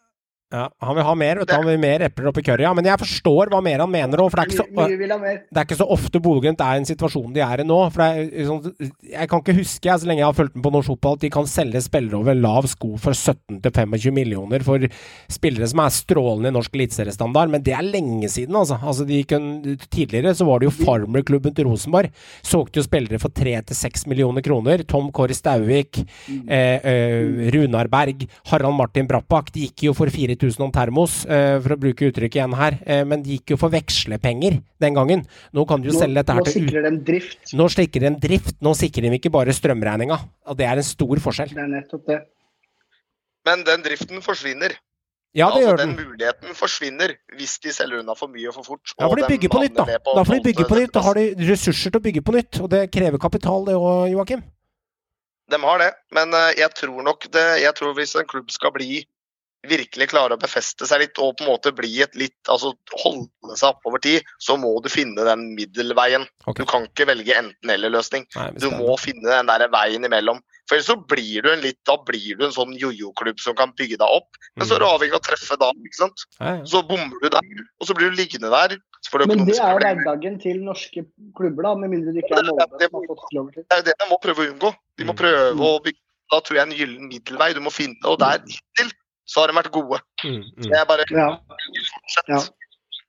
Ja, 0.50 0.64
han 0.82 0.96
vil 0.98 1.04
ha 1.06 1.12
mer, 1.14 1.38
vet 1.38 1.46
du. 1.46 1.54
Han 1.54 1.66
vil 1.68 1.78
mer 1.78 2.02
epler 2.08 2.26
oppi. 2.32 2.42
Ja, 2.58 2.72
men 2.74 2.86
jeg 2.88 2.98
forstår 2.98 3.52
hva 3.52 3.60
mer 3.62 3.84
han 3.84 3.90
mener 3.92 4.18
òg, 4.18 4.32
for 4.32 4.40
det 4.40 4.46
er 4.46 4.50
ikke 4.50 4.58
så 4.58 4.66
ha 4.80 4.86
det 4.90 5.60
er 5.60 5.66
ikke 5.66 5.78
så 5.78 5.86
ofte 5.94 6.20
Bodø-Glimt 6.22 6.62
er 6.64 6.74
i 6.74 6.80
en 6.80 6.88
situasjon 6.88 7.34
de 7.36 7.42
er 7.44 7.62
i 7.62 7.66
nå. 7.66 7.76
For 7.94 8.02
er, 8.02 8.48
sånn, 8.48 8.88
jeg 9.12 9.30
kan 9.30 9.44
ikke 9.44 9.54
huske, 9.60 9.86
jeg, 9.86 10.02
så 10.02 10.08
lenge 10.08 10.24
jeg 10.24 10.26
har 10.26 10.34
fulgt 10.34 10.56
med 10.56 10.64
på 10.64 10.72
norsk 10.74 10.90
fotball, 10.90 11.18
at 11.18 11.24
de 11.24 11.30
kan 11.36 11.46
selge 11.50 11.82
spillere 11.84 12.18
over 12.18 12.38
lav 12.38 12.66
sko 12.70 12.96
for 12.98 13.14
17-25 13.14 14.16
millioner 14.16 14.64
for 14.66 14.86
spillere 15.30 15.68
som 15.70 15.84
er 15.84 15.94
strålende 15.94 16.50
i 16.50 16.56
norsk 16.56 16.74
eliteseriestandard. 16.80 17.54
Men 17.54 17.64
det 17.66 17.76
er 17.76 17.86
lenge 17.86 18.30
siden, 18.32 18.58
altså. 18.58 18.80
altså 18.82 19.06
de 19.06 19.22
kunne, 19.30 19.76
tidligere 19.86 20.34
så 20.34 20.48
var 20.48 20.58
det 20.58 20.70
jo 20.70 20.74
Farmerklubben 20.80 21.54
til 21.54 21.70
Rosenborg. 21.70 22.10
Solgte 22.42 22.82
jo 22.82 22.86
spillere 22.88 23.22
for 23.22 23.30
3-6 23.38 24.08
millioner 24.10 24.42
kroner. 24.42 24.82
Tom 24.90 25.12
Kåre 25.14 25.38
Stauvik, 25.38 26.02
eh, 26.26 26.82
eh, 26.82 27.46
Runar 27.54 27.90
Berg, 27.92 28.26
Harald 28.50 28.78
Martin 28.82 29.06
Brappak. 29.10 29.54
De 29.54 29.68
gikk 29.68 29.86
jo 29.90 29.96
for 29.96 30.10
4000 30.40 30.64
om 30.64 30.72
termos, 30.72 31.24
eh, 31.26 31.60
for 31.60 31.76
å 31.76 31.80
bruke 31.80 32.08
uttrykket 32.08 32.40
igjen 32.40 32.56
her. 32.56 32.78
Eh, 32.86 33.04
men 33.04 33.22
de 33.22 33.36
gikk 33.36 33.54
jo 33.54 33.60
for 33.60 33.70
vekslepenger 33.70 34.60
den 34.80 34.94
gangen. 34.94 35.24
Nå 35.52 35.66
kan 35.68 35.80
du 35.80 35.90
jo 35.90 35.94
Nå, 35.94 36.00
selge 36.00 36.20
dette 36.20 36.36
her 36.36 36.42
til 36.48 36.62
ut... 36.64 36.68
sikrer 36.68 36.88
de 36.88 36.92
drift. 37.04 37.54
Nå 37.54 37.68
sikrer 37.68 38.06
de 38.08 38.12
drift, 38.28 38.60
nå 38.60 38.74
sikrer 38.74 39.08
de 39.08 39.18
ikke 39.20 39.32
bare 39.32 39.52
strømregninga. 39.52 40.20
Og 40.48 40.56
det 40.56 40.66
er 40.66 40.80
en 40.80 40.86
stor 40.86 41.16
forskjell. 41.20 41.52
Det 41.54 41.64
er 41.64 41.74
nettopp 41.76 42.06
det. 42.08 42.20
Men 43.48 43.64
den 43.64 43.84
driften 43.84 44.22
forsvinner. 44.24 44.76
Ja, 45.30 45.46
det 45.46 45.60
altså, 45.60 45.60
gjør 45.62 45.76
den 45.78 45.92
den. 45.94 46.06
muligheten 46.08 46.54
forsvinner 46.58 47.12
hvis 47.38 47.58
de 47.62 47.72
selger 47.72 48.00
unna 48.02 48.16
for 48.18 48.32
mye 48.32 48.48
og 48.50 48.56
for 48.56 48.66
fort. 48.72 48.94
Ja, 48.98 49.06
for 49.06 49.20
de 49.20 49.28
bygger 49.30 49.52
på 49.52 49.60
nytt, 49.62 49.76
da. 49.76 49.84
på 50.02 50.14
Da 50.16 50.24
får 50.26 50.40
de 50.40 50.46
bygge 50.48 50.64
på 50.66 50.78
nytt. 50.80 50.94
Da 50.96 51.04
har 51.06 51.20
de 51.20 51.26
ressurser 51.52 51.92
til 51.92 52.00
å 52.00 52.02
bygge 52.02 52.22
på 52.26 52.34
nytt. 52.34 52.58
Og 52.64 52.70
det 52.72 52.88
krever 52.90 53.22
kapital, 53.22 53.62
det 53.68 53.76
òg, 53.78 54.08
Joakim. 54.10 54.42
De 55.50 55.58
har 55.62 55.80
det, 55.82 55.90
men 56.14 56.34
eh, 56.34 56.52
jeg 56.60 56.70
tror 56.78 57.02
nok 57.02 57.24
det 57.34 57.46
Jeg 57.58 57.74
tror 57.74 57.94
hvis 57.96 58.14
en 58.14 58.26
klubb 58.28 58.52
skal 58.54 58.70
bli 58.70 59.00
virkelig 59.68 60.08
klare 60.12 60.36
å 60.36 60.40
befeste 60.40 60.86
seg 60.88 61.02
litt 61.02 61.18
og 61.20 61.34
på 61.36 61.44
en 61.44 61.50
måte 61.52 61.72
bli 61.76 61.90
et 62.00 62.14
litt 62.16 62.48
Altså 62.48 62.72
holde 63.02 63.56
seg 63.58 63.68
opp 63.74 63.84
over 63.90 64.00
tid, 64.02 64.24
så 64.40 64.56
må 64.60 64.70
du 64.82 64.88
finne 64.92 65.24
den 65.26 65.50
middelveien. 65.56 66.24
Okay. 66.46 66.64
Du 66.64 66.70
kan 66.70 66.86
ikke 66.88 67.06
velge 67.10 67.34
enten-eller-løsning. 67.36 68.24
Du 68.58 68.70
må 68.72 68.96
finne 69.00 69.26
den 69.28 69.50
der 69.50 69.66
veien 69.72 70.06
imellom. 70.06 70.40
For 70.68 70.78
ellers 70.78 70.86
så 70.86 70.96
blir 70.96 71.42
du 71.42 71.50
en 71.50 71.62
litt 71.64 71.78
Da 71.88 71.96
blir 72.06 72.38
du 72.38 72.44
en 72.46 72.54
sånn 72.54 72.76
jojo-klubb 72.78 73.40
som 73.42 73.56
kan 73.58 73.72
bygge 73.76 73.98
deg 73.98 74.06
opp, 74.06 74.38
men 74.56 74.68
så 74.68 74.76
er 74.76 74.84
du 74.84 74.86
avhengig 74.86 75.16
av 75.16 75.20
å 75.20 75.26
treffe 75.26 75.56
da, 75.58 75.70
ikke 75.82 75.98
sant. 75.98 76.24
Ja, 76.38 76.52
ja. 76.60 76.66
Så 76.70 76.82
bommer 76.86 77.18
du 77.18 77.28
der, 77.34 77.48
og 77.80 77.88
så 77.88 77.96
blir 77.98 78.12
du 78.12 78.18
liggende 78.20 78.52
der. 78.52 78.76
For 79.10 79.18
det 79.18 79.26
Men 79.32 79.46
det 79.48 79.56
er 79.58 79.72
jo 79.74 79.80
hverdagen 79.80 80.36
til 80.42 80.60
norske 80.62 81.02
klubber, 81.34 81.66
da, 81.66 81.74
med 81.74 81.90
mindre 81.90 82.14
du 82.14 82.20
ikke 82.22 82.36
er 82.38 82.46
Molde 82.46 82.68
Det, 82.78 82.90
til. 82.92 83.64
Det 83.66 83.74
er 83.74 83.82
jo 83.82 83.86
det 83.90 83.96
de 83.98 84.08
må 84.12 84.20
prøve 84.22 84.44
å 84.44 84.52
unngå. 84.54 84.72
De 85.00 85.04
må 85.08 85.14
Mm. 85.16 85.20
prøve 85.24 85.68
å 85.72 85.82
bygge 85.82 85.98
Da 86.30 86.38
tror 86.46 86.54
jeg 86.54 86.62
en 86.62 86.76
gyllen 86.78 87.08
middelvei 87.10 87.54
du 87.54 87.60
må 87.60 87.72
finne, 87.74 87.98
og 88.06 88.20
der 88.20 88.38
hittil 88.46 88.92
så 89.30 89.44
har 89.44 89.50
de 89.50 89.56
vært 89.60 89.70
gode. 89.74 90.00
Mm, 90.26 90.40
mm. 90.42 90.66
Det 90.66 90.74
er 90.80 90.86
bare 90.90 91.04
Ja. 91.14 91.28
fortsett. 91.94 92.28
Ja. 92.34 92.40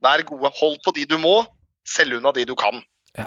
Vær 0.06 0.24
gode. 0.30 0.52
Hold 0.62 0.78
på 0.86 0.94
de 0.96 1.06
du 1.10 1.18
må, 1.22 1.36
selg 1.88 2.18
unna 2.20 2.32
de 2.36 2.46
du 2.46 2.54
kan. 2.56 2.82
Ja. 3.18 3.26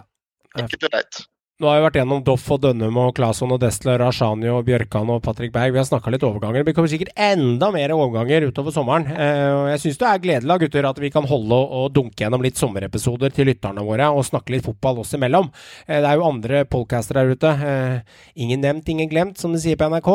Enkelt 0.59 0.87
og 0.87 0.91
greit. 0.95 1.25
Nå 1.65 1.71
har 1.71 1.79
vi 1.79 1.85
vært 1.87 1.95
gjennom 1.97 2.21
Doff 2.21 2.45
og 2.53 2.59
Dønnum 2.61 2.99
og 3.01 3.15
Claesson 3.17 3.55
og 3.55 3.61
Destler, 3.63 3.97
Rashani 3.97 4.51
og 4.53 4.67
Bjørkan 4.67 5.09
og 5.15 5.23
Patrick 5.25 5.49
Berg. 5.55 5.73
Vi 5.73 5.79
har 5.81 5.87
snakka 5.89 6.11
litt 6.13 6.25
overganger. 6.27 6.61
Det 6.67 6.75
kommer 6.77 6.91
sikkert 6.93 7.15
enda 7.17 7.71
mer 7.73 7.95
overganger 7.95 8.45
utover 8.51 8.75
sommeren. 8.75 9.07
Eh, 9.09 9.71
jeg 9.73 9.81
syns 9.81 10.01
det 10.03 10.11
er 10.11 10.19
gledelig 10.27 10.59
gutter, 10.61 10.89
at 10.91 10.99
vi 11.01 11.09
kan 11.15 11.25
holde 11.31 11.57
og, 11.57 11.87
dunke 11.97 12.21
gjennom 12.21 12.45
litt 12.45 12.61
sommerepisoder 12.61 13.33
til 13.33 13.49
lytterne 13.49 13.81
våre, 13.87 14.11
og 14.13 14.27
snakke 14.29 14.53
litt 14.53 14.67
fotball 14.67 15.01
oss 15.01 15.15
imellom. 15.17 15.49
Eh, 15.87 16.03
det 16.05 16.11
er 16.11 16.21
jo 16.21 16.27
andre 16.27 16.61
podcaster 16.69 17.17
der 17.17 17.33
ute. 17.33 17.53
Eh, 17.71 18.19
ingen 18.45 18.61
nevnt, 18.61 18.91
ingen 18.93 19.09
glemt, 19.09 19.41
som 19.41 19.57
de 19.57 19.63
sier 19.63 19.81
på 19.81 19.89
NRK. 19.89 20.11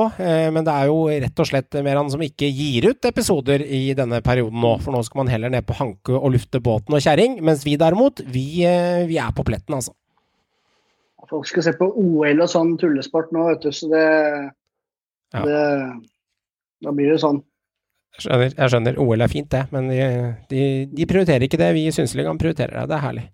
Men 0.53 0.67
det 0.67 0.75
er 0.75 0.91
jo 0.91 0.99
rett 1.09 1.41
og 1.41 1.49
slett 1.49 1.79
mer 1.81 1.97
han 1.97 2.13
som 2.13 2.21
ikke 2.21 2.45
gir 2.45 2.91
ut 2.91 3.09
episoder 3.09 3.63
i 3.65 3.87
denne 3.97 4.21
perioden 4.21 4.61
nå. 4.61 4.75
For 4.85 4.93
nå 4.93 5.01
skal 5.07 5.23
man 5.23 5.33
heller 5.33 5.49
ned 5.49 5.65
på 5.65 5.79
hanke 5.81 6.13
og 6.13 6.29
lufte 6.37 6.61
båten 6.61 6.93
og 6.93 7.01
kjerring. 7.01 7.41
Mens 7.41 7.65
vi 7.65 7.73
derimot, 7.81 8.21
vi, 8.29 8.45
vi 9.09 9.17
er 9.17 9.33
på 9.33 9.47
pletten, 9.49 9.79
altså. 9.81 9.97
Folk 11.29 11.45
skal 11.45 11.63
se 11.63 11.73
på 11.77 11.85
OL 11.93 12.41
og 12.41 12.49
sånn 12.49 12.75
tullesport 12.81 13.31
nå, 13.35 13.45
vet 13.51 13.61
du, 13.67 13.69
så 13.75 13.89
det, 13.91 14.05
Ja. 15.33 15.43
det 15.45 15.61
Da 16.81 16.91
blir 16.95 17.11
det 17.11 17.19
sånn. 17.21 17.43
Jeg 18.17 18.23
skjønner, 18.25 18.53
jeg 18.57 18.71
skjønner. 18.71 18.95
OL 18.97 19.21
er 19.21 19.27
fint, 19.31 19.49
det, 19.53 19.59
men 19.71 19.87
de, 19.91 19.97
de, 20.49 20.61
de 20.97 21.05
prioriterer 21.05 21.43
ikke 21.45 21.59
det. 21.61 21.67
Vi 21.75 21.83
i 21.87 21.91
Synseligaen 21.93 22.39
prioriterer 22.41 22.73
det. 22.79 22.85
Det 22.89 22.95
er 22.97 23.03
herlig. 23.03 23.25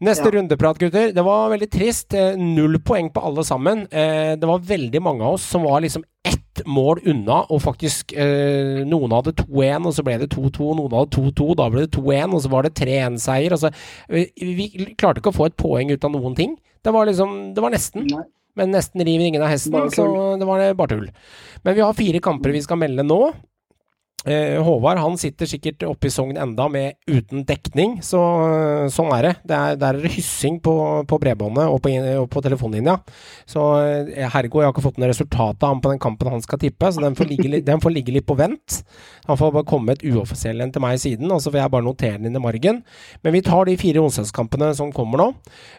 Neste 0.00 0.24
Ja. 0.30 0.32
rundeprat, 0.38 0.78
gutter. 0.80 1.12
Det 1.12 1.24
var 1.26 1.50
veldig 1.52 1.68
trist. 1.70 2.14
Eh, 2.14 2.36
Null 2.40 2.78
poeng 2.80 3.10
på 3.12 3.22
alle 3.22 3.44
sammen. 3.44 3.84
Eh, 3.92 4.34
Det 4.36 4.48
var 4.48 4.58
veldig 4.58 5.02
mange 5.02 5.22
av 5.22 5.34
oss 5.34 5.42
som 5.44 5.62
var 5.62 5.80
liksom 5.84 6.02
ett 6.24 6.41
mål 6.66 7.00
unna, 7.12 7.42
og 7.52 7.62
faktisk 7.64 8.12
eh, 8.12 8.82
Noen 8.88 9.14
hadde 9.16 9.34
2-1, 9.38 9.88
og 9.88 9.96
så 9.96 10.04
ble 10.06 10.18
det 10.22 10.30
2-2. 10.34 10.72
Noen 10.78 10.96
hadde 10.96 11.16
2-2, 11.16 11.48
da 11.58 11.68
ble 11.72 11.86
det 11.86 11.94
2-1, 11.96 12.36
og 12.36 12.44
så 12.44 12.52
var 12.52 12.66
det 12.68 12.74
3-1-seier. 12.80 13.56
Altså, 13.56 13.72
vi, 14.12 14.26
vi 14.38 14.94
klarte 14.98 15.22
ikke 15.22 15.32
å 15.32 15.38
få 15.40 15.48
et 15.50 15.58
poeng 15.58 15.92
ut 15.92 16.06
av 16.08 16.14
noen 16.14 16.36
ting. 16.38 16.56
Det 16.82 16.94
var 16.94 17.06
liksom 17.06 17.52
Det 17.56 17.62
var 17.64 17.74
nesten. 17.74 18.06
Nei. 18.10 18.26
Men 18.58 18.74
nesten 18.74 19.00
river 19.00 19.24
ingen 19.24 19.40
av 19.40 19.48
hesten, 19.48 19.72
så 19.94 20.04
det 20.36 20.44
var 20.44 20.60
bare 20.76 20.92
tull. 20.92 21.06
Men 21.64 21.76
vi 21.78 21.80
har 21.80 21.96
fire 21.96 22.20
kamper 22.20 22.52
vi 22.52 22.60
skal 22.64 22.80
melde 22.82 23.06
nå. 23.06 23.20
Eh, 24.22 24.54
Håvard 24.62 25.00
han 25.02 25.16
sitter 25.18 25.48
sikkert 25.50 25.82
oppe 25.88 26.06
i 26.06 26.12
Sogn 26.14 26.36
enda 26.38 26.68
med 26.70 26.94
uten 27.10 27.42
dekning, 27.46 27.96
så 28.06 28.20
eh, 28.46 28.84
sånn 28.92 29.10
er 29.16 29.26
det. 29.26 29.32
det 29.50 29.56
er, 29.58 29.78
der 29.80 29.98
er 29.98 30.14
hyssing 30.14 30.60
på, 30.62 30.74
på 31.10 31.18
bredbåndet 31.22 31.66
og 31.66 31.80
på, 31.82 31.94
og 32.20 32.28
på 32.30 32.42
telefonlinja. 32.44 32.98
Så 33.50 33.64
Hergo 34.32 34.62
jeg 34.62 34.68
har 34.68 34.74
ikke 34.74 34.84
fått 34.84 35.00
noe 35.02 35.10
resultat 35.10 35.62
av 35.64 35.74
ham 35.74 35.80
på 35.82 35.90
den 35.90 36.02
kampen 36.02 36.30
han 36.30 36.44
skal 36.44 36.60
tippe, 36.62 36.92
så 36.92 37.02
den 37.02 37.16
får 37.18 37.30
ligge, 37.32 37.62
den 37.70 37.82
får 37.82 37.94
ligge 37.94 38.14
litt 38.14 38.28
på 38.28 38.36
vent. 38.38 38.82
Han 39.26 39.38
får 39.40 39.54
bare 39.56 39.68
komme 39.68 39.96
et 39.96 40.04
uoffisiell 40.06 40.62
en 40.62 40.74
til 40.74 40.84
meg 40.84 41.00
siden, 41.02 41.30
og 41.34 41.42
så 41.42 41.50
får 41.50 41.64
jeg 41.64 41.74
bare 41.74 41.86
notere 41.86 42.20
den 42.20 42.30
inn 42.30 42.38
i 42.38 42.44
margen. 42.44 42.82
Men 43.26 43.34
vi 43.34 43.42
tar 43.46 43.66
de 43.66 43.74
fire 43.80 44.04
onsdagskampene 44.04 44.70
som 44.78 44.92
kommer 44.94 45.22
nå. 45.22 45.28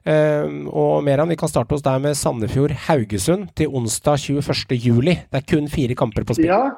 Eh, 0.10 0.50
og 0.72 1.00
Meran, 1.08 1.32
vi 1.32 1.40
kan 1.40 1.52
starte 1.52 1.76
hos 1.76 1.86
deg 1.86 2.04
med 2.04 2.20
Sandefjord-Haugesund 2.20 3.54
til 3.60 3.72
onsdag 3.72 4.20
21. 4.20 4.76
juli. 4.76 5.16
Det 5.32 5.40
er 5.40 5.48
kun 5.48 5.72
fire 5.72 5.96
kamper 5.96 6.28
på 6.28 6.38
spill. 6.38 6.52
Ja. 6.52 6.76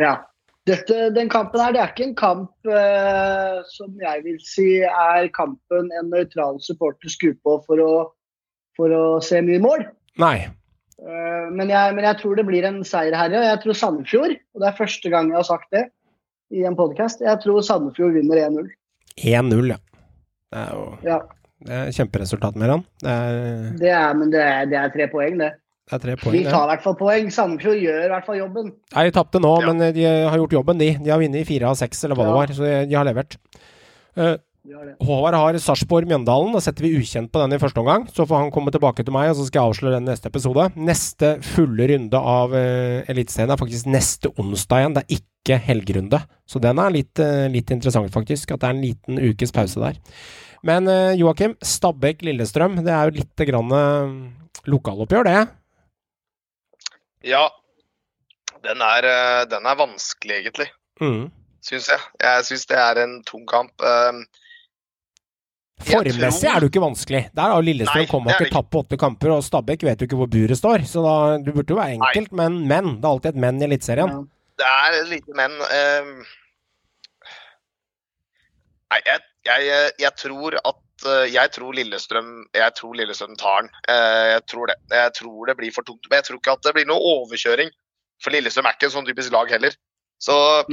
ja. 0.00 0.16
Dette, 0.66 1.10
den 1.14 1.28
kampen 1.30 1.62
her, 1.62 1.74
det 1.74 1.80
er 1.82 1.90
ikke 1.92 2.08
en 2.08 2.16
kamp 2.18 2.70
eh, 2.70 3.58
som 3.70 3.92
jeg 4.02 4.22
vil 4.24 4.38
si 4.42 4.68
er 4.82 5.28
kampen 5.36 5.92
en 5.94 6.08
nøytral 6.10 6.58
supporter 6.64 7.12
skrur 7.12 7.36
på 7.46 7.58
for 7.68 7.82
å, 7.82 7.90
for 8.78 8.90
å 8.90 9.04
se 9.22 9.38
mye 9.46 9.62
mål. 9.62 9.84
Nei. 10.18 10.48
Eh, 10.96 11.46
men, 11.52 11.70
jeg, 11.70 11.94
men 11.94 12.08
jeg 12.08 12.18
tror 12.22 12.38
det 12.38 12.46
blir 12.48 12.66
en 12.66 12.80
seier 12.88 13.14
her. 13.14 13.30
ja. 13.30 13.44
Jeg 13.52 13.62
tror 13.62 13.78
Sandefjord, 13.78 14.34
og 14.56 14.64
det 14.64 14.68
er 14.70 14.80
første 14.80 15.12
gang 15.12 15.30
jeg 15.30 15.38
har 15.38 15.48
sagt 15.52 15.70
det 15.76 15.84
i 16.54 16.66
en 16.66 16.78
podkast, 16.78 17.22
jeg 17.26 17.42
tror 17.42 17.62
Sandefjord 17.66 18.18
vinner 18.18 18.42
1-0. 18.48 18.66
1-0, 19.22 19.70
ja. 19.70 19.78
Det 20.50 20.62
er 20.62 20.74
jo 20.74 20.84
Ja, 21.06 21.20
det 21.66 21.78
er 21.78 21.94
kjemperesultat, 21.94 22.58
Meran. 22.58 22.82
Det 23.02 23.12
er 23.12 23.78
det 23.78 23.94
er, 23.94 24.18
men 24.18 24.34
det 24.34 24.42
er, 24.42 24.66
det 24.70 24.82
er 24.82 24.92
tre 24.94 25.08
poeng, 25.14 25.38
det. 25.42 25.52
Det 25.86 25.94
er 25.94 26.02
tre 26.02 26.14
poeng, 26.18 26.34
De 26.34 26.50
tar 26.50 26.64
i 26.66 26.70
hvert 26.72 26.82
fall 26.82 26.96
poeng. 26.98 27.28
Sandefjord 27.30 27.78
gjør 27.78 28.00
i 28.04 28.08
hvert 28.10 28.26
fall 28.26 28.38
jobben. 28.40 28.72
Nei, 28.96 29.04
de 29.06 29.12
tapte 29.14 29.38
nå, 29.38 29.52
Ja. 29.62 29.72
men 29.72 29.94
de 29.94 30.02
har 30.02 30.36
gjort 30.40 30.56
jobben, 30.58 30.78
de. 30.78 30.88
De 30.98 31.10
har 31.12 31.20
vunnet 31.20 31.40
i 31.40 31.44
fire 31.46 31.68
av 31.70 31.76
seks, 31.78 32.02
eller 32.04 32.16
hva 32.18 32.24
det 32.26 32.34
var. 32.34 32.46
Så 32.56 32.88
de- 32.88 32.96
har 32.96 33.04
levert. 33.06 33.36
Uh, 34.18 34.36
De 34.66 34.72
har. 34.74 34.96
Håvard 35.00 35.34
har 35.38 35.54
Sarpsborg-Mjøndalen. 35.62 36.50
Da 36.52 36.58
setter 36.58 36.82
vi 36.82 36.96
ukjent 36.98 37.30
på 37.30 37.38
den 37.38 37.52
i 37.54 37.60
første 37.62 37.78
omgang. 37.78 38.08
Så 38.10 38.26
får 38.26 38.36
han 38.42 38.50
komme 38.50 38.72
tilbake 38.74 39.04
til 39.04 39.12
meg, 39.14 39.30
og 39.30 39.36
så 39.36 39.46
skal 39.46 39.62
jeg 39.62 39.70
avsløre 39.76 39.94
den 40.00 40.08
neste 40.10 40.26
episode. 40.26 40.64
Neste 40.74 41.40
fulle 41.40 41.86
runde 41.86 42.18
av 42.18 42.50
uh, 42.50 43.04
Eliteserien 43.06 43.52
er 43.54 43.56
faktisk 43.62 43.86
neste 43.86 44.32
onsdag 44.36 44.82
igjen. 44.82 44.94
Det 44.96 45.04
er 45.06 45.20
ikke 45.20 45.60
helgerunde. 45.68 46.18
Så 46.50 46.58
den 46.60 46.80
er 46.82 46.90
litt, 46.90 47.14
uh, 47.22 47.46
litt 47.46 47.70
interessant, 47.70 48.10
faktisk. 48.10 48.50
At 48.50 48.58
det 48.58 48.66
er 48.66 48.74
en 48.74 48.82
liten 48.82 49.22
ukes 49.22 49.52
pause 49.54 49.78
der. 49.78 49.94
Men 50.64 50.88
uh, 50.90 51.14
Joakim, 51.14 51.54
Stabæk-Lillestrøm, 51.62 52.82
det 52.82 52.90
er 52.90 53.06
jo 53.12 53.20
litt 53.22 53.46
grann 53.46 53.70
uh, 53.70 54.66
lokaloppgjør, 54.66 55.30
det. 55.30 55.46
Ja, 57.26 57.44
den 58.62 58.82
er, 58.86 59.06
eh, 59.10 59.44
den 59.50 59.66
er 59.66 59.78
vanskelig, 59.78 60.36
egentlig. 60.44 60.68
Mm. 61.02 61.26
Syns 61.66 61.88
jeg. 61.90 62.00
Jeg 62.22 62.44
syns 62.46 62.66
det 62.70 62.76
er 62.78 63.00
en 63.02 63.16
tung 63.26 63.42
kamp. 63.50 63.72
Eh, 63.82 64.20
Formmessig 65.86 66.46
tror- 66.46 66.54
er 66.56 66.60
det 66.60 66.66
jo 66.66 66.70
ikke 66.72 66.84
vanskelig. 66.86 67.22
Der 67.36 67.50
har 67.52 67.62
Lillestrøm 67.66 68.06
kommet 68.08 68.32
og 68.34 68.46
ikke 68.46 68.54
tapt 68.54 68.70
på 68.72 68.80
åtte 68.84 68.96
kamper, 68.98 69.34
og 69.34 69.42
Stabæk 69.44 69.82
vet 69.84 70.00
jo 70.00 70.06
ikke 70.08 70.16
hvor 70.22 70.30
buret 70.32 70.56
står. 70.56 70.86
Så 70.88 71.02
da, 71.04 71.16
du 71.42 71.52
burde 71.52 71.74
jo 71.74 71.76
være 71.80 71.98
enkelt, 71.98 72.32
men, 72.32 72.62
men. 72.70 72.94
Det 72.96 73.04
er 73.04 73.12
alltid 73.12 73.34
et 73.34 73.42
men 73.44 73.60
i 73.60 73.66
Eliteserien. 73.68 74.08
Ja. 74.08 74.22
Det 74.56 74.66
er 74.72 74.96
et 75.02 75.08
lite 75.12 75.36
men. 75.36 75.52
eh, 75.68 76.32
Nei, 78.86 79.00
jeg, 79.04 79.20
jeg, 79.44 79.90
jeg 79.98 80.12
tror 80.16 80.54
at 80.64 80.76
Jeg 81.04 81.50
tror 81.52 81.74
Lillestrøm 81.76 82.46
Jeg 82.54 82.72
tror 82.74 82.94
Lillestrøm 82.96 83.36
tar 83.36 83.62
den. 83.62 83.70
Eh, 83.88 84.28
Jeg 84.36 84.46
tror 84.48 84.66
det. 84.66 84.76
Jeg 84.90 85.12
tror 85.14 85.46
det 85.46 85.56
blir 85.56 85.72
for 85.72 85.82
tungt. 85.84 86.06
Men 86.08 86.16
jeg 86.16 86.24
tror 86.24 86.36
ikke 86.40 86.52
at 86.52 86.62
det 86.62 86.74
blir 86.74 86.86
noe 86.88 87.00
overkjøring. 87.00 87.70
For 88.22 88.30
Lillestrøm 88.32 88.66
er 88.66 88.72
ikke 88.78 88.88
en 88.88 88.94
sånn 88.96 89.06
typisk 89.08 89.32
lag 89.32 89.50
heller. 89.50 89.76
Så 90.18 90.64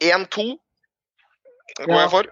1-2 0.00 0.58
går 1.76 1.88
Ja. 1.88 2.00
jeg 2.04 2.10
for. 2.10 2.24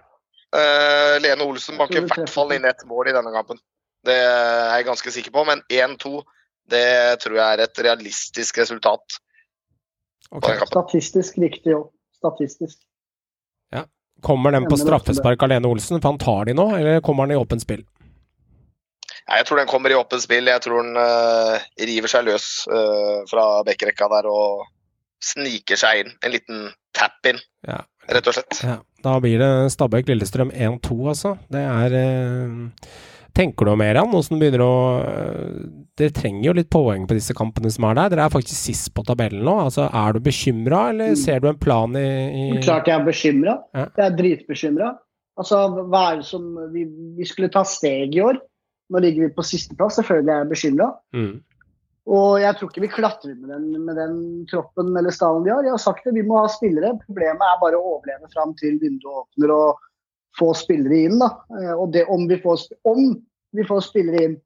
Eh, 0.55 1.19
Lene 1.19 1.43
Olsen 1.43 1.77
banker 1.77 2.01
i 2.01 2.05
hvert 2.07 2.29
fall 2.29 2.51
inn 2.53 2.65
ett 2.65 2.85
mål 2.85 3.09
i 3.09 3.11
denne 3.13 3.31
kampen. 3.33 3.59
Det 4.03 4.15
er 4.15 4.77
jeg 4.77 4.85
ganske 4.85 5.11
sikker 5.11 5.31
på. 5.31 5.45
Men 5.45 5.61
1-2 5.69 6.23
det 6.69 7.19
tror 7.19 7.35
jeg 7.35 7.59
er 7.59 7.63
et 7.63 7.77
realistisk 7.83 8.57
resultat. 8.57 9.19
Ok. 10.31 10.41
på 10.41 10.47
den 10.47 10.59
kampen. 10.59 10.67
Statistisk 10.67 11.37
riktig 11.37 11.73
òg. 11.73 11.91
Statistisk. 12.15 12.79
Kommer 14.25 14.51
den 14.51 14.67
på 14.69 14.77
straffespark 14.79 15.43
av 15.43 15.51
Lene 15.51 15.69
Olsen, 15.69 16.01
for 16.01 16.11
han 16.11 16.19
tar 16.21 16.49
de 16.49 16.55
nå, 16.57 16.65
eller 16.77 16.99
kommer 17.05 17.25
han 17.27 17.31
i 17.35 17.39
åpent 17.39 17.63
spill? 17.63 17.85
Nei, 19.29 19.37
Jeg 19.39 19.45
tror 19.47 19.61
den 19.61 19.69
kommer 19.69 19.93
i 19.93 19.97
åpent 19.99 20.23
spill. 20.25 20.49
Jeg 20.49 20.63
tror 20.65 20.83
den 20.83 20.97
uh, 20.97 21.59
river 21.85 22.11
seg 22.11 22.25
løs 22.27 22.49
uh, 22.71 23.21
fra 23.29 23.45
bekkerekka 23.67 24.09
der 24.15 24.29
og 24.31 24.65
sniker 25.23 25.79
seg 25.79 26.03
inn. 26.03 26.13
En 26.25 26.33
liten 26.33 26.67
tap-in, 26.95 27.39
Ja. 27.67 27.81
rett 28.09 28.27
og 28.31 28.35
slett. 28.37 28.61
Ja, 28.65 28.79
da 29.05 29.17
blir 29.23 29.39
det 29.41 29.51
Stabæk-Lillestrøm 29.75 30.51
1-2, 30.55 30.97
altså. 31.11 31.35
Det 31.51 31.61
er 31.61 31.95
eh, 31.99 32.87
Tenker 33.37 33.65
du 33.69 33.75
mer 33.79 33.99
an 34.01 34.15
åssen 34.17 34.39
begynner 34.41 34.63
å 34.65 34.73
eh, 35.03 35.59
Dere 35.99 36.13
trenger 36.15 36.45
jo 36.47 36.53
litt 36.55 36.69
poeng 36.71 37.03
på 37.09 37.15
disse 37.17 37.35
kampene 37.35 37.69
som 37.73 37.83
er 37.89 37.97
der. 37.97 38.13
Dere 38.13 38.25
er 38.29 38.31
faktisk 38.33 38.55
sist 38.69 38.93
på 38.95 39.03
tabellen 39.07 39.43
nå. 39.43 39.55
Altså, 39.67 39.89
Er 39.91 40.15
du 40.15 40.21
bekymra, 40.23 40.89
eller 40.93 41.17
ser 41.19 41.41
du 41.43 41.49
en 41.51 41.59
plan 41.59 41.91
i, 41.99 42.05
i 42.55 42.61
Klart 42.63 42.87
jeg 42.87 42.95
er 42.95 43.03
bekymra. 43.07 43.57
Ja. 43.75 43.85
Jeg 43.97 44.05
er 44.05 44.15
dritbekymra. 44.21 44.93
Altså, 45.39 45.59
hva 45.91 46.05
er 46.13 46.21
det 46.21 46.27
som 46.29 46.47
vi, 46.71 46.85
vi 47.17 47.27
skulle 47.27 47.51
ta 47.51 47.65
steg 47.67 48.15
i 48.15 48.23
år. 48.23 48.39
Nå 48.89 49.03
ligger 49.03 49.27
vi 49.27 49.35
på 49.35 49.43
sisteplass. 49.45 49.99
Selvfølgelig 49.99 50.33
er 50.33 50.43
jeg 50.45 50.51
bekymra. 50.55 50.89
mm. 51.15 51.37
Og 52.09 52.39
jeg 52.41 52.55
tror 52.57 52.71
ikke 52.71 52.81
vi 52.81 52.87
klatrer 52.89 53.35
med 53.37 53.51
den, 53.53 53.65
med 53.85 53.99
den 53.99 54.15
troppen 54.49 54.95
eller 54.97 55.13
stallen 55.13 55.43
vi 55.45 55.51
har. 55.53 55.61
Jeg 55.67 55.75
har 55.75 55.81
sagt 55.83 56.07
det, 56.07 56.15
vi 56.15 56.23
må 56.25 56.39
ha 56.39 56.47
spillere. 56.49 56.95
Problemet 57.03 57.43
er 57.45 57.59
bare 57.61 57.77
å 57.77 57.91
overleve 57.91 58.31
fram 58.33 58.55
til 58.57 58.79
vinduet 58.81 59.19
åpner 59.27 59.53
og 59.53 59.83
få 60.37 60.53
spillere 60.57 61.05
inn. 61.07 61.19
da. 61.19 61.31
Eh, 61.57 61.73
Og 61.73 61.91
det 61.93 62.05
om 62.09 62.27
vi 62.27 62.37
får, 62.41 62.67
om 62.83 63.15
vi 63.55 63.65
får 63.65 63.81
spillere 63.89 64.23
inn. 64.23 64.37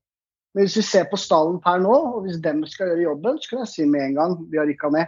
Men 0.53 0.68
hvis 0.68 0.77
vi 0.77 0.85
ser 0.85 1.05
på 1.10 1.18
stallen 1.18 1.60
per 1.64 1.80
nå, 1.81 1.93
og 1.93 2.26
hvis 2.26 2.38
dem 2.41 2.61
skal 2.69 2.91
gjøre 2.91 3.07
jobben, 3.07 3.39
så 3.41 3.49
kan 3.49 3.64
jeg 3.64 3.72
si 3.72 3.85
med 3.89 4.01
en 4.01 4.18
gang 4.19 4.35
vi 4.51 4.60
har 4.61 4.68
rykka 4.69 4.91
ned. 4.93 5.07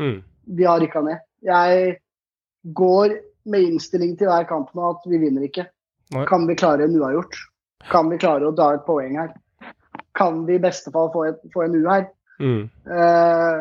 Mm. 0.00 0.22
Vi 0.56 0.64
har 0.64 0.80
rykka 0.80 1.02
ned. 1.04 1.20
Jeg 1.44 1.98
går 2.76 3.18
med 3.50 3.66
innstilling 3.68 4.16
til 4.16 4.30
hver 4.30 4.48
kamp 4.48 4.72
nå 4.74 4.88
at 4.94 5.04
vi 5.08 5.20
vinner 5.20 5.44
ikke. 5.44 5.66
Nei. 6.14 6.24
Kan 6.26 6.46
vi 6.48 6.56
klare 6.58 6.84
en 6.88 6.96
uavgjort? 6.96 7.36
Kan 7.90 8.08
vi 8.10 8.18
klare 8.20 8.48
å 8.48 8.56
dra 8.56 8.72
et 8.74 8.86
poeng 8.88 9.18
her? 9.20 9.34
Kan 10.16 10.42
vi 10.48 10.56
i 10.56 10.62
beste 10.62 10.90
fall 10.92 11.12
få, 11.12 11.26
et, 11.28 11.38
få 11.52 11.64
en 11.64 11.76
U 11.76 11.84
her? 11.86 12.08
Mm. 12.40 12.64
Eh, 12.88 13.60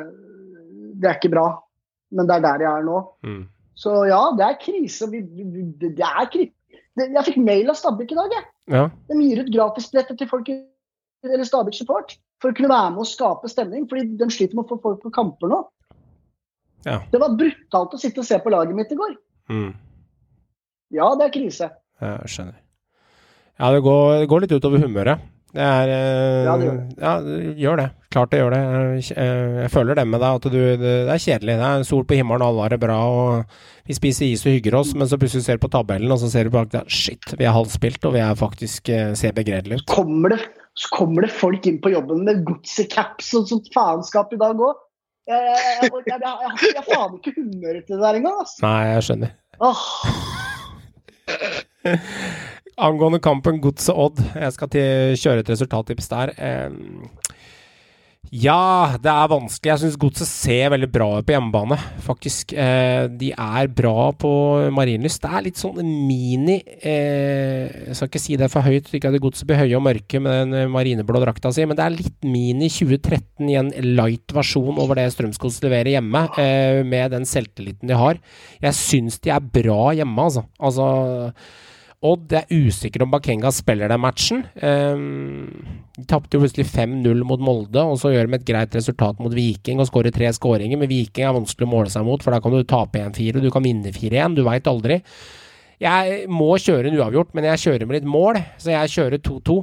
det 0.99 1.07
er 1.07 1.19
ikke 1.19 1.31
bra, 1.35 1.45
men 2.15 2.27
det 2.27 2.39
er 2.39 2.45
der 2.47 2.63
jeg 2.65 2.71
er 2.71 2.87
nå. 2.87 3.03
Mm. 3.27 3.43
Så 3.79 3.93
ja, 4.09 4.21
det 4.35 4.45
er 4.45 4.57
krise. 4.59 5.07
Vi, 5.11 5.23
vi, 5.23 5.65
det, 5.79 5.93
er 6.03 6.27
krise. 6.31 6.51
Jeg 6.99 7.25
fikk 7.29 7.39
mail 7.39 7.71
av 7.71 7.77
Stabæk 7.79 8.11
i 8.11 8.17
dag. 8.17 8.33
Jeg. 8.35 8.47
Ja. 8.75 8.85
De 9.07 9.19
gir 9.23 9.43
ut 9.43 9.53
gratisbilletter 9.53 10.19
til 10.19 10.29
folk 10.31 10.51
eller 10.51 11.47
Stabæk 11.47 11.77
Support 11.77 12.17
for 12.39 12.51
å 12.51 12.55
kunne 12.55 12.71
være 12.71 12.93
med 12.95 13.03
og 13.03 13.09
skape 13.09 13.51
stemning. 13.51 13.87
fordi 13.89 14.17
de 14.19 14.29
sliter 14.31 14.57
med 14.57 14.65
å 14.65 14.73
få 14.73 14.79
folk 14.83 15.03
på 15.03 15.13
kamper 15.15 15.51
nå. 15.51 15.63
Ja. 16.87 17.01
Det 17.11 17.19
var 17.19 17.35
brutalt 17.39 17.95
å 17.95 17.99
sitte 17.99 18.23
og 18.23 18.27
se 18.27 18.39
på 18.39 18.51
laget 18.51 18.75
mitt 18.75 18.91
i 18.91 18.99
går. 18.99 19.15
Mm. 19.51 19.71
Ja, 20.95 21.09
det 21.19 21.27
er 21.27 21.33
krise. 21.35 21.71
Jeg 21.99 22.31
skjønner. 22.31 22.59
Ja, 23.59 23.71
det 23.75 23.81
går, 23.83 24.21
det 24.21 24.29
går 24.31 24.45
litt 24.45 24.55
utover 24.55 24.79
humøret. 24.83 25.23
Det 25.49 25.65
er 25.65 25.89
eh, 25.89 26.43
Ja, 26.45 26.53
det 26.57 26.67
gjør 26.67 26.77
Ja, 27.01 27.13
det 27.25 27.37
gjør 27.57 27.79
det. 27.79 27.87
Klart 28.13 28.31
det 28.33 28.39
gjør 28.41 28.53
det. 28.53 28.59
Jeg, 29.09 29.69
føler 29.73 29.97
det 29.97 30.05
med 30.09 30.21
deg, 30.21 30.37
at 30.37 30.45
du 30.49 30.59
Det 30.81 30.93
er 31.13 31.23
kjedelig. 31.23 31.55
Det 31.61 31.67
er 31.69 31.85
sol 31.87 32.05
på 32.09 32.17
himmelen, 32.17 32.45
alle 32.45 32.65
har 32.65 32.73
det 32.73 32.81
bra, 32.81 32.97
og 32.97 33.89
vi 33.89 33.97
spiser 33.97 34.27
is 34.27 34.45
og 34.45 34.53
hygger 34.53 34.77
oss, 34.79 34.93
men 34.97 35.09
så 35.09 35.17
plutselig 35.21 35.45
ser 35.45 35.57
du 35.57 35.65
på 35.65 35.71
tabellen, 35.73 36.11
og 36.13 36.19
så 36.21 36.29
ser 36.29 36.45
du 36.45 36.53
bak 36.53 36.69
der 36.73 36.85
Shit, 36.89 37.33
vi 37.37 37.47
er 37.47 37.55
halvspilt, 37.55 38.05
og 38.05 38.13
vi 38.17 38.21
er 38.21 38.37
faktisk 38.37 38.89
eh, 38.93 39.13
ser 39.17 39.33
begredelige 39.37 39.81
ut. 39.81 39.87
Kommer 39.89 40.35
det, 40.35 40.41
så 40.77 40.91
kommer 40.93 41.25
det 41.25 41.31
folk 41.33 41.65
inn 41.69 41.81
på 41.81 41.93
jobben 41.93 42.25
med 42.27 42.43
godsecaps 42.49 43.33
og 43.39 43.49
sånt 43.49 43.73
faenskap 43.73 44.33
i 44.33 44.41
dag 44.41 44.61
òg. 44.69 44.85
Jeg, 45.29 45.39
jeg, 45.45 45.89
jeg, 46.09 46.17
jeg 46.17 46.77
har 46.77 46.87
faen 46.89 47.17
ikke 47.19 47.35
humøret 47.37 47.83
til 47.85 47.97
det 47.97 48.05
der 48.05 48.21
engang. 48.21 48.37
Altså. 48.41 48.61
Nei, 48.65 48.77
jeg 48.89 49.09
skjønner. 49.09 49.35
Åh, 49.61 49.83
Angående 52.79 53.19
kampen 53.19 53.59
Godset 53.63 53.95
Odd, 53.95 54.21
jeg 54.39 54.55
skal 54.55 54.69
til 54.71 55.17
kjøre 55.19 55.43
et 55.43 55.49
resultattips 55.51 56.11
der. 56.11 56.31
Ja, 58.29 58.93
det 59.01 59.09
er 59.09 59.29
vanskelig. 59.31 59.69
Jeg 59.71 59.81
syns 59.81 59.95
Godset 59.97 60.29
ser 60.29 60.69
veldig 60.69 60.89
bra 60.93 61.07
ut 61.17 61.25
på 61.25 61.33
hjemmebane, 61.33 61.77
faktisk. 62.05 62.51
Eh, 62.53 63.07
de 63.09 63.31
er 63.33 63.69
bra 63.73 64.11
på 64.13 64.31
Marienlyst. 64.75 65.23
Det 65.23 65.31
er 65.33 65.45
litt 65.47 65.57
sånn 65.57 65.79
mini 65.81 66.59
eh, 66.61 67.87
Jeg 67.87 67.97
skal 67.97 68.11
ikke 68.11 68.21
si 68.21 68.37
det 68.37 68.51
for 68.53 68.67
høyt, 68.67 68.91
ikke 68.93 69.09
at 69.09 69.17
Godset 69.23 69.49
blir 69.49 69.63
høye 69.63 69.79
og 69.79 69.85
mørke 69.87 70.21
med 70.21 70.35
den 70.43 70.57
eh, 70.59 70.69
marineblå 70.69 71.23
drakta 71.23 71.49
si, 71.55 71.65
men 71.65 71.79
det 71.79 71.87
er 71.87 71.95
litt 71.95 72.27
mini 72.27 72.69
2013 72.69 73.49
i 73.49 73.57
en 73.63 73.71
light 73.97 74.35
versjon 74.35 74.77
over 74.77 74.99
det 74.99 75.07
Strømsgods 75.15 75.57
leverer 75.65 75.95
hjemme, 75.95 76.27
med 76.85 77.15
den 77.15 77.25
selvtilliten 77.25 77.89
de 77.89 77.97
har. 77.97 78.21
Jeg 78.61 78.77
syns 78.77 79.17
de 79.23 79.33
er 79.33 79.41
bra 79.57 79.89
hjemme, 79.97 80.27
altså. 80.29 80.45
altså 80.61 80.85
Odd 81.99 82.31
er 82.31 82.47
usikker 82.47 83.03
om 83.03 83.11
Bakenga 83.11 83.49
spiller 83.51 83.91
den 83.91 83.99
matchen. 83.99 84.45
Um, 84.63 85.49
de 85.97 86.05
tapte 86.07 86.37
jo 86.37 86.45
plutselig 86.45 86.69
5-0 86.71 87.25
mot 87.27 87.41
Molde, 87.43 87.83
og 87.83 87.99
så 87.99 88.13
gjør 88.13 88.29
de 88.29 88.37
et 88.37 88.45
greit 88.47 88.77
resultat 88.77 89.19
mot 89.19 89.33
Viking 89.35 89.81
og 89.83 89.89
skårer 89.89 90.15
tre 90.15 90.29
skåringer. 90.35 90.79
Men 90.79 90.87
Viking 90.91 91.27
er 91.27 91.35
vanskelig 91.35 91.67
å 91.67 91.73
måle 91.73 91.91
seg 91.91 92.07
mot, 92.07 92.23
for 92.23 92.31
da 92.31 92.39
kan 92.43 92.55
du 92.55 92.63
tape 92.63 93.03
1-4, 93.03 93.43
du 93.43 93.49
kan 93.51 93.67
vinne 93.67 93.91
4-1. 93.91 94.37
Du 94.39 94.45
veit 94.47 94.71
aldri. 94.71 95.01
Jeg 95.83 96.23
må 96.31 96.53
kjøre 96.59 96.87
en 96.87 97.01
uavgjort, 97.01 97.35
men 97.35 97.49
jeg 97.51 97.63
kjører 97.65 97.87
med 97.87 97.99
litt 97.99 98.07
mål, 98.15 98.39
så 98.59 98.71
jeg 98.77 98.95
kjører 98.95 99.23
2-2 99.23 99.59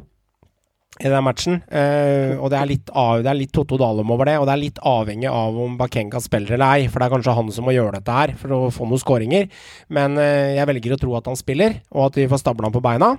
i 1.00 1.10
den 1.12 1.24
matchen. 1.24 1.60
Eh, 1.68 2.34
og 2.38 2.50
det 2.52 2.58
er 2.60 2.70
litt, 2.70 2.90
av, 2.96 3.20
det 3.24 3.34
litt 3.36 3.52
Totto 3.54 3.78
Dalum 3.80 4.10
over 4.14 4.30
det, 4.30 4.38
og 4.40 4.46
det 4.48 4.54
er 4.54 4.62
litt 4.62 4.80
avhengig 4.86 5.28
av 5.30 5.58
om 5.66 5.76
Bakenga 5.78 6.20
spiller 6.24 6.56
eller 6.56 6.78
ei, 6.78 6.88
for 6.88 7.00
det 7.00 7.08
er 7.08 7.14
kanskje 7.16 7.36
han 7.36 7.52
som 7.54 7.68
må 7.68 7.76
gjøre 7.76 7.98
dette 7.98 8.16
her 8.16 8.34
for 8.40 8.56
å 8.56 8.60
få 8.74 8.88
noen 8.88 9.02
skåringer. 9.02 9.48
Men 9.92 10.16
eh, 10.22 10.56
jeg 10.56 10.70
velger 10.72 10.96
å 10.96 11.00
tro 11.02 11.16
at 11.18 11.30
han 11.30 11.38
spiller, 11.38 11.80
og 11.92 12.08
at 12.08 12.20
vi 12.22 12.28
får 12.30 12.42
stabla 12.42 12.70
han 12.70 12.76
på 12.76 12.84
beina. 12.84 13.14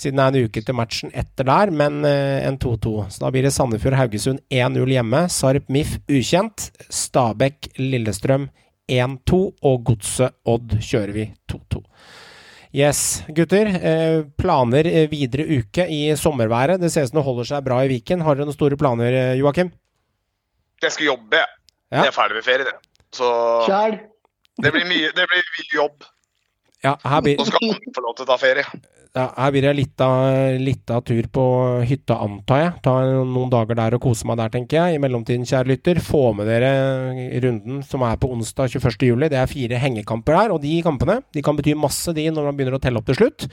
Siden 0.00 0.18
det 0.18 0.24
er 0.24 0.32
en 0.32 0.48
uke 0.48 0.62
til 0.66 0.74
matchen 0.76 1.12
etter 1.14 1.46
der, 1.46 1.70
men 1.70 2.02
eh, 2.08 2.42
en 2.48 2.58
2-2. 2.58 2.94
Så 3.14 3.22
da 3.22 3.30
blir 3.34 3.46
det 3.46 3.54
Sandefjord-Haugesund 3.54 4.42
1-0 4.50 4.94
hjemme. 4.96 5.24
Sarp 5.30 5.70
MIF 5.70 5.96
ukjent. 6.10 6.70
Stabæk 6.88 7.70
Lillestrøm 7.78 8.48
1-2. 8.90 9.40
Og 9.70 9.86
Godset 9.86 10.34
Odd 10.50 10.78
kjører 10.82 11.14
vi 11.14 11.28
2-2. 11.52 11.84
Yes, 12.74 13.22
gutter. 13.28 13.68
Eh, 13.70 14.24
planer 14.34 14.86
eh, 14.90 15.04
videre 15.06 15.44
uke 15.46 15.84
i 15.86 16.08
sommerværet. 16.18 16.80
Det 16.82 16.90
ser 16.90 17.06
ut 17.06 17.12
som 17.12 17.20
det 17.20 17.26
holder 17.28 17.46
seg 17.46 17.66
bra 17.66 17.76
i 17.84 17.90
Viken. 17.92 18.24
Har 18.26 18.34
dere 18.34 18.48
noen 18.48 18.56
store 18.56 18.78
planer, 18.80 19.14
eh, 19.14 19.34
Joakim? 19.38 19.70
Jeg 20.82 20.96
skal 20.96 21.06
jobbe, 21.12 21.38
jeg. 21.38 21.52
Ja. 21.94 22.00
Jeg 22.02 22.10
er 22.10 22.16
ferdig 22.16 22.40
med 22.40 22.46
ferie, 22.48 22.66
det. 22.66 22.74
Så 23.14 23.28
det 24.58 24.72
blir 24.74 24.88
mye, 24.90 25.12
det 25.14 25.28
blir 25.30 25.46
mye 25.54 25.70
jobb. 25.76 26.08
Ja, 26.82 26.96
her 27.06 27.22
blir 27.22 27.38
Nå 27.38 27.46
skal 27.46 27.62
han 27.62 27.94
få 27.94 28.02
lov 28.02 28.16
til 28.18 28.26
å 28.26 28.30
ta 28.32 28.38
ferie. 28.42 28.66
Ja, 29.14 29.28
her 29.38 29.52
blir 29.54 29.62
det 29.62 29.72
litt 29.78 30.02
av, 30.02 30.24
litt 30.58 30.90
av 30.90 31.04
tur 31.06 31.28
på 31.30 31.42
hytta, 31.86 32.16
antar 32.24 32.58
jeg. 32.58 32.72
Ta 32.82 32.94
noen 33.22 33.52
dager 33.52 33.78
der 33.78 33.94
og 33.94 34.02
kose 34.02 34.26
meg 34.26 34.40
der, 34.40 34.50
tenker 34.50 34.80
jeg. 34.80 34.96
I 34.96 35.02
mellomtiden, 35.04 35.46
kjære 35.46 35.70
lytter, 35.70 36.00
få 36.02 36.32
med 36.34 36.48
dere 36.50 36.72
runden 37.44 37.84
som 37.86 38.02
er 38.02 38.18
på 38.18 38.32
onsdag 38.34 38.72
21.07. 38.74 39.28
Det 39.30 39.38
er 39.38 39.50
fire 39.52 39.78
hengekamper 39.84 40.34
her, 40.34 40.54
og 40.56 40.64
de 40.64 40.80
kampene 40.82 41.20
de 41.30 41.44
kan 41.46 41.54
bety 41.54 41.76
masse, 41.78 42.10
de, 42.16 42.26
når 42.26 42.48
man 42.48 42.58
begynner 42.58 42.74
å 42.74 42.82
telle 42.82 42.98
opp 42.98 43.06
til 43.06 43.20
slutt. 43.20 43.46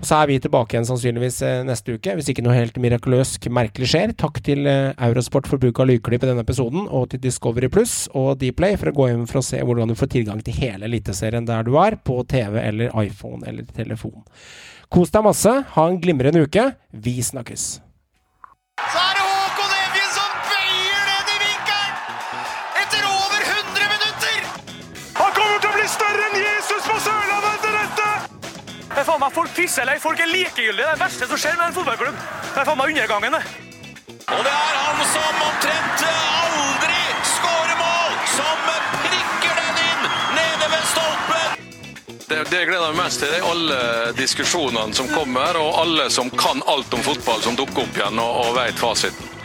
Og 0.00 0.04
Så 0.04 0.18
er 0.18 0.28
vi 0.28 0.36
tilbake 0.44 0.76
igjen 0.76 0.88
sannsynligvis 0.88 1.38
eh, 1.48 1.62
neste 1.64 1.96
uke, 1.96 2.18
hvis 2.18 2.28
ikke 2.32 2.44
noe 2.44 2.58
helt 2.58 2.76
mirakuløst 2.80 3.48
merkelig 3.48 3.88
skjer. 3.94 4.12
Takk 4.20 4.42
til 4.44 4.68
eh, 4.68 4.92
Eurosport 5.08 5.48
for 5.48 5.60
bruk 5.60 5.80
av 5.80 5.88
lydklipp 5.88 6.26
i 6.26 6.28
denne 6.28 6.44
episoden, 6.44 6.84
og 6.88 7.08
til 7.14 7.22
Discovery 7.24 7.72
Pluss 7.72 8.02
og 8.12 8.34
Dplay 8.44 8.76
for 8.76 8.92
å 8.92 8.96
gå 8.96 9.08
inn 9.14 9.24
for 9.28 9.40
å 9.40 9.44
se 9.48 9.60
hvordan 9.64 9.88
du 9.88 9.96
får 9.96 10.12
tilgang 10.18 10.44
til 10.44 10.60
hele 10.60 10.88
Eliteserien 10.88 11.48
der 11.48 11.64
du 11.64 11.72
er, 11.80 11.96
på 11.96 12.20
TV 12.28 12.60
eller 12.60 12.92
iPhone 13.00 13.48
eller 13.48 13.64
telefon. 13.76 14.20
Kos 14.90 15.12
deg 15.14 15.22
masse, 15.22 15.50
ha 15.74 15.82
en 15.86 16.00
glimrende 16.02 16.40
uke. 16.42 16.64
Vi 16.90 17.20
snakkes. 17.22 17.66
Så 18.90 18.98
er 18.98 19.12
det 19.14 19.22
Håkon 19.22 19.74
Evjen 19.76 20.08
som 20.16 20.32
veier 20.48 21.04
ned 21.06 21.30
i 21.30 21.36
vinkelen! 21.44 21.92
Etter 22.80 23.06
over 23.06 23.44
100 23.44 23.86
minutter! 23.92 24.40
Han 25.20 25.30
kommer 25.36 25.62
til 25.62 25.70
å 25.70 25.76
bli 25.76 25.86
større 25.94 26.26
enn 26.26 26.36
Jesus 26.42 26.90
på 26.90 26.98
Sørlandet 27.06 27.54
etter 27.54 27.78
dette! 27.78 28.10
Det 28.88 28.98
er 29.04 29.08
faen 29.12 29.22
meg 29.22 29.38
Folk 29.38 29.54
pisser 29.54 29.86
eller 29.86 30.02
folk 30.02 30.26
er 30.26 30.32
likegyldige. 30.34 30.82
Det 30.82 30.88
er 30.88 30.98
det 30.98 31.04
verste 31.06 31.30
som 31.30 31.42
skjer 31.44 31.54
med 31.60 31.68
en 31.68 31.78
fotballklubb. 31.78 32.20
Det 32.50 32.58
er 32.58 32.70
faen 32.72 32.82
meg 32.82 32.94
undergangen, 32.96 33.38
det. 33.38 33.44
Og 34.26 34.42
det 34.42 34.58
er 34.58 34.76
han 34.88 35.06
som 35.14 35.42
omtrent 35.52 36.06
aldri 36.10 36.79
Det, 42.30 42.44
det 42.46 42.60
jeg 42.60 42.68
gleder 42.68 42.92
meg 42.94 43.08
mest 43.08 43.24
til, 43.24 43.32
er 43.34 43.42
alle 43.42 43.78
diskusjonene 44.14 44.94
som 44.94 45.08
kommer, 45.10 45.56
og 45.58 45.80
alle 45.82 46.06
som 46.14 46.30
kan 46.30 46.62
alt 46.70 46.94
om 46.94 47.02
fotball, 47.02 47.42
som 47.42 47.58
dukker 47.58 47.82
opp 47.82 47.98
igjen 47.98 48.22
og, 48.22 48.36
og 48.44 48.54
vet 48.60 48.78
fasiten. 48.78 49.39